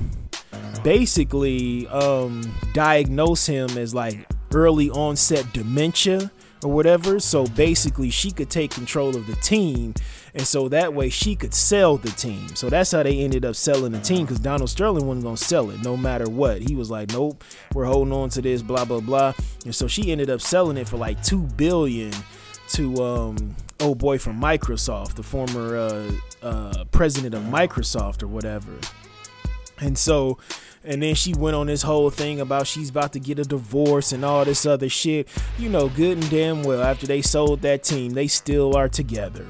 basically 0.84 1.88
um, 1.88 2.42
diagnose 2.74 3.46
him 3.46 3.70
as 3.78 3.94
like 3.94 4.28
early 4.54 4.90
onset 4.90 5.46
dementia 5.54 6.32
or 6.64 6.72
whatever. 6.72 7.20
So 7.20 7.46
basically, 7.48 8.10
she 8.10 8.32
could 8.32 8.50
take 8.50 8.72
control 8.72 9.16
of 9.16 9.28
the 9.28 9.36
team, 9.36 9.94
and 10.34 10.46
so 10.46 10.70
that 10.70 10.94
way 10.94 11.10
she 11.10 11.36
could 11.36 11.54
sell 11.54 11.98
the 11.98 12.12
team. 12.12 12.56
So 12.56 12.70
that's 12.70 12.92
how 12.92 13.04
they 13.04 13.20
ended 13.20 13.46
up 13.46 13.56
selling 13.56 13.92
the 13.92 14.00
team 14.00 14.26
because 14.26 14.40
Donald 14.40 14.70
Sterling 14.70 15.06
wasn't 15.06 15.26
gonna 15.26 15.38
sell 15.38 15.70
it 15.70 15.82
no 15.84 15.98
matter 15.98 16.30
what. 16.30 16.62
He 16.62 16.76
was 16.76 16.90
like, 16.90 17.12
"Nope, 17.12 17.44
we're 17.74 17.86
holding 17.86 18.14
on 18.14 18.30
to 18.30 18.42
this." 18.42 18.62
Blah 18.62 18.86
blah 18.86 19.00
blah. 19.00 19.34
And 19.66 19.76
so 19.76 19.88
she 19.88 20.12
ended 20.12 20.30
up 20.30 20.42
selling 20.42 20.78
it 20.78 20.88
for 20.88 20.98
like 20.98 21.22
two 21.24 21.42
billion 21.42 22.14
to 22.70 23.04
um 23.04 23.56
old 23.82 23.98
boy 23.98 24.18
from 24.18 24.40
Microsoft, 24.40 25.16
the 25.16 25.24
former 25.24 25.76
uh, 25.76 26.12
uh, 26.42 26.84
president 26.92 27.34
of 27.34 27.42
Microsoft 27.44 28.24
or 28.24 28.28
whatever. 28.28 28.72
And 29.80 29.98
so 29.98 30.38
and 30.84 31.02
then 31.02 31.16
she 31.16 31.34
went 31.34 31.56
on 31.56 31.68
this 31.68 31.84
whole 31.84 32.10
thing 32.10 32.42
about 32.42 32.68
she's 32.68 32.90
about 32.90 33.14
to 33.14 33.20
get 33.20 33.40
a 33.40 33.44
divorce 33.44 34.12
and 34.12 34.26
all 34.26 34.44
this 34.46 34.66
other 34.66 34.90
shit. 34.90 35.28
You 35.58 35.70
know, 35.70 35.90
good 35.90 36.18
and 36.18 36.30
damn 36.30 36.64
well, 36.64 36.82
after 36.82 37.08
they 37.08 37.22
sold 37.22 37.62
that 37.62 37.84
team, 37.84 38.14
they 38.14 38.28
still 38.28 38.76
are 38.76 38.90
together. 38.90 39.46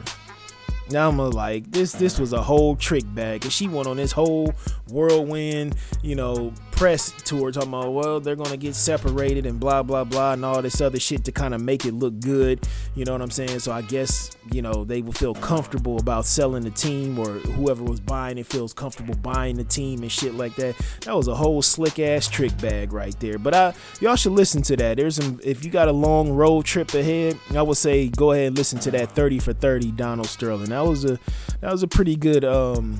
Now 0.89 1.07
I'm 1.07 1.17
like, 1.17 1.71
this 1.71 1.93
this 1.93 2.19
was 2.19 2.33
a 2.33 2.41
whole 2.41 2.75
trick 2.75 3.05
bag. 3.15 3.43
And 3.43 3.53
she 3.53 3.67
went 3.67 3.87
on 3.87 3.97
this 3.97 4.11
whole 4.11 4.53
whirlwind, 4.91 5.75
you 6.01 6.15
know, 6.15 6.53
press 6.71 7.11
tour 7.23 7.51
talking 7.51 7.69
about, 7.69 7.93
well, 7.93 8.19
they're 8.19 8.35
gonna 8.35 8.57
get 8.57 8.73
separated 8.75 9.45
and 9.45 9.59
blah 9.59 9.83
blah 9.83 10.03
blah 10.03 10.33
and 10.33 10.43
all 10.43 10.61
this 10.61 10.81
other 10.81 10.99
shit 10.99 11.23
to 11.25 11.31
kind 11.31 11.53
of 11.53 11.61
make 11.61 11.85
it 11.85 11.93
look 11.93 12.19
good. 12.19 12.67
You 12.95 13.05
know 13.05 13.11
what 13.11 13.21
I'm 13.21 13.29
saying? 13.31 13.59
So 13.59 13.71
I 13.71 13.81
guess, 13.83 14.31
you 14.51 14.61
know, 14.61 14.83
they 14.83 15.01
will 15.01 15.13
feel 15.13 15.35
comfortable 15.35 15.99
about 15.99 16.25
selling 16.25 16.63
the 16.63 16.71
team 16.71 17.19
or 17.19 17.29
whoever 17.29 17.83
was 17.83 17.99
buying 17.99 18.37
it 18.37 18.45
feels 18.47 18.73
comfortable 18.73 19.15
buying 19.15 19.55
the 19.55 19.63
team 19.63 20.01
and 20.01 20.11
shit 20.11 20.33
like 20.35 20.55
that. 20.55 20.75
That 21.01 21.15
was 21.15 21.27
a 21.27 21.35
whole 21.35 21.61
slick 21.61 21.99
ass 21.99 22.27
trick 22.27 22.55
bag 22.59 22.93
right 22.93 23.17
there. 23.19 23.37
But 23.37 23.53
I 23.53 23.73
y'all 23.99 24.15
should 24.15 24.33
listen 24.33 24.61
to 24.63 24.77
that. 24.77 24.97
There's 24.97 25.15
some 25.15 25.39
if 25.43 25.63
you 25.63 25.71
got 25.71 25.87
a 25.87 25.91
long 25.93 26.31
road 26.31 26.65
trip 26.65 26.93
ahead, 26.93 27.37
I 27.55 27.61
would 27.61 27.77
say 27.77 28.09
go 28.09 28.31
ahead 28.31 28.47
and 28.47 28.57
listen 28.57 28.79
to 28.79 28.91
that 28.91 29.11
30 29.11 29.39
for 29.39 29.53
30 29.53 29.91
Donald 29.91 30.27
Sterling. 30.27 30.69
That 30.69 30.85
was 30.85 31.05
a 31.05 31.19
that 31.61 31.71
was 31.71 31.83
a 31.83 31.87
pretty 31.87 32.15
good 32.15 32.43
um 32.43 32.99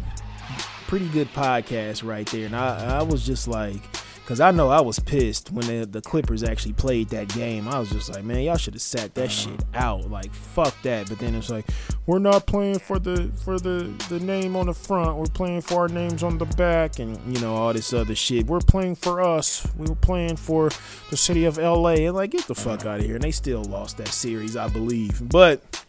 pretty 0.92 1.08
good 1.08 1.34
podcast 1.34 2.06
right 2.06 2.28
there. 2.32 2.48
And 2.48 2.54
I, 2.54 3.00
I 3.00 3.02
was 3.02 3.26
just 3.26 3.48
like, 3.48 3.82
because 4.16 4.42
I 4.42 4.52
know 4.52 4.68
I 4.68 4.82
was 4.82 5.00
pissed 5.00 5.50
when 5.50 5.66
the, 5.66 5.86
the 5.86 6.02
Clippers 6.02 6.44
actually 6.44 6.74
played 6.74 7.08
that 7.12 7.30
game. 7.30 7.70
I 7.70 7.80
was 7.80 7.90
just 7.92 8.14
like, 8.14 8.26
man, 8.26 8.42
y'all 8.42 8.58
should 8.58 8.74
have 8.74 8.82
sat 8.82 9.16
that 9.16 9.32
shit 9.32 9.64
out. 9.74 10.12
Like, 10.12 10.34
fuck 10.34 10.76
that. 10.82 11.08
But 11.08 11.20
then 11.20 11.34
it's 11.34 11.50
like, 11.50 11.66
we're 12.08 12.20
not 12.20 12.46
playing 12.46 12.80
for 12.80 13.00
the 13.00 13.32
for 13.42 13.58
the 13.58 13.90
the 14.10 14.20
name 14.20 14.58
on 14.58 14.66
the 14.66 14.74
front. 14.74 15.16
We're 15.16 15.28
playing 15.28 15.62
for 15.62 15.76
our 15.76 15.88
names 15.88 16.24
on 16.24 16.38
the 16.38 16.46
back, 16.46 17.00
and 17.00 17.18
you 17.34 17.42
know 17.42 17.56
all 17.56 17.72
this 17.72 17.94
other 17.94 18.14
shit. 18.14 18.48
We're 18.48 18.60
playing 18.60 18.96
for 18.96 19.22
us. 19.22 19.66
We 19.78 19.88
were 19.88 19.96
playing 19.96 20.36
for 20.36 20.72
the 21.10 21.16
city 21.16 21.46
of 21.46 21.58
L.A. 21.58 22.06
And 22.08 22.18
like, 22.18 22.32
get 22.32 22.48
the 22.48 22.56
fuck 22.56 22.86
out 22.86 23.00
of 23.00 23.06
here. 23.06 23.16
And 23.16 23.24
they 23.24 23.32
still 23.32 23.64
lost 23.64 23.96
that 24.00 24.10
series, 24.10 24.58
I 24.58 24.68
believe. 24.68 25.22
But 25.30 25.86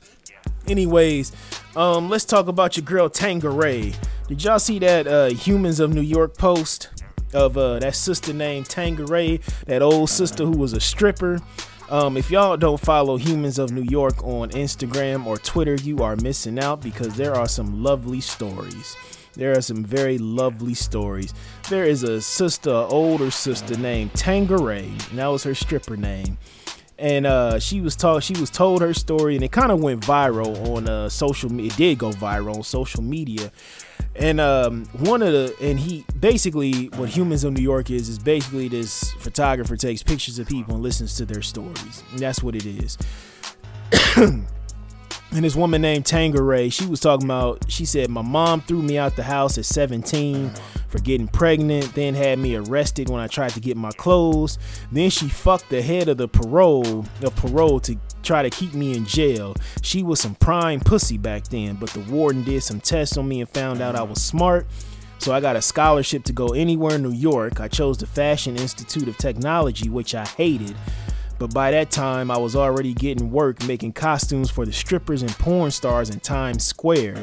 anyways, 0.69 1.33
um, 1.75 2.09
let's 2.09 2.25
talk 2.25 2.47
about 2.47 2.77
your 2.77 2.85
girl 2.85 3.11
Tanqueray. 3.11 3.95
Did 4.33 4.45
y'all 4.45 4.59
see 4.59 4.79
that 4.79 5.07
uh, 5.07 5.27
Humans 5.27 5.79
of 5.79 5.93
New 5.93 6.01
York 6.01 6.39
post 6.39 6.89
of 7.35 7.59
uh, 7.59 7.81
that 7.81 7.95
sister 7.95 8.33
named 8.33 8.65
Tanqueray, 8.65 9.41
that 9.67 9.83
old 9.83 10.09
sister 10.09 10.47
who 10.47 10.57
was 10.57 10.73
a 10.73 10.81
stripper? 10.81 11.39
Um, 11.91 12.17
if 12.17 12.31
y'all 12.31 12.57
don't 12.57 12.81
follow 12.81 13.19
Humans 13.19 13.59
of 13.59 13.73
New 13.73 13.83
York 13.83 14.25
on 14.25 14.49
Instagram 14.53 15.27
or 15.27 15.37
Twitter, 15.37 15.75
you 15.75 15.99
are 15.99 16.17
missing 16.17 16.59
out 16.59 16.81
because 16.81 17.15
there 17.15 17.35
are 17.35 17.47
some 17.47 17.83
lovely 17.83 18.23
stories. 18.23 18.97
There 19.35 19.53
are 19.53 19.61
some 19.61 19.85
very 19.85 20.17
lovely 20.17 20.73
stories. 20.73 21.35
There 21.69 21.85
is 21.85 22.03
a 22.03 22.23
sister, 22.23 22.71
older 22.71 23.31
sister 23.31 23.77
named 23.77 24.15
Tanqueray, 24.15 24.87
and 25.11 25.19
that 25.19 25.27
was 25.27 25.45
her 25.45 25.55
stripper 25.55 25.99
name 25.99 26.39
and 27.03 27.27
uh, 27.27 27.59
she 27.59 27.81
was 27.81 27.97
told 27.97 28.23
she 28.23 28.39
was 28.39 28.49
told 28.49 28.81
her 28.81 28.95
story, 28.95 29.35
and 29.35 29.43
it 29.43 29.51
kind 29.51 29.73
of 29.73 29.83
went 29.83 30.01
viral 30.01 30.69
on 30.69 30.89
uh, 30.89 31.09
social. 31.09 31.51
It 31.59 31.77
did 31.77 31.99
go 31.99 32.11
viral 32.11 32.57
on 32.57 32.63
social 32.63 33.03
media, 33.03 33.51
and 34.15 34.41
um, 34.41 34.85
one 34.99 35.23
of 35.23 35.33
the 35.33 35.55
and 35.61 35.81
he 35.81 36.05
basically 36.19 36.87
what 36.97 37.09
Humans 37.09 37.45
of 37.45 37.53
New 37.55 37.63
York 37.63 37.91
is 37.91 38.09
is 38.09 38.19
basically 38.19 38.69
this 38.69 39.13
photographer 39.13 39.77
takes 39.77 40.03
pictures 40.03 40.39
of 40.39 40.47
people 40.47 40.75
and 40.75 40.83
listens 40.83 41.17
to 41.17 41.25
their 41.25 41.43
stories. 41.43 42.03
And 42.11 42.19
that's 42.19 42.43
what 42.43 42.55
it 42.55 42.67
is. 42.67 42.99
And 45.33 45.45
this 45.45 45.57
woman 45.57 45.81
named 45.81 46.05
Tanqueray, 46.05 46.69
she 46.69 46.85
was 46.87 47.01
talking 47.01 47.27
about. 47.27 47.65
She 47.69 47.85
said 47.87 48.11
my 48.11 48.23
mom 48.23 48.61
threw 48.61 48.83
me 48.83 48.99
out 48.99 49.17
the 49.17 49.23
house 49.23 49.57
at 49.57 49.65
17 49.65 50.51
for 50.89 50.99
getting 50.99 51.27
pregnant, 51.27 51.95
then 51.95 52.15
had 52.15 52.39
me 52.39 52.55
arrested 52.55 53.09
when 53.09 53.21
I 53.21 53.27
tried 53.29 53.51
to 53.51 53.61
get 53.61 53.79
my 53.79 53.93
clothes. 53.93 54.59
Then 54.91 55.09
she 55.09 55.29
fucked 55.29 55.71
the 55.71 55.81
head 55.81 56.09
of 56.09 56.19
the 56.19 56.29
parole 56.29 57.07
of 57.23 57.37
parole 57.37 57.81
to 57.81 57.97
try 58.23 58.43
to 58.43 58.51
keep 58.51 58.75
me 58.75 58.95
in 58.95 59.07
jail. 59.07 59.55
She 59.81 60.03
was 60.03 60.21
some 60.21 60.35
prime 60.35 60.81
pussy 60.81 61.17
back 61.17 61.45
then, 61.45 61.77
but 61.77 61.91
the 61.91 62.01
warden 62.01 62.45
did 62.45 62.63
some 62.63 62.81
tests 62.81 63.17
on 63.17 63.27
me 63.27 63.41
and 63.41 63.49
found 63.49 63.81
out 63.81 63.97
I 63.97 64.03
was 64.03 64.23
smart. 64.23 64.67
So 65.19 65.33
I 65.33 65.41
got 65.41 65.55
a 65.57 65.63
scholarship 65.63 66.25
to 66.25 66.33
go 66.33 66.49
anywhere 66.49 66.97
in 66.97 67.03
New 67.03 67.13
York. 67.13 67.61
I 67.61 67.69
chose 67.69 67.97
the 67.97 68.07
Fashion 68.07 68.57
Institute 68.57 69.07
of 69.07 69.17
Technology, 69.17 69.89
which 69.89 70.15
I 70.17 70.27
hated. 70.27 70.75
But 71.43 71.53
by 71.53 71.73
that 71.73 71.91
time, 71.91 72.31
I 72.31 72.37
was 72.39 72.55
already 72.55 72.95
getting 72.95 73.33
work 73.33 73.65
making 73.65 73.95
costumes 73.95 74.49
for 74.49 74.65
the 74.65 74.73
strippers 74.73 75.23
and 75.23 75.31
porn 75.33 75.73
stars 75.73 76.09
in 76.09 76.21
Times 76.21 76.63
Square. 76.63 77.17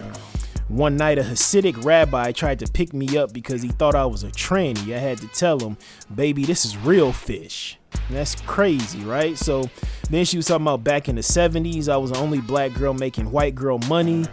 One 0.68 0.98
night, 0.98 1.18
a 1.18 1.22
Hasidic 1.22 1.86
rabbi 1.86 2.34
tried 2.34 2.60
to 2.60 2.70
pick 2.70 2.94
me 2.94 3.18
up 3.18 3.32
because 3.32 3.62
he 3.62 3.70
thought 3.70 3.96
I 3.96 4.06
was 4.06 4.26
a 4.26 4.28
tranny. 4.28 4.94
I 4.94 4.98
had 4.98 5.20
to 5.20 5.28
tell 5.28 5.58
him, 5.58 5.78
baby, 6.14 6.44
this 6.44 6.66
is 6.66 6.76
real 6.76 7.14
fish. 7.14 7.80
And 7.94 8.18
that's 8.18 8.36
crazy, 8.42 9.00
right? 9.06 9.38
So 9.38 9.70
then 10.10 10.26
she 10.26 10.36
was 10.36 10.48
talking 10.48 10.66
about 10.66 10.84
back 10.84 11.08
in 11.08 11.16
the 11.16 11.22
70s, 11.22 11.88
I 11.88 11.96
was 11.96 12.12
the 12.12 12.18
only 12.18 12.42
black 12.42 12.74
girl 12.74 12.94
making 12.94 13.32
white 13.32 13.56
girl 13.56 13.80
money. 13.88 14.26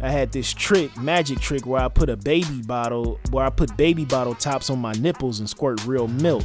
I 0.00 0.10
had 0.10 0.32
this 0.32 0.54
trick, 0.54 0.96
magic 0.96 1.38
trick, 1.38 1.66
where 1.66 1.82
I 1.82 1.88
put 1.88 2.08
a 2.08 2.16
baby 2.16 2.62
bottle, 2.62 3.20
where 3.30 3.44
I 3.44 3.50
put 3.50 3.76
baby 3.76 4.06
bottle 4.06 4.34
tops 4.34 4.70
on 4.70 4.78
my 4.78 4.92
nipples 4.92 5.38
and 5.40 5.50
squirt 5.50 5.84
real 5.84 6.08
milk. 6.08 6.44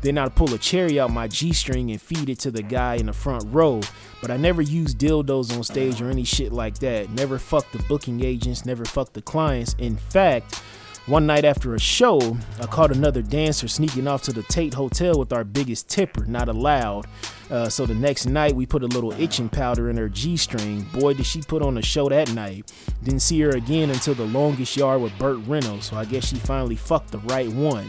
Then 0.00 0.18
I'd 0.18 0.34
pull 0.34 0.52
a 0.54 0.58
cherry 0.58 1.00
out 1.00 1.10
my 1.10 1.28
G 1.28 1.52
string 1.52 1.90
and 1.90 2.00
feed 2.00 2.28
it 2.28 2.38
to 2.40 2.50
the 2.50 2.62
guy 2.62 2.94
in 2.94 3.06
the 3.06 3.12
front 3.12 3.44
row. 3.46 3.80
But 4.20 4.30
I 4.30 4.36
never 4.36 4.62
used 4.62 4.98
dildos 4.98 5.56
on 5.56 5.62
stage 5.64 6.00
or 6.00 6.10
any 6.10 6.24
shit 6.24 6.52
like 6.52 6.78
that. 6.78 7.10
Never 7.10 7.38
fucked 7.38 7.72
the 7.72 7.82
booking 7.84 8.22
agents, 8.24 8.64
never 8.64 8.84
fucked 8.84 9.14
the 9.14 9.22
clients. 9.22 9.74
In 9.78 9.96
fact, 9.96 10.62
one 11.06 11.24
night 11.24 11.44
after 11.44 11.76
a 11.76 11.78
show, 11.78 12.36
I 12.60 12.66
caught 12.66 12.90
another 12.90 13.22
dancer 13.22 13.68
sneaking 13.68 14.08
off 14.08 14.22
to 14.22 14.32
the 14.32 14.42
Taft 14.42 14.74
Hotel 14.74 15.16
with 15.16 15.32
our 15.32 15.44
biggest 15.44 15.88
tipper, 15.88 16.24
not 16.26 16.48
allowed. 16.48 17.06
Uh, 17.48 17.68
so 17.68 17.86
the 17.86 17.94
next 17.94 18.26
night, 18.26 18.56
we 18.56 18.66
put 18.66 18.82
a 18.82 18.88
little 18.88 19.12
itching 19.12 19.48
powder 19.48 19.88
in 19.88 19.96
her 19.96 20.08
G 20.08 20.36
string. 20.36 20.82
Boy, 20.92 21.14
did 21.14 21.24
she 21.24 21.42
put 21.42 21.62
on 21.62 21.78
a 21.78 21.82
show 21.82 22.08
that 22.08 22.32
night. 22.32 22.72
Didn't 23.04 23.20
see 23.20 23.40
her 23.42 23.50
again 23.50 23.90
until 23.90 24.14
the 24.14 24.26
longest 24.26 24.76
yard 24.76 25.00
with 25.00 25.16
Burt 25.16 25.38
Reynolds, 25.46 25.86
so 25.86 25.96
I 25.96 26.06
guess 26.06 26.26
she 26.26 26.36
finally 26.36 26.74
fucked 26.74 27.12
the 27.12 27.18
right 27.18 27.52
one. 27.52 27.88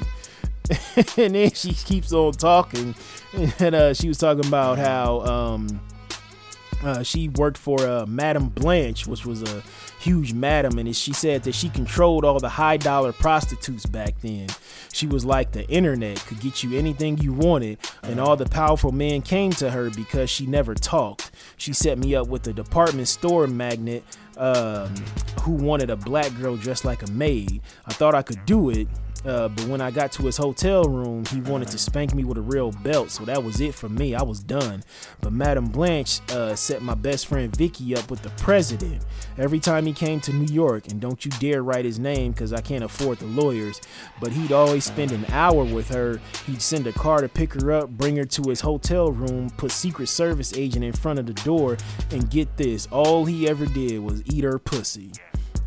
and 1.17 1.35
then 1.35 1.51
she 1.51 1.73
keeps 1.73 2.13
on 2.13 2.33
talking, 2.33 2.95
and 3.59 3.75
uh, 3.75 3.93
she 3.93 4.07
was 4.07 4.17
talking 4.17 4.45
about 4.45 4.77
how 4.77 5.21
um, 5.21 5.81
uh, 6.83 7.03
she 7.03 7.29
worked 7.29 7.57
for 7.57 7.79
uh, 7.81 8.05
Madame 8.05 8.49
Blanche, 8.49 9.07
which 9.07 9.25
was 9.25 9.43
a 9.43 9.63
huge 9.99 10.33
madam, 10.33 10.77
and 10.77 10.95
she 10.95 11.11
said 11.11 11.43
that 11.43 11.55
she 11.55 11.69
controlled 11.69 12.23
all 12.23 12.39
the 12.39 12.49
high 12.49 12.77
dollar 12.77 13.11
prostitutes 13.11 13.85
back 13.85 14.19
then. 14.21 14.47
She 14.93 15.07
was 15.07 15.25
like 15.25 15.51
the 15.51 15.67
internet, 15.69 16.17
could 16.27 16.39
get 16.39 16.63
you 16.63 16.77
anything 16.77 17.17
you 17.17 17.33
wanted, 17.33 17.79
and 18.03 18.19
all 18.19 18.35
the 18.35 18.45
powerful 18.45 18.91
men 18.91 19.21
came 19.21 19.51
to 19.53 19.71
her 19.71 19.89
because 19.89 20.29
she 20.29 20.45
never 20.45 20.75
talked. 20.75 21.31
She 21.57 21.73
set 21.73 21.97
me 21.97 22.15
up 22.15 22.27
with 22.27 22.47
a 22.47 22.53
department 22.53 23.07
store 23.07 23.47
magnate 23.47 24.03
um, 24.37 24.93
who 25.41 25.53
wanted 25.53 25.89
a 25.89 25.95
black 25.95 26.35
girl 26.39 26.55
dressed 26.55 26.85
like 26.85 27.01
a 27.01 27.11
maid. 27.11 27.61
I 27.85 27.93
thought 27.93 28.13
I 28.13 28.21
could 28.21 28.45
do 28.45 28.69
it, 28.69 28.87
uh, 29.27 29.49
but 29.49 29.65
when 29.65 29.81
I 29.81 29.91
got 29.91 30.11
to 30.13 30.23
his 30.23 30.37
hotel 30.37 30.85
room, 30.85 31.25
he 31.25 31.41
wanted 31.41 31.67
to 31.69 31.77
spank 31.77 32.15
me 32.15 32.23
with 32.23 32.37
a 32.37 32.41
real 32.41 32.71
belt, 32.71 33.11
so 33.11 33.25
that 33.25 33.43
was 33.43 33.59
it 33.59 33.75
for 33.75 33.89
me. 33.89 34.15
I 34.15 34.23
was 34.23 34.39
done. 34.39 34.83
But 35.19 35.33
Madame 35.33 35.65
Blanche 35.65 36.21
uh, 36.31 36.55
set 36.55 36.81
my 36.81 36.93
best 36.95 37.27
friend 37.27 37.53
Vicky 37.55 37.95
up 37.95 38.09
with 38.09 38.21
the 38.21 38.29
president 38.31 39.03
every 39.37 39.59
time 39.59 39.85
he 39.85 39.91
came 39.91 40.21
to 40.21 40.33
New 40.33 40.53
York. 40.53 40.87
And 40.87 41.01
don't 41.01 41.25
you 41.25 41.31
dare 41.39 41.61
write 41.61 41.83
his 41.83 41.99
name 41.99 42.31
because 42.31 42.53
I 42.53 42.61
can't 42.61 42.83
afford 42.83 43.19
the 43.19 43.25
lawyers. 43.25 43.81
But 44.21 44.31
he'd 44.31 44.53
always 44.53 44.85
spend 44.85 45.11
an 45.11 45.25
hour 45.29 45.63
with 45.63 45.89
her. 45.89 46.21
He'd 46.45 46.61
send 46.61 46.87
a 46.87 46.93
car 46.93 47.19
to 47.19 47.27
pick 47.27 47.53
her 47.53 47.71
up, 47.73 47.89
bring 47.89 48.15
her 48.15 48.25
to 48.25 48.49
his 48.49 48.61
hotel 48.61 49.11
room, 49.11 49.49
put 49.57 49.71
Secret 49.71 50.07
Service 50.07 50.53
agent 50.53 50.85
in 50.85 50.93
front 50.93 51.19
of 51.19 51.25
the 51.25 51.33
door, 51.33 51.75
and 52.11 52.29
get 52.29 52.55
this 52.55 52.87
all 52.91 53.25
he 53.25 53.47
ever 53.49 53.65
did 53.65 53.99
was 53.99 54.23
eat 54.27 54.45
her 54.45 54.57
pussy. 54.57 55.11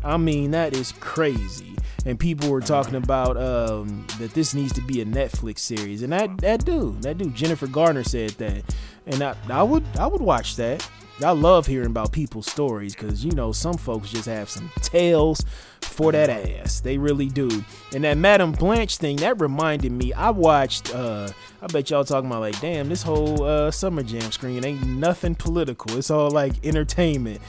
I 0.03 0.17
mean, 0.17 0.51
that 0.51 0.75
is 0.75 0.91
crazy. 0.93 1.75
And 2.05 2.19
people 2.19 2.49
were 2.49 2.61
talking 2.61 2.95
about 2.95 3.37
um, 3.37 4.07
that 4.19 4.33
this 4.33 4.53
needs 4.53 4.73
to 4.73 4.81
be 4.81 5.01
a 5.01 5.05
Netflix 5.05 5.59
series, 5.59 6.01
and 6.01 6.11
that 6.13 6.35
that 6.39 6.65
dude, 6.65 7.03
that 7.03 7.19
dude, 7.19 7.35
Jennifer 7.35 7.67
Garner 7.67 8.03
said 8.03 8.31
that, 8.31 8.63
and 9.05 9.21
I, 9.21 9.35
I 9.49 9.61
would 9.61 9.83
I 9.99 10.07
would 10.07 10.21
watch 10.21 10.55
that. 10.55 10.87
I 11.23 11.31
love 11.31 11.67
hearing 11.67 11.87
about 11.87 12.11
people's 12.11 12.49
stories 12.49 12.95
because 12.95 13.23
you 13.23 13.31
know 13.33 13.51
some 13.51 13.75
folks 13.75 14.09
just 14.09 14.25
have 14.25 14.49
some 14.49 14.71
tales 14.77 15.45
for 15.81 16.11
that 16.11 16.29
ass. 16.29 16.79
They 16.79 16.97
really 16.97 17.27
do. 17.27 17.63
And 17.93 18.03
that 18.03 18.17
Madame 18.17 18.53
Blanche 18.53 18.97
thing 18.97 19.17
that 19.17 19.39
reminded 19.39 19.91
me. 19.91 20.13
I 20.13 20.31
watched. 20.31 20.95
uh 20.95 21.29
I 21.61 21.67
bet 21.67 21.91
y'all 21.91 22.03
talking 22.03 22.27
about 22.27 22.41
like, 22.41 22.59
damn, 22.59 22.89
this 22.89 23.03
whole 23.03 23.43
uh, 23.43 23.69
Summer 23.69 24.01
Jam 24.01 24.31
screen 24.31 24.65
ain't 24.65 24.83
nothing 24.87 25.35
political. 25.35 25.95
It's 25.95 26.09
all 26.09 26.31
like 26.31 26.65
entertainment 26.65 27.39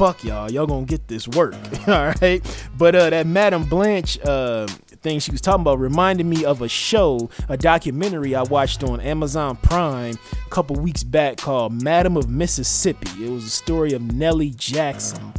fuck 0.00 0.24
y'all. 0.24 0.50
Y'all 0.50 0.66
gonna 0.66 0.86
get 0.86 1.08
this 1.08 1.28
work. 1.28 1.54
all 1.86 2.14
right. 2.22 2.40
But 2.78 2.94
uh, 2.94 3.10
that 3.10 3.26
Madame 3.26 3.64
Blanche 3.64 4.18
uh, 4.24 4.66
thing 5.02 5.18
she 5.18 5.30
was 5.30 5.42
talking 5.42 5.60
about 5.60 5.78
reminded 5.78 6.24
me 6.24 6.42
of 6.42 6.62
a 6.62 6.70
show, 6.70 7.28
a 7.50 7.58
documentary 7.58 8.34
I 8.34 8.44
watched 8.44 8.82
on 8.82 8.98
Amazon 9.02 9.56
Prime 9.56 10.16
a 10.46 10.48
couple 10.48 10.76
weeks 10.76 11.02
back 11.04 11.36
called 11.36 11.82
Madam 11.82 12.16
of 12.16 12.30
Mississippi. 12.30 13.26
It 13.26 13.28
was 13.28 13.44
a 13.44 13.50
story 13.50 13.92
of 13.92 14.00
Nellie 14.00 14.54
Jackson. 14.56 15.34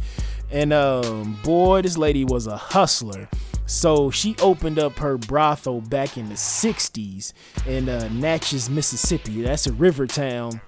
And 0.52 0.72
um, 0.72 1.40
boy, 1.42 1.82
this 1.82 1.98
lady 1.98 2.24
was 2.24 2.46
a 2.46 2.56
hustler. 2.56 3.28
So 3.66 4.12
she 4.12 4.36
opened 4.40 4.78
up 4.78 4.92
her 4.98 5.18
brothel 5.18 5.80
back 5.80 6.16
in 6.16 6.28
the 6.28 6.36
60s 6.36 7.32
in 7.66 7.88
uh, 7.88 8.08
Natchez, 8.12 8.70
Mississippi. 8.70 9.42
That's 9.42 9.66
a 9.66 9.72
river 9.72 10.06
town 10.06 10.60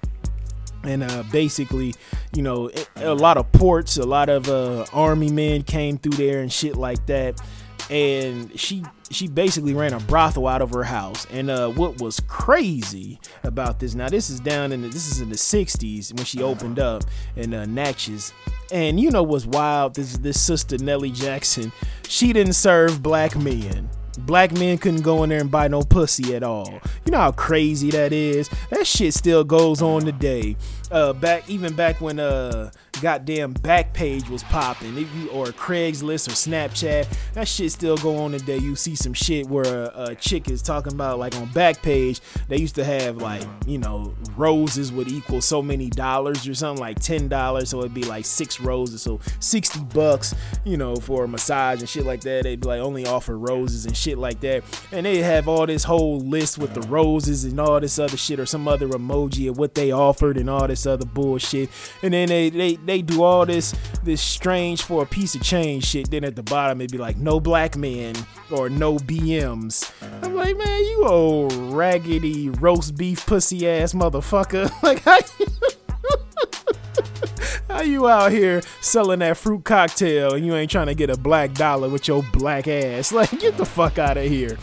and 0.85 1.03
uh, 1.03 1.23
basically, 1.31 1.95
you 2.35 2.43
know, 2.43 2.71
a 2.97 3.15
lot 3.15 3.37
of 3.37 3.51
ports, 3.53 3.97
a 3.97 4.07
lot 4.07 4.29
of 4.29 4.49
uh, 4.49 4.85
army 4.93 5.31
men 5.31 5.63
came 5.63 5.99
through 5.99 6.13
there 6.13 6.41
and 6.41 6.53
shit 6.53 6.77
like 6.77 7.05
that. 7.07 7.41
And 7.91 8.59
she 8.59 8.83
she 9.11 9.29
basically 9.29 9.75
ran 9.75 9.93
a 9.93 10.01
brothel 10.01 10.49
out 10.49 10.63
of 10.63 10.71
her 10.73 10.85
house. 10.85 11.27
And 11.31 11.51
uh, 11.51 11.69
what 11.69 12.01
was 12.01 12.19
crazy 12.21 13.21
about 13.43 13.79
this? 13.79 13.95
Now 13.95 14.09
this 14.09 14.31
is 14.31 14.41
down 14.41 14.73
in 14.73 14.83
the, 14.83 14.89
this 14.89 15.11
is 15.11 15.21
in 15.21 15.29
the 15.29 15.37
'60s 15.37 16.15
when 16.15 16.25
she 16.25 16.43
opened 16.43 16.79
up 16.79 17.05
in 17.37 17.53
uh, 17.53 17.67
Natchez. 17.67 18.33
And 18.73 18.99
you 18.99 19.11
know 19.11 19.23
what's 19.23 19.45
wild? 19.45 19.97
This 19.97 20.17
this 20.17 20.41
sister 20.41 20.79
Nellie 20.79 21.11
Jackson, 21.11 21.73
she 22.09 22.33
didn't 22.33 22.55
serve 22.55 23.03
black 23.03 23.37
men. 23.37 23.91
Black 24.19 24.53
men 24.53 24.79
couldn't 24.79 25.03
go 25.03 25.23
in 25.25 25.31
there 25.31 25.41
and 25.41 25.51
buy 25.51 25.69
no 25.69 25.83
pussy 25.83 26.35
at 26.35 26.43
all. 26.43 26.81
You 27.05 27.13
know 27.13 27.19
how 27.19 27.33
crazy 27.33 27.91
that 27.91 28.13
is? 28.13 28.49
That 28.71 28.87
shit 28.87 29.15
still 29.15 29.45
goes 29.45 29.83
on 29.83 30.03
today. 30.03 30.57
Uh, 30.91 31.13
back 31.13 31.49
even 31.49 31.75
back 31.75 32.01
when 32.01 32.21
uh 32.21 32.71
goddamn 33.01 33.55
Backpage 33.55 34.29
was 34.29 34.45
popping, 34.45 34.97
or 35.33 35.47
Craigslist 35.47 36.29
or 36.29 36.33
Snapchat, 36.33 37.07
that 37.33 37.49
shit 37.49 37.73
still 37.73 37.97
go 37.97 38.17
on 38.19 38.33
today. 38.33 38.59
You 38.59 38.77
see 38.77 38.95
some 38.95 39.13
shit 39.13 39.49
where 39.49 39.65
a, 39.65 40.05
a 40.11 40.15
chick 40.15 40.49
is 40.49 40.63
talking 40.63 40.93
about 40.93 41.19
like 41.19 41.35
on 41.37 41.49
Backpage, 41.49 42.21
they 42.49 42.59
used 42.59 42.77
to 42.77 42.85
have 42.85 43.17
like 43.17 43.43
you 43.67 43.79
know 43.79 44.15
roses 44.37 44.93
would 44.93 45.09
equal 45.09 45.41
so 45.41 45.63
many 45.63 45.91
dollars 45.91 46.47
or 46.47 46.55
something 46.55 46.81
like 46.81 47.01
ten 47.01 47.29
dollars, 47.29 47.71
so 47.71 47.81
it'd 47.81 47.95
be 47.95 48.05
like 48.05 48.25
six 48.25 48.61
roses, 48.61 49.03
so 49.03 49.21
sixty 49.41 49.81
bucks, 49.81 50.35
you 50.65 50.77
know, 50.77 50.95
for 50.97 51.25
a 51.25 51.29
massage 51.29 51.81
and 51.81 51.89
shit 51.89 52.05
like 52.05 52.21
that. 52.21 52.45
They'd 52.45 52.61
be 52.61 52.69
like 52.69 52.81
only 52.81 53.07
offer 53.07 53.39
roses 53.39 53.87
and 53.87 53.97
shit 53.97 54.04
like 54.07 54.41
that, 54.41 54.63
and 54.93 55.07
they 55.07 55.19
have 55.19 55.49
all 55.49 55.67
this 55.67 55.85
whole 55.85 56.21
list 56.21 56.59
with 56.59 56.75
the 56.75 56.83
roses 56.83 57.45
and 57.45 57.59
all 57.59 57.81
this 57.81 57.99
other 57.99 58.17
shit 58.17 58.39
or 58.39 58.47
some 58.47 58.69
other 58.69 58.89
emoji 58.89 59.49
of 59.49 59.59
what 59.59 59.75
they 59.75 59.91
offered 59.93 60.37
and 60.37 60.49
all 60.51 60.67
this 60.67 60.87
other 60.87 61.07
bullshit, 61.07 61.71
and 62.03 62.15
then 62.15 62.29
they 62.29 62.51
they 62.51 62.77
they 62.77 63.03
do 63.03 63.23
all 63.23 63.47
this 63.47 63.75
this 64.03 64.21
strange 64.21 64.83
for 64.83 65.03
a 65.03 65.07
piece 65.07 65.35
of 65.35 65.43
change 65.43 65.85
shit. 65.87 66.11
Then 66.11 66.25
at 66.25 66.37
the 66.37 66.43
bottom 66.43 66.81
it'd 66.81 66.93
be 66.93 66.99
like 66.99 67.17
no 67.17 67.41
black 67.41 67.77
men 67.77 68.15
or 68.51 68.69
no 68.69 68.99
BMs. 68.99 69.91
I'm 70.23 70.35
like, 70.35 70.57
man, 70.57 70.81
you 70.85 71.05
old 71.07 71.53
raggedy 71.53 72.51
roast 72.51 72.97
beef 72.97 73.25
pussy 73.27 73.69
ass 73.69 73.93
motherfucker. 73.93 74.71
Like 74.85 75.01
how 75.01 75.19
how 77.69 77.83
you 77.83 78.09
out 78.09 78.33
here 78.33 78.63
selling 78.81 79.21
that 79.21 79.37
fruit 79.37 79.65
cocktail 79.65 80.35
and 80.35 80.45
you 80.45 80.55
ain't 80.55 80.71
trying 80.71 80.87
to 80.87 80.95
get 80.95 81.11
a 81.11 81.17
black 81.17 81.55
dollar 81.55 81.89
with 81.89 82.09
your 82.09 82.23
black 82.33 82.69
ass? 82.69 83.13
Like 83.25 83.39
get 83.39 83.57
the 83.57 83.65
fuck 83.65 83.99
out 83.99 84.17
of 84.17 84.25
here. 84.25 84.59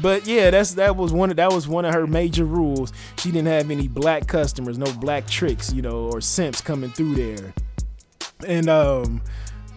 But 0.00 0.26
yeah, 0.26 0.50
that's 0.50 0.74
that 0.74 0.96
was 0.96 1.12
one 1.12 1.30
of 1.30 1.36
that 1.36 1.52
was 1.52 1.66
one 1.66 1.84
of 1.84 1.92
her 1.92 2.06
major 2.06 2.44
rules. 2.44 2.92
She 3.18 3.30
didn't 3.30 3.48
have 3.48 3.70
any 3.70 3.88
black 3.88 4.26
customers, 4.26 4.78
no 4.78 4.92
black 4.94 5.26
tricks, 5.26 5.72
you 5.72 5.82
know, 5.82 6.08
or 6.10 6.20
simps 6.20 6.60
coming 6.60 6.90
through 6.90 7.16
there. 7.16 7.52
And 8.46 8.68
um 8.68 9.22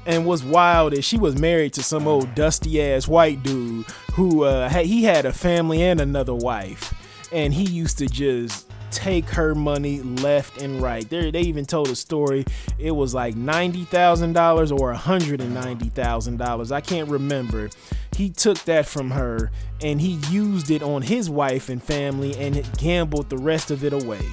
and 0.06 0.26
what's 0.26 0.44
wild 0.44 0.94
is 0.94 1.06
she 1.06 1.18
was 1.18 1.38
married 1.40 1.74
to 1.74 1.84
some 1.84 2.08
old 2.08 2.36
dusty 2.36 2.82
ass 2.82 3.08
white 3.08 3.42
dude 3.44 3.86
who 4.14 4.44
uh 4.44 4.70
he 4.70 5.04
had 5.04 5.26
a 5.26 5.34
family 5.34 5.82
and 5.82 6.00
another 6.00 6.36
wife 6.36 6.94
and 7.32 7.54
he 7.54 7.64
used 7.64 7.98
to 8.00 8.08
just 8.08 8.69
take 8.92 9.26
her 9.30 9.56
money 9.56 10.02
left 10.02 10.62
and 10.62 10.82
right. 10.82 11.08
They, 11.10 11.32
they 11.32 11.42
even 11.42 11.66
told 11.66 11.90
a 11.90 11.96
story. 11.96 12.46
It 12.78 12.92
was 12.92 13.14
like 13.14 13.36
$90,000 13.36 14.80
or 14.80 14.94
$190,000. 14.94 16.72
I 16.72 16.82
can't 16.82 17.10
remember. 17.10 17.70
He 18.16 18.30
took 18.30 18.58
that 18.66 18.86
from 18.86 19.12
her 19.12 19.52
and 19.82 20.02
he 20.02 20.20
used 20.30 20.72
it 20.72 20.84
on 20.84 21.02
his 21.04 21.30
wife 21.30 21.70
and 21.70 21.82
family 21.82 22.36
and 22.36 22.68
gambled 22.78 23.30
the 23.30 23.38
rest 23.38 23.72
of 23.72 23.84
it 23.84 23.94
away. 23.94 24.26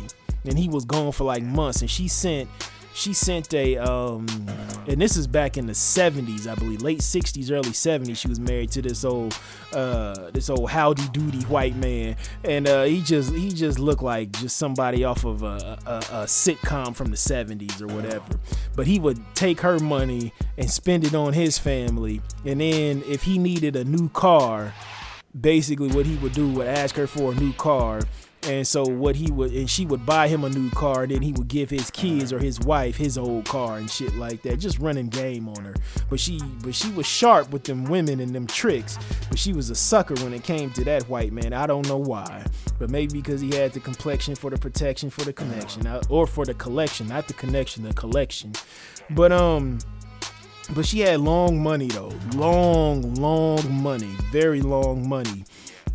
And 0.44 0.58
he 0.58 0.68
was 0.68 0.84
gone 0.84 1.12
for 1.12 1.24
like 1.24 1.42
months 1.42 1.80
and 1.80 1.90
she 1.90 2.08
sent 2.08 2.48
she 2.96 3.12
sent 3.12 3.52
a 3.52 3.76
um 3.76 4.26
and 4.88 5.00
this 5.00 5.16
is 5.16 5.26
back 5.26 5.56
in 5.56 5.66
the 5.66 5.72
70s 5.72 6.46
i 6.46 6.54
believe 6.54 6.80
late 6.80 7.00
60s 7.00 7.50
early 7.50 7.70
70s 7.70 8.16
she 8.16 8.28
was 8.28 8.40
married 8.40 8.70
to 8.70 8.80
this 8.80 9.04
old 9.04 9.38
uh 9.74 10.30
this 10.30 10.48
old 10.50 10.70
howdy 10.70 11.06
doody 11.08 11.42
white 11.44 11.76
man. 11.76 12.16
And 12.44 12.66
uh 12.66 12.84
he 12.84 13.02
just 13.02 13.32
he 13.32 13.50
just 13.50 13.78
looked 13.78 14.02
like 14.02 14.32
just 14.32 14.56
somebody 14.56 15.04
off 15.04 15.24
of 15.24 15.42
a, 15.42 15.78
a, 15.86 15.96
a 15.96 16.24
sitcom 16.24 16.94
from 16.94 17.10
the 17.10 17.16
70s 17.16 17.80
or 17.82 17.94
whatever. 17.94 18.40
But 18.74 18.86
he 18.86 18.98
would 18.98 19.18
take 19.34 19.60
her 19.60 19.78
money 19.78 20.32
and 20.56 20.70
spend 20.70 21.04
it 21.04 21.14
on 21.14 21.32
his 21.32 21.58
family. 21.58 22.22
And 22.44 22.60
then 22.60 23.02
if 23.06 23.22
he 23.22 23.38
needed 23.38 23.76
a 23.76 23.84
new 23.84 24.08
car 24.10 24.72
basically 25.38 25.88
what 25.88 26.06
he 26.06 26.16
would 26.16 26.32
do 26.32 26.48
would 26.52 26.66
ask 26.66 26.94
her 26.96 27.06
for 27.06 27.32
a 27.32 27.34
new 27.34 27.52
car 27.54 28.00
and 28.46 28.66
so 28.66 28.84
what 28.84 29.16
he 29.16 29.30
would 29.30 29.52
and 29.52 29.68
she 29.68 29.84
would 29.86 30.06
buy 30.06 30.28
him 30.28 30.44
a 30.44 30.48
new 30.48 30.70
car 30.70 31.02
and 31.02 31.12
then 31.12 31.22
he 31.22 31.32
would 31.32 31.48
give 31.48 31.68
his 31.68 31.90
kids 31.90 32.32
or 32.32 32.38
his 32.38 32.60
wife 32.60 32.96
his 32.96 33.18
old 33.18 33.44
car 33.44 33.78
and 33.78 33.90
shit 33.90 34.14
like 34.14 34.42
that 34.42 34.58
just 34.58 34.78
running 34.78 35.08
game 35.08 35.48
on 35.48 35.64
her. 35.64 35.74
But 36.08 36.20
she 36.20 36.40
but 36.62 36.74
she 36.74 36.90
was 36.90 37.06
sharp 37.06 37.50
with 37.50 37.64
them 37.64 37.84
women 37.84 38.20
and 38.20 38.34
them 38.34 38.46
tricks. 38.46 38.98
But 39.28 39.38
she 39.38 39.52
was 39.52 39.70
a 39.70 39.74
sucker 39.74 40.14
when 40.16 40.32
it 40.32 40.44
came 40.44 40.70
to 40.72 40.84
that 40.84 41.08
white 41.08 41.32
man. 41.32 41.52
I 41.52 41.66
don't 41.66 41.88
know 41.88 41.96
why. 41.96 42.44
But 42.78 42.90
maybe 42.90 43.14
because 43.20 43.40
he 43.40 43.54
had 43.54 43.72
the 43.72 43.80
complexion 43.80 44.34
for 44.34 44.50
the 44.50 44.58
protection 44.58 45.10
for 45.10 45.24
the 45.24 45.32
connection 45.32 45.86
uh, 45.86 46.02
or 46.08 46.26
for 46.26 46.44
the 46.44 46.54
collection 46.54 47.08
not 47.08 47.26
the 47.26 47.34
connection 47.34 47.82
the 47.82 47.94
collection. 47.94 48.52
But 49.10 49.32
um 49.32 49.78
but 50.74 50.84
she 50.84 51.00
had 51.00 51.20
long 51.20 51.62
money 51.62 51.88
though. 51.88 52.12
Long 52.34 53.14
long 53.14 53.82
money. 53.82 54.14
Very 54.30 54.60
long 54.60 55.08
money 55.08 55.44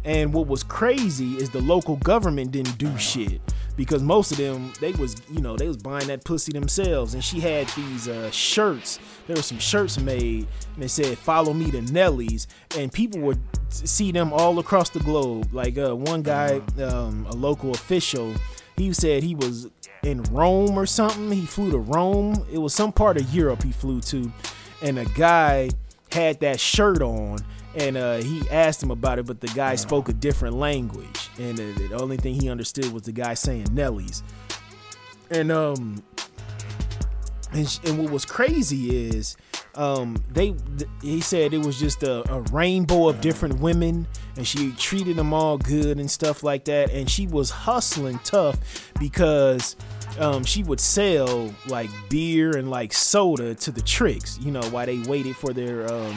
and 0.04 0.34
what 0.34 0.48
was 0.48 0.64
crazy 0.64 1.36
is 1.36 1.50
the 1.50 1.62
local 1.62 1.98
government 1.98 2.52
didn't 2.52 2.78
do 2.78 2.98
shit 2.98 3.42
because 3.78 4.02
most 4.02 4.32
of 4.32 4.38
them 4.38 4.72
they 4.80 4.92
was 4.94 5.16
you 5.32 5.42
know 5.42 5.56
they 5.56 5.68
was 5.68 5.78
buying 5.78 6.08
that 6.08 6.24
pussy 6.24 6.52
themselves. 6.52 7.14
And 7.14 7.24
she 7.24 7.40
had 7.40 7.68
these 7.70 8.08
uh, 8.08 8.32
shirts. 8.32 9.00
There 9.28 9.36
were 9.36 9.42
some 9.42 9.60
shirts 9.60 10.00
made 10.00 10.48
and 10.74 10.84
they 10.84 10.88
said 10.88 11.18
"Follow 11.18 11.54
me 11.54 11.72
to 11.72 11.82
Nellie's," 11.82 12.48
and 12.78 12.92
people 12.92 13.20
would 13.22 13.40
see 13.70 14.12
them 14.12 14.34
all 14.34 14.60
across 14.60 14.90
the 14.90 15.00
globe. 15.00 15.54
Like 15.54 15.78
uh, 15.78 15.96
one 15.96 16.24
guy, 16.24 16.62
um, 16.82 17.26
a 17.30 17.36
local 17.36 17.72
official, 17.72 18.34
he 18.78 18.94
said 18.94 19.24
he 19.24 19.36
was 19.36 19.70
in 20.04 20.24
Rome 20.24 20.78
or 20.78 20.86
something. 20.86 21.32
He 21.32 21.46
flew 21.46 21.72
to 21.72 21.78
Rome. 21.78 22.46
It 22.52 22.58
was 22.58 22.74
some 22.74 22.92
part 22.92 23.18
of 23.18 23.34
Europe 23.34 23.64
he 23.64 23.72
flew 23.72 24.02
to, 24.02 24.32
and 24.82 24.98
a 24.98 25.06
guy 25.06 25.70
had 26.12 26.40
that 26.42 26.60
shirt 26.60 27.02
on 27.02 27.38
and 27.76 27.98
uh, 27.98 28.18
he 28.18 28.42
asked 28.50 28.84
him 28.84 28.92
about 28.92 29.20
it, 29.20 29.26
but 29.26 29.40
the 29.40 29.48
guy 29.48 29.76
spoke 29.76 30.10
a 30.10 30.14
different 30.14 30.56
language, 30.56 31.30
and 31.40 31.58
the, 31.58 31.88
the 31.88 32.02
only 32.02 32.18
thing 32.18 32.34
he 32.34 32.50
understood 32.50 32.92
was 32.92 33.04
the 33.04 33.12
guy 33.12 33.34
saying 33.34 33.68
Nellie's. 33.72 34.24
And 35.30 35.52
um, 35.52 36.04
and, 37.54 37.80
and 37.86 37.98
what 37.98 38.12
was 38.12 38.26
crazy 38.26 39.08
is 39.08 39.38
um 39.76 40.22
they 40.30 40.52
th- 40.52 40.90
he 41.02 41.22
said 41.22 41.54
it 41.54 41.66
was 41.66 41.80
just 41.80 42.04
a, 42.04 42.30
a, 42.32 42.42
rainbow 42.52 43.08
of 43.08 43.22
different 43.22 43.58
women 43.60 44.06
and 44.36 44.46
she 44.46 44.72
treated 44.74 45.16
them 45.16 45.34
all 45.34 45.58
good 45.58 46.00
and 46.00 46.10
stuff 46.10 46.44
like 46.44 46.66
that. 46.66 46.92
And 46.92 47.10
she 47.10 47.28
was 47.28 47.50
hustling 47.50 48.20
tough 48.24 48.92
because 49.00 49.76
um, 50.20 50.44
she 50.44 50.64
would 50.64 50.80
sell 50.80 51.54
like 51.68 51.90
beer 52.10 52.58
and 52.58 52.70
like 52.70 52.94
soda 52.94 53.56
to 53.56 53.72
the 53.72 53.82
tricks, 53.82 54.38
you 54.40 54.52
know, 54.52 54.62
while 54.70 54.86
they 54.86 55.00
waited 55.00 55.36
for 55.36 55.54
their 55.54 55.92
um, 55.92 56.14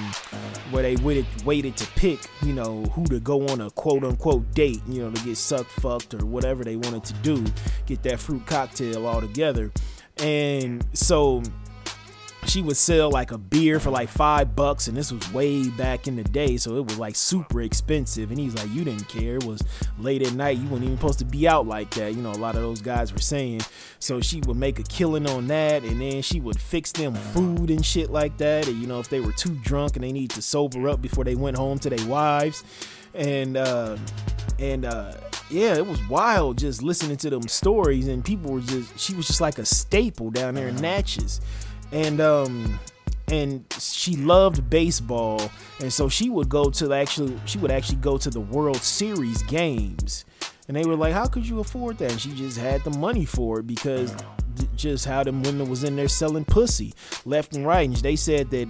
where 0.71 0.83
they 0.83 0.97
waited 0.97 1.27
waited 1.45 1.77
to 1.77 1.87
pick, 1.93 2.19
you 2.43 2.53
know, 2.53 2.83
who 2.93 3.05
to 3.07 3.21
go 3.21 3.47
on 3.49 3.61
a 3.61 3.71
quote 3.71 4.05
unquote 4.05 4.53
date, 4.55 4.81
you 4.89 5.03
know, 5.03 5.11
to 5.11 5.25
get 5.25 5.37
sucked, 5.37 5.71
fucked, 5.73 6.15
or 6.15 6.27
whatever 6.27 6.65
they 6.65 6.77
wanted 6.77 7.05
to 7.05 7.15
do, 7.15 7.45
get 7.87 8.03
that 8.03 8.21
fruit 8.21 8.45
cocktail 8.47 9.07
all 9.07 9.21
together, 9.21 9.71
and 10.19 10.85
so 10.93 11.43
she 12.47 12.63
would 12.63 12.77
sell 12.77 13.11
like 13.11 13.31
a 13.31 13.39
beer 13.39 13.81
for 13.81 13.91
like 13.91 14.09
five 14.09 14.55
bucks 14.55 14.89
and 14.89 14.97
this 14.97 15.11
was 15.11 15.33
way 15.33 15.69
back 15.71 16.07
in 16.07 16.17
the 16.17 16.25
day 16.25 16.57
so 16.57 16.77
it 16.77 16.85
was 16.85 16.99
like 16.99 17.17
super 17.17 17.63
expensive. 17.63 18.31
And 18.31 18.39
he's 18.39 18.55
like 18.55 18.73
you 18.73 18.85
didn't 18.85 19.09
care. 19.09 19.37
It 19.37 19.45
was 19.45 19.63
late 19.99 20.23
at 20.23 20.33
night. 20.35 20.59
You 20.59 20.69
weren't 20.69 20.85
even 20.85 20.97
supposed 20.97 21.19
to 21.21 21.25
be 21.25 21.49
out 21.49 21.67
like 21.67 21.91
that. 21.95 22.15
You 22.15 22.23
know 22.23 22.33
a 22.33 22.35
lot 22.35 22.55
of 22.55 22.63
those 22.63 22.81
guys 22.81 23.13
were 23.13 23.19
saying. 23.19 23.63
So 23.99 24.21
she 24.21 24.41
would 24.43 24.57
make 24.57 24.79
a 24.79 24.83
killing 24.83 25.29
on 25.29 25.47
that 25.49 25.83
and 25.83 26.01
then 26.01 26.23
she 26.23 26.41
would 26.41 26.61
fix 26.61 26.93
them 26.93 27.15
food 27.15 27.71
and 27.71 27.85
shit 27.85 28.11
like 28.11 28.37
that 28.39 28.69
and 28.69 28.81
you 28.81 28.87
know 28.87 29.01
if 29.01 29.09
they 29.09 29.21
were 29.21 29.33
too 29.33 29.57
drunk 29.63 29.97
and 29.97 30.05
they 30.05 30.13
needed 30.13 30.35
to 30.35 30.43
sober 30.43 30.89
up 30.89 31.01
before 31.01 31.25
they 31.25 31.35
went 31.35 31.57
home 31.57 31.79
to 31.81 31.91
their 31.91 32.07
wives. 32.07 32.65
And 33.15 33.57
uh 33.57 33.97
and 34.59 34.85
uh 34.85 35.13
yeah, 35.51 35.75
it 35.75 35.87
was 35.87 36.01
wild 36.09 36.59
just 36.59 36.83
listening 36.83 37.17
to 37.19 37.31
them 37.31 37.47
stories 37.49 38.09
and 38.09 38.25
people 38.25 38.53
were 38.53 38.61
just 38.61 38.99
she 38.99 39.15
was 39.15 39.27
just 39.27 39.41
like 39.41 39.59
a 39.59 39.65
staple 39.65 40.31
down 40.31 40.55
there 40.55 40.69
in 40.69 40.77
Natchez 40.77 41.41
and 41.95 42.21
um 42.21 42.79
and 43.29 43.65
she 43.79 44.17
loved 44.17 44.69
baseball. 44.69 45.51
And 45.81 45.91
so 45.91 46.11
she 46.11 46.29
would 46.29 46.51
go 46.51 46.69
to 46.71 46.89
the 46.89 46.95
actually 46.95 47.39
she 47.47 47.59
would 47.59 47.71
actually 47.71 47.99
go 47.99 48.19
to 48.19 48.29
the 48.29 48.41
world 48.41 48.83
series 48.83 49.43
games. 49.45 50.25
And 50.69 50.77
they 50.77 50.85
were 50.85 50.97
like 50.97 51.15
how 51.15 51.27
could 51.27 51.47
you 51.47 51.61
afford 51.61 51.99
that? 51.99 52.11
And 52.11 52.21
she 52.21 52.35
just 52.35 52.59
had 52.59 52.83
the 52.85 52.91
money 52.91 53.25
for 53.25 53.61
it 53.61 53.67
because 53.67 54.15
just 54.77 55.05
how 55.07 55.25
them 55.25 55.43
women 55.43 55.69
was 55.69 55.85
in 55.85 55.97
there 55.97 56.09
selling 56.09 56.45
pussy 56.45 56.93
left 57.25 57.55
and 57.55 57.67
right. 57.67 57.89
And 57.89 57.97
they 57.97 58.17
said 58.17 58.51
that 58.51 58.69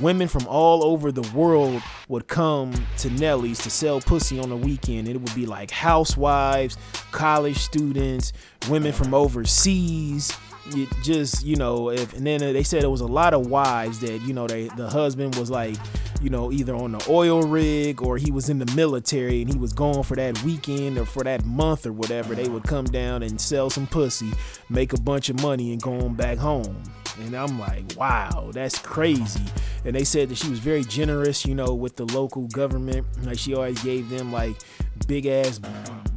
women 0.00 0.28
from 0.28 0.46
all 0.46 0.84
over 0.84 1.10
the 1.10 1.28
world 1.34 1.82
would 2.08 2.28
come 2.28 2.72
to 2.98 3.10
Nellie's 3.10 3.58
to 3.60 3.70
sell 3.70 4.00
pussy 4.00 4.38
on 4.38 4.48
the 4.48 4.56
weekend. 4.56 5.08
It 5.08 5.20
would 5.20 5.34
be 5.34 5.46
like 5.46 5.70
housewives, 5.70 6.76
college 7.10 7.58
students, 7.58 8.32
women 8.68 8.92
from 8.92 9.14
overseas, 9.14 10.32
you 10.74 10.86
just 11.02 11.44
you 11.44 11.56
know 11.56 11.90
if 11.90 12.12
and 12.14 12.26
then 12.26 12.40
they 12.40 12.62
said 12.62 12.84
it 12.84 12.90
was 12.90 13.00
a 13.00 13.06
lot 13.06 13.34
of 13.34 13.46
wives 13.46 14.00
that 14.00 14.20
you 14.22 14.32
know 14.32 14.46
they 14.46 14.68
the 14.76 14.88
husband 14.88 15.34
was 15.36 15.50
like 15.50 15.76
you 16.20 16.28
know 16.30 16.52
either 16.52 16.74
on 16.74 16.92
the 16.92 17.06
oil 17.08 17.42
rig 17.42 18.02
or 18.02 18.16
he 18.16 18.30
was 18.30 18.48
in 18.50 18.58
the 18.58 18.72
military 18.74 19.40
and 19.40 19.52
he 19.52 19.58
was 19.58 19.72
gone 19.72 20.02
for 20.02 20.16
that 20.16 20.40
weekend 20.42 20.98
or 20.98 21.06
for 21.06 21.24
that 21.24 21.44
month 21.44 21.86
or 21.86 21.92
whatever 21.92 22.34
they 22.34 22.48
would 22.48 22.62
come 22.64 22.84
down 22.84 23.22
and 23.22 23.40
sell 23.40 23.70
some 23.70 23.86
pussy 23.86 24.30
make 24.68 24.92
a 24.92 25.00
bunch 25.00 25.28
of 25.30 25.40
money 25.42 25.72
and 25.72 25.82
go 25.82 25.92
on 26.00 26.14
back 26.14 26.38
home. 26.38 26.82
And 27.20 27.34
i'm 27.34 27.58
like 27.58 27.84
wow 27.96 28.50
that's 28.52 28.78
crazy. 28.78 29.44
And 29.84 29.94
they 29.94 30.04
said 30.04 30.28
that 30.28 30.36
she 30.36 30.50
was 30.50 30.58
very 30.58 30.84
generous 30.84 31.44
you 31.46 31.54
know 31.54 31.74
with 31.74 31.96
the 31.96 32.04
local 32.06 32.46
government. 32.48 33.06
Like 33.22 33.38
she 33.38 33.54
always 33.54 33.82
gave 33.82 34.08
them 34.10 34.32
like 34.32 34.56
big 35.06 35.26
ass 35.26 35.58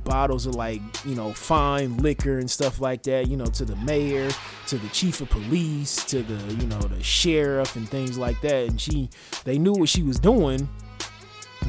bottles 0.04 0.46
of 0.46 0.56
like 0.56 0.82
you 1.06 1.16
know 1.16 1.34
fine 1.34 1.98
liquor 1.98 2.40
and 2.40 2.50
stuff 2.50 2.80
like 2.80 3.04
that 3.04 3.28
you 3.28 3.38
know 3.38 3.46
to 3.46 3.66
the 3.66 3.76
mayor 3.78 4.30
to 4.68 4.78
the 4.78 4.88
chief 4.90 5.22
of 5.22 5.30
police 5.30 6.04
to 6.06 6.24
the 6.24 6.54
you 6.56 6.68
know 6.68 6.80
the 6.80 7.02
sheriff 7.02 7.76
and 7.76 7.88
things 7.90 8.18
like 8.18 8.40
that. 8.42 8.68
And 8.68 8.80
she 8.80 9.10
they 9.44 9.58
knew 9.58 9.74
what 9.74 9.90
she 9.90 10.04
was 10.04 10.20
doing. 10.20 10.68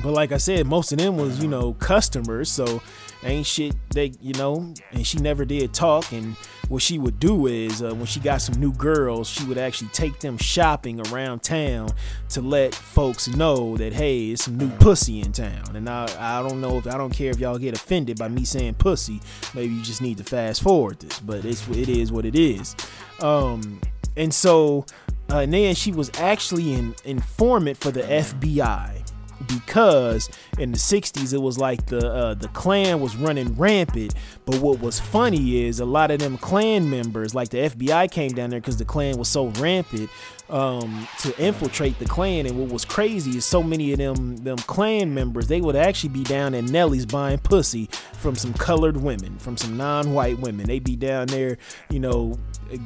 But 0.03 0.13
like 0.13 0.33
i 0.33 0.39
said 0.39 0.67
most 0.67 0.93
of 0.93 0.99
them 0.99 1.17
was 1.17 1.43
you 1.43 1.49
know 1.49 1.75
customers. 1.75 2.51
So 2.51 2.83
ain't 3.23 3.47
shit 3.47 3.75
they 3.91 4.13
you 4.21 4.35
know 4.35 4.75
and 4.93 5.07
she 5.07 5.19
never 5.19 5.45
did 5.45 5.73
talk. 5.73 6.13
And 6.13 6.37
what 6.69 6.83
she 6.83 6.99
would 6.99 7.21
do 7.21 7.47
is 7.47 7.83
uh, 7.83 7.95
when 7.95 8.07
she 8.07 8.21
got 8.21 8.41
some 8.41 8.61
new 8.61 8.73
girls 8.73 9.29
she 9.29 9.45
would 9.45 9.59
actually 9.59 9.89
take 9.89 10.19
them 10.21 10.37
shopping 10.39 11.01
around 11.09 11.43
town 11.43 11.89
to 12.29 12.41
let 12.41 12.75
folks 12.75 13.29
know 13.29 13.77
that 13.77 13.93
hey 13.93 14.31
it's 14.31 14.45
some 14.45 14.57
new 14.57 14.71
pussy 14.79 15.21
in 15.21 15.33
town. 15.33 15.77
And 15.77 15.89
i 15.89 16.05
i 16.19 16.47
don't 16.47 16.61
know 16.61 16.79
if 16.79 16.87
i 16.87 16.97
don't 16.97 17.13
care 17.13 17.31
if 17.31 17.39
y'all 17.39 17.59
get 17.59 17.77
offended 17.77 18.19
by 18.19 18.29
me 18.29 18.45
saying 18.45 18.75
pussy. 18.75 19.21
Maybe 19.55 19.75
you 19.75 19.83
just 19.83 20.03
need 20.03 20.19
to 20.19 20.25
fast 20.25 20.63
forward 20.63 21.01
this 21.01 21.21
but 21.21 21.45
it's 21.45 21.67
it 21.69 21.89
is 21.89 22.13
what 22.13 22.25
it 22.25 22.35
is. 22.37 22.75
Um 23.21 23.81
and 24.17 24.33
so 24.33 24.87
uh, 25.31 25.39
and 25.39 25.55
then 25.55 25.75
she 25.75 25.91
was 25.91 26.11
actually 26.19 26.75
an 26.75 26.95
informant 27.05 27.77
for 27.79 27.91
the 27.91 28.03
fbi 28.03 29.04
because 29.47 30.29
in 30.59 30.73
the 30.73 30.79
60s 30.79 31.33
it 31.33 31.39
was 31.39 31.59
like 31.59 31.87
the 31.87 32.11
uh, 32.11 32.35
the 32.35 32.49
Klan 32.49 33.01
was 33.01 33.17
running 33.17 33.55
rampant. 33.57 34.15
But 34.45 34.57
what 34.61 34.81
was 34.81 35.01
funny 35.01 35.65
is 35.65 35.81
a 35.81 35.85
lot 35.85 36.11
of 36.11 36.19
them 36.19 36.39
Klan 36.39 36.91
members 36.91 37.35
like 37.35 37.51
the 37.51 37.59
FBI 37.59 38.11
came 38.11 38.33
down 38.33 38.51
there 38.51 38.61
because 38.61 38.77
the 38.77 38.85
Klan 38.85 39.17
was 39.17 39.29
so 39.29 39.47
rampant 39.47 40.11
um, 40.51 41.09
to 41.21 41.37
infiltrate 41.43 41.99
the 41.99 42.05
Klan. 42.05 42.47
And 42.47 42.59
what 42.59 42.69
was 42.71 42.85
crazy 42.85 43.39
is 43.39 43.45
so 43.45 43.63
many 43.63 43.93
of 43.93 43.99
them 43.99 44.37
them 44.39 44.59
Klan 44.59 45.15
members 45.15 45.49
they 45.49 45.61
would 45.61 45.77
actually 45.77 46.11
be 46.11 46.25
down 46.25 46.55
at 46.55 46.65
Nellie's 46.65 47.07
buying 47.07 47.39
pussy 47.39 47.89
from 48.13 48.35
some 48.35 48.55
colored 48.55 48.97
women 48.97 49.39
from 49.39 49.57
some 49.57 49.77
non-white 49.77 50.39
women. 50.39 50.67
They'd 50.67 50.85
be 50.85 50.97
down 50.97 51.29
there 51.29 51.59
you 51.91 52.01
know 52.01 52.39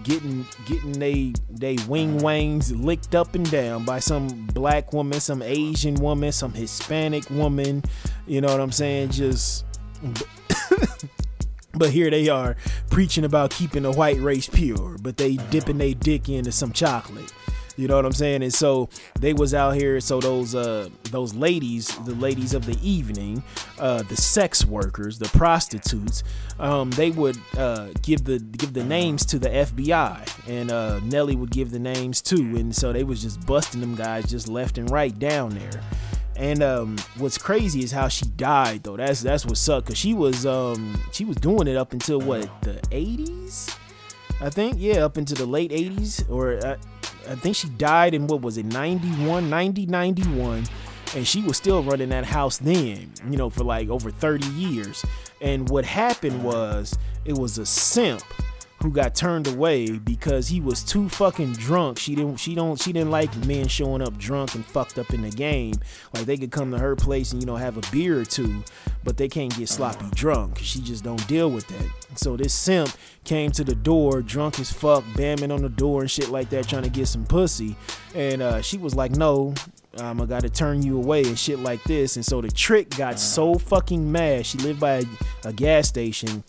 getting 0.04 0.46
getting 0.66 0.92
they 0.92 1.32
they 1.50 1.76
wing 1.88 2.18
wangs 2.18 2.74
licked 2.74 3.14
up 3.14 3.34
and 3.34 3.50
down 3.50 3.84
by 3.84 3.98
some 3.98 4.28
black 4.52 4.92
woman, 4.92 5.20
some 5.20 5.42
Asian 5.42 5.94
woman, 5.96 6.32
some 6.32 6.52
Hispanic 6.52 7.28
woman. 7.30 7.82
You 8.26 8.40
know 8.40 8.48
what 8.48 8.60
I'm 8.60 8.72
saying? 8.72 9.10
Just. 9.10 9.64
but 11.74 11.90
here 11.90 12.10
they 12.10 12.28
are 12.28 12.56
preaching 12.90 13.24
about 13.24 13.50
keeping 13.50 13.82
the 13.84 13.92
white 13.92 14.18
race 14.18 14.48
pure, 14.48 14.96
but 15.00 15.16
they 15.16 15.36
dipping 15.36 15.78
their 15.78 15.94
dick 15.94 16.28
into 16.28 16.52
some 16.52 16.72
chocolate. 16.72 17.32
You 17.78 17.86
know 17.86 17.94
what 17.94 18.04
I'm 18.04 18.12
saying? 18.12 18.42
And 18.42 18.52
so 18.52 18.88
they 19.20 19.32
was 19.32 19.54
out 19.54 19.76
here. 19.76 20.00
So 20.00 20.18
those 20.18 20.54
uh 20.56 20.88
those 21.12 21.32
ladies, 21.32 21.96
the 22.04 22.14
ladies 22.16 22.52
of 22.52 22.66
the 22.66 22.76
evening, 22.82 23.42
uh, 23.78 24.02
the 24.02 24.16
sex 24.16 24.66
workers, 24.66 25.18
the 25.18 25.28
prostitutes, 25.28 26.24
um, 26.58 26.90
they 26.90 27.10
would 27.10 27.38
uh, 27.56 27.88
give 28.02 28.24
the 28.24 28.40
give 28.40 28.72
the 28.72 28.82
names 28.82 29.24
to 29.26 29.38
the 29.38 29.48
FBI, 29.48 30.48
and 30.48 30.72
uh, 30.72 30.98
Nellie 31.00 31.36
would 31.36 31.52
give 31.52 31.70
the 31.70 31.78
names 31.78 32.20
too. 32.20 32.56
And 32.56 32.74
so 32.74 32.92
they 32.92 33.04
was 33.04 33.22
just 33.22 33.46
busting 33.46 33.80
them 33.80 33.94
guys 33.94 34.28
just 34.28 34.48
left 34.48 34.76
and 34.76 34.90
right 34.90 35.16
down 35.16 35.50
there. 35.50 35.80
And 36.36 36.62
um, 36.62 36.96
what's 37.16 37.38
crazy 37.38 37.82
is 37.82 37.92
how 37.92 38.08
she 38.08 38.24
died 38.24 38.82
though. 38.82 38.96
That's 38.96 39.20
that's 39.20 39.46
what 39.46 39.56
sucked. 39.56 39.88
Cause 39.88 39.98
she 39.98 40.14
was 40.14 40.46
um 40.46 41.00
she 41.12 41.24
was 41.24 41.36
doing 41.36 41.68
it 41.68 41.76
up 41.76 41.92
until 41.92 42.20
what 42.20 42.50
the 42.62 42.74
80s, 42.90 43.76
I 44.40 44.50
think. 44.50 44.76
Yeah, 44.78 45.04
up 45.04 45.16
into 45.16 45.34
the 45.34 45.46
late 45.46 45.70
80s 45.70 46.28
or. 46.28 46.58
Uh, 46.64 46.76
I 47.28 47.34
think 47.34 47.56
she 47.56 47.68
died 47.70 48.14
in 48.14 48.26
what 48.26 48.42
was 48.42 48.58
it 48.58 48.66
91 48.66 49.48
90 49.48 49.86
91 49.86 50.64
and 51.16 51.26
she 51.26 51.42
was 51.42 51.56
still 51.56 51.82
running 51.82 52.10
that 52.10 52.24
house 52.24 52.58
then 52.58 53.10
you 53.30 53.36
know 53.36 53.50
for 53.50 53.64
like 53.64 53.88
over 53.88 54.10
30 54.10 54.46
years. 54.48 55.04
And 55.40 55.68
what 55.70 55.84
happened 55.84 56.42
was 56.42 56.96
it 57.24 57.34
was 57.34 57.58
a 57.58 57.66
simp 57.66 58.22
who 58.82 58.92
got 58.92 59.14
turned 59.14 59.48
away 59.48 59.90
because 59.90 60.48
he 60.48 60.60
was 60.60 60.84
too 60.84 61.08
fucking 61.08 61.52
drunk. 61.54 61.98
She 61.98 62.14
didn't 62.14 62.36
she 62.36 62.54
don't 62.54 62.80
she 62.80 62.92
didn't 62.92 63.10
like 63.10 63.34
men 63.44 63.66
showing 63.66 64.02
up 64.02 64.16
drunk 64.18 64.54
and 64.54 64.64
fucked 64.64 64.98
up 64.98 65.12
in 65.12 65.22
the 65.22 65.30
game. 65.30 65.74
Like 66.14 66.26
they 66.26 66.36
could 66.36 66.52
come 66.52 66.70
to 66.70 66.78
her 66.78 66.94
place 66.94 67.32
and 67.32 67.42
you 67.42 67.46
know 67.46 67.56
have 67.56 67.76
a 67.76 67.92
beer 67.92 68.20
or 68.20 68.24
two, 68.24 68.62
but 69.02 69.16
they 69.16 69.28
can't 69.28 69.54
get 69.56 69.68
sloppy 69.68 70.06
drunk. 70.14 70.58
She 70.58 70.80
just 70.80 71.02
don't 71.02 71.26
deal 71.26 71.50
with 71.50 71.66
that. 71.68 71.90
So 72.14 72.36
this 72.36 72.54
simp 72.54 72.90
came 73.24 73.50
to 73.52 73.64
the 73.64 73.74
door 73.74 74.22
drunk 74.22 74.60
as 74.60 74.72
fuck, 74.72 75.02
bamming 75.14 75.52
on 75.52 75.62
the 75.62 75.68
door 75.68 76.02
and 76.02 76.10
shit 76.10 76.28
like 76.28 76.48
that, 76.50 76.68
trying 76.68 76.84
to 76.84 76.90
get 76.90 77.08
some 77.08 77.26
pussy. 77.26 77.76
And 78.14 78.42
uh, 78.42 78.62
she 78.62 78.78
was 78.78 78.94
like, 78.94 79.10
"No, 79.10 79.54
um, 79.96 80.20
I 80.20 80.26
gotta 80.26 80.50
turn 80.50 80.82
you 80.82 80.98
away 80.98 81.22
and 81.22 81.36
shit 81.36 81.58
like 81.58 81.82
this." 81.82 82.14
And 82.14 82.24
so 82.24 82.40
the 82.40 82.50
trick 82.50 82.90
got 82.90 83.18
so 83.18 83.56
fucking 83.56 84.10
mad. 84.10 84.46
She 84.46 84.58
lived 84.58 84.78
by 84.78 84.98
a, 84.98 85.04
a 85.46 85.52
gas 85.52 85.88
station 85.88 86.44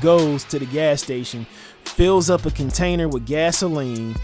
goes 0.00 0.44
to 0.44 0.58
the 0.58 0.66
gas 0.66 1.02
station, 1.02 1.46
fills 1.84 2.30
up 2.30 2.46
a 2.46 2.50
container 2.50 3.08
with 3.08 3.26
gasoline, 3.26 4.16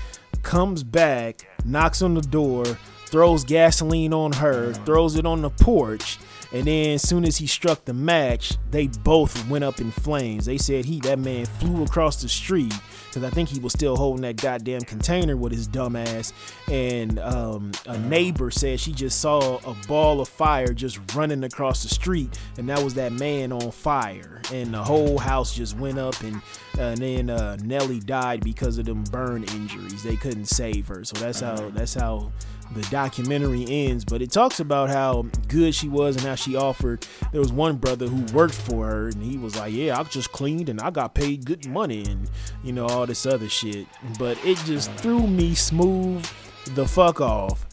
comes 0.43 0.83
back, 0.83 1.47
knocks 1.65 2.03
on 2.03 2.15
the 2.15 2.23
door, 2.23 2.65
throws 3.07 3.45
gasoline 3.45 4.13
on 4.13 4.33
her, 4.33 4.73
throws 4.73 5.17
it 5.17 5.27
on 5.27 5.43
the 5.43 5.51
porch, 5.51 6.19
and 6.53 6.67
then 6.67 6.95
as 6.95 7.07
soon 7.07 7.25
as 7.25 7.37
he 7.37 7.47
struck 7.47 7.85
the 7.85 7.95
match, 7.95 8.57
they 8.71 8.87
both 8.87 9.49
went 9.49 9.65
up 9.65 9.81
in 9.81 9.91
flames. 9.91 10.47
They 10.47 10.59
said 10.59 10.85
he 10.85 11.01
that 11.01 11.19
man 11.19 11.45
flew 11.47 11.85
across 11.85 12.23
the 12.23 12.29
street 12.29 12.75
because 13.09 13.25
I 13.25 13.31
think 13.31 13.49
he 13.49 13.59
was 13.59 13.73
still 13.73 13.97
holding 13.97 14.23
that 14.23 14.37
goddamn 14.37 14.83
container 14.83 15.37
with 15.37 15.53
his 15.53 15.67
dumb 15.67 15.97
ass. 15.97 16.33
And 16.69 17.19
um, 17.19 17.73
a 17.87 17.99
neighbor 17.99 18.51
said 18.51 18.81
she 18.81 18.93
just 18.93 19.21
saw 19.21 19.59
a 19.67 19.75
ball 19.87 20.21
of 20.21 20.29
fire 20.29 20.73
just 20.73 21.01
running 21.15 21.45
across 21.45 21.83
the 21.83 21.89
street, 21.89 22.39
and 22.57 22.69
that 22.69 22.83
was 22.83 22.95
that 22.95 23.13
man 23.13 23.53
on 23.53 23.71
fire. 23.71 24.41
And 24.53 24.73
the 24.73 24.83
whole 24.83 25.19
house 25.19 25.55
just 25.55 25.77
went 25.77 25.99
up, 25.99 26.19
and, 26.23 26.37
uh, 26.79 26.83
and 26.83 26.99
then 26.99 27.31
uh, 27.31 27.57
Nellie 27.63 28.01
died 28.01 28.43
because 28.43 28.79
of 28.79 28.87
them 28.87 29.05
burn 29.05 29.45
injuries. 29.45 30.03
They 30.03 30.17
couldn't 30.17 30.47
save 30.47 30.87
her, 30.89 31.05
so 31.05 31.19
that's 31.19 31.41
how 31.41 31.71
that's 31.71 31.95
how 31.95 32.33
the 32.73 32.83
documentary 32.91 33.65
ends, 33.69 34.05
but 34.05 34.23
it 34.23 34.31
talks 34.31 34.61
about 34.61 34.89
how 34.89 35.27
good 35.49 35.75
she 35.75 35.89
was 35.89 36.17
and 36.17 36.25
how 36.25 36.35
she 36.35 36.57
offered. 36.57 37.07
There 37.33 37.41
was 37.41 37.53
one 37.53 37.77
brother 37.77 38.07
who 38.07 38.25
worked 38.35 38.55
for 38.55 38.87
her, 38.87 39.09
and 39.09 39.23
he 39.23 39.39
was 39.39 39.57
like, 39.57 39.73
"Yeah, 39.73 39.99
I 39.99 40.03
just 40.05 40.33
cleaned 40.33 40.69
and 40.69 40.81
I 40.81 40.91
got 40.91 41.15
paid 41.15 41.45
good 41.45 41.67
money, 41.67 42.05
and 42.05 42.29
you 42.63 42.73
know 42.73 42.87
all 42.87 43.07
this 43.07 43.27
other 43.27 43.49
shit." 43.49 43.87
But 44.19 44.39
it 44.45 44.59
just 44.65 44.93
threw 44.95 45.27
me 45.27 45.55
smooth 45.55 46.27
the 46.75 46.87
fuck 46.87 47.21
off 47.21 47.68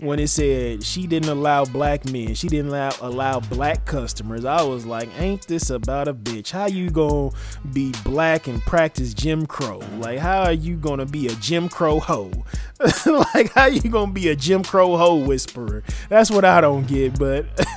when 0.00 0.18
it 0.18 0.28
said 0.28 0.82
she 0.82 1.06
didn't 1.06 1.28
allow 1.28 1.64
black 1.64 2.04
men, 2.10 2.34
she 2.34 2.48
didn't 2.48 2.68
allow, 2.68 2.90
allow 3.00 3.40
black 3.40 3.84
customers. 3.84 4.44
I 4.44 4.62
was 4.62 4.86
like, 4.86 5.08
ain't 5.18 5.46
this 5.46 5.70
about 5.70 6.08
a 6.08 6.14
bitch? 6.14 6.50
How 6.50 6.66
you 6.66 6.90
gonna 6.90 7.30
be 7.72 7.92
black 8.02 8.48
and 8.48 8.60
practice 8.62 9.14
Jim 9.14 9.46
Crow? 9.46 9.80
Like, 9.98 10.18
how 10.18 10.42
are 10.42 10.52
you 10.52 10.76
gonna 10.76 11.06
be 11.06 11.26
a 11.26 11.34
Jim 11.36 11.68
Crow 11.68 12.00
hoe? 12.00 12.32
like, 13.06 13.52
how 13.52 13.66
you 13.66 13.82
gonna 13.82 14.12
be 14.12 14.28
a 14.28 14.36
Jim 14.36 14.62
Crow 14.64 14.96
hoe 14.96 15.16
whisperer? 15.16 15.84
That's 16.08 16.30
what 16.30 16.44
I 16.44 16.60
don't 16.60 16.86
get, 16.86 17.18
but 17.18 17.46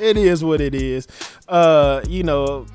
it 0.00 0.16
is 0.16 0.44
what 0.44 0.60
it 0.60 0.74
is. 0.74 1.06
Uh, 1.48 2.02
you 2.08 2.22
know, 2.22 2.66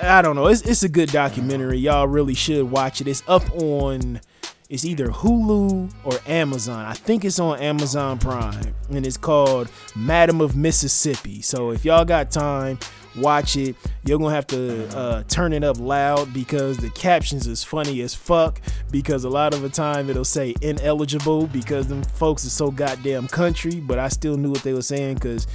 I 0.00 0.22
don't 0.22 0.36
know. 0.36 0.46
It's, 0.46 0.62
it's 0.62 0.82
a 0.82 0.88
good 0.88 1.10
documentary. 1.10 1.78
Y'all 1.78 2.06
really 2.06 2.34
should 2.34 2.70
watch 2.70 3.00
it. 3.00 3.08
It's 3.08 3.22
up 3.26 3.50
on 3.54 4.20
it's 4.68 4.84
either 4.84 5.08
Hulu 5.08 5.90
or 6.04 6.18
Amazon. 6.26 6.84
I 6.84 6.92
think 6.92 7.24
it's 7.24 7.38
on 7.38 7.58
Amazon 7.58 8.18
Prime, 8.18 8.74
and 8.90 9.06
it's 9.06 9.16
called 9.16 9.70
Madam 9.96 10.40
of 10.40 10.56
Mississippi. 10.56 11.40
So 11.40 11.70
if 11.70 11.86
y'all 11.86 12.04
got 12.04 12.30
time, 12.30 12.78
watch 13.16 13.56
it. 13.56 13.76
You're 14.04 14.18
gonna 14.18 14.34
have 14.34 14.46
to 14.48 14.88
uh, 14.96 15.22
turn 15.24 15.54
it 15.54 15.64
up 15.64 15.78
loud 15.78 16.34
because 16.34 16.76
the 16.76 16.90
captions 16.90 17.46
is 17.46 17.64
funny 17.64 18.02
as 18.02 18.14
fuck. 18.14 18.60
Because 18.90 19.24
a 19.24 19.30
lot 19.30 19.54
of 19.54 19.62
the 19.62 19.70
time 19.70 20.10
it'll 20.10 20.24
say 20.24 20.54
ineligible 20.60 21.46
because 21.46 21.86
them 21.88 22.02
folks 22.02 22.44
are 22.44 22.50
so 22.50 22.70
goddamn 22.70 23.26
country. 23.26 23.80
But 23.80 23.98
I 23.98 24.08
still 24.08 24.36
knew 24.36 24.50
what 24.50 24.62
they 24.62 24.74
were 24.74 24.82
saying 24.82 25.14
because 25.14 25.46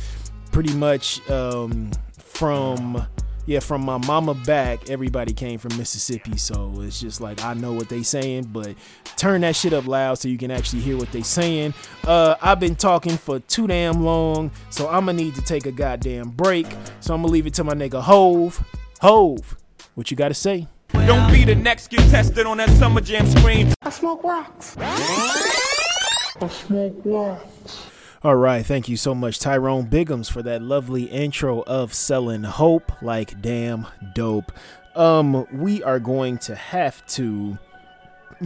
pretty 0.52 0.74
much 0.74 1.28
um, 1.30 1.92
from 2.18 3.06
yeah, 3.46 3.60
from 3.60 3.82
my 3.82 3.98
mama 3.98 4.34
back, 4.34 4.90
everybody 4.90 5.34
came 5.34 5.60
from 5.60 5.78
Mississippi, 5.78 6.38
so 6.38 6.74
it's 6.78 7.00
just 7.00 7.20
like 7.20 7.44
I 7.44 7.54
know 7.54 7.74
what 7.74 7.90
they 7.90 8.04
saying, 8.04 8.50
but 8.54 8.76
turn 9.18 9.42
that 9.42 9.56
shit 9.56 9.74
up 9.74 9.86
loud 9.86 10.16
so 10.16 10.28
you 10.28 10.38
can 10.38 10.52
actually 10.52 10.82
hear 10.82 10.98
what 10.98 11.12
they 11.12 11.22
saying. 11.22 11.74
Uh, 12.08 12.36
I've 12.42 12.60
been 12.60 12.76
talking 12.76 13.18
for 13.18 13.40
too 13.40 13.68
damn 13.68 14.04
long, 14.04 14.52
so 14.70 14.88
I'm 14.88 15.06
gonna 15.06 15.14
need 15.14 15.36
to 15.36 15.42
take 15.42 15.66
a 15.66 15.72
goddamn 15.72 16.30
break. 16.30 16.68
So 17.02 17.14
I'm 17.14 17.22
gonna 17.22 17.34
leave 17.34 17.48
it 17.48 17.54
to 17.56 17.64
my 17.64 17.74
nigga 17.74 18.02
Hove. 18.02 18.64
Hove, 19.02 19.58
what 19.96 20.10
you 20.10 20.18
gotta 20.18 20.34
say? 20.34 20.68
Don't 20.94 21.30
be 21.32 21.44
the 21.44 21.56
next 21.56 21.90
get 21.90 22.00
tested 22.10 22.46
on 22.46 22.58
that 22.58 22.70
summer 22.70 23.02
jam 23.02 23.28
screen. 23.28 23.74
I 23.82 23.90
smoke 23.90 24.24
rocks. 24.24 24.78
I 24.80 26.48
smoke 26.50 27.02
rocks. 27.04 27.93
All 28.24 28.38
right, 28.38 28.66
thank 28.66 28.88
you 28.88 28.96
so 28.96 29.14
much, 29.14 29.38
Tyrone 29.40 29.88
Biggums, 29.88 30.32
for 30.32 30.42
that 30.44 30.62
lovely 30.62 31.04
intro 31.04 31.62
of 31.64 31.94
Selling 31.94 32.44
Hope, 32.44 33.02
like 33.02 33.42
damn 33.42 33.86
dope. 34.14 34.54
Um, 34.96 35.46
we 35.52 35.84
are 35.84 36.00
going 36.00 36.38
to 36.38 36.56
have 36.56 37.06
to 37.08 37.58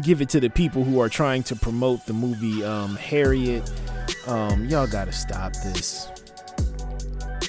give 0.01 0.19
it 0.19 0.29
to 0.29 0.39
the 0.39 0.49
people 0.49 0.83
who 0.83 0.99
are 0.99 1.09
trying 1.09 1.43
to 1.43 1.55
promote 1.55 2.03
the 2.07 2.13
movie 2.13 2.63
um, 2.63 2.95
Harriet. 2.95 3.71
Um, 4.25 4.65
y'all 4.65 4.87
gotta 4.87 5.11
stop 5.11 5.53
this. 5.53 6.09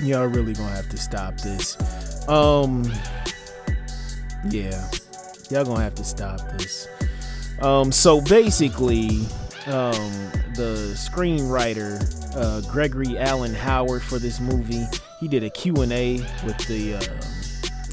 Y'all 0.02 0.26
really 0.26 0.52
gonna 0.52 0.76
have 0.76 0.90
to 0.90 0.98
stop 0.98 1.34
this. 1.38 1.78
Um, 2.28 2.84
yeah, 4.50 4.86
y'all 5.48 5.64
gonna 5.64 5.82
have 5.82 5.94
to 5.94 6.04
stop 6.04 6.40
this. 6.58 6.88
Um, 7.62 7.90
so 7.90 8.20
basically, 8.20 9.20
um, 9.68 10.12
the 10.54 10.92
screenwriter 10.94 12.00
uh, 12.36 12.60
Gregory 12.70 13.18
Allen 13.18 13.54
Howard 13.54 14.02
for 14.02 14.18
this 14.18 14.40
movie. 14.40 14.84
He 15.20 15.28
did 15.28 15.44
a 15.44 15.50
Q&A 15.50 16.18
with 16.44 16.58
the 16.66 16.94
uh, 16.94 17.00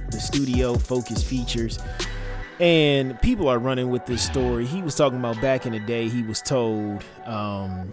the 0.09 0.19
studio 0.19 0.75
Focus 0.75 1.23
Features. 1.23 1.79
And 2.59 3.19
people 3.21 3.49
are 3.49 3.59
running 3.59 3.89
with 3.89 4.05
this 4.05 4.21
story. 4.21 4.65
He 4.65 4.81
was 4.81 4.95
talking 4.95 5.19
about 5.19 5.41
back 5.41 5.65
in 5.65 5.73
the 5.73 5.79
day, 5.79 6.07
he 6.07 6.23
was 6.23 6.41
told 6.41 7.03
um, 7.25 7.91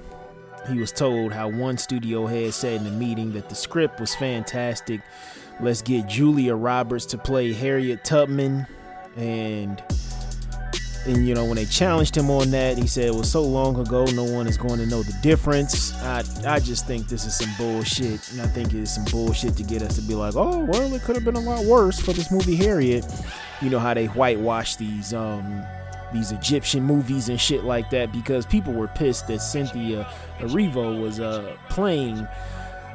he 0.71 0.79
was 0.79 0.93
told 0.93 1.33
how 1.33 1.49
one 1.49 1.77
studio 1.79 2.27
head 2.27 2.55
said 2.55 2.77
in 2.77 2.85
the 2.85 2.91
meeting 2.91 3.33
that 3.33 3.49
the 3.49 3.55
script 3.55 3.99
was 3.99 4.15
fantastic. 4.15 5.01
Let's 5.61 5.83
get 5.83 6.07
Julia 6.07 6.55
Roberts 6.55 7.07
to 7.07 7.19
play 7.19 7.53
Harriet 7.53 8.05
Tubman 8.05 8.67
and 9.17 9.83
and 11.07 11.27
you 11.27 11.35
know 11.35 11.45
when 11.45 11.57
they 11.57 11.65
challenged 11.65 12.17
him 12.17 12.31
on 12.31 12.51
that 12.51 12.79
he 12.79 12.87
said 12.87 13.05
it 13.05 13.15
was 13.15 13.31
so 13.31 13.43
long 13.43 13.79
ago 13.79 14.05
no 14.15 14.25
one 14.25 14.47
is 14.47 14.57
going 14.57 14.79
to 14.79 14.87
know 14.87 15.03
the 15.03 15.13
difference. 15.23 15.95
I 15.97 16.23
i 16.47 16.61
just 16.61 16.87
think 16.87 17.09
this 17.09 17.25
is 17.25 17.37
some 17.37 17.51
bullshit 17.59 18.31
and 18.33 18.41
i 18.41 18.47
think 18.47 18.73
it's 18.75 18.95
some 18.95 19.05
bullshit 19.07 19.57
to 19.57 19.63
get 19.63 19.83
us 19.83 19.97
to 19.97 20.03
be 20.03 20.15
like 20.15 20.35
oh 20.37 20.65
well 20.65 20.93
it 20.95 21.03
could 21.03 21.17
have 21.17 21.25
been 21.25 21.37
a 21.37 21.41
lot 21.41 21.65
worse 21.65 22.01
for 22.01 22.13
this 22.13 22.31
movie 22.31 22.57
harriet. 22.57 23.05
You 23.61 23.71
know 23.71 23.79
how 23.79 23.95
they 23.95 24.07
whitewash 24.07 24.77
these 24.77 25.13
um 25.15 25.63
these 26.13 26.31
Egyptian 26.31 26.83
movies 26.83 27.31
and 27.31 27.41
shit 27.41 27.65
like 27.65 27.89
that 27.91 28.13
because 28.13 28.45
people 28.45 28.73
were 28.75 28.89
pissed 28.89 29.27
that 29.29 29.41
Cynthia 29.41 30.07
Erivo 30.41 31.01
was 31.01 31.21
uh 31.21 31.57
playing 31.71 32.27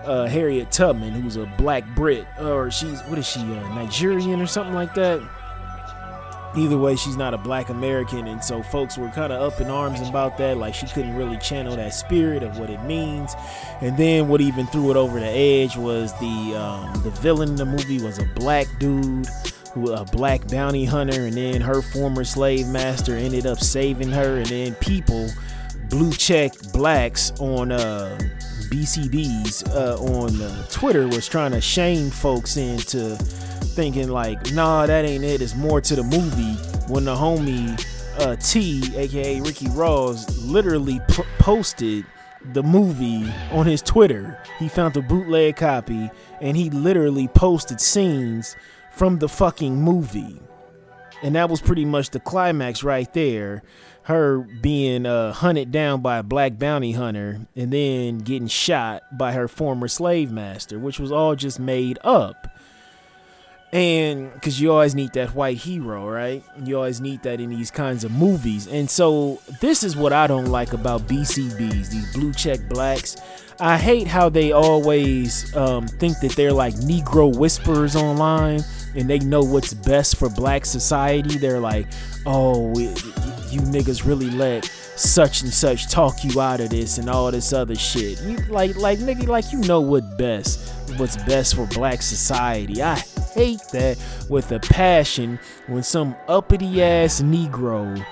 uh, 0.06 0.26
Harriet 0.26 0.72
Tubman, 0.72 1.12
who's 1.12 1.36
a 1.36 1.46
black 1.58 1.84
Brit, 1.94 2.26
or 2.40 2.72
she's 2.72 3.02
what 3.02 3.18
is 3.18 3.28
she, 3.28 3.42
uh, 3.42 3.76
Nigerian 3.76 4.42
or 4.42 4.48
something 4.48 4.74
like 4.74 4.94
that 4.94 5.22
either 6.56 6.78
way 6.78 6.96
she's 6.96 7.18
not 7.18 7.34
a 7.34 7.38
black 7.38 7.70
american 7.70 8.28
and 8.28 8.44
so 8.44 8.64
folks 8.64 8.98
were 8.98 9.10
kind 9.10 9.34
of 9.34 9.42
up 9.42 9.60
in 9.60 9.68
arms 9.68 10.08
about 10.08 10.38
that 10.38 10.58
like 10.58 10.74
she 10.74 10.88
couldn't 10.88 11.16
really 11.16 11.38
channel 11.38 11.76
that 11.76 11.94
spirit 11.94 12.44
of 12.44 12.58
what 12.58 12.70
it 12.70 12.82
means. 12.84 13.36
And 13.82 13.98
then 13.98 14.28
what 14.28 14.42
even 14.42 14.68
threw 14.68 14.92
it 14.92 14.98
over 14.98 15.20
the 15.20 15.28
edge 15.28 15.78
was 15.78 16.14
the 16.20 16.56
um, 16.56 17.02
the 17.04 17.12
villain 17.12 17.50
in 17.50 17.56
the 17.56 17.66
movie 17.66 18.02
was 18.02 18.20
a 18.20 18.26
black 18.36 18.68
dude 18.80 19.28
who 19.74 19.94
a 19.94 20.06
black 20.06 20.48
bounty 20.48 20.86
hunter 20.86 21.26
and 21.26 21.34
then 21.34 21.62
her 21.62 21.82
former 21.82 22.24
slave 22.24 22.68
master 22.68 23.16
ended 23.16 23.46
up 23.46 23.60
saving 23.60 24.10
her 24.10 24.38
and 24.38 24.48
then 24.48 24.74
people 24.76 25.30
blue 25.90 26.12
check 26.12 26.52
blacks 26.74 27.32
on 27.40 27.72
uh 27.72 28.18
bcbs 28.70 29.70
uh, 29.76 29.96
on 30.02 30.42
uh, 30.42 30.66
twitter 30.70 31.08
was 31.08 31.28
trying 31.28 31.52
to 31.52 31.62
shame 31.62 32.10
folks 32.10 32.58
into 32.58 33.16
thinking 33.78 34.10
like, 34.10 34.54
nah, 34.54 34.88
that 34.88 35.06
ain't 35.06 35.24
it. 35.24 35.40
It's 35.40 35.54
more 35.54 35.80
to 35.82 35.96
the 35.96 36.02
movie. 36.02 36.56
When 36.92 37.06
the 37.06 37.14
homie 37.14 37.80
uh, 38.18 38.36
T, 38.38 38.82
aka 38.98 39.40
Ricky 39.40 39.70
Ross, 39.70 40.36
literally 40.40 41.00
p- 41.08 41.22
posted 41.38 42.04
the 42.54 42.64
movie 42.64 43.32
on 43.52 43.68
his 43.68 43.84
Twitter. 43.84 44.42
He 44.58 44.68
found 44.68 44.96
the 44.96 45.04
bootleg 45.04 45.58
copy 45.58 46.10
and 46.42 46.58
he 46.58 46.72
literally 46.72 47.28
posted 47.28 47.80
scenes 47.80 48.56
from 48.94 49.20
the 49.20 49.30
fucking 49.30 49.80
movie. 49.80 50.42
And 51.22 51.36
that 51.36 51.48
was 51.48 51.62
pretty 51.62 51.86
much 51.86 52.10
the 52.10 52.20
climax 52.20 52.84
right 52.84 53.12
there. 53.14 53.62
Her 54.04 54.40
being 54.40 55.06
uh, 55.06 55.34
hunted 55.34 55.72
down 55.72 56.02
by 56.02 56.18
a 56.18 56.24
black 56.24 56.58
bounty 56.58 56.94
hunter 56.94 57.42
and 57.56 57.72
then 57.72 58.20
getting 58.20 58.48
shot 58.48 59.04
by 59.16 59.34
her 59.34 59.48
former 59.48 59.88
slave 59.88 60.32
master, 60.32 60.80
which 60.80 61.00
was 61.00 61.12
all 61.12 61.36
just 61.36 61.60
made 61.60 62.00
up. 62.04 62.48
And 63.74 64.34
because 64.34 64.62
you 64.62 64.72
always 64.72 64.96
need 64.96 65.12
that 65.14 65.36
white 65.36 65.58
hero, 65.58 66.10
right? 66.10 66.42
You 66.64 66.78
always 66.78 67.02
need 67.02 67.24
that 67.24 67.42
in 67.42 67.50
these 67.50 67.70
kinds 67.70 68.06
of 68.06 68.12
movies. 68.12 68.66
And 68.68 68.90
so, 68.90 69.42
this 69.60 69.84
is 69.84 69.98
what 69.98 70.14
I 70.14 70.26
don't 70.26 70.46
like 70.46 70.72
about 70.72 71.02
BCBs, 71.02 71.90
these 71.90 72.14
blue 72.14 72.34
check 72.34 72.62
blacks. 72.70 73.18
I 73.60 73.78
hate 73.78 74.08
how 74.08 74.30
they 74.30 74.52
always 74.52 75.54
um, 75.56 75.88
think 75.88 76.20
that 76.20 76.34
they're 76.38 76.54
like 76.54 76.76
Negro 76.76 77.36
whisperers 77.36 77.96
online 77.96 78.62
and 78.96 79.10
they 79.10 79.20
know 79.20 79.42
what's 79.42 79.74
best 79.74 80.18
for 80.18 80.30
black 80.30 80.66
society. 80.66 81.38
They're 81.38 81.60
like, 81.60 81.88
oh, 82.26 82.78
you 82.78 83.62
niggas 83.62 84.06
really 84.06 84.30
let 84.30 84.70
such 84.98 85.44
and 85.44 85.54
such 85.54 85.90
talk 85.90 86.24
you 86.24 86.42
out 86.42 86.60
of 86.60 86.70
this 86.70 86.98
and 86.98 87.10
all 87.10 87.32
this 87.32 87.54
other 87.54 87.76
shit. 87.76 88.22
You 88.22 88.38
like 88.50 88.76
like 88.76 89.00
nigga 89.00 89.28
like 89.28 89.52
you 89.52 89.60
know 89.60 89.80
what 89.80 90.18
best 90.18 90.74
what's 90.98 91.18
best 91.24 91.56
for 91.56 91.66
black 91.68 92.02
society. 92.02 92.82
I 92.82 92.96
hate 93.34 93.62
that 93.72 93.98
with 94.30 94.52
a 94.52 94.60
passion 94.60 95.40
when 95.68 95.84
some 95.84 96.16
uppity 96.28 96.82
ass 96.82 97.22
Negro 97.22 98.04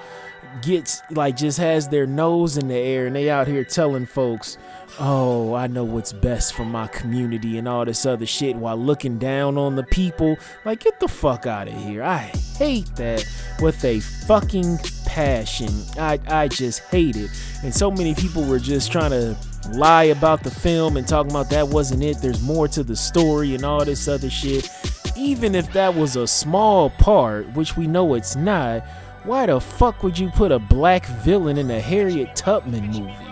gets 0.61 1.01
like 1.11 1.35
just 1.35 1.57
has 1.57 1.89
their 1.89 2.05
nose 2.05 2.57
in 2.57 2.67
the 2.67 2.75
air 2.75 3.07
and 3.07 3.15
they 3.15 3.29
out 3.29 3.47
here 3.47 3.63
telling 3.63 4.05
folks 4.05 4.57
oh, 4.99 5.53
I 5.53 5.67
know 5.67 5.83
what's 5.83 6.13
best 6.13 6.53
for 6.53 6.65
my 6.65 6.87
community 6.87 7.57
and 7.57 7.67
all 7.67 7.85
this 7.85 8.05
other 8.05 8.25
shit 8.25 8.55
while 8.55 8.77
looking 8.77 9.17
down 9.17 9.57
on 9.57 9.75
the 9.75 9.83
people. 9.83 10.37
Like, 10.63 10.81
get 10.81 10.99
the 10.99 11.07
fuck 11.07 11.45
out 11.45 11.67
of 11.67 11.73
here. 11.73 12.03
I 12.03 12.31
hate 12.57 12.93
that 12.95 13.25
with 13.61 13.83
a 13.83 13.99
fucking 13.99 14.79
passion. 15.05 15.69
I, 15.97 16.19
I 16.27 16.47
just 16.47 16.79
hate 16.81 17.15
it. 17.15 17.29
And 17.63 17.73
so 17.73 17.91
many 17.91 18.15
people 18.15 18.43
were 18.43 18.59
just 18.59 18.91
trying 18.91 19.11
to 19.11 19.35
lie 19.71 20.05
about 20.05 20.43
the 20.43 20.51
film 20.51 20.97
and 20.97 21.07
talking 21.07 21.31
about 21.31 21.49
that 21.49 21.67
wasn't 21.67 22.03
it. 22.03 22.17
There's 22.21 22.41
more 22.41 22.67
to 22.69 22.83
the 22.83 22.95
story 22.95 23.55
and 23.55 23.63
all 23.63 23.83
this 23.83 24.07
other 24.07 24.29
shit. 24.29 24.69
Even 25.17 25.55
if 25.55 25.71
that 25.73 25.95
was 25.95 26.15
a 26.15 26.27
small 26.27 26.89
part, 26.89 27.51
which 27.53 27.77
we 27.77 27.87
know 27.87 28.13
it's 28.13 28.35
not, 28.35 28.83
why 29.23 29.47
the 29.47 29.59
fuck 29.59 30.03
would 30.03 30.19
you 30.19 30.29
put 30.29 30.51
a 30.51 30.59
black 30.59 31.05
villain 31.07 31.57
in 31.57 31.71
a 31.71 31.79
Harriet 31.79 32.35
Tubman 32.35 32.87
movie? 32.87 33.24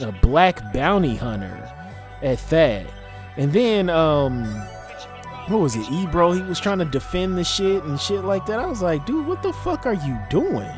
A 0.00 0.12
black 0.12 0.72
bounty 0.72 1.16
hunter 1.16 1.70
at 2.22 2.38
that. 2.50 2.86
And 3.36 3.52
then 3.52 3.90
um 3.90 4.44
what 5.48 5.60
was 5.60 5.76
it, 5.76 5.90
Ebro? 5.90 6.32
He 6.32 6.42
was 6.42 6.60
trying 6.60 6.78
to 6.78 6.84
defend 6.84 7.38
the 7.38 7.44
shit 7.44 7.82
and 7.84 7.98
shit 7.98 8.22
like 8.22 8.44
that. 8.46 8.58
I 8.58 8.66
was 8.66 8.82
like, 8.82 9.06
dude, 9.06 9.26
what 9.26 9.42
the 9.42 9.52
fuck 9.52 9.86
are 9.86 9.94
you 9.94 10.18
doing? 10.28 10.70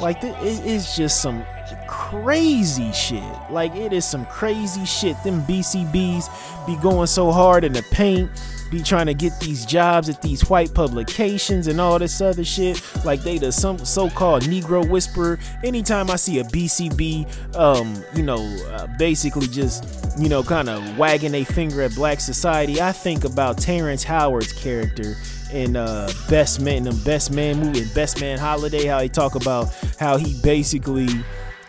Like, 0.00 0.18
it's 0.22 0.96
just 0.96 1.20
some 1.20 1.44
crazy 1.86 2.92
shit. 2.92 3.22
Like 3.50 3.74
it 3.74 3.92
is 3.92 4.04
some 4.04 4.26
crazy 4.26 4.84
shit. 4.84 5.22
Them 5.22 5.42
BCBs 5.42 6.66
be 6.66 6.76
going 6.76 7.06
so 7.06 7.30
hard 7.30 7.64
in 7.64 7.72
the 7.72 7.82
paint, 7.90 8.30
be 8.72 8.82
trying 8.82 9.06
to 9.06 9.14
get 9.14 9.38
these 9.38 9.64
jobs 9.66 10.08
at 10.08 10.20
these 10.22 10.48
white 10.48 10.74
publications 10.74 11.66
and 11.66 11.80
all 11.80 11.98
this 11.98 12.20
other 12.20 12.44
shit. 12.44 12.82
Like 13.04 13.20
they 13.22 13.38
the 13.38 13.52
some 13.52 13.78
so-called 13.78 14.44
Negro 14.44 14.88
whisperer. 14.88 15.38
Anytime 15.62 16.10
I 16.10 16.16
see 16.16 16.40
a 16.40 16.44
BCB, 16.44 17.56
um, 17.56 18.02
you 18.14 18.22
know, 18.22 18.42
uh, 18.70 18.88
basically 18.98 19.46
just 19.46 20.02
you 20.18 20.28
know, 20.28 20.42
kind 20.42 20.68
of 20.68 20.98
wagging 20.98 21.34
a 21.34 21.44
finger 21.44 21.82
at 21.82 21.94
black 21.94 22.20
society, 22.20 22.80
I 22.80 22.92
think 22.92 23.24
about 23.24 23.58
Terrence 23.58 24.04
Howard's 24.04 24.52
character 24.52 25.16
in 25.52 25.76
uh, 25.76 26.10
Best 26.28 26.60
Man, 26.60 26.84
the 26.84 27.02
Best 27.04 27.30
Man 27.30 27.58
movie, 27.60 27.82
and 27.82 27.94
Best 27.94 28.20
Man 28.20 28.38
Holiday, 28.38 28.86
how 28.86 29.00
he 29.00 29.08
talk 29.08 29.34
about 29.34 29.68
how 29.98 30.16
he 30.16 30.38
basically 30.42 31.08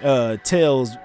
uh, 0.04 0.38
tells 0.38 0.96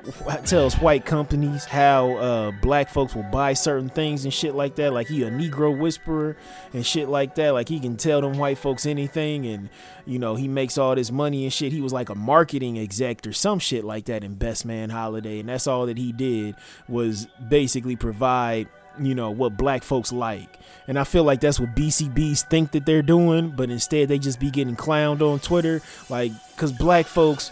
tells 0.45 0.75
white 0.77 1.05
companies 1.05 1.65
how 1.65 2.17
uh, 2.17 2.51
black 2.51 2.89
folks 2.91 3.15
will 3.15 3.23
buy 3.25 3.53
certain 3.53 3.89
things 3.89 4.25
and 4.25 4.35
shit 4.35 4.55
like 4.55 4.75
that. 4.75 4.93
Like 4.93 5.07
he 5.07 5.23
a 5.23 5.31
Negro 5.31 5.77
whisperer 5.77 6.37
and 6.73 6.85
shit 6.85 7.09
like 7.09 7.37
that. 7.37 7.55
Like 7.55 7.69
he 7.69 7.79
can 7.79 7.97
tell 7.97 8.21
them 8.21 8.39
white 8.39 8.59
folks 8.59 8.87
anything, 8.87 9.47
and 9.47 9.71
you 10.05 10.19
know 10.19 10.35
he 10.35 10.49
makes 10.49 10.77
all 10.77 10.95
this 10.95 11.13
money 11.13 11.45
and 11.45 11.53
shit. 11.53 11.73
He 11.73 11.81
was 11.81 11.93
like 11.93 12.09
a 12.09 12.15
marketing 12.15 12.79
exec 12.79 13.27
or 13.27 13.33
some 13.33 13.59
shit 13.59 13.85
like 13.85 14.07
that 14.07 14.25
in 14.25 14.35
Best 14.35 14.65
Man 14.65 14.91
Holiday, 14.91 15.39
and 15.39 15.49
that's 15.49 15.67
all 15.67 15.87
that 15.87 15.97
he 15.97 16.13
did 16.13 16.57
was 16.89 17.29
basically 17.49 17.97
provide 17.97 18.69
you 19.01 19.15
know 19.15 19.31
what 19.31 19.57
black 19.57 19.83
folks 19.83 20.13
like. 20.13 20.59
And 20.87 20.99
i 20.99 21.05
feel 21.05 21.25
like 21.25 21.41
that's 21.41 21.61
what 21.61 21.75
bcbs 21.75 22.49
think 22.49 22.73
that 22.73 22.87
they're 22.87 23.03
doing 23.03 23.51
but 23.51 23.71
instead 23.71 24.09
they 24.09 24.19
just 24.19 24.41
be 24.41 24.51
getting 24.51 24.77
clowned 24.77 25.21
on 25.21 25.39
twitter. 25.41 25.83
Like 26.09 26.33
because 26.55 26.73
black 26.73 27.07
folks 27.07 27.51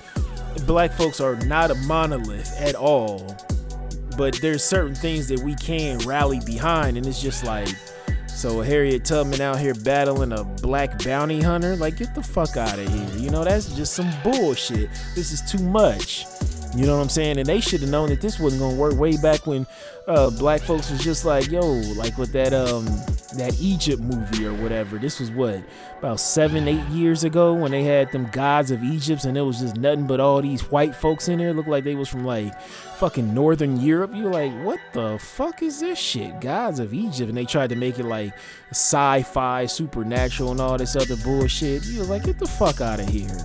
black 0.67 0.93
folks 0.93 1.21
are 1.21 1.37
not 1.37 1.71
a 1.71 1.75
monolith 1.75 2.59
at 2.61 2.75
all 2.75 3.37
but 4.17 4.41
there's 4.41 4.65
certain 4.65 4.95
things 4.95 5.29
that 5.29 5.41
we 5.41 5.55
can 5.55 5.99
rally 5.99 6.41
behind 6.47 6.97
and 6.97 7.07
it's 7.07 7.21
just 7.21 7.45
like 7.45 7.69
so 8.27 8.61
harriet 8.61 9.05
tubman 9.05 9.41
out 9.41 9.59
here 9.59 9.75
battling 9.75 10.33
a 10.33 10.45
black 10.45 11.03
bounty 11.03 11.41
hunter? 11.41 11.75
Like 11.77 11.97
get 11.97 12.15
the 12.15 12.23
fuck 12.23 12.57
out 12.57 12.79
of 12.79 12.87
here. 12.87 13.19
You 13.19 13.31
know 13.31 13.45
that's 13.45 13.75
just 13.75 13.95
some 13.95 14.11
bullshit. 14.23 14.91
This 15.15 15.33
is 15.33 15.41
too 15.51 15.63
much 15.65 16.27
you 16.79 16.87
know 16.87 16.97
what 16.97 17.03
I'm 17.03 17.09
saying? 17.09 17.39
And 17.39 17.47
they 17.47 17.61
should 17.61 17.81
have 17.81 17.91
known 17.91 18.09
that 18.11 18.21
this 18.21 18.39
wasn't 18.39 18.63
gonna 18.63 18.77
work 18.77 18.95
way 18.95 19.17
back 19.17 19.47
when 19.47 19.67
uh, 20.07 20.31
black 20.31 20.61
folks 20.61 20.91
was 20.91 21.03
just 21.03 21.25
like, 21.25 21.51
yo, 21.51 21.61
like 21.61 22.17
with 22.19 22.33
that 22.33 22.53
um 22.53 22.85
that 23.37 23.57
Egypt 23.61 24.03
movie 24.03 24.47
or 24.47 24.55
whatever. 24.55 24.99
This 24.99 25.21
was 25.21 25.31
what 25.31 25.63
about 25.99 26.21
seven, 26.21 26.69
eight 26.69 26.87
years 26.89 27.25
ago 27.25 27.53
when 27.55 27.71
they 27.71 27.83
had 27.83 28.11
them 28.13 28.29
gods 28.31 28.71
of 28.71 28.83
Egypt, 28.83 29.25
and 29.25 29.37
it 29.37 29.43
was 29.43 29.61
just 29.61 29.77
nothing 29.77 30.07
but 30.07 30.21
all 30.21 30.41
these 30.41 30.63
white 30.71 30.95
folks 30.95 31.29
in 31.29 31.39
there. 31.39 31.53
Looked 31.53 31.69
like 31.69 31.85
they 31.85 31.95
was 31.95 32.09
from 32.09 32.25
like 32.25 32.59
fucking 32.61 33.35
Northern 33.35 33.81
Europe. 33.81 34.13
You're 34.15 34.33
like, 34.33 34.53
what 34.65 34.81
the 34.93 35.19
fuck 35.19 35.63
is 35.63 35.81
this 35.81 35.99
shit? 35.99 36.41
Gods 36.41 36.79
of 36.79 36.95
Egypt, 36.95 37.29
and 37.29 37.37
they 37.37 37.45
tried 37.45 37.71
to 37.71 37.77
make 37.77 37.99
it 37.99 38.07
like 38.07 38.33
sci-fi, 38.71 39.67
supernatural, 39.67 40.53
and 40.53 40.61
all 40.61 40.79
this 40.79 40.97
other 40.97 41.17
bullshit. 41.17 41.85
You 41.85 42.01
was 42.01 42.09
like, 42.09 42.25
get 42.25 42.39
the 42.39 42.47
fuck 42.47 42.81
out 42.81 43.01
of 43.01 43.09
here. 43.09 43.37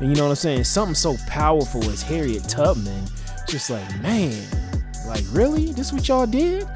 And 0.00 0.10
you 0.10 0.16
know 0.16 0.24
what 0.24 0.30
I'm 0.30 0.36
saying? 0.36 0.64
Something 0.64 0.94
so 0.94 1.16
powerful 1.26 1.82
as 1.90 2.02
Harriet 2.02 2.44
Tubman, 2.44 3.04
just 3.48 3.70
like, 3.70 4.00
man, 4.00 4.44
like 5.06 5.24
really? 5.30 5.72
This 5.72 5.92
what 5.92 6.06
y'all 6.06 6.26
did? 6.26 6.68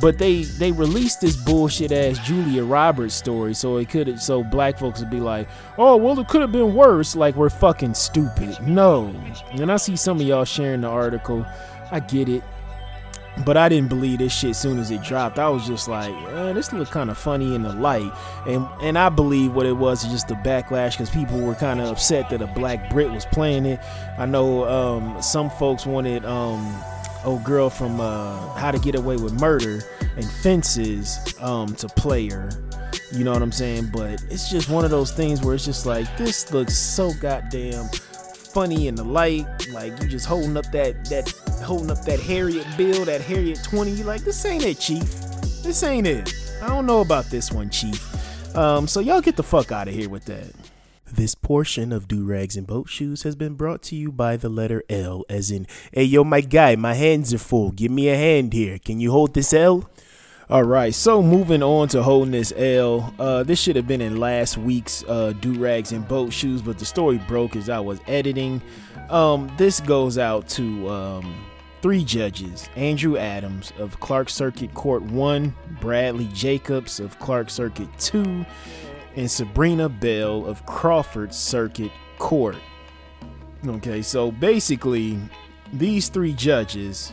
But 0.00 0.18
they 0.18 0.42
they 0.42 0.72
released 0.72 1.22
this 1.22 1.36
bullshit 1.36 1.90
ass 1.90 2.18
Julia 2.18 2.64
Roberts 2.64 3.14
story, 3.14 3.54
so 3.54 3.78
it 3.78 3.88
could 3.88 4.20
so 4.20 4.44
black 4.44 4.78
folks 4.78 5.00
would 5.00 5.10
be 5.10 5.20
like, 5.20 5.48
oh 5.78 5.96
well, 5.96 6.18
it 6.20 6.28
could 6.28 6.42
have 6.42 6.52
been 6.52 6.74
worse. 6.74 7.16
Like 7.16 7.34
we're 7.34 7.48
fucking 7.48 7.94
stupid. 7.94 8.60
No. 8.60 9.14
And 9.52 9.72
I 9.72 9.76
see 9.76 9.96
some 9.96 10.20
of 10.20 10.26
y'all 10.26 10.44
sharing 10.44 10.82
the 10.82 10.88
article. 10.88 11.46
I 11.90 12.00
get 12.00 12.28
it. 12.28 12.42
But 13.44 13.56
I 13.56 13.68
didn't 13.68 13.88
believe 13.88 14.18
this 14.18 14.32
shit 14.32 14.56
soon 14.56 14.78
as 14.78 14.90
it 14.90 15.02
dropped. 15.02 15.38
I 15.38 15.48
was 15.48 15.66
just 15.66 15.88
like, 15.88 16.14
eh, 16.32 16.52
this 16.52 16.72
looked 16.72 16.90
kind 16.90 17.10
of 17.10 17.18
funny 17.18 17.54
in 17.54 17.62
the 17.62 17.72
light, 17.72 18.10
and 18.46 18.66
and 18.80 18.98
I 18.98 19.10
believe 19.10 19.52
what 19.54 19.66
it 19.66 19.74
was 19.74 20.04
is 20.04 20.10
just 20.10 20.28
the 20.28 20.34
backlash 20.34 20.92
because 20.92 21.10
people 21.10 21.40
were 21.40 21.54
kind 21.54 21.80
of 21.80 21.88
upset 21.88 22.30
that 22.30 22.40
a 22.40 22.46
black 22.46 22.88
Brit 22.90 23.10
was 23.10 23.26
playing 23.26 23.66
it. 23.66 23.80
I 24.18 24.24
know 24.24 24.64
um, 24.66 25.20
some 25.20 25.50
folks 25.50 25.84
wanted 25.84 26.24
um, 26.24 26.82
old 27.24 27.44
girl 27.44 27.68
from 27.68 28.00
uh, 28.00 28.54
How 28.54 28.70
to 28.70 28.78
Get 28.78 28.94
Away 28.94 29.16
with 29.16 29.38
Murder 29.38 29.82
and 30.16 30.24
Fences 30.24 31.34
um, 31.42 31.74
to 31.76 31.88
play 31.88 32.30
her. 32.30 32.50
You 33.12 33.24
know 33.24 33.32
what 33.32 33.42
I'm 33.42 33.52
saying? 33.52 33.90
But 33.92 34.24
it's 34.30 34.50
just 34.50 34.68
one 34.68 34.84
of 34.84 34.90
those 34.90 35.12
things 35.12 35.42
where 35.42 35.54
it's 35.54 35.64
just 35.64 35.86
like 35.86 36.16
this 36.16 36.52
looks 36.52 36.76
so 36.76 37.12
goddamn 37.20 37.88
funny 38.56 38.88
in 38.88 38.94
the 38.94 39.04
light. 39.04 39.46
Like 39.70 40.00
you 40.02 40.08
just 40.08 40.26
holding 40.26 40.56
up 40.56 40.70
that 40.72 41.04
that 41.06 41.32
holding 41.66 41.90
up 41.90 42.02
that 42.02 42.20
Harriet 42.20 42.66
bill, 42.76 43.04
that 43.04 43.20
Harriet 43.20 43.62
20. 43.62 43.90
You 43.90 44.04
like 44.04 44.22
this 44.22 44.44
ain't 44.44 44.64
it, 44.64 44.78
Chief. 44.78 45.04
This 45.62 45.82
ain't 45.82 46.06
it. 46.06 46.32
I 46.62 46.68
don't 46.68 46.86
know 46.86 47.00
about 47.00 47.26
this 47.26 47.52
one, 47.52 47.68
Chief. 47.70 48.56
Um, 48.56 48.86
so 48.86 49.00
y'all 49.00 49.20
get 49.20 49.36
the 49.36 49.42
fuck 49.42 49.72
out 49.72 49.88
of 49.88 49.94
here 49.94 50.08
with 50.08 50.24
that. 50.26 50.50
This 51.12 51.34
portion 51.34 51.92
of 51.92 52.08
Do 52.08 52.24
Rags 52.24 52.56
and 52.56 52.66
Boat 52.66 52.88
Shoes 52.88 53.22
has 53.22 53.36
been 53.36 53.54
brought 53.54 53.82
to 53.82 53.96
you 53.96 54.10
by 54.10 54.36
the 54.36 54.48
letter 54.48 54.82
L, 54.88 55.24
as 55.28 55.50
in, 55.50 55.66
hey 55.92 56.04
yo, 56.04 56.24
my 56.24 56.40
guy, 56.40 56.74
my 56.76 56.94
hands 56.94 57.34
are 57.34 57.38
full. 57.38 57.70
Give 57.70 57.90
me 57.90 58.08
a 58.08 58.16
hand 58.16 58.52
here. 58.52 58.78
Can 58.78 58.98
you 58.98 59.10
hold 59.10 59.34
this 59.34 59.52
L? 59.52 59.88
All 60.48 60.62
right, 60.62 60.94
so 60.94 61.22
moving 61.22 61.62
on 61.62 61.88
to 61.88 62.02
holding 62.02 62.30
this 62.30 62.52
L. 62.56 63.12
Uh, 63.18 63.42
this 63.42 63.60
should 63.60 63.74
have 63.76 63.88
been 63.88 64.00
in 64.00 64.18
last 64.18 64.56
week's 64.56 65.02
uh, 65.08 65.32
Do 65.40 65.54
Rags 65.54 65.90
and 65.92 66.06
Boat 66.06 66.32
Shoes, 66.32 66.62
but 66.62 66.78
the 66.78 66.84
story 66.84 67.18
broke 67.26 67.56
as 67.56 67.68
I 67.68 67.80
was 67.80 67.98
editing. 68.06 68.62
Um, 69.10 69.50
this 69.58 69.80
goes 69.80 70.18
out 70.18 70.48
to 70.50 70.88
um, 70.88 71.46
three 71.86 72.02
judges 72.02 72.68
Andrew 72.74 73.16
Adams 73.16 73.72
of 73.78 74.00
Clark 74.00 74.28
Circuit 74.28 74.74
Court 74.74 75.04
1, 75.04 75.54
Bradley 75.80 76.28
Jacobs 76.32 76.98
of 76.98 77.16
Clark 77.20 77.48
Circuit 77.48 77.88
2, 78.00 78.44
and 79.14 79.30
Sabrina 79.30 79.88
Bell 79.88 80.44
of 80.46 80.66
Crawford 80.66 81.32
Circuit 81.32 81.92
Court. 82.18 82.56
Okay, 83.64 84.02
so 84.02 84.32
basically, 84.32 85.16
these 85.72 86.08
three 86.08 86.32
judges 86.32 87.12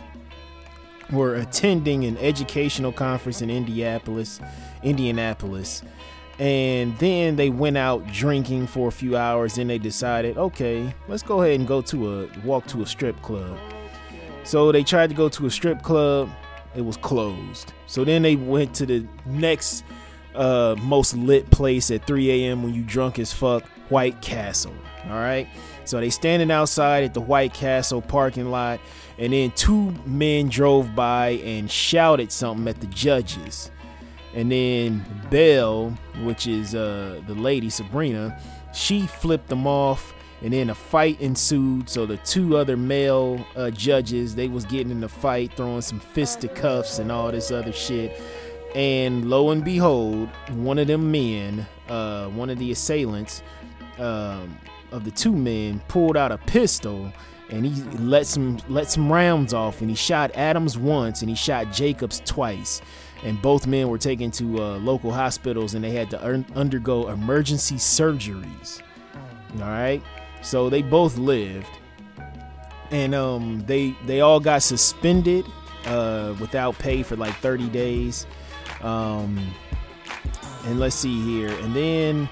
were 1.11 1.36
attending 1.36 2.05
an 2.05 2.17
educational 2.17 2.91
conference 2.91 3.43
in 3.43 3.51
Indianapolis, 3.51 4.39
Indianapolis, 4.82 5.84
and 6.39 6.97
then 6.97 7.36
they 7.36 7.51
went 7.51 7.78
out 7.78 8.07
drinking 8.07 8.65
for 8.65 8.88
a 8.88 8.91
few 8.91 9.15
hours. 9.17 9.53
Then 9.53 9.67
they 9.67 9.78
decided, 9.78 10.39
okay, 10.39 10.95
let's 11.07 11.21
go 11.21 11.43
ahead 11.43 11.59
and 11.59 11.67
go 11.67 11.80
to 11.84 12.21
a 12.21 12.30
walk 12.43 12.65
to 12.69 12.82
a 12.82 12.88
strip 12.88 13.21
club. 13.21 13.55
So 14.43 14.71
they 14.71 14.83
tried 14.83 15.09
to 15.09 15.15
go 15.15 15.29
to 15.29 15.45
a 15.45 15.51
strip 15.51 15.81
club, 15.81 16.29
it 16.75 16.81
was 16.81 16.97
closed. 16.97 17.73
So 17.87 18.03
then 18.03 18.21
they 18.21 18.35
went 18.35 18.73
to 18.75 18.85
the 18.85 19.05
next 19.25 19.83
uh, 20.35 20.75
most 20.81 21.15
lit 21.15 21.49
place 21.49 21.91
at 21.91 22.05
3 22.05 22.31
a.m. 22.31 22.63
when 22.63 22.73
you 22.73 22.83
drunk 22.83 23.19
as 23.19 23.31
fuck, 23.31 23.63
White 23.89 24.21
Castle. 24.21 24.73
All 25.05 25.17
right. 25.17 25.47
So 25.85 25.99
they 25.99 26.09
standing 26.09 26.49
outside 26.49 27.03
at 27.03 27.13
the 27.13 27.21
White 27.21 27.53
Castle 27.53 28.01
parking 28.01 28.49
lot, 28.49 28.79
and 29.17 29.33
then 29.33 29.51
two 29.51 29.91
men 30.05 30.49
drove 30.49 30.95
by 30.95 31.29
and 31.43 31.69
shouted 31.69 32.31
something 32.31 32.67
at 32.67 32.79
the 32.79 32.87
judges. 32.87 33.69
And 34.33 34.51
then 34.51 35.05
Bell, 35.29 35.91
which 36.23 36.47
is 36.47 36.73
uh, 36.73 37.21
the 37.27 37.35
lady 37.35 37.69
Sabrina, 37.69 38.39
she 38.73 39.05
flipped 39.05 39.49
them 39.49 39.67
off, 39.67 40.12
and 40.43 40.51
then 40.53 40.69
a 40.69 40.75
fight 40.75 41.19
ensued. 41.21 41.89
So 41.89 42.05
the 42.05 42.17
two 42.17 42.57
other 42.57 42.75
male 42.75 43.45
uh, 43.55 43.71
judges, 43.71 44.35
they 44.35 44.49
was 44.49 44.65
getting 44.65 44.91
in 44.91 44.99
the 44.99 45.09
fight, 45.09 45.53
throwing 45.53 45.81
some 45.81 45.99
fisticuffs 45.99 46.99
and 46.99 47.11
all 47.11 47.31
this 47.31 47.49
other 47.49 47.71
shit. 47.71 48.21
And 48.75 49.29
lo 49.29 49.51
and 49.51 49.63
behold, 49.63 50.29
one 50.51 50.79
of 50.79 50.87
them 50.87 51.11
men, 51.11 51.65
uh, 51.87 52.27
one 52.27 52.49
of 52.49 52.59
the 52.59 52.71
assailants, 52.71 53.41
um, 53.99 54.57
of 54.91 55.05
the 55.05 55.11
two 55.11 55.31
men 55.31 55.79
pulled 55.87 56.17
out 56.17 56.31
a 56.31 56.37
pistol 56.37 57.11
and 57.49 57.65
he 57.65 57.83
let 57.97 58.25
some 58.25 58.57
let 58.69 58.89
some 58.89 59.11
rounds 59.11 59.53
off 59.53 59.81
and 59.81 59.89
he 59.89 59.95
shot 59.95 60.31
Adams 60.35 60.77
once 60.77 61.21
and 61.21 61.29
he 61.29 61.35
shot 61.35 61.71
Jacobs 61.71 62.21
twice 62.25 62.81
and 63.23 63.41
both 63.41 63.67
men 63.67 63.89
were 63.89 63.97
taken 63.97 64.31
to 64.31 64.61
uh, 64.61 64.77
local 64.77 65.11
hospitals 65.11 65.73
and 65.73 65.83
they 65.83 65.91
had 65.91 66.09
to 66.11 66.25
un- 66.25 66.45
undergo 66.55 67.09
emergency 67.09 67.75
surgeries 67.75 68.81
all 69.55 69.67
right 69.67 70.01
so 70.43 70.69
they 70.69 70.81
both 70.81 71.17
lived. 71.17 71.69
And 72.91 73.15
um, 73.15 73.63
they 73.65 73.95
they 74.05 74.21
all 74.21 74.39
got 74.39 74.61
suspended 74.61 75.45
uh, 75.85 76.35
without 76.39 76.77
pay 76.77 77.01
for 77.01 77.15
like 77.15 77.33
30 77.37 77.69
days. 77.69 78.27
Um, 78.81 79.53
and 80.65 80.79
let's 80.79 80.95
see 80.95 81.21
here. 81.23 81.49
And 81.49 81.75
then 81.75 82.29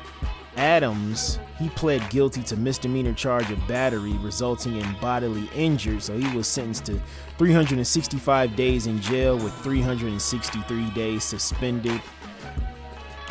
Adams, 0.57 1.39
he 1.57 1.69
pled 1.69 2.07
guilty 2.09 2.43
to 2.43 2.57
misdemeanor 2.57 3.13
charge 3.13 3.49
of 3.51 3.67
battery 3.67 4.13
resulting 4.13 4.75
in 4.75 4.95
bodily 4.99 5.49
injury, 5.55 5.99
so 5.99 6.17
he 6.17 6.35
was 6.35 6.47
sentenced 6.47 6.85
to 6.87 7.01
365 7.37 8.55
days 8.55 8.87
in 8.87 9.01
jail 9.01 9.37
with 9.37 9.53
363 9.63 10.89
days 10.91 11.23
suspended. 11.23 12.01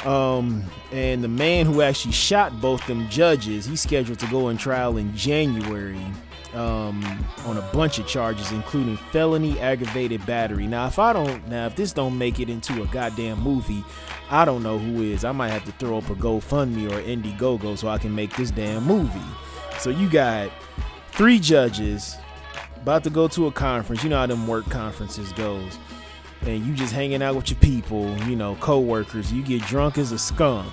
Um, 0.05 0.65
and 0.93 1.23
the 1.23 1.29
man 1.29 1.67
who 1.67 1.83
actually 1.83 2.13
shot 2.13 2.61
both 2.61 2.87
them 2.87 3.09
judges, 3.09 3.67
he's 3.67 3.83
scheduled 3.83 4.19
to 4.21 4.27
go 4.27 4.49
in 4.49 4.57
trial 4.57 4.97
in 4.97 5.15
January 5.15 6.01
um, 6.55 7.05
on 7.45 7.59
a 7.59 7.71
bunch 7.73 7.99
of 7.99 8.07
charges, 8.07 8.51
including 8.51 8.97
felony 8.97 9.59
aggravated 9.61 10.25
battery. 10.27 10.67
Now, 10.67 10.87
if 10.87 10.99
I 10.99 11.13
don't, 11.13 11.47
now 11.49 11.67
if 11.67 11.77
this 11.77 11.93
don't 11.93 12.17
make 12.17 12.41
it 12.41 12.49
into 12.49 12.83
a 12.83 12.87
goddamn 12.87 13.41
movie, 13.41 13.85
I 14.31 14.45
don't 14.45 14.63
know 14.63 14.79
who 14.79 15.03
is. 15.03 15.25
I 15.25 15.33
might 15.33 15.51
have 15.51 15.65
to 15.67 15.73
throw 15.73 15.99
up 15.99 16.09
a 16.09 16.15
GoFundMe 16.15 16.91
or 16.91 17.03
Indiegogo 17.03 17.77
so 17.77 17.89
I 17.89 17.99
can 17.99 18.15
make 18.15 18.35
this 18.37 18.51
damn 18.51 18.85
movie. 18.85 19.21
So 19.79 19.91
you 19.91 20.09
got 20.09 20.51
three 21.13 21.39
judges 21.39 22.17
about 22.77 23.05
to 23.05 23.11
go 23.11 23.29
to 23.29 23.47
a 23.47 23.53
conference. 23.53 24.03
You 24.03 24.11
know 24.11 24.19
how 24.19 24.27
them 24.27 24.47
work 24.47 24.69
conferences 24.71 25.33
goes. 25.33 25.79
And 26.43 26.65
you 26.65 26.75
just 26.75 26.93
hanging 26.93 27.23
out 27.23 27.35
with 27.35 27.51
your 27.51 27.61
people, 27.61 28.17
you 28.21 28.35
know, 28.35 28.57
co-workers. 28.57 29.33
You 29.33 29.43
get 29.43 29.63
drunk 29.63 29.99
as 29.99 30.13
a 30.13 30.19
skunk. 30.19 30.73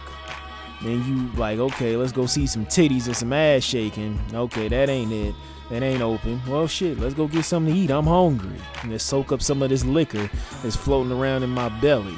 Then 0.81 1.03
you 1.05 1.29
like, 1.37 1.59
okay, 1.59 1.97
let's 1.97 2.11
go 2.11 2.25
see 2.25 2.47
some 2.47 2.65
titties 2.65 3.07
and 3.07 3.15
some 3.15 3.33
ass 3.33 3.63
shaking. 3.63 4.19
Okay, 4.33 4.67
that 4.67 4.89
ain't 4.89 5.11
it. 5.11 5.35
That 5.69 5.83
ain't 5.83 6.01
open. 6.01 6.41
Well, 6.47 6.67
shit, 6.67 6.99
let's 6.99 7.13
go 7.13 7.27
get 7.27 7.43
something 7.43 7.73
to 7.73 7.79
eat. 7.79 7.91
I'm 7.91 8.05
hungry. 8.05 8.57
And 8.81 8.91
let's 8.91 9.03
soak 9.03 9.31
up 9.31 9.41
some 9.41 9.61
of 9.61 9.69
this 9.69 9.83
liquor 9.83 10.29
that's 10.63 10.75
floating 10.77 11.11
around 11.11 11.43
in 11.43 11.49
my 11.49 11.67
belly. 11.81 12.15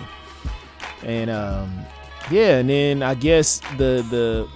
And 1.03 1.31
um, 1.31 1.85
yeah, 2.29 2.59
and 2.59 2.69
then 2.69 3.01
I 3.01 3.15
guess 3.15 3.59
the 3.77 4.05
the 4.09 4.47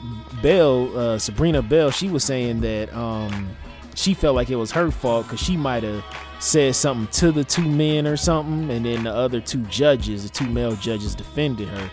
Bell, 0.41 0.95
uh, 0.97 1.17
Sabrina 1.17 1.61
Bell, 1.61 1.89
she 1.89 2.09
was 2.09 2.23
saying 2.23 2.61
that 2.61 2.93
um, 2.93 3.49
she 3.95 4.13
felt 4.13 4.35
like 4.35 4.49
it 4.49 4.57
was 4.57 4.71
her 4.71 4.91
fault 4.91 5.25
because 5.25 5.39
she 5.39 5.57
might 5.57 5.83
have 5.83 6.03
said 6.43 6.75
something 6.75 7.07
to 7.07 7.31
the 7.31 7.43
two 7.43 7.67
men 7.67 8.05
or 8.05 8.17
something, 8.17 8.69
and 8.69 8.85
then 8.85 9.03
the 9.03 9.13
other 9.13 9.39
two 9.39 9.63
judges, 9.63 10.23
the 10.23 10.29
two 10.29 10.47
male 10.49 10.75
judges, 10.75 11.15
defended 11.15 11.69
her. 11.69 11.89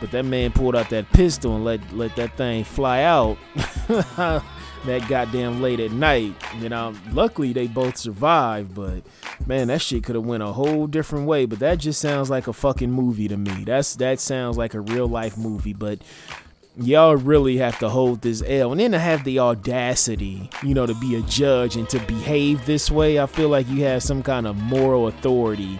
But 0.00 0.10
that 0.10 0.24
man 0.24 0.50
pulled 0.50 0.74
out 0.74 0.90
that 0.90 1.10
pistol 1.12 1.54
and 1.54 1.64
let 1.64 1.80
let 1.92 2.16
that 2.16 2.36
thing 2.36 2.64
fly 2.64 3.02
out. 3.02 3.38
that 4.84 5.08
goddamn 5.08 5.62
late 5.62 5.78
at 5.78 5.92
night. 5.92 6.34
You 6.58 6.68
know, 6.68 6.92
luckily 7.12 7.52
they 7.52 7.68
both 7.68 7.96
survived, 7.96 8.74
but 8.74 9.04
man, 9.46 9.68
that 9.68 9.80
shit 9.80 10.02
could 10.02 10.16
have 10.16 10.24
went 10.24 10.42
a 10.42 10.46
whole 10.46 10.88
different 10.88 11.26
way. 11.26 11.46
But 11.46 11.60
that 11.60 11.78
just 11.78 12.00
sounds 12.00 12.28
like 12.28 12.48
a 12.48 12.52
fucking 12.52 12.90
movie 12.90 13.28
to 13.28 13.36
me. 13.36 13.62
That's 13.64 13.94
that 13.96 14.18
sounds 14.18 14.58
like 14.58 14.74
a 14.74 14.80
real 14.80 15.06
life 15.06 15.38
movie. 15.38 15.74
But 15.74 16.00
y'all 16.76 17.16
really 17.16 17.58
have 17.58 17.78
to 17.80 17.88
hold 17.88 18.22
this 18.22 18.42
L. 18.46 18.72
And 18.72 18.80
then 18.80 18.92
to 18.92 18.98
have 18.98 19.24
the 19.24 19.38
audacity, 19.38 20.48
you 20.62 20.74
know, 20.74 20.86
to 20.86 20.94
be 20.94 21.16
a 21.16 21.22
judge 21.22 21.76
and 21.76 21.88
to 21.90 21.98
behave 22.00 22.64
this 22.66 22.90
way, 22.90 23.18
I 23.18 23.26
feel 23.26 23.48
like 23.48 23.68
you 23.68 23.84
have 23.84 24.02
some 24.02 24.22
kind 24.22 24.46
of 24.46 24.56
moral 24.56 25.08
authority. 25.08 25.78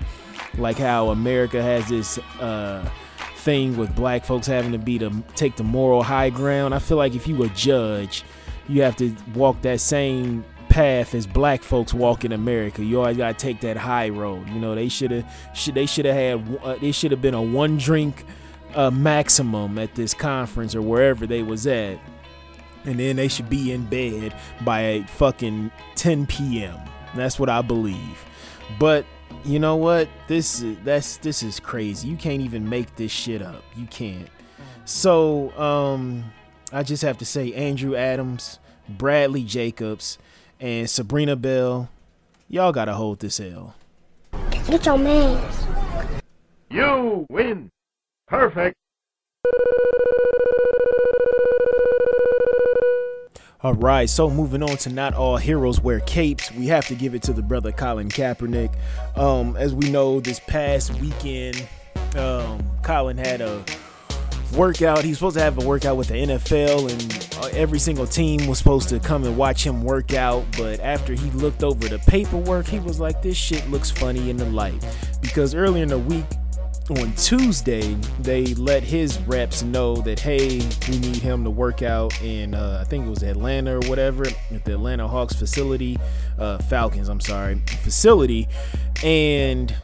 Like 0.59 0.77
how 0.77 1.09
America 1.09 1.63
has 1.63 1.89
this 1.89 2.19
uh, 2.39 2.87
thing 3.37 3.77
with 3.77 3.95
black 3.97 4.25
folks 4.25 4.47
having 4.47 4.73
to 4.73 4.79
be 4.79 4.99
to 4.99 5.11
take 5.35 5.57
the 5.57 5.65
moral 5.65 6.03
high 6.03 6.31
ground. 6.31 6.75
I 6.75 6.79
feel 6.79 6.99
like 6.99 7.15
if 7.15 7.27
you 7.27 7.43
a 7.43 7.49
judge, 7.49 8.25
you 8.69 8.83
have 8.83 8.97
to 8.97 9.15
walk 9.35 9.63
that 9.63 9.81
same 9.81 10.45
path 10.69 11.15
as 11.15 11.27
black 11.27 11.63
folks 11.63 11.95
walk 11.95 12.25
in 12.25 12.33
America. 12.33 12.85
You 12.85 13.01
always 13.01 13.17
gotta 13.17 13.35
take 13.35 13.61
that 13.61 13.79
high 13.79 14.11
road. 14.11 14.49
You 14.51 14.61
know, 14.61 14.75
they 14.75 14.89
should 14.89 15.11
have, 15.11 15.51
should 15.55 15.75
they 15.75 15.87
should 15.87 16.05
have 16.05 16.15
had, 16.15 16.61
uh, 16.63 16.77
they 16.77 16.93
should 16.93 17.11
have 17.13 17.23
been 17.23 17.35
a 17.35 17.43
one 17.43 17.79
drink 17.79 18.25
uh, 18.75 18.91
maximum 18.91 19.79
at 19.79 19.95
this 19.95 20.15
conference 20.15 20.75
or 20.75 20.83
wherever 20.83 21.27
they 21.27 21.43
was 21.43 21.67
at, 21.67 21.99
and 22.85 22.99
then 22.99 23.17
they 23.17 23.29
should 23.29 23.49
be 23.49 23.73
in 23.73 23.85
bed 23.87 24.35
by 24.65 25.05
fucking 25.09 25.71
10 25.97 26.27
p.m. 26.27 26.79
That's 27.15 27.39
what 27.39 27.49
I 27.49 27.63
believe. 27.63 28.25
But 28.79 29.05
you 29.45 29.59
know 29.59 29.77
what? 29.77 30.09
This 30.29 30.63
is 30.63 30.77
that's 30.85 31.17
this 31.19 31.43
is 31.43 31.61
crazy. 31.61 32.09
You 32.09 32.17
can't 32.17 32.41
even 32.41 32.69
make 32.69 32.97
this 32.97 33.13
shit 33.13 33.43
up. 33.43 33.63
You 33.77 33.87
can't. 33.87 34.29
So 34.85 35.57
um, 35.59 36.25
I 36.73 36.83
just 36.83 37.03
have 37.03 37.19
to 37.19 37.25
say, 37.25 37.53
Andrew 37.53 37.95
Adams, 37.95 38.59
Bradley 38.89 39.45
Jacobs, 39.45 40.19
and 40.61 40.89
Sabrina 40.89 41.37
Bell, 41.37 41.89
y'all 42.49 42.73
gotta 42.73 42.95
hold 42.95 43.21
this 43.21 43.39
L. 43.41 43.75
Get 44.67 44.87
your 44.87 44.99
man. 44.99 45.43
You 46.71 47.27
win. 47.29 47.71
Perfect. 48.33 48.75
All 53.61 53.75
right, 53.75 54.09
so 54.09 54.31
moving 54.31 54.63
on 54.63 54.79
to 54.79 54.89
not 54.89 55.13
all 55.13 55.37
heroes 55.37 55.83
wear 55.83 56.01
capes. 56.01 56.51
We 56.53 56.69
have 56.69 56.87
to 56.87 56.95
give 56.95 57.15
it 57.15 57.23
to 57.25 57.35
the 57.35 57.43
brother 57.43 57.73
Colin 57.73 58.09
Kaepernick. 58.09 58.75
Um, 59.19 59.55
as 59.57 59.75
we 59.75 59.91
know, 59.91 60.19
this 60.21 60.41
past 60.41 60.95
weekend, 60.95 61.69
um, 62.17 62.65
Colin 62.83 63.19
had 63.19 63.43
a 63.43 63.63
workout. 64.55 65.05
He's 65.05 65.19
supposed 65.19 65.37
to 65.37 65.43
have 65.43 65.63
a 65.63 65.67
workout 65.67 65.99
with 65.99 66.09
the 66.09 66.15
NFL, 66.15 66.91
and 66.91 67.37
uh, 67.39 67.51
every 67.53 67.79
single 67.79 68.07
team 68.07 68.47
was 68.47 68.57
supposed 68.57 68.89
to 68.89 68.99
come 68.99 69.25
and 69.25 69.37
watch 69.37 69.63
him 69.63 69.85
work 69.85 70.15
out. 70.15 70.47
But 70.57 70.81
after 70.81 71.13
he 71.13 71.31
looked 71.33 71.63
over 71.63 71.87
the 71.87 71.99
paperwork, 71.99 72.67
he 72.67 72.81
was 72.81 72.99
like, 72.99 73.21
"This 73.21 73.37
shit 73.37 73.69
looks 73.69 73.91
funny 73.91 74.31
in 74.31 74.39
the 74.39 74.47
light," 74.47 74.83
because 75.21 75.55
earlier 75.55 75.83
in 75.83 75.91
the 75.91 75.99
week, 75.99 76.25
on 76.91 77.13
Tuesday, 77.15 77.95
they 78.21 78.47
let 78.55 78.83
his 78.83 79.19
reps 79.21 79.63
know 79.63 79.97
that 79.97 80.21
hey, 80.21 80.61
we 80.89 80.99
need 80.99 81.17
him 81.17 81.45
to 81.45 81.51
work 81.51 81.83
out 81.83 82.21
in 82.23 82.55
uh, 82.55 82.79
I 82.81 82.85
think 82.85 83.07
it 83.07 83.11
was 83.11 83.23
Atlanta 83.23 83.77
or 83.77 83.89
whatever 83.89 84.27
at 84.27 84.65
the 84.65 84.75
Atlanta 84.75 85.07
Hawks 85.09 85.35
facility, 85.35 85.99
uh, 86.39 86.59
Falcons. 86.59 87.09
I'm 87.09 87.21
sorry, 87.21 87.63
facility, 87.83 88.49
and 89.03 89.75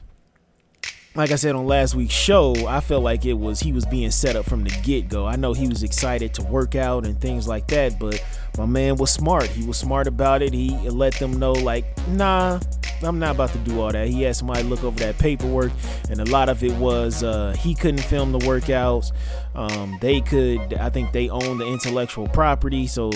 like 1.19 1.33
I 1.33 1.35
said 1.35 1.57
on 1.57 1.67
last 1.67 1.97
week's 1.97 2.15
show, 2.15 2.55
I 2.69 2.79
felt 2.79 3.03
like 3.03 3.27
it 3.27 3.33
was 3.33 3.59
he 3.59 3.73
was 3.73 3.85
being 3.85 4.13
set 4.13 4.37
up 4.37 4.47
from 4.47 4.63
the 4.63 4.71
get 4.85 5.09
go. 5.09 5.27
I 5.27 5.35
know 5.35 5.53
he 5.53 5.67
was 5.67 5.83
excited 5.83 6.33
to 6.35 6.45
work 6.45 6.77
out 6.77 7.05
and 7.05 7.21
things 7.21 7.49
like 7.49 7.67
that, 7.69 7.99
but 7.99 8.25
my 8.57 8.67
man 8.67 8.95
was 8.95 9.11
smart. 9.11 9.49
He 9.49 9.67
was 9.67 9.77
smart 9.77 10.07
about 10.07 10.43
it. 10.43 10.53
He 10.55 10.71
let 10.89 11.15
them 11.15 11.33
know, 11.41 11.51
like, 11.51 11.85
nah, 12.07 12.61
I'm 13.03 13.19
not 13.19 13.35
about 13.35 13.51
to 13.51 13.59
do 13.59 13.81
all 13.81 13.91
that. 13.91 14.07
He 14.07 14.23
had 14.23 14.37
somebody 14.37 14.63
look 14.63 14.85
over 14.85 14.97
that 15.01 15.19
paperwork, 15.19 15.73
and 16.09 16.21
a 16.21 16.25
lot 16.27 16.49
of 16.49 16.63
it 16.63 16.75
was 16.75 17.25
uh, 17.25 17.53
he 17.59 17.75
couldn't 17.75 18.03
film 18.03 18.31
the 18.31 18.39
workouts. 18.39 19.11
Um, 19.57 19.99
they 20.01 20.21
could, 20.21 20.75
I 20.75 20.89
think 20.89 21.11
they 21.11 21.29
own 21.31 21.59
the 21.59 21.67
intellectual 21.67 22.29
property, 22.29 22.87
so 22.87 23.11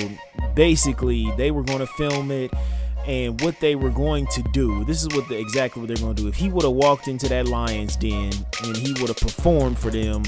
basically 0.57 1.33
they 1.37 1.53
were 1.53 1.63
going 1.63 1.79
to 1.79 1.87
film 1.87 2.33
it 2.33 2.53
and 3.07 3.41
what 3.41 3.59
they 3.61 3.75
were 3.75 3.91
going 3.91 4.27
to 4.29 4.43
do. 4.53 4.85
This 4.85 5.03
is 5.03 5.09
what 5.15 5.29
the, 5.29 5.39
exactly 5.39 5.81
what 5.81 5.89
they're 5.89 5.97
going 5.97 6.15
to 6.15 6.23
do. 6.23 6.29
If 6.29 6.37
he 6.37 6.49
would 6.49 6.65
have 6.65 6.73
walked 6.73 7.09
into 7.09 7.29
that 7.29 7.49
lion's 7.49 7.97
den 7.97 8.33
and 8.65 8.77
he 8.77 8.93
would 9.01 9.09
have 9.09 9.17
performed 9.17 9.79
for 9.79 9.91
them, 9.91 10.23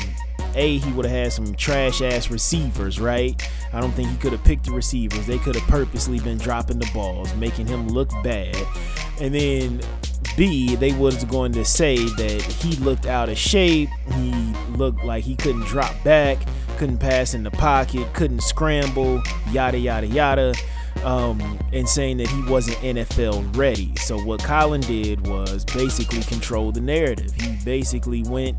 a 0.55 0.79
he 0.79 0.93
would 0.93 1.05
have 1.05 1.14
had 1.14 1.33
some 1.33 1.55
trash 1.55 2.01
ass 2.01 2.31
receivers, 2.31 3.01
right? 3.01 3.41
I 3.72 3.81
don't 3.81 3.93
think 3.93 4.09
he 4.09 4.16
could 4.16 4.33
have 4.33 4.45
picked 4.45 4.64
the 4.64 4.72
receivers. 4.72 5.27
They 5.27 5.39
could 5.39 5.57
have 5.57 5.68
purposely 5.68 6.20
been 6.20 6.39
dropping 6.39 6.79
the 6.79 6.91
balls, 6.95 7.35
making 7.37 7.66
him 7.66 7.89
look 7.89 8.11
bad, 8.22 8.57
and 9.20 9.35
then. 9.35 9.81
B, 10.37 10.75
they 10.75 10.91
was 10.93 11.22
going 11.25 11.53
to 11.53 11.64
say 11.64 11.95
that 11.95 12.43
he 12.43 12.75
looked 12.83 13.07
out 13.07 13.29
of 13.29 13.39
shape. 13.39 13.89
He 14.14 14.33
looked 14.70 15.05
like 15.05 15.22
he 15.22 15.37
couldn't 15.37 15.66
drop 15.66 15.95
back, 16.03 16.39
couldn't 16.77 16.99
pass 16.99 17.35
in 17.35 17.45
the 17.45 17.53
pocket, 17.53 18.12
couldn't 18.14 18.43
scramble, 18.43 19.22
yada 19.53 19.79
yada 19.79 20.09
yada 20.09 20.55
um, 21.05 21.59
and 21.73 21.89
saying 21.89 22.17
that 22.19 22.29
he 22.29 22.43
wasn't 22.43 22.77
NFL 22.79 23.57
ready. 23.57 23.95
So 23.97 24.19
what 24.19 24.43
Colin 24.43 24.81
did 24.81 25.27
was 25.27 25.65
basically 25.65 26.23
control 26.23 26.73
the 26.73 26.81
narrative. 26.81 27.33
He 27.35 27.57
basically 27.65 28.23
went 28.23 28.57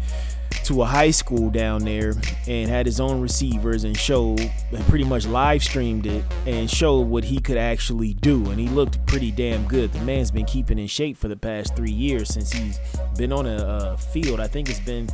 to 0.65 0.81
a 0.81 0.85
high 0.85 1.11
school 1.11 1.49
down 1.51 1.83
there 1.83 2.13
and 2.47 2.69
had 2.69 2.85
his 2.85 2.99
own 2.99 3.21
receivers 3.21 3.83
and 3.83 3.95
showed 3.95 4.39
and 4.39 4.85
pretty 4.87 5.03
much 5.03 5.27
live 5.27 5.63
streamed 5.63 6.07
it 6.07 6.23
and 6.47 6.69
showed 6.69 7.01
what 7.01 7.23
he 7.23 7.39
could 7.39 7.57
actually 7.57 8.15
do 8.15 8.49
and 8.49 8.59
he 8.59 8.67
looked 8.69 9.03
pretty 9.05 9.31
damn 9.31 9.67
good 9.67 9.91
the 9.93 9.99
man's 10.01 10.31
been 10.31 10.45
keeping 10.45 10.79
in 10.79 10.87
shape 10.87 11.17
for 11.17 11.27
the 11.27 11.35
past 11.35 11.75
three 11.75 11.91
years 11.91 12.33
since 12.33 12.51
he's 12.51 12.79
been 13.15 13.31
on 13.31 13.45
a, 13.45 13.57
a 13.57 13.97
field 13.97 14.39
i 14.39 14.47
think 14.47 14.67
it's 14.67 14.79
been 14.79 15.07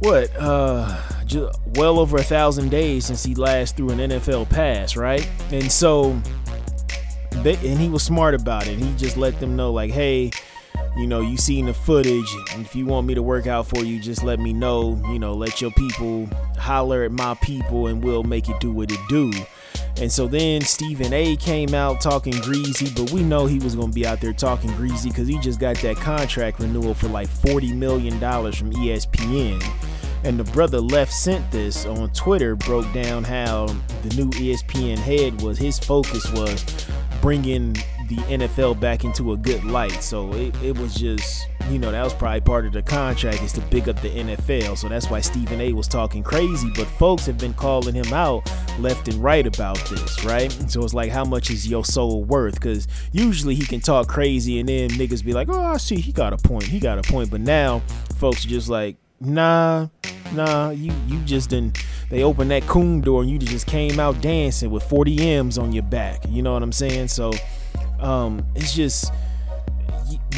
what 0.00 0.28
uh 0.38 1.00
well 1.76 2.00
over 2.00 2.16
a 2.16 2.22
thousand 2.22 2.68
days 2.68 3.06
since 3.06 3.22
he 3.22 3.34
last 3.36 3.76
threw 3.76 3.90
an 3.90 3.98
nfl 3.98 4.48
pass 4.48 4.96
right 4.96 5.28
and 5.52 5.70
so 5.70 6.20
and 7.46 7.78
he 7.78 7.88
was 7.88 8.02
smart 8.02 8.34
about 8.34 8.66
it. 8.66 8.78
He 8.78 8.94
just 8.96 9.16
let 9.16 9.38
them 9.40 9.56
know, 9.56 9.72
like, 9.72 9.90
hey, 9.90 10.30
you 10.96 11.06
know, 11.06 11.20
you 11.20 11.36
seen 11.36 11.66
the 11.66 11.74
footage, 11.74 12.28
if 12.56 12.74
you 12.74 12.86
want 12.86 13.06
me 13.06 13.14
to 13.14 13.22
work 13.22 13.46
out 13.46 13.66
for 13.66 13.84
you, 13.84 14.00
just 14.00 14.22
let 14.22 14.38
me 14.38 14.52
know. 14.52 15.00
You 15.08 15.18
know, 15.18 15.34
let 15.34 15.60
your 15.60 15.70
people 15.72 16.28
holler 16.56 17.02
at 17.02 17.12
my 17.12 17.34
people, 17.42 17.88
and 17.88 18.02
we'll 18.02 18.22
make 18.22 18.48
it 18.48 18.58
do 18.60 18.70
what 18.70 18.90
it 18.90 19.00
do. 19.08 19.32
And 19.96 20.10
so 20.10 20.26
then 20.26 20.60
Stephen 20.62 21.12
A 21.12 21.36
came 21.36 21.74
out 21.74 22.00
talking 22.00 22.34
greasy, 22.40 22.90
but 22.94 23.12
we 23.12 23.22
know 23.22 23.46
he 23.46 23.58
was 23.58 23.76
going 23.76 23.88
to 23.88 23.94
be 23.94 24.06
out 24.06 24.20
there 24.20 24.32
talking 24.32 24.70
greasy 24.72 25.08
because 25.08 25.28
he 25.28 25.38
just 25.38 25.60
got 25.60 25.76
that 25.78 25.96
contract 25.96 26.58
renewal 26.58 26.94
for 26.94 27.08
like 27.08 27.28
$40 27.28 27.74
million 27.74 28.18
from 28.18 28.72
ESPN. 28.72 29.62
And 30.24 30.38
the 30.38 30.44
brother 30.52 30.80
left 30.80 31.12
sent 31.12 31.48
this 31.52 31.86
on 31.86 32.08
Twitter 32.10 32.56
broke 32.56 32.90
down 32.92 33.24
how 33.24 33.66
the 34.02 34.16
new 34.16 34.30
ESPN 34.30 34.96
head 34.96 35.40
was 35.42 35.58
his 35.58 35.78
focus 35.78 36.30
was 36.32 36.64
bringing 37.24 37.72
the 38.10 38.16
NFL 38.28 38.78
back 38.78 39.02
into 39.02 39.32
a 39.32 39.36
good 39.38 39.64
light. 39.64 40.02
So 40.02 40.30
it, 40.34 40.54
it 40.62 40.76
was 40.76 40.94
just 40.94 41.48
you 41.70 41.78
know, 41.78 41.90
that 41.90 42.02
was 42.02 42.12
probably 42.12 42.42
part 42.42 42.66
of 42.66 42.72
the 42.72 42.82
contract 42.82 43.42
is 43.42 43.52
to 43.54 43.62
big 43.62 43.88
up 43.88 43.98
the 44.02 44.10
NFL. 44.10 44.76
So 44.76 44.86
that's 44.88 45.08
why 45.08 45.20
Stephen 45.20 45.62
A 45.62 45.72
was 45.72 45.88
talking 45.88 46.22
crazy. 46.22 46.68
But 46.76 46.86
folks 46.86 47.24
have 47.24 47.38
been 47.38 47.54
calling 47.54 47.94
him 47.94 48.12
out 48.12 48.46
left 48.78 49.08
and 49.08 49.22
right 49.22 49.46
about 49.46 49.78
this, 49.88 50.22
right? 50.24 50.52
So 50.70 50.84
it's 50.84 50.92
like, 50.92 51.10
how 51.10 51.24
much 51.24 51.50
is 51.50 51.66
your 51.66 51.82
soul 51.82 52.24
worth? 52.24 52.54
Because 52.56 52.86
usually 53.12 53.54
he 53.54 53.64
can 53.64 53.80
talk 53.80 54.08
crazy 54.08 54.60
and 54.60 54.68
then 54.68 54.90
niggas 54.90 55.24
be 55.24 55.32
like, 55.32 55.48
oh, 55.48 55.62
I 55.62 55.78
see, 55.78 55.96
he 55.96 56.12
got 56.12 56.34
a 56.34 56.36
point. 56.36 56.64
He 56.64 56.78
got 56.78 56.98
a 56.98 57.02
point. 57.02 57.30
But 57.30 57.40
now 57.40 57.80
folks 58.18 58.44
are 58.44 58.48
just 58.48 58.68
like, 58.68 58.96
nah, 59.20 59.88
nah, 60.32 60.70
you 60.70 60.92
you 61.06 61.18
just 61.20 61.50
didn't. 61.50 61.78
They 62.10 62.22
opened 62.22 62.50
that 62.50 62.66
coon 62.66 63.00
door 63.00 63.22
and 63.22 63.30
you 63.30 63.38
just 63.38 63.66
came 63.66 63.98
out 63.98 64.20
dancing 64.20 64.70
with 64.70 64.82
40 64.84 65.32
M's 65.36 65.58
on 65.58 65.72
your 65.72 65.82
back. 65.82 66.20
You 66.28 66.42
know 66.42 66.52
what 66.52 66.62
I'm 66.62 66.72
saying? 66.72 67.08
So 67.08 67.32
um, 68.00 68.44
it's 68.54 68.74
just 68.74 69.12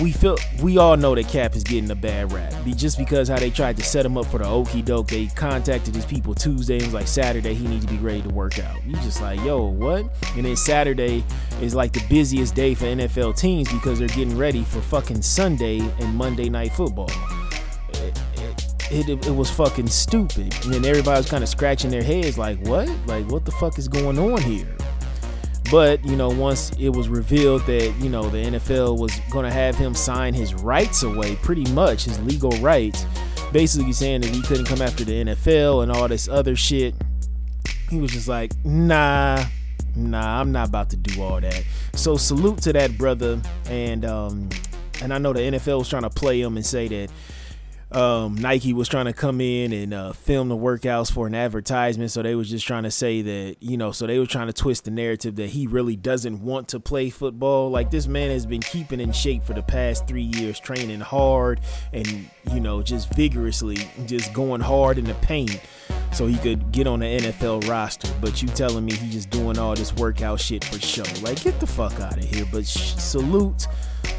we 0.00 0.12
feel 0.12 0.36
we 0.62 0.78
all 0.78 0.96
know 0.96 1.14
that 1.14 1.28
Cap 1.28 1.54
is 1.56 1.64
getting 1.64 1.90
a 1.90 1.94
bad 1.94 2.32
rap. 2.32 2.52
Be 2.64 2.72
just 2.72 2.98
because 2.98 3.28
how 3.28 3.38
they 3.38 3.50
tried 3.50 3.76
to 3.78 3.82
set 3.82 4.04
him 4.04 4.16
up 4.16 4.26
for 4.26 4.38
the 4.38 4.46
okey 4.46 4.82
doke. 4.82 5.08
They 5.08 5.26
contacted 5.26 5.94
his 5.94 6.04
people 6.04 6.34
Tuesday 6.34 6.76
and 6.76 6.84
was 6.84 6.94
like 6.94 7.08
Saturday 7.08 7.54
he 7.54 7.66
needs 7.66 7.84
to 7.86 7.92
be 7.92 7.98
ready 7.98 8.22
to 8.22 8.28
work 8.28 8.58
out. 8.58 8.84
You 8.86 8.94
just 8.96 9.20
like 9.20 9.42
yo 9.44 9.64
what? 9.64 10.04
And 10.36 10.44
then 10.44 10.56
Saturday 10.56 11.24
is 11.60 11.74
like 11.74 11.92
the 11.92 12.02
busiest 12.08 12.54
day 12.54 12.74
for 12.74 12.84
NFL 12.84 13.36
teams 13.36 13.72
because 13.72 13.98
they're 13.98 14.08
getting 14.08 14.36
ready 14.36 14.62
for 14.62 14.80
fucking 14.80 15.22
Sunday 15.22 15.80
and 16.00 16.14
Monday 16.14 16.48
night 16.48 16.72
football. 16.72 17.10
It, 18.90 19.08
it, 19.08 19.26
it, 19.26 19.30
was 19.30 19.50
fucking 19.50 19.88
stupid. 19.88 20.54
And 20.64 20.72
then 20.72 20.84
everybody 20.84 21.18
was 21.18 21.28
kind 21.28 21.42
of 21.42 21.48
scratching 21.48 21.90
their 21.90 22.02
heads 22.02 22.38
like 22.38 22.58
what? 22.66 22.88
Like 23.06 23.26
what 23.28 23.44
the 23.44 23.50
fuck 23.52 23.78
is 23.78 23.88
going 23.88 24.18
on 24.18 24.40
here? 24.42 24.76
But, 25.70 26.04
you 26.04 26.16
know, 26.16 26.28
once 26.28 26.70
it 26.78 26.90
was 26.90 27.08
revealed 27.08 27.62
that, 27.66 27.92
you 27.98 28.08
know, 28.08 28.28
the 28.28 28.38
NFL 28.38 28.98
was 28.98 29.12
going 29.30 29.44
to 29.44 29.50
have 29.50 29.74
him 29.74 29.94
sign 29.94 30.32
his 30.32 30.54
rights 30.54 31.02
away, 31.02 31.34
pretty 31.36 31.64
much 31.72 32.04
his 32.04 32.20
legal 32.20 32.52
rights, 32.58 33.04
basically 33.52 33.92
saying 33.92 34.20
that 34.20 34.30
he 34.30 34.42
couldn't 34.42 34.66
come 34.66 34.80
after 34.80 35.04
the 35.04 35.24
NFL 35.24 35.82
and 35.82 35.90
all 35.90 36.06
this 36.06 36.28
other 36.28 36.54
shit, 36.54 36.94
he 37.90 37.98
was 37.98 38.12
just 38.12 38.28
like, 38.28 38.52
nah, 38.64 39.44
nah, 39.96 40.40
I'm 40.40 40.52
not 40.52 40.68
about 40.68 40.90
to 40.90 40.96
do 40.96 41.20
all 41.20 41.40
that. 41.40 41.64
So 41.94 42.16
salute 42.16 42.58
to 42.62 42.72
that 42.74 42.96
brother. 42.96 43.40
And, 43.68 44.04
um, 44.04 44.48
and 45.02 45.12
I 45.12 45.18
know 45.18 45.32
the 45.32 45.40
NFL 45.40 45.78
was 45.78 45.88
trying 45.88 46.02
to 46.02 46.10
play 46.10 46.40
him 46.40 46.56
and 46.56 46.64
say 46.64 46.86
that 46.88 47.10
um, 47.92 48.34
Nike 48.34 48.72
was 48.72 48.88
trying 48.88 49.04
to 49.04 49.12
come 49.12 49.40
in 49.40 49.72
and 49.72 49.94
uh, 49.94 50.12
film 50.12 50.48
the 50.48 50.56
workouts 50.56 51.10
for 51.10 51.26
an 51.26 51.34
advertisement. 51.34 52.10
So 52.10 52.22
they 52.22 52.34
was 52.34 52.50
just 52.50 52.66
trying 52.66 52.82
to 52.82 52.90
say 52.90 53.22
that, 53.22 53.56
you 53.60 53.76
know, 53.76 53.92
so 53.92 54.06
they 54.06 54.18
were 54.18 54.26
trying 54.26 54.48
to 54.48 54.52
twist 54.52 54.84
the 54.84 54.90
narrative 54.90 55.36
that 55.36 55.50
he 55.50 55.66
really 55.66 55.94
doesn't 55.94 56.42
want 56.42 56.68
to 56.68 56.80
play 56.80 57.10
football. 57.10 57.70
Like 57.70 57.90
this 57.90 58.08
man 58.08 58.30
has 58.30 58.44
been 58.44 58.60
keeping 58.60 58.98
in 58.98 59.12
shape 59.12 59.44
for 59.44 59.54
the 59.54 59.62
past 59.62 60.08
three 60.08 60.22
years, 60.22 60.58
training 60.58 61.00
hard 61.00 61.60
and, 61.92 62.28
you 62.52 62.58
know, 62.58 62.82
just 62.82 63.14
vigorously, 63.14 63.78
just 64.06 64.32
going 64.32 64.60
hard 64.60 64.98
in 64.98 65.04
the 65.04 65.14
paint 65.14 65.60
so 66.12 66.26
he 66.26 66.38
could 66.38 66.72
get 66.72 66.88
on 66.88 67.00
the 67.00 67.06
NFL 67.06 67.68
roster. 67.68 68.08
But 68.20 68.42
you 68.42 68.48
telling 68.48 68.84
me 68.84 68.94
he 68.94 69.10
just 69.10 69.30
doing 69.30 69.58
all 69.58 69.74
this 69.76 69.94
workout 69.94 70.40
shit 70.40 70.64
for 70.64 70.80
show. 70.80 71.04
Like, 71.22 71.42
get 71.42 71.60
the 71.60 71.66
fuck 71.66 72.00
out 72.00 72.16
of 72.16 72.24
here. 72.24 72.46
But 72.50 72.66
sh- 72.66 72.94
salute 72.94 73.68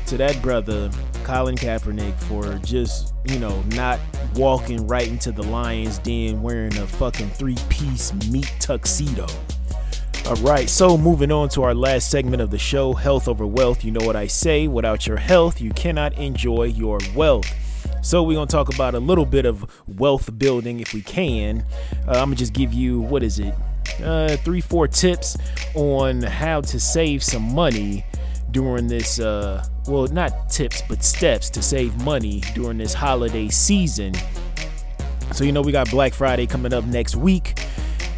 to 0.08 0.18
that 0.18 0.42
brother, 0.42 0.90
Colin 1.26 1.56
Kaepernick, 1.56 2.18
for 2.22 2.58
just, 2.60 3.14
you 3.26 3.40
know, 3.40 3.62
not 3.76 4.00
walking 4.36 4.88
right 4.88 5.08
into 5.08 5.34
the 5.34 5.44
Lions 5.44 6.00
den 6.00 6.42
wearing 6.42 6.76
a 6.78 6.88
fucking 6.88 7.30
three 7.32 7.58
piece 7.70 8.14
meat 8.30 8.52
tuxedo. 8.60 9.28
All 10.26 10.36
right, 10.36 10.70
so 10.70 10.98
moving 10.98 11.32
on 11.32 11.50
to 11.50 11.64
our 11.64 11.74
last 11.74 12.10
segment 12.10 12.42
of 12.42 12.52
the 12.52 12.58
show 12.58 12.94
health 12.94 13.28
over 13.28 13.46
wealth. 13.46 13.84
You 13.84 13.92
know 13.92 14.06
what 14.06 14.16
I 14.16 14.28
say 14.28 14.68
without 14.68 15.08
your 15.08 15.18
health, 15.18 15.60
you 15.60 15.72
cannot 15.72 16.14
enjoy 16.18 16.64
your 16.64 17.00
wealth. 17.14 17.54
So, 18.02 18.24
we're 18.24 18.36
going 18.36 18.48
to 18.48 18.52
talk 18.52 18.74
about 18.74 18.96
a 18.96 19.00
little 19.00 19.26
bit 19.26 19.46
of 19.46 19.66
wealth 19.88 20.38
building 20.38 20.80
if 20.80 20.94
we 20.94 21.02
can. 21.02 21.66
Uh, 22.08 22.12
I'm 22.12 22.30
to 22.30 22.36
just 22.38 22.54
give 22.54 22.72
you, 22.72 23.02
what 23.02 23.24
is 23.24 23.40
it? 23.40 23.54
Uh, 24.02 24.38
three, 24.38 24.62
four 24.62 24.88
tips 24.88 25.38
on 25.76 26.22
how 26.22 26.62
to 26.62 26.80
save 26.80 27.24
some 27.24 27.54
money 27.54 28.06
during 28.52 28.88
this 28.88 29.20
uh 29.20 29.66
well 29.88 30.08
not 30.08 30.50
tips 30.50 30.82
but 30.88 31.04
steps 31.04 31.50
to 31.52 31.62
save 31.62 31.96
money 32.04 32.42
during 32.54 32.78
this 32.78 32.94
holiday 32.94 33.48
season. 33.50 34.14
So 35.34 35.44
you 35.44 35.52
know 35.52 35.62
we 35.62 35.72
got 35.72 35.90
black 35.90 36.14
friday 36.14 36.48
coming 36.48 36.74
up 36.74 36.86
next 36.86 37.16
week. 37.16 37.60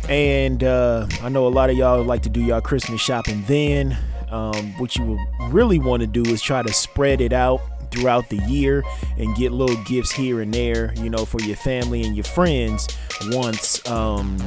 And 0.07 0.63
uh 0.63 1.07
i 1.22 1.30
know 1.30 1.47
a 1.47 1.49
lot 1.49 1.70
of 1.70 1.78
y'all 1.78 2.03
like 2.03 2.24
to 2.24 2.30
do 2.30 2.41
y'all 2.41 2.61
christmas 2.61 3.01
shopping 3.01 3.43
then. 3.47 3.97
Um 4.30 4.74
what 4.78 4.95
you 4.95 5.03
would 5.05 5.53
really 5.53 5.80
want 5.80 6.01
to 6.01 6.07
do 6.07 6.24
is 6.24 6.41
try 6.41 6.61
to 6.61 6.74
spread 6.74 7.22
it 7.22 7.34
out 7.34 7.61
throughout 7.91 8.30
the 8.30 8.38
year 8.47 8.84
and 9.17 9.36
get 9.36 9.51
little 9.51 9.82
gifts 9.84 10.11
here 10.11 10.41
and 10.41 10.53
there 10.53 10.93
you 10.97 11.09
know 11.09 11.26
for 11.26 11.41
your 11.41 11.55
family 11.55 12.03
and 12.03 12.15
your 12.15 12.24
friends 12.24 12.88
once 13.32 13.88
um 13.89 14.38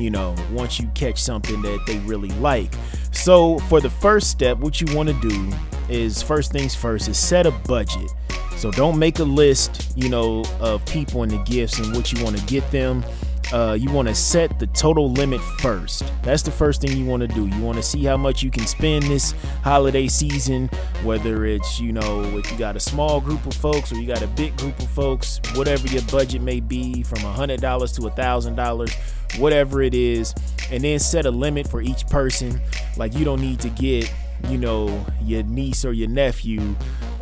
you 0.00 0.10
know 0.10 0.34
once 0.52 0.80
you 0.80 0.88
catch 0.94 1.20
something 1.20 1.60
that 1.62 1.80
they 1.86 1.98
really 2.00 2.30
like 2.40 2.72
so, 3.12 3.58
for 3.60 3.80
the 3.80 3.90
first 3.90 4.30
step, 4.30 4.58
what 4.58 4.80
you 4.80 4.96
want 4.96 5.08
to 5.08 5.28
do 5.28 5.52
is 5.88 6.22
first 6.22 6.52
things 6.52 6.74
first 6.74 7.08
is 7.08 7.18
set 7.18 7.46
a 7.46 7.50
budget. 7.50 8.10
So, 8.56 8.70
don't 8.70 8.98
make 8.98 9.18
a 9.18 9.24
list, 9.24 9.92
you 9.96 10.08
know, 10.08 10.44
of 10.60 10.84
people 10.86 11.22
and 11.22 11.30
the 11.30 11.38
gifts 11.38 11.78
and 11.78 11.94
what 11.94 12.12
you 12.12 12.22
want 12.22 12.38
to 12.38 12.46
get 12.46 12.68
them. 12.70 13.04
Uh, 13.52 13.76
you 13.78 13.90
want 13.90 14.06
to 14.06 14.14
set 14.14 14.58
the 14.58 14.66
total 14.68 15.10
limit 15.10 15.40
first. 15.58 16.04
That's 16.22 16.42
the 16.42 16.50
first 16.50 16.80
thing 16.80 16.96
you 16.96 17.04
want 17.04 17.22
to 17.22 17.28
do. 17.28 17.46
You 17.46 17.60
want 17.62 17.76
to 17.78 17.82
see 17.82 18.04
how 18.04 18.16
much 18.16 18.42
you 18.42 18.50
can 18.50 18.66
spend 18.66 19.04
this 19.04 19.32
holiday 19.62 20.06
season, 20.06 20.68
whether 21.02 21.44
it's, 21.44 21.80
you 21.80 21.92
know, 21.92 22.22
if 22.38 22.50
you 22.50 22.56
got 22.56 22.76
a 22.76 22.80
small 22.80 23.20
group 23.20 23.44
of 23.46 23.54
folks 23.54 23.92
or 23.92 23.96
you 23.96 24.06
got 24.06 24.22
a 24.22 24.28
big 24.28 24.56
group 24.56 24.78
of 24.78 24.88
folks, 24.90 25.40
whatever 25.54 25.86
your 25.88 26.02
budget 26.02 26.42
may 26.42 26.60
be, 26.60 27.02
from 27.02 27.18
a 27.20 27.34
$100 27.34 27.60
to 27.96 28.06
a 28.06 28.10
$1,000 28.10 29.16
whatever 29.38 29.82
it 29.82 29.94
is, 29.94 30.34
and 30.70 30.82
then 30.82 30.98
set 30.98 31.26
a 31.26 31.30
limit 31.30 31.68
for 31.68 31.80
each 31.80 32.06
person. 32.06 32.60
Like 32.96 33.14
you 33.14 33.24
don't 33.24 33.40
need 33.40 33.60
to 33.60 33.70
get, 33.70 34.12
you 34.48 34.58
know, 34.58 35.06
your 35.22 35.42
niece 35.44 35.84
or 35.84 35.92
your 35.92 36.08
nephew, 36.08 36.76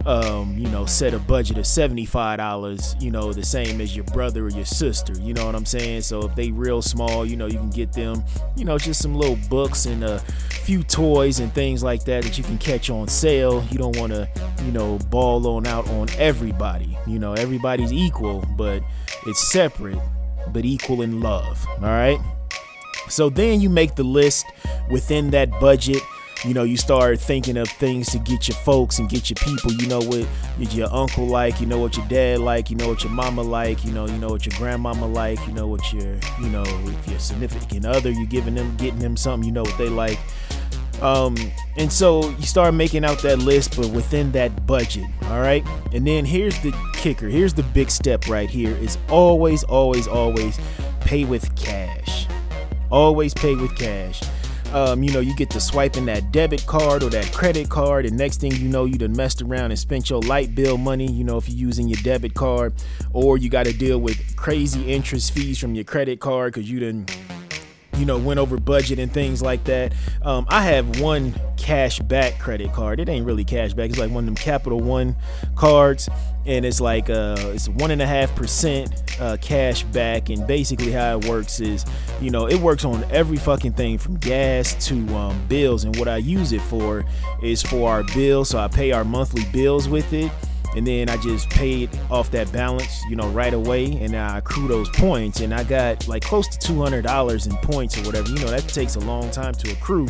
um, 0.06 0.56
you 0.56 0.68
know, 0.68 0.86
set 0.86 1.12
a 1.14 1.18
budget 1.18 1.58
of 1.58 1.64
$75, 1.64 3.00
you 3.00 3.10
know, 3.10 3.32
the 3.32 3.44
same 3.44 3.80
as 3.80 3.94
your 3.94 4.04
brother 4.06 4.46
or 4.46 4.50
your 4.50 4.64
sister. 4.64 5.12
You 5.20 5.34
know 5.34 5.46
what 5.46 5.54
I'm 5.54 5.66
saying? 5.66 6.02
So 6.02 6.20
if 6.22 6.34
they 6.34 6.50
real 6.50 6.80
small, 6.80 7.26
you 7.26 7.36
know, 7.36 7.46
you 7.46 7.58
can 7.58 7.70
get 7.70 7.92
them, 7.92 8.24
you 8.56 8.64
know, 8.64 8.78
just 8.78 9.02
some 9.02 9.14
little 9.14 9.38
books 9.48 9.86
and 9.86 10.04
a 10.04 10.18
few 10.64 10.82
toys 10.82 11.40
and 11.40 11.52
things 11.52 11.82
like 11.82 12.04
that 12.04 12.24
that 12.24 12.38
you 12.38 12.44
can 12.44 12.58
catch 12.58 12.90
on 12.90 13.08
sale. 13.08 13.64
You 13.70 13.78
don't 13.78 13.96
want 13.98 14.12
to, 14.12 14.28
you 14.64 14.72
know, 14.72 14.98
ball 15.10 15.46
on 15.48 15.66
out 15.66 15.88
on 15.90 16.08
everybody. 16.16 16.96
You 17.06 17.18
know, 17.18 17.34
everybody's 17.34 17.92
equal, 17.92 18.44
but 18.56 18.82
it's 19.26 19.50
separate 19.52 19.98
but 20.52 20.64
equal 20.64 21.02
in 21.02 21.20
love. 21.20 21.66
All 21.82 21.88
right. 21.88 22.18
So 23.08 23.30
then 23.30 23.60
you 23.60 23.70
make 23.70 23.94
the 23.94 24.04
list 24.04 24.46
within 24.90 25.30
that 25.30 25.50
budget. 25.60 26.02
You 26.44 26.54
know, 26.54 26.62
you 26.62 26.76
start 26.76 27.18
thinking 27.18 27.56
of 27.56 27.68
things 27.68 28.10
to 28.10 28.18
get 28.18 28.46
your 28.46 28.56
folks 28.58 28.98
and 28.98 29.08
get 29.08 29.28
your 29.28 29.36
people. 29.36 29.72
You 29.72 29.88
know 29.88 30.00
what 30.00 30.26
your 30.72 30.92
uncle 30.92 31.26
like. 31.26 31.60
You 31.60 31.66
know 31.66 31.78
what 31.78 31.96
your 31.96 32.06
dad 32.06 32.38
like. 32.38 32.70
You 32.70 32.76
know 32.76 32.88
what 32.88 33.02
your 33.02 33.12
mama 33.12 33.42
like. 33.42 33.84
You 33.84 33.90
know, 33.92 34.06
you 34.06 34.18
know 34.18 34.28
what 34.28 34.46
your 34.46 34.56
grandmama 34.56 35.06
like. 35.06 35.44
You 35.46 35.52
know 35.52 35.66
what 35.66 35.92
your, 35.92 36.14
you 36.40 36.48
know, 36.48 36.62
if 36.64 37.08
your 37.08 37.18
significant 37.18 37.86
other, 37.86 38.10
you're 38.10 38.26
giving 38.26 38.54
them, 38.54 38.76
getting 38.76 39.00
them 39.00 39.16
something. 39.16 39.48
You 39.48 39.52
know 39.52 39.62
what 39.62 39.76
they 39.78 39.88
like. 39.88 40.18
Um, 41.02 41.36
and 41.76 41.92
so 41.92 42.30
you 42.30 42.42
start 42.42 42.74
making 42.74 43.04
out 43.04 43.22
that 43.22 43.38
list, 43.38 43.76
but 43.76 43.88
within 43.90 44.32
that 44.32 44.66
budget, 44.66 45.04
all 45.24 45.40
right? 45.40 45.64
And 45.92 46.06
then 46.06 46.24
here's 46.24 46.58
the 46.60 46.72
kicker. 46.94 47.28
Here's 47.28 47.54
the 47.54 47.62
big 47.62 47.90
step 47.90 48.28
right 48.28 48.50
here 48.50 48.76
is 48.76 48.98
always, 49.08 49.64
always, 49.64 50.08
always 50.08 50.58
pay 51.00 51.24
with 51.24 51.54
cash. 51.56 52.26
Always 52.90 53.34
pay 53.34 53.54
with 53.54 53.76
cash. 53.76 54.22
Um, 54.72 55.02
you 55.02 55.10
know, 55.12 55.20
you 55.20 55.34
get 55.34 55.48
to 55.50 55.60
swiping 55.60 56.04
that 56.06 56.30
debit 56.30 56.66
card 56.66 57.02
or 57.02 57.08
that 57.10 57.32
credit 57.32 57.70
card, 57.70 58.04
and 58.04 58.16
next 58.18 58.40
thing 58.40 58.52
you 58.52 58.68
know, 58.68 58.84
you 58.84 58.98
done 58.98 59.16
messed 59.16 59.40
around 59.40 59.70
and 59.70 59.78
spent 59.78 60.10
your 60.10 60.20
light 60.20 60.54
bill 60.54 60.76
money, 60.76 61.10
you 61.10 61.24
know, 61.24 61.38
if 61.38 61.48
you're 61.48 61.58
using 61.58 61.88
your 61.88 62.00
debit 62.02 62.34
card, 62.34 62.74
or 63.14 63.38
you 63.38 63.48
got 63.48 63.64
to 63.64 63.72
deal 63.72 63.98
with 63.98 64.36
crazy 64.36 64.92
interest 64.92 65.32
fees 65.32 65.58
from 65.58 65.74
your 65.74 65.84
credit 65.84 66.20
card 66.20 66.52
because 66.52 66.70
you 66.70 66.80
done 66.80 67.06
you 67.98 68.06
know, 68.06 68.18
went 68.18 68.38
over 68.38 68.58
budget 68.58 68.98
and 68.98 69.12
things 69.12 69.42
like 69.42 69.64
that. 69.64 69.92
Um, 70.22 70.46
I 70.48 70.62
have 70.62 71.00
one 71.00 71.34
cash 71.56 71.98
back 71.98 72.38
credit 72.38 72.72
card. 72.72 73.00
It 73.00 73.08
ain't 73.08 73.26
really 73.26 73.44
cash 73.44 73.74
back. 73.74 73.90
It's 73.90 73.98
like 73.98 74.10
one 74.10 74.24
of 74.24 74.26
them 74.26 74.34
Capital 74.36 74.80
One 74.80 75.16
cards, 75.56 76.08
and 76.46 76.64
it's 76.64 76.80
like 76.80 77.10
uh, 77.10 77.36
it's 77.54 77.68
one 77.68 77.90
and 77.90 78.00
a 78.00 78.06
half 78.06 78.34
percent 78.34 79.20
uh, 79.20 79.36
cash 79.40 79.82
back. 79.84 80.30
And 80.30 80.46
basically, 80.46 80.92
how 80.92 81.18
it 81.18 81.26
works 81.26 81.60
is, 81.60 81.84
you 82.20 82.30
know, 82.30 82.46
it 82.46 82.56
works 82.56 82.84
on 82.84 83.04
every 83.10 83.36
fucking 83.36 83.72
thing 83.72 83.98
from 83.98 84.16
gas 84.16 84.86
to 84.86 85.16
um, 85.16 85.46
bills. 85.48 85.84
And 85.84 85.96
what 85.96 86.08
I 86.08 86.18
use 86.18 86.52
it 86.52 86.62
for 86.62 87.04
is 87.42 87.62
for 87.62 87.90
our 87.90 88.04
bills. 88.04 88.50
So 88.50 88.58
I 88.58 88.68
pay 88.68 88.92
our 88.92 89.04
monthly 89.04 89.44
bills 89.52 89.88
with 89.88 90.12
it 90.12 90.30
and 90.76 90.86
then 90.86 91.08
I 91.08 91.16
just 91.16 91.48
paid 91.50 91.90
off 92.10 92.30
that 92.30 92.50
balance, 92.52 93.02
you 93.08 93.16
know, 93.16 93.28
right 93.28 93.54
away, 93.54 93.92
and 94.00 94.14
I 94.14 94.38
accrue 94.38 94.68
those 94.68 94.88
points, 94.90 95.40
and 95.40 95.52
I 95.52 95.64
got 95.64 96.06
like 96.08 96.22
close 96.22 96.48
to 96.48 96.58
two 96.58 96.80
hundred 96.80 97.02
dollars 97.02 97.46
in 97.46 97.56
points 97.56 97.98
or 97.98 98.02
whatever. 98.02 98.28
You 98.28 98.38
know, 98.40 98.50
that 98.50 98.68
takes 98.68 98.96
a 98.96 99.00
long 99.00 99.30
time 99.30 99.54
to 99.54 99.72
accrue, 99.72 100.08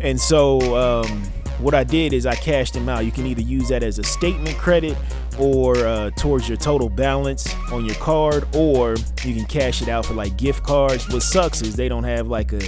and 0.00 0.18
so 0.20 0.76
um, 0.76 1.22
what 1.58 1.74
I 1.74 1.84
did 1.84 2.12
is 2.12 2.26
I 2.26 2.34
cashed 2.34 2.74
them 2.74 2.88
out. 2.88 3.04
You 3.04 3.12
can 3.12 3.26
either 3.26 3.42
use 3.42 3.68
that 3.68 3.82
as 3.82 3.98
a 3.98 4.02
statement 4.02 4.56
credit 4.58 4.96
or 5.38 5.76
uh, 5.76 6.10
towards 6.10 6.48
your 6.48 6.58
total 6.58 6.88
balance 6.88 7.54
on 7.70 7.84
your 7.84 7.94
card, 7.96 8.46
or 8.54 8.96
you 9.24 9.34
can 9.34 9.46
cash 9.46 9.80
it 9.82 9.88
out 9.88 10.06
for 10.06 10.14
like 10.14 10.36
gift 10.36 10.62
cards. 10.64 11.08
What 11.08 11.22
sucks 11.22 11.62
is 11.62 11.76
they 11.76 11.88
don't 11.88 12.04
have 12.04 12.28
like 12.28 12.52
a 12.52 12.62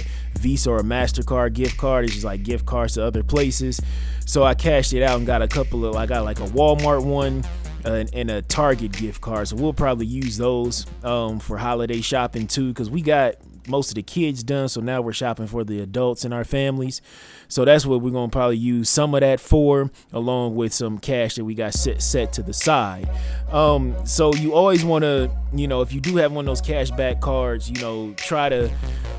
Visa 0.45 0.69
or 0.69 0.77
a 0.77 0.83
MasterCard 0.83 1.53
gift 1.53 1.75
card. 1.77 2.05
It's 2.05 2.13
just 2.13 2.25
like 2.25 2.43
gift 2.43 2.67
cards 2.67 2.93
to 2.93 3.03
other 3.03 3.23
places. 3.23 3.81
So 4.27 4.43
I 4.43 4.53
cashed 4.53 4.93
it 4.93 5.01
out 5.01 5.17
and 5.17 5.25
got 5.25 5.41
a 5.41 5.47
couple 5.47 5.83
of, 5.85 5.95
I 5.95 6.05
got 6.05 6.23
like 6.23 6.39
a 6.39 6.45
Walmart 6.45 7.03
one 7.03 7.43
uh, 7.83 8.05
and 8.13 8.29
a 8.29 8.43
Target 8.43 8.91
gift 8.91 9.21
card. 9.21 9.47
So 9.47 9.55
we'll 9.55 9.73
probably 9.73 10.05
use 10.05 10.37
those 10.37 10.85
um, 11.03 11.39
for 11.39 11.57
holiday 11.57 11.99
shopping 11.99 12.45
too, 12.45 12.67
because 12.67 12.91
we 12.91 13.01
got 13.01 13.35
most 13.67 13.89
of 13.89 13.95
the 13.95 14.03
kids 14.03 14.43
done. 14.43 14.69
So 14.69 14.81
now 14.81 15.01
we're 15.01 15.13
shopping 15.13 15.47
for 15.47 15.63
the 15.63 15.81
adults 15.81 16.25
in 16.25 16.31
our 16.31 16.43
families. 16.43 17.01
So 17.47 17.65
that's 17.65 17.85
what 17.85 18.01
we're 18.01 18.11
gonna 18.11 18.29
probably 18.29 18.57
use 18.57 18.89
some 18.89 19.13
of 19.13 19.21
that 19.21 19.39
for, 19.39 19.91
along 20.13 20.55
with 20.55 20.73
some 20.73 20.97
cash 20.97 21.35
that 21.35 21.45
we 21.45 21.55
got 21.55 21.73
set 21.73 22.01
set 22.01 22.33
to 22.33 22.43
the 22.43 22.53
side. 22.53 23.09
Um, 23.51 23.95
so 24.05 24.33
you 24.33 24.53
always 24.53 24.83
want 24.83 25.03
to, 25.03 25.31
you 25.53 25.67
know, 25.67 25.81
if 25.81 25.93
you 25.93 26.01
do 26.01 26.17
have 26.17 26.31
one 26.31 26.45
of 26.45 26.47
those 26.47 26.61
cash 26.61 26.91
back 26.91 27.21
cards, 27.21 27.69
you 27.69 27.79
know, 27.81 28.13
try 28.17 28.49
to 28.49 28.71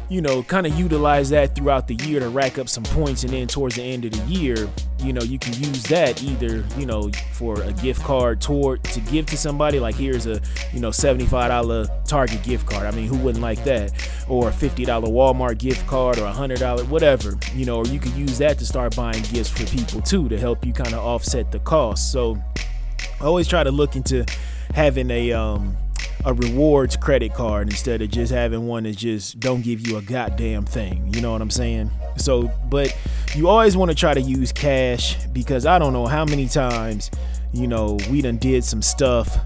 you 0.09 0.21
know, 0.21 0.43
kind 0.45 0.67
of 0.67 0.79
utilize 0.79 1.31
that 1.31 1.55
throughout 1.57 1.89
the 1.89 1.95
year 1.95 2.21
to 2.21 2.29
rack 2.29 2.59
up 2.59 2.69
some 2.69 2.85
points. 2.85 3.25
And 3.25 3.33
then 3.33 3.47
towards 3.47 3.77
the 3.77 3.83
end 3.83 4.05
of 4.05 4.13
the 4.13 4.33
year, 4.33 4.69
you 5.03 5.13
know, 5.13 5.23
you 5.23 5.39
can 5.39 5.53
use 5.55 5.83
that 5.85 6.23
either, 6.23 6.65
you 6.79 6.87
know, 6.87 7.11
for 7.33 7.61
a 7.63 7.73
gift 7.73 8.03
card 8.03 8.41
toward 8.41 8.83
to 8.85 9.01
give 9.01 9.27
to 9.27 9.37
somebody. 9.37 9.81
Like 9.81 9.97
here's 9.97 10.27
a, 10.27 10.41
you 10.73 10.81
know, 10.81 10.91
$75 10.91 12.07
Target 12.07 12.43
gift 12.43 12.67
card. 12.67 12.87
I 12.87 12.93
mean, 12.93 13.09
who 13.09 13.17
wouldn't 13.19 13.43
like 13.43 13.63
that? 13.65 13.93
Or 14.29 14.49
a 14.49 14.53
$50 14.53 14.87
Walmart 14.87 15.59
gift 15.59 15.87
card 15.87 16.19
or 16.19 16.27
a 16.27 16.33
$100, 16.33 16.89
whatever, 16.89 17.37
you 17.55 17.67
know, 17.67 17.79
or 17.79 17.87
you 17.87 17.99
could 17.99 18.16
use 18.17 18.39
that 18.39 18.59
to 18.59 18.67
start 18.67 18.97
buying 18.97 19.23
gifts 19.23 19.51
for 19.51 19.65
people 19.67 20.01
too 20.01 20.29
to 20.29 20.39
help 20.39 20.65
you 20.65 20.73
kind 20.73 20.95
of 20.95 21.01
offset 21.01 21.53
the 21.53 21.59
cost. 21.61 22.13
So 22.13 22.37
I 23.21 23.25
always 23.25 23.49
try 23.49 23.63
to 23.63 23.71
look 23.71 23.97
into 23.97 24.25
having 24.75 25.11
a, 25.11 25.33
um, 25.33 25.77
a 26.25 26.35
rewards 26.35 26.97
credit 26.97 27.35
card 27.35 27.69
instead 27.69 28.03
of 28.03 28.11
just 28.11 28.33
having 28.33 28.67
one 28.67 28.83
that 28.83 28.97
just 28.97 29.39
don't 29.39 29.63
give 29.63 29.87
you 29.87 29.97
a 29.97 30.03
goddamn 30.03 30.65
thing. 30.65 31.13
You 31.15 31.21
know 31.21 31.33
what 31.33 31.41
I'm 31.41 31.51
saying? 31.51 31.91
So, 32.17 32.51
but 32.69 32.97
you 33.35 33.49
always 33.49 33.77
want 33.77 33.91
to 33.91 33.95
try 33.95 34.15
to 34.15 34.21
use 34.21 34.53
cash 34.53 35.25
because 35.27 35.67
I 35.67 35.79
don't 35.79 35.93
know 35.93 36.07
how 36.07 36.25
many 36.25 36.49
times, 36.49 37.11
you 37.53 37.67
know, 37.67 37.99
we 38.11 38.23
done 38.23 38.39
did 38.39 38.65
some 38.65 38.83
stuff 38.83 39.39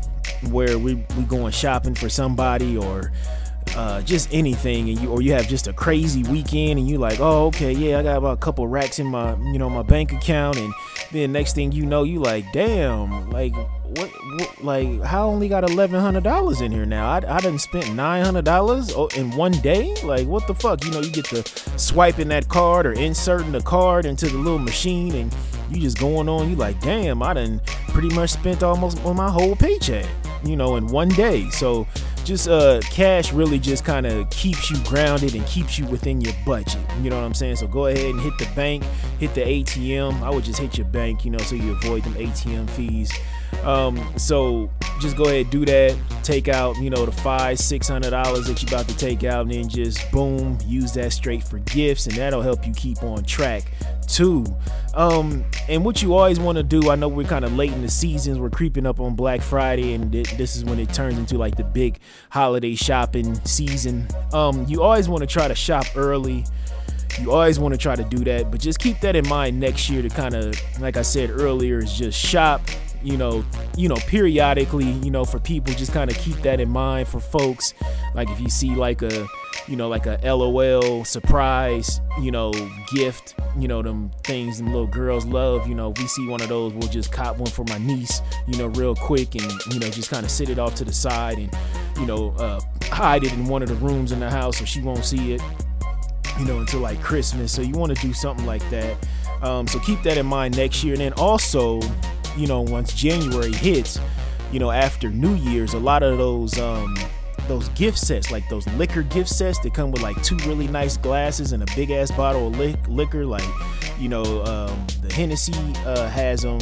where 0.48 0.78
we 0.78 0.94
we 0.94 1.24
going 1.24 1.52
shopping 1.52 1.94
for 1.94 2.08
somebody 2.08 2.76
or 2.76 3.12
uh, 3.76 4.02
just 4.02 4.32
anything 4.32 4.88
and 4.88 5.00
you 5.00 5.10
or 5.10 5.22
you 5.22 5.32
have 5.32 5.46
just 5.48 5.66
a 5.66 5.72
crazy 5.72 6.22
weekend 6.24 6.78
and 6.78 6.88
you 6.88 6.98
like 6.98 7.20
oh 7.20 7.46
okay 7.46 7.72
yeah 7.72 7.98
i 7.98 8.02
got 8.02 8.16
about 8.16 8.32
a 8.32 8.40
couple 8.40 8.66
racks 8.66 8.98
in 8.98 9.06
my 9.06 9.36
you 9.52 9.58
know 9.58 9.70
my 9.70 9.82
bank 9.82 10.12
account 10.12 10.56
and 10.56 10.72
then 11.12 11.32
next 11.32 11.54
thing 11.54 11.72
you 11.72 11.86
know 11.86 12.02
you 12.02 12.18
like 12.20 12.44
damn 12.52 13.30
like 13.30 13.54
what, 13.96 14.10
what 14.36 14.64
like 14.64 15.02
how 15.02 15.28
only 15.28 15.48
got 15.48 15.68
eleven 15.68 16.00
hundred 16.00 16.22
dollars 16.22 16.60
in 16.60 16.70
here 16.70 16.86
now? 16.86 17.10
I 17.10 17.16
I 17.16 17.40
didn't 17.40 17.60
spend 17.60 17.96
nine 17.96 18.24
hundred 18.24 18.44
dollars 18.44 18.94
in 19.16 19.30
one 19.32 19.52
day. 19.52 19.94
Like 20.02 20.26
what 20.26 20.46
the 20.46 20.54
fuck? 20.54 20.84
You 20.84 20.92
know, 20.92 21.00
you 21.00 21.10
get 21.10 21.24
to 21.26 21.42
swiping 21.78 22.28
that 22.28 22.48
card 22.48 22.86
or 22.86 22.92
inserting 22.92 23.52
the 23.52 23.60
card 23.60 24.06
into 24.06 24.28
the 24.28 24.38
little 24.38 24.58
machine, 24.58 25.14
and 25.14 25.34
you 25.70 25.80
just 25.80 25.98
going 25.98 26.28
on. 26.28 26.48
You 26.50 26.56
like, 26.56 26.80
damn, 26.80 27.22
I 27.22 27.34
done 27.34 27.60
pretty 27.88 28.14
much 28.14 28.30
spent 28.30 28.62
almost 28.62 29.04
on 29.04 29.16
my 29.16 29.30
whole 29.30 29.56
paycheck. 29.56 30.06
You 30.44 30.56
know, 30.56 30.76
in 30.76 30.86
one 30.86 31.08
day. 31.08 31.50
So 31.50 31.86
just 32.30 32.46
uh 32.46 32.78
cash 32.92 33.32
really 33.32 33.58
just 33.58 33.84
kind 33.84 34.06
of 34.06 34.30
keeps 34.30 34.70
you 34.70 34.76
grounded 34.84 35.34
and 35.34 35.44
keeps 35.48 35.80
you 35.80 35.86
within 35.86 36.20
your 36.20 36.32
budget 36.46 36.80
you 37.02 37.10
know 37.10 37.16
what 37.16 37.24
i'm 37.24 37.34
saying? 37.34 37.56
So 37.56 37.66
go 37.66 37.86
ahead 37.86 38.04
and 38.04 38.20
hit 38.20 38.32
the 38.38 38.48
bank 38.54 38.84
hit 39.18 39.34
the 39.34 39.40
atm 39.40 40.22
i 40.22 40.30
would 40.30 40.44
just 40.44 40.60
hit 40.60 40.78
your 40.78 40.86
bank 40.86 41.24
you 41.24 41.32
know 41.32 41.38
so 41.38 41.56
you 41.56 41.72
avoid 41.72 42.04
them 42.04 42.14
atm 42.14 42.70
fees 42.70 43.10
um, 43.64 44.12
so 44.16 44.70
just 45.00 45.16
go 45.16 45.24
ahead 45.24 45.50
do 45.50 45.64
that. 45.64 45.96
Take 46.22 46.48
out, 46.48 46.76
you 46.76 46.90
know, 46.90 47.06
the 47.06 47.12
five, 47.12 47.58
six 47.58 47.88
hundred 47.88 48.10
dollars 48.10 48.46
that 48.46 48.62
you're 48.62 48.68
about 48.68 48.88
to 48.88 48.96
take 48.96 49.24
out, 49.24 49.42
and 49.42 49.50
then 49.50 49.68
just 49.68 50.10
boom, 50.12 50.58
use 50.64 50.92
that 50.92 51.12
straight 51.12 51.42
for 51.42 51.58
gifts, 51.60 52.06
and 52.06 52.16
that'll 52.16 52.42
help 52.42 52.66
you 52.66 52.72
keep 52.74 53.02
on 53.02 53.24
track 53.24 53.64
too. 54.06 54.44
Um, 54.94 55.44
and 55.68 55.84
what 55.84 56.02
you 56.02 56.14
always 56.14 56.38
want 56.38 56.56
to 56.56 56.62
do, 56.62 56.90
I 56.90 56.94
know 56.94 57.08
we're 57.08 57.26
kind 57.26 57.44
of 57.44 57.56
late 57.56 57.72
in 57.72 57.80
the 57.82 57.88
seasons, 57.88 58.38
we're 58.38 58.50
creeping 58.50 58.86
up 58.86 59.00
on 59.00 59.14
Black 59.16 59.40
Friday, 59.40 59.94
and 59.94 60.12
th- 60.12 60.36
this 60.36 60.56
is 60.56 60.64
when 60.64 60.78
it 60.78 60.92
turns 60.92 61.18
into 61.18 61.38
like 61.38 61.56
the 61.56 61.64
big 61.64 61.98
holiday 62.28 62.74
shopping 62.74 63.34
season. 63.44 64.06
Um, 64.32 64.66
you 64.68 64.82
always 64.82 65.08
want 65.08 65.22
to 65.22 65.26
try 65.26 65.48
to 65.48 65.54
shop 65.54 65.86
early. 65.96 66.44
You 67.20 67.32
always 67.32 67.58
want 67.58 67.74
to 67.74 67.78
try 67.78 67.96
to 67.96 68.04
do 68.04 68.18
that, 68.24 68.50
but 68.50 68.60
just 68.60 68.78
keep 68.78 69.00
that 69.00 69.16
in 69.16 69.26
mind 69.26 69.58
next 69.58 69.90
year 69.90 70.00
to 70.02 70.08
kind 70.08 70.34
of, 70.34 70.54
like 70.80 70.96
I 70.96 71.02
said 71.02 71.30
earlier, 71.30 71.78
is 71.78 71.92
just 71.92 72.18
shop 72.18 72.62
you 73.02 73.16
know, 73.16 73.44
you 73.76 73.88
know, 73.88 73.96
periodically, 73.96 74.90
you 74.90 75.10
know, 75.10 75.24
for 75.24 75.38
people, 75.38 75.72
just 75.74 75.92
kind 75.92 76.10
of 76.10 76.16
keep 76.18 76.36
that 76.42 76.60
in 76.60 76.68
mind 76.68 77.08
for 77.08 77.20
folks. 77.20 77.74
Like 78.14 78.28
if 78.30 78.40
you 78.40 78.48
see 78.50 78.74
like 78.74 79.02
a, 79.02 79.26
you 79.66 79.76
know, 79.76 79.88
like 79.88 80.06
a 80.06 80.18
LOL 80.22 81.04
surprise, 81.04 82.00
you 82.20 82.30
know, 82.30 82.52
gift, 82.94 83.34
you 83.58 83.68
know, 83.68 83.82
them 83.82 84.10
things 84.24 84.58
them 84.58 84.68
little 84.68 84.86
girls 84.86 85.24
love, 85.24 85.66
you 85.66 85.74
know, 85.74 85.90
we 85.90 86.06
see 86.06 86.26
one 86.28 86.40
of 86.40 86.48
those, 86.48 86.72
we'll 86.74 86.88
just 86.88 87.12
cop 87.12 87.38
one 87.38 87.50
for 87.50 87.64
my 87.68 87.78
niece, 87.78 88.20
you 88.46 88.58
know, 88.58 88.66
real 88.66 88.94
quick 88.94 89.34
and, 89.34 89.50
you 89.72 89.78
know, 89.80 89.88
just 89.90 90.10
kind 90.10 90.24
of 90.24 90.30
sit 90.30 90.48
it 90.48 90.58
off 90.58 90.74
to 90.74 90.84
the 90.84 90.92
side 90.92 91.38
and, 91.38 91.54
you 91.98 92.06
know, 92.06 92.30
uh, 92.38 92.60
hide 92.84 93.24
it 93.24 93.32
in 93.32 93.46
one 93.46 93.62
of 93.62 93.68
the 93.68 93.74
rooms 93.76 94.12
in 94.12 94.20
the 94.20 94.30
house 94.30 94.58
so 94.58 94.64
she 94.64 94.80
won't 94.82 95.04
see 95.04 95.32
it, 95.32 95.42
you 96.38 96.44
know, 96.44 96.58
until 96.58 96.80
like 96.80 97.00
Christmas. 97.00 97.52
So 97.52 97.62
you 97.62 97.72
want 97.72 97.96
to 97.96 98.06
do 98.06 98.12
something 98.12 98.46
like 98.46 98.68
that. 98.70 98.96
Um, 99.42 99.66
so 99.66 99.78
keep 99.80 100.02
that 100.02 100.18
in 100.18 100.26
mind 100.26 100.56
next 100.56 100.84
year. 100.84 100.94
And 100.94 101.00
then 101.00 101.12
also, 101.14 101.80
you 102.36 102.46
know, 102.46 102.60
once 102.62 102.92
January 102.94 103.52
hits, 103.52 103.98
you 104.52 104.58
know, 104.58 104.70
after 104.70 105.10
New 105.10 105.34
Year's, 105.34 105.74
a 105.74 105.78
lot 105.78 106.02
of 106.02 106.18
those 106.18 106.58
um 106.58 106.96
those 107.48 107.68
gift 107.70 107.98
sets, 107.98 108.30
like 108.30 108.48
those 108.48 108.66
liquor 108.74 109.02
gift 109.02 109.28
sets 109.28 109.58
that 109.58 109.74
come 109.74 109.90
with 109.90 110.02
like 110.02 110.20
two 110.22 110.36
really 110.46 110.68
nice 110.68 110.96
glasses 110.96 111.52
and 111.52 111.62
a 111.62 111.66
big 111.74 111.90
ass 111.90 112.10
bottle 112.12 112.46
of 112.46 112.58
li- 112.58 112.76
liquor, 112.88 113.26
like 113.26 113.42
you 113.98 114.08
know, 114.08 114.22
um, 114.44 114.86
the 115.02 115.12
Hennessy 115.12 115.52
uh, 115.84 116.08
has 116.08 116.42
them, 116.42 116.60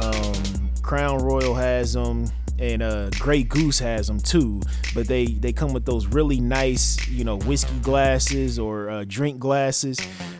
um, 0.00 0.70
Crown 0.82 1.18
Royal 1.18 1.54
has 1.54 1.92
them, 1.92 2.30
and 2.58 2.82
uh, 2.82 3.10
Grey 3.18 3.42
Goose 3.42 3.78
has 3.78 4.06
them 4.06 4.20
too. 4.20 4.60
But 4.94 5.06
they 5.06 5.26
they 5.26 5.52
come 5.52 5.72
with 5.72 5.84
those 5.84 6.06
really 6.06 6.40
nice, 6.40 7.06
you 7.08 7.24
know, 7.24 7.38
whiskey 7.38 7.78
glasses 7.80 8.58
or 8.58 8.90
uh, 8.90 9.04
drink 9.06 9.38
glasses, 9.38 9.98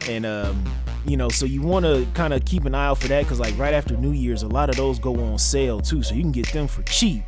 and 0.09 0.25
um, 0.25 0.65
you 1.07 1.17
know 1.17 1.29
so 1.29 1.47
you 1.47 1.63
want 1.63 1.85
to 1.85 2.07
kind 2.15 2.33
of 2.33 2.45
keep 2.45 2.65
an 2.65 2.75
eye 2.75 2.87
out 2.87 2.99
for 2.99 3.09
that 3.09 3.23
because 3.23 3.41
like 3.41 3.57
right 3.59 3.75
after 3.75 3.97
new 3.97 4.13
year's 4.13 4.43
a 4.43 4.49
lot 4.49 4.69
of 4.69 4.77
those 4.77 4.99
go 4.99 5.19
on 5.21 5.39
sale 5.39 5.81
too 5.81 6.03
so 6.03 6.15
you 6.15 6.23
can 6.23 6.33
get 6.33 6.51
them 6.53 6.67
for 6.67 6.83
cheap 6.83 7.23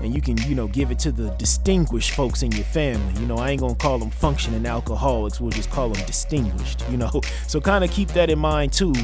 and 0.00 0.14
you 0.14 0.20
can 0.20 0.36
you 0.48 0.54
know 0.54 0.66
give 0.66 0.90
it 0.90 0.98
to 0.98 1.12
the 1.12 1.28
distinguished 1.30 2.12
folks 2.12 2.42
in 2.42 2.50
your 2.52 2.64
family. 2.64 3.20
You 3.20 3.26
know 3.26 3.36
i 3.36 3.50
ain't 3.50 3.60
gonna 3.60 3.74
call 3.74 3.98
them 3.98 4.10
functioning 4.10 4.64
alcoholics 4.66 5.40
we'll 5.40 5.50
just 5.50 5.70
call 5.70 5.90
them 5.90 6.04
distinguished 6.06 6.84
you 6.90 6.96
know? 6.96 7.10
So 7.46 7.60
kind 7.60 7.82
of 7.82 7.90
keep 7.90 8.08
that 8.10 8.30
in 8.30 8.38
mind 8.38 8.72
too 8.72 8.94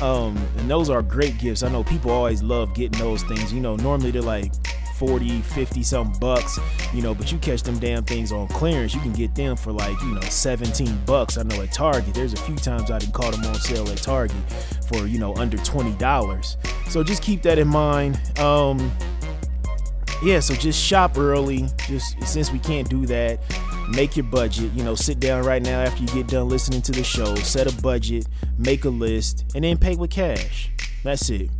um 0.00 0.36
and 0.58 0.70
those 0.70 0.90
are 0.90 1.02
great 1.02 1.38
gifts. 1.38 1.62
I 1.62 1.68
know 1.68 1.82
people 1.84 2.10
always 2.10 2.42
love 2.42 2.74
getting 2.74 2.98
those 2.98 3.22
things 3.24 3.52
you 3.52 3.60
know? 3.60 3.76
Normally 3.76 4.10
they're 4.10 4.22
like 4.22 4.52
40, 4.98 5.40
50 5.42 5.82
something 5.82 6.18
bucks, 6.18 6.58
you 6.94 7.02
know, 7.02 7.14
but 7.14 7.30
you 7.30 7.38
catch 7.38 7.62
them 7.62 7.78
damn 7.78 8.04
things 8.04 8.32
on 8.32 8.48
clearance, 8.48 8.94
you 8.94 9.00
can 9.00 9.12
get 9.12 9.34
them 9.34 9.56
for 9.56 9.72
like, 9.72 10.00
you 10.02 10.14
know, 10.14 10.20
17 10.20 10.98
bucks. 11.04 11.38
I 11.38 11.42
know 11.42 11.60
at 11.62 11.72
Target, 11.72 12.14
there's 12.14 12.32
a 12.32 12.38
few 12.38 12.56
times 12.56 12.90
I 12.90 12.98
didn't 12.98 13.14
call 13.14 13.30
them 13.30 13.44
on 13.44 13.54
sale 13.56 13.88
at 13.88 13.98
Target 13.98 14.36
for, 14.88 15.06
you 15.06 15.18
know, 15.18 15.34
under 15.36 15.58
$20. 15.58 16.90
So 16.90 17.02
just 17.02 17.22
keep 17.22 17.42
that 17.42 17.58
in 17.58 17.68
mind. 17.68 18.20
Um, 18.38 18.90
yeah, 20.22 20.40
so 20.40 20.54
just 20.54 20.82
shop 20.82 21.18
early. 21.18 21.68
Just 21.86 22.22
since 22.24 22.50
we 22.50 22.58
can't 22.58 22.88
do 22.88 23.04
that, 23.06 23.38
make 23.90 24.16
your 24.16 24.24
budget. 24.24 24.72
You 24.72 24.82
know, 24.82 24.94
sit 24.94 25.20
down 25.20 25.44
right 25.44 25.62
now 25.62 25.80
after 25.80 26.02
you 26.02 26.08
get 26.08 26.28
done 26.28 26.48
listening 26.48 26.82
to 26.82 26.92
the 26.92 27.04
show, 27.04 27.34
set 27.36 27.70
a 27.70 27.82
budget, 27.82 28.26
make 28.58 28.84
a 28.84 28.88
list, 28.88 29.44
and 29.54 29.64
then 29.64 29.76
pay 29.76 29.94
with 29.94 30.10
cash. 30.10 30.70
That's 31.02 31.28
it. 31.30 31.50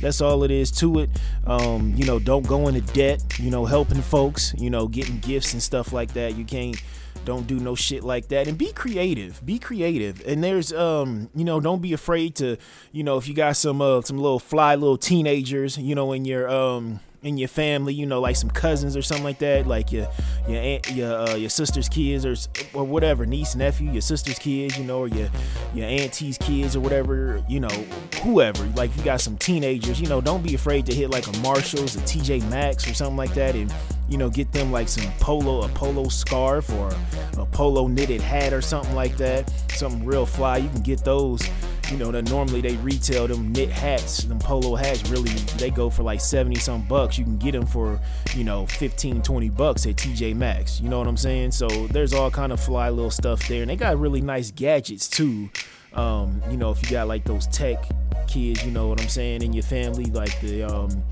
That's 0.00 0.20
all 0.20 0.44
it 0.44 0.50
is 0.50 0.70
to 0.72 1.00
it. 1.00 1.10
Um, 1.46 1.94
you 1.96 2.04
know, 2.04 2.18
don't 2.18 2.46
go 2.46 2.68
into 2.68 2.80
debt. 2.92 3.22
You 3.38 3.50
know, 3.50 3.64
helping 3.64 4.02
folks. 4.02 4.54
You 4.56 4.70
know, 4.70 4.88
getting 4.88 5.18
gifts 5.18 5.52
and 5.52 5.62
stuff 5.62 5.92
like 5.92 6.12
that. 6.14 6.36
You 6.36 6.44
can't. 6.44 6.80
Don't 7.24 7.48
do 7.48 7.58
no 7.58 7.74
shit 7.74 8.04
like 8.04 8.28
that 8.28 8.46
and 8.46 8.56
be 8.56 8.72
creative. 8.72 9.44
Be 9.44 9.58
creative. 9.58 10.24
And 10.28 10.44
there's 10.44 10.72
um, 10.72 11.28
you 11.34 11.44
know, 11.44 11.58
don't 11.58 11.82
be 11.82 11.92
afraid 11.92 12.36
to, 12.36 12.56
you 12.92 13.02
know, 13.02 13.16
if 13.16 13.26
you 13.26 13.34
got 13.34 13.56
some 13.56 13.82
uh 13.82 14.00
some 14.02 14.16
little 14.16 14.38
fly 14.38 14.76
little 14.76 14.96
teenagers, 14.96 15.76
you 15.76 15.96
know, 15.96 16.12
in 16.12 16.24
your 16.24 16.48
um 16.48 17.00
in 17.26 17.36
your 17.36 17.48
family, 17.48 17.92
you 17.92 18.06
know, 18.06 18.20
like 18.20 18.36
some 18.36 18.48
cousins 18.48 18.96
or 18.96 19.02
something 19.02 19.24
like 19.24 19.38
that, 19.38 19.66
like 19.66 19.90
your 19.90 20.08
your 20.48 20.60
aunt, 20.60 20.90
your 20.92 21.12
uh, 21.12 21.34
your 21.34 21.50
sister's 21.50 21.88
kids 21.88 22.24
or 22.24 22.36
or 22.72 22.84
whatever, 22.84 23.26
niece, 23.26 23.56
nephew, 23.56 23.90
your 23.90 24.00
sister's 24.00 24.38
kids, 24.38 24.78
you 24.78 24.84
know, 24.84 25.00
or 25.00 25.08
your 25.08 25.28
your 25.74 25.86
auntie's 25.86 26.38
kids 26.38 26.76
or 26.76 26.80
whatever, 26.80 27.42
you 27.48 27.58
know, 27.58 27.84
whoever. 28.22 28.64
Like 28.76 28.96
you 28.96 29.02
got 29.02 29.20
some 29.20 29.36
teenagers, 29.36 30.00
you 30.00 30.06
know, 30.06 30.20
don't 30.20 30.42
be 30.42 30.54
afraid 30.54 30.86
to 30.86 30.94
hit 30.94 31.10
like 31.10 31.26
a 31.26 31.36
Marshalls, 31.38 31.96
a 31.96 32.00
TJ 32.00 32.48
Maxx 32.48 32.88
or 32.88 32.94
something 32.94 33.16
like 33.16 33.34
that, 33.34 33.56
and 33.56 33.74
you 34.08 34.18
know, 34.18 34.30
get 34.30 34.52
them 34.52 34.70
like 34.70 34.88
some 34.88 35.10
polo, 35.18 35.62
a 35.62 35.68
polo 35.70 36.08
scarf 36.08 36.70
or 36.74 36.92
a 37.38 37.46
polo 37.46 37.88
knitted 37.88 38.20
hat 38.20 38.52
or 38.52 38.62
something 38.62 38.94
like 38.94 39.16
that, 39.16 39.52
something 39.72 40.04
real 40.04 40.26
fly. 40.26 40.58
You 40.58 40.68
can 40.68 40.82
get 40.82 41.04
those 41.04 41.42
you 41.90 41.96
know, 41.96 42.10
that 42.10 42.28
normally 42.30 42.60
they 42.60 42.76
retail 42.76 43.26
them 43.26 43.52
knit 43.52 43.70
hats, 43.70 44.24
them 44.24 44.38
polo 44.38 44.74
hats, 44.74 45.08
really, 45.08 45.30
they 45.58 45.70
go 45.70 45.90
for 45.90 46.02
like 46.02 46.20
70 46.20 46.56
some 46.56 46.82
bucks. 46.86 47.18
You 47.18 47.24
can 47.24 47.38
get 47.38 47.52
them 47.52 47.66
for, 47.66 48.00
you 48.34 48.44
know, 48.44 48.66
15, 48.66 49.22
20 49.22 49.50
bucks 49.50 49.86
at 49.86 49.96
TJ 49.96 50.34
Maxx. 50.34 50.80
You 50.80 50.88
know 50.88 50.98
what 50.98 51.06
I'm 51.06 51.16
saying? 51.16 51.52
So 51.52 51.68
there's 51.88 52.12
all 52.12 52.30
kind 52.30 52.52
of 52.52 52.60
fly 52.60 52.90
little 52.90 53.10
stuff 53.10 53.46
there. 53.48 53.62
And 53.62 53.70
they 53.70 53.76
got 53.76 53.98
really 53.98 54.20
nice 54.20 54.50
gadgets 54.50 55.08
too. 55.08 55.50
Um, 55.92 56.42
you 56.50 56.56
know, 56.56 56.70
if 56.70 56.82
you 56.82 56.90
got 56.90 57.08
like 57.08 57.24
those 57.24 57.46
tech 57.46 57.84
kids, 58.26 58.64
you 58.64 58.70
know 58.70 58.88
what 58.88 59.00
I'm 59.00 59.08
saying, 59.08 59.42
in 59.42 59.52
your 59.52 59.62
family, 59.62 60.06
like 60.06 60.38
the, 60.40 60.64
um, 60.64 61.02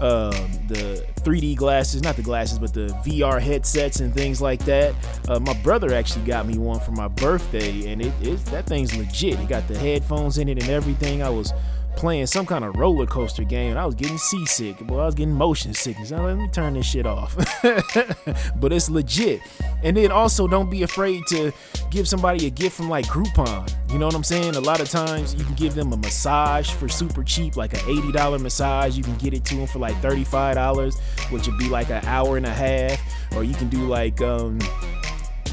um, 0.00 0.50
the 0.68 1.06
3D 1.20 1.56
glasses, 1.56 2.02
not 2.02 2.16
the 2.16 2.22
glasses, 2.22 2.58
but 2.58 2.72
the 2.72 2.88
VR 3.04 3.40
headsets 3.40 4.00
and 4.00 4.14
things 4.14 4.40
like 4.40 4.64
that. 4.64 4.94
Uh, 5.28 5.38
my 5.38 5.54
brother 5.62 5.92
actually 5.92 6.24
got 6.24 6.46
me 6.46 6.58
one 6.58 6.80
for 6.80 6.92
my 6.92 7.08
birthday, 7.08 7.92
and 7.92 8.00
it, 8.00 8.12
it 8.22 8.44
that 8.46 8.66
thing's 8.66 8.96
legit. 8.96 9.38
It 9.38 9.48
got 9.48 9.68
the 9.68 9.76
headphones 9.78 10.38
in 10.38 10.48
it 10.48 10.60
and 10.62 10.70
everything. 10.70 11.22
I 11.22 11.28
was 11.28 11.52
playing 12.00 12.26
some 12.26 12.46
kind 12.46 12.64
of 12.64 12.74
roller 12.76 13.04
coaster 13.04 13.44
game 13.44 13.72
and 13.72 13.78
I 13.78 13.84
was 13.84 13.94
getting 13.94 14.16
seasick. 14.16 14.78
Boy, 14.78 15.00
I 15.00 15.04
was 15.04 15.14
getting 15.14 15.34
motion 15.34 15.74
sickness. 15.74 16.10
Let 16.10 16.34
me 16.38 16.48
turn 16.48 16.72
this 16.72 16.86
shit 16.86 17.04
off. 17.04 17.36
but 18.56 18.72
it's 18.72 18.88
legit. 18.88 19.42
And 19.82 19.94
then 19.94 20.10
also 20.10 20.48
don't 20.48 20.70
be 20.70 20.82
afraid 20.82 21.22
to 21.28 21.52
give 21.90 22.08
somebody 22.08 22.46
a 22.46 22.50
gift 22.50 22.74
from 22.76 22.88
like 22.88 23.04
Groupon. 23.04 23.70
You 23.92 23.98
know 23.98 24.06
what 24.06 24.14
I'm 24.14 24.24
saying? 24.24 24.56
A 24.56 24.60
lot 24.60 24.80
of 24.80 24.88
times 24.88 25.34
you 25.34 25.44
can 25.44 25.54
give 25.56 25.74
them 25.74 25.92
a 25.92 25.96
massage 25.98 26.70
for 26.70 26.88
super 26.88 27.22
cheap, 27.22 27.56
like 27.56 27.74
an 27.74 27.80
$80 27.80 28.40
massage. 28.40 28.96
You 28.96 29.04
can 29.04 29.16
get 29.18 29.34
it 29.34 29.44
to 29.44 29.56
them 29.56 29.66
for 29.66 29.78
like 29.78 29.94
$35, 29.96 30.98
which 31.30 31.46
would 31.46 31.58
be 31.58 31.68
like 31.68 31.90
an 31.90 32.02
hour 32.06 32.38
and 32.38 32.46
a 32.46 32.50
half. 32.50 32.98
Or 33.36 33.44
you 33.44 33.54
can 33.54 33.68
do 33.68 33.86
like 33.86 34.22
um 34.22 34.58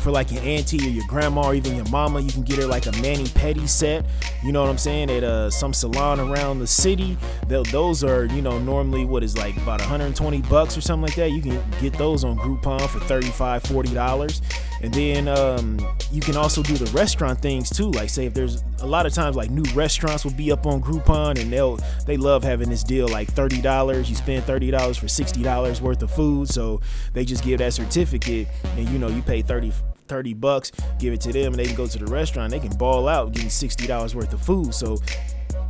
for 0.08 0.12
like 0.12 0.32
your 0.32 0.42
auntie 0.44 0.78
or 0.78 0.90
your 0.90 1.06
grandma 1.06 1.48
or 1.48 1.54
even 1.54 1.76
your 1.76 1.88
mama. 1.90 2.22
You 2.22 2.32
can 2.32 2.44
get 2.44 2.58
her 2.60 2.66
like 2.66 2.86
a 2.86 2.94
mani 2.94 3.26
pedi 3.26 3.68
set. 3.68 4.06
You 4.42 4.54
know 4.54 4.62
what 4.62 4.70
I'm 4.70 4.78
saying? 4.78 5.10
At 5.12 5.26
uh, 5.26 5.50
some 5.50 5.74
salon 5.74 6.22
around 6.22 6.60
the 6.60 6.68
city. 6.68 7.18
Those 7.48 8.06
are 8.06 8.24
you 8.28 8.42
know 8.42 8.58
normally 8.58 9.04
what 9.04 9.22
is 9.22 9.38
like 9.38 9.58
about 9.58 9.82
120 9.82 10.42
bucks 10.44 10.78
or 10.78 10.82
something 10.82 11.08
like 11.08 11.16
that. 11.16 11.32
You 11.32 11.42
can 11.42 11.62
get 11.82 11.92
those 11.98 12.24
on 12.24 12.38
Groupon 12.38 12.88
for 12.88 13.00
35, 13.02 13.64
40 13.64 13.94
dollars. 13.94 14.42
And 14.82 14.94
then 14.94 15.28
um, 15.28 15.80
you 16.12 16.22
can 16.22 16.38
also 16.38 16.64
do 16.64 16.76
the 16.76 16.90
restaurant 16.92 17.42
things 17.42 17.70
too. 17.70 17.92
Like 17.92 18.10
say 18.10 18.28
if 18.28 18.34
there's 18.34 18.64
a 18.80 18.86
lot 18.88 19.06
of 19.06 19.14
times 19.14 19.36
like 19.36 19.50
new 19.50 19.70
restaurants 19.74 20.24
will 20.24 20.34
be 20.34 20.54
up 20.54 20.66
on 20.66 20.82
Groupon 20.82 21.38
and 21.38 21.52
they'll 21.52 21.80
they 22.06 22.16
love 22.16 22.44
having 22.44 22.70
this 22.70 22.84
deal 22.84 23.10
like 23.10 23.28
thirty 23.34 23.62
dollars. 23.62 24.10
You 24.10 24.16
spend 24.16 24.46
thirty 24.46 24.72
dollars 24.72 24.98
for 24.98 25.10
sixty 25.10 25.44
dollars 25.44 25.82
worth 25.82 26.02
of 26.02 26.12
food. 26.12 26.48
So 26.48 26.80
they 27.12 27.26
just 27.26 27.44
give 27.44 27.60
that 27.60 27.74
certificate 27.74 28.48
and 28.78 28.88
you 28.88 29.00
know 29.00 29.10
you 29.10 29.22
pay 29.22 29.42
30 29.42 29.74
30 30.08 30.34
bucks, 30.34 30.72
give 31.00 31.14
it 31.14 31.22
to 31.22 31.34
them, 31.34 31.54
and 31.54 31.56
they 31.56 31.66
can 31.66 31.76
go 31.76 31.88
to 31.88 31.98
the 31.98 32.06
restaurant. 32.06 32.52
They 32.52 32.60
can 32.60 32.76
ball 32.78 33.08
out 33.08 33.34
getting 33.34 33.50
$60 33.50 34.16
worth 34.16 34.34
of 34.34 34.42
food. 34.42 34.74
So 34.74 34.98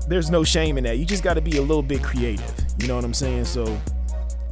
there's 0.08 0.30
no 0.30 0.44
shame 0.44 0.78
in 0.78 0.84
that. 0.86 0.98
You 0.98 1.06
just 1.06 1.24
got 1.24 1.34
to 1.36 1.42
be 1.42 1.58
a 1.58 1.62
little 1.62 1.84
bit 1.84 2.02
creative. 2.04 2.54
You 2.80 2.88
know 2.88 2.96
what 2.96 3.04
I'm 3.04 3.14
saying? 3.14 3.46
So 3.46 3.80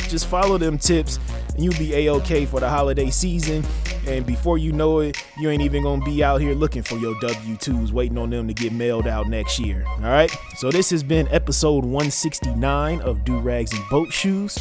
just 0.09 0.27
follow 0.27 0.57
them 0.57 0.77
tips 0.77 1.19
and 1.55 1.63
you'll 1.63 1.77
be 1.77 1.93
a-okay 1.93 2.45
for 2.45 2.59
the 2.59 2.69
holiday 2.69 3.09
season 3.09 3.63
and 4.07 4.25
before 4.25 4.57
you 4.57 4.71
know 4.71 4.99
it 4.99 5.17
you 5.37 5.49
ain't 5.49 5.61
even 5.61 5.83
gonna 5.83 6.03
be 6.03 6.23
out 6.23 6.39
here 6.39 6.53
looking 6.53 6.83
for 6.83 6.95
your 6.97 7.15
w2s 7.15 7.91
waiting 7.91 8.17
on 8.17 8.29
them 8.29 8.47
to 8.47 8.53
get 8.53 8.71
mailed 8.71 9.07
out 9.07 9.27
next 9.27 9.59
year 9.59 9.83
all 9.87 10.01
right 10.01 10.31
so 10.57 10.69
this 10.69 10.89
has 10.89 11.03
been 11.03 11.27
episode 11.29 11.83
169 11.83 13.01
of 13.01 13.23
do 13.25 13.39
rags 13.39 13.73
and 13.73 13.83
boat 13.89 14.11
shoes 14.11 14.57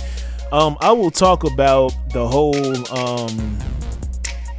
um, 0.53 0.77
i 0.81 0.91
will 0.91 1.11
talk 1.11 1.45
about 1.45 1.93
the 2.13 2.27
whole 2.27 2.57
um, 2.97 3.59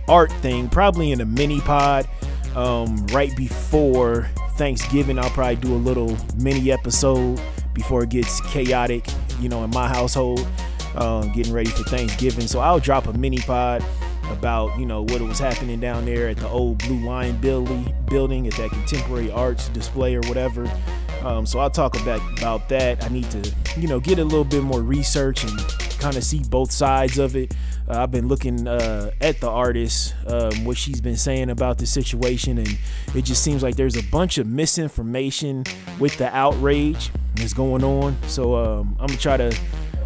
art 0.08 0.32
thing 0.34 0.70
probably 0.70 1.12
in 1.12 1.22
a 1.22 1.26
mini 1.26 1.60
pod 1.62 2.08
um, 2.56 3.06
right 3.08 3.36
before 3.36 4.30
Thanksgiving. 4.56 5.20
I'll 5.20 5.30
probably 5.30 5.58
do 5.58 5.76
a 5.76 5.78
little 5.78 6.18
mini 6.38 6.72
episode 6.72 7.42
before 7.74 8.04
it 8.04 8.10
gets 8.10 8.40
chaotic, 8.52 9.06
you 9.40 9.50
know, 9.50 9.64
in 9.64 9.70
my 9.72 9.88
household, 9.88 10.48
um, 10.96 11.32
getting 11.34 11.54
ready 11.54 11.70
for 11.70 11.84
Thanksgiving. 11.84 12.48
So 12.48 12.60
I'll 12.60 12.80
drop 12.80 13.08
a 13.08 13.14
mini 13.14 13.40
pod 13.40 13.84
about 14.32 14.78
you 14.80 14.88
know 14.88 15.04
what 15.04 15.22
was 15.22 15.38
happening 15.38 15.80
down 15.80 16.06
there 16.06 16.30
at 16.30 16.38
the 16.38 16.48
old 16.48 16.80
Blue 16.80 17.00
Lion 17.06 17.38
building 17.38 18.48
at 18.48 18.54
that 18.54 18.70
contemporary 18.72 19.32
arts 19.32 19.70
display 19.70 20.16
or 20.16 20.22
whatever. 20.22 20.70
Um, 21.22 21.46
so 21.46 21.60
I'll 21.60 21.70
talk 21.70 22.00
about 22.00 22.22
about 22.38 22.70
that. 22.70 23.04
I 23.04 23.10
need 23.10 23.30
to 23.32 23.54
you 23.78 23.88
know 23.88 24.00
get 24.00 24.20
a 24.20 24.24
little 24.24 24.46
bit 24.46 24.64
more 24.64 24.82
research 24.82 25.44
and 25.44 25.60
kind 26.00 26.16
of 26.16 26.24
see 26.24 26.42
both 26.50 26.72
sides 26.72 27.18
of 27.18 27.36
it. 27.36 27.54
Uh, 27.88 28.04
I've 28.04 28.12
been 28.12 28.28
looking 28.28 28.68
uh, 28.68 29.12
at 29.22 29.40
the 29.40 29.50
artist, 29.50 30.16
um, 30.28 30.66
what 30.66 30.78
she's 30.78 31.02
been 31.02 31.18
saying 31.18 31.50
about 31.50 31.78
the 31.78 31.86
situation, 31.86 32.58
and 32.58 32.78
it 33.14 33.24
just 33.24 33.44
seems 33.44 33.62
like 33.62 33.76
there's 33.76 33.96
a 33.96 34.04
bunch 34.04 34.38
of 34.38 34.48
misinformation 34.48 35.64
with 36.00 36.18
the 36.18 36.36
outrage 36.36 37.12
that's 37.36 37.54
going 37.54 37.84
on. 37.84 38.18
So 38.28 38.56
um, 38.56 38.96
I'm 39.00 39.08
gonna 39.08 39.20
try 39.20 39.38
to, 39.38 39.56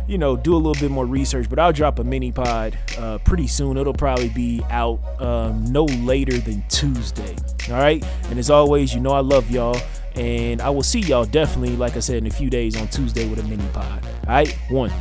you 0.07 0.17
know, 0.17 0.35
do 0.35 0.55
a 0.55 0.57
little 0.57 0.79
bit 0.79 0.91
more 0.91 1.05
research. 1.05 1.49
But 1.49 1.59
I'll 1.59 1.73
drop 1.73 1.99
a 1.99 2.03
mini 2.03 2.31
pod 2.31 2.77
uh, 2.97 3.19
pretty 3.19 3.47
soon. 3.47 3.77
It'll 3.77 3.93
probably 3.93 4.29
be 4.29 4.61
out 4.69 4.99
um, 5.21 5.63
no 5.65 5.85
later 5.85 6.37
than 6.37 6.63
Tuesday. 6.69 7.35
All 7.69 7.75
right. 7.75 8.03
And 8.29 8.39
as 8.39 8.49
always, 8.49 8.93
you 8.93 8.99
know 8.99 9.11
I 9.11 9.21
love 9.21 9.49
y'all. 9.49 9.79
And 10.15 10.61
I 10.61 10.69
will 10.69 10.83
see 10.83 10.99
y'all 10.99 11.23
definitely, 11.23 11.77
like 11.77 11.95
I 11.95 11.99
said, 11.99 12.17
in 12.17 12.27
a 12.27 12.31
few 12.31 12.49
days 12.49 12.75
on 12.75 12.87
Tuesday 12.89 13.27
with 13.29 13.39
a 13.39 13.43
mini 13.43 13.63
pod. 13.71 14.05
All 14.27 14.33
right, 14.33 14.53
one. 14.69 14.91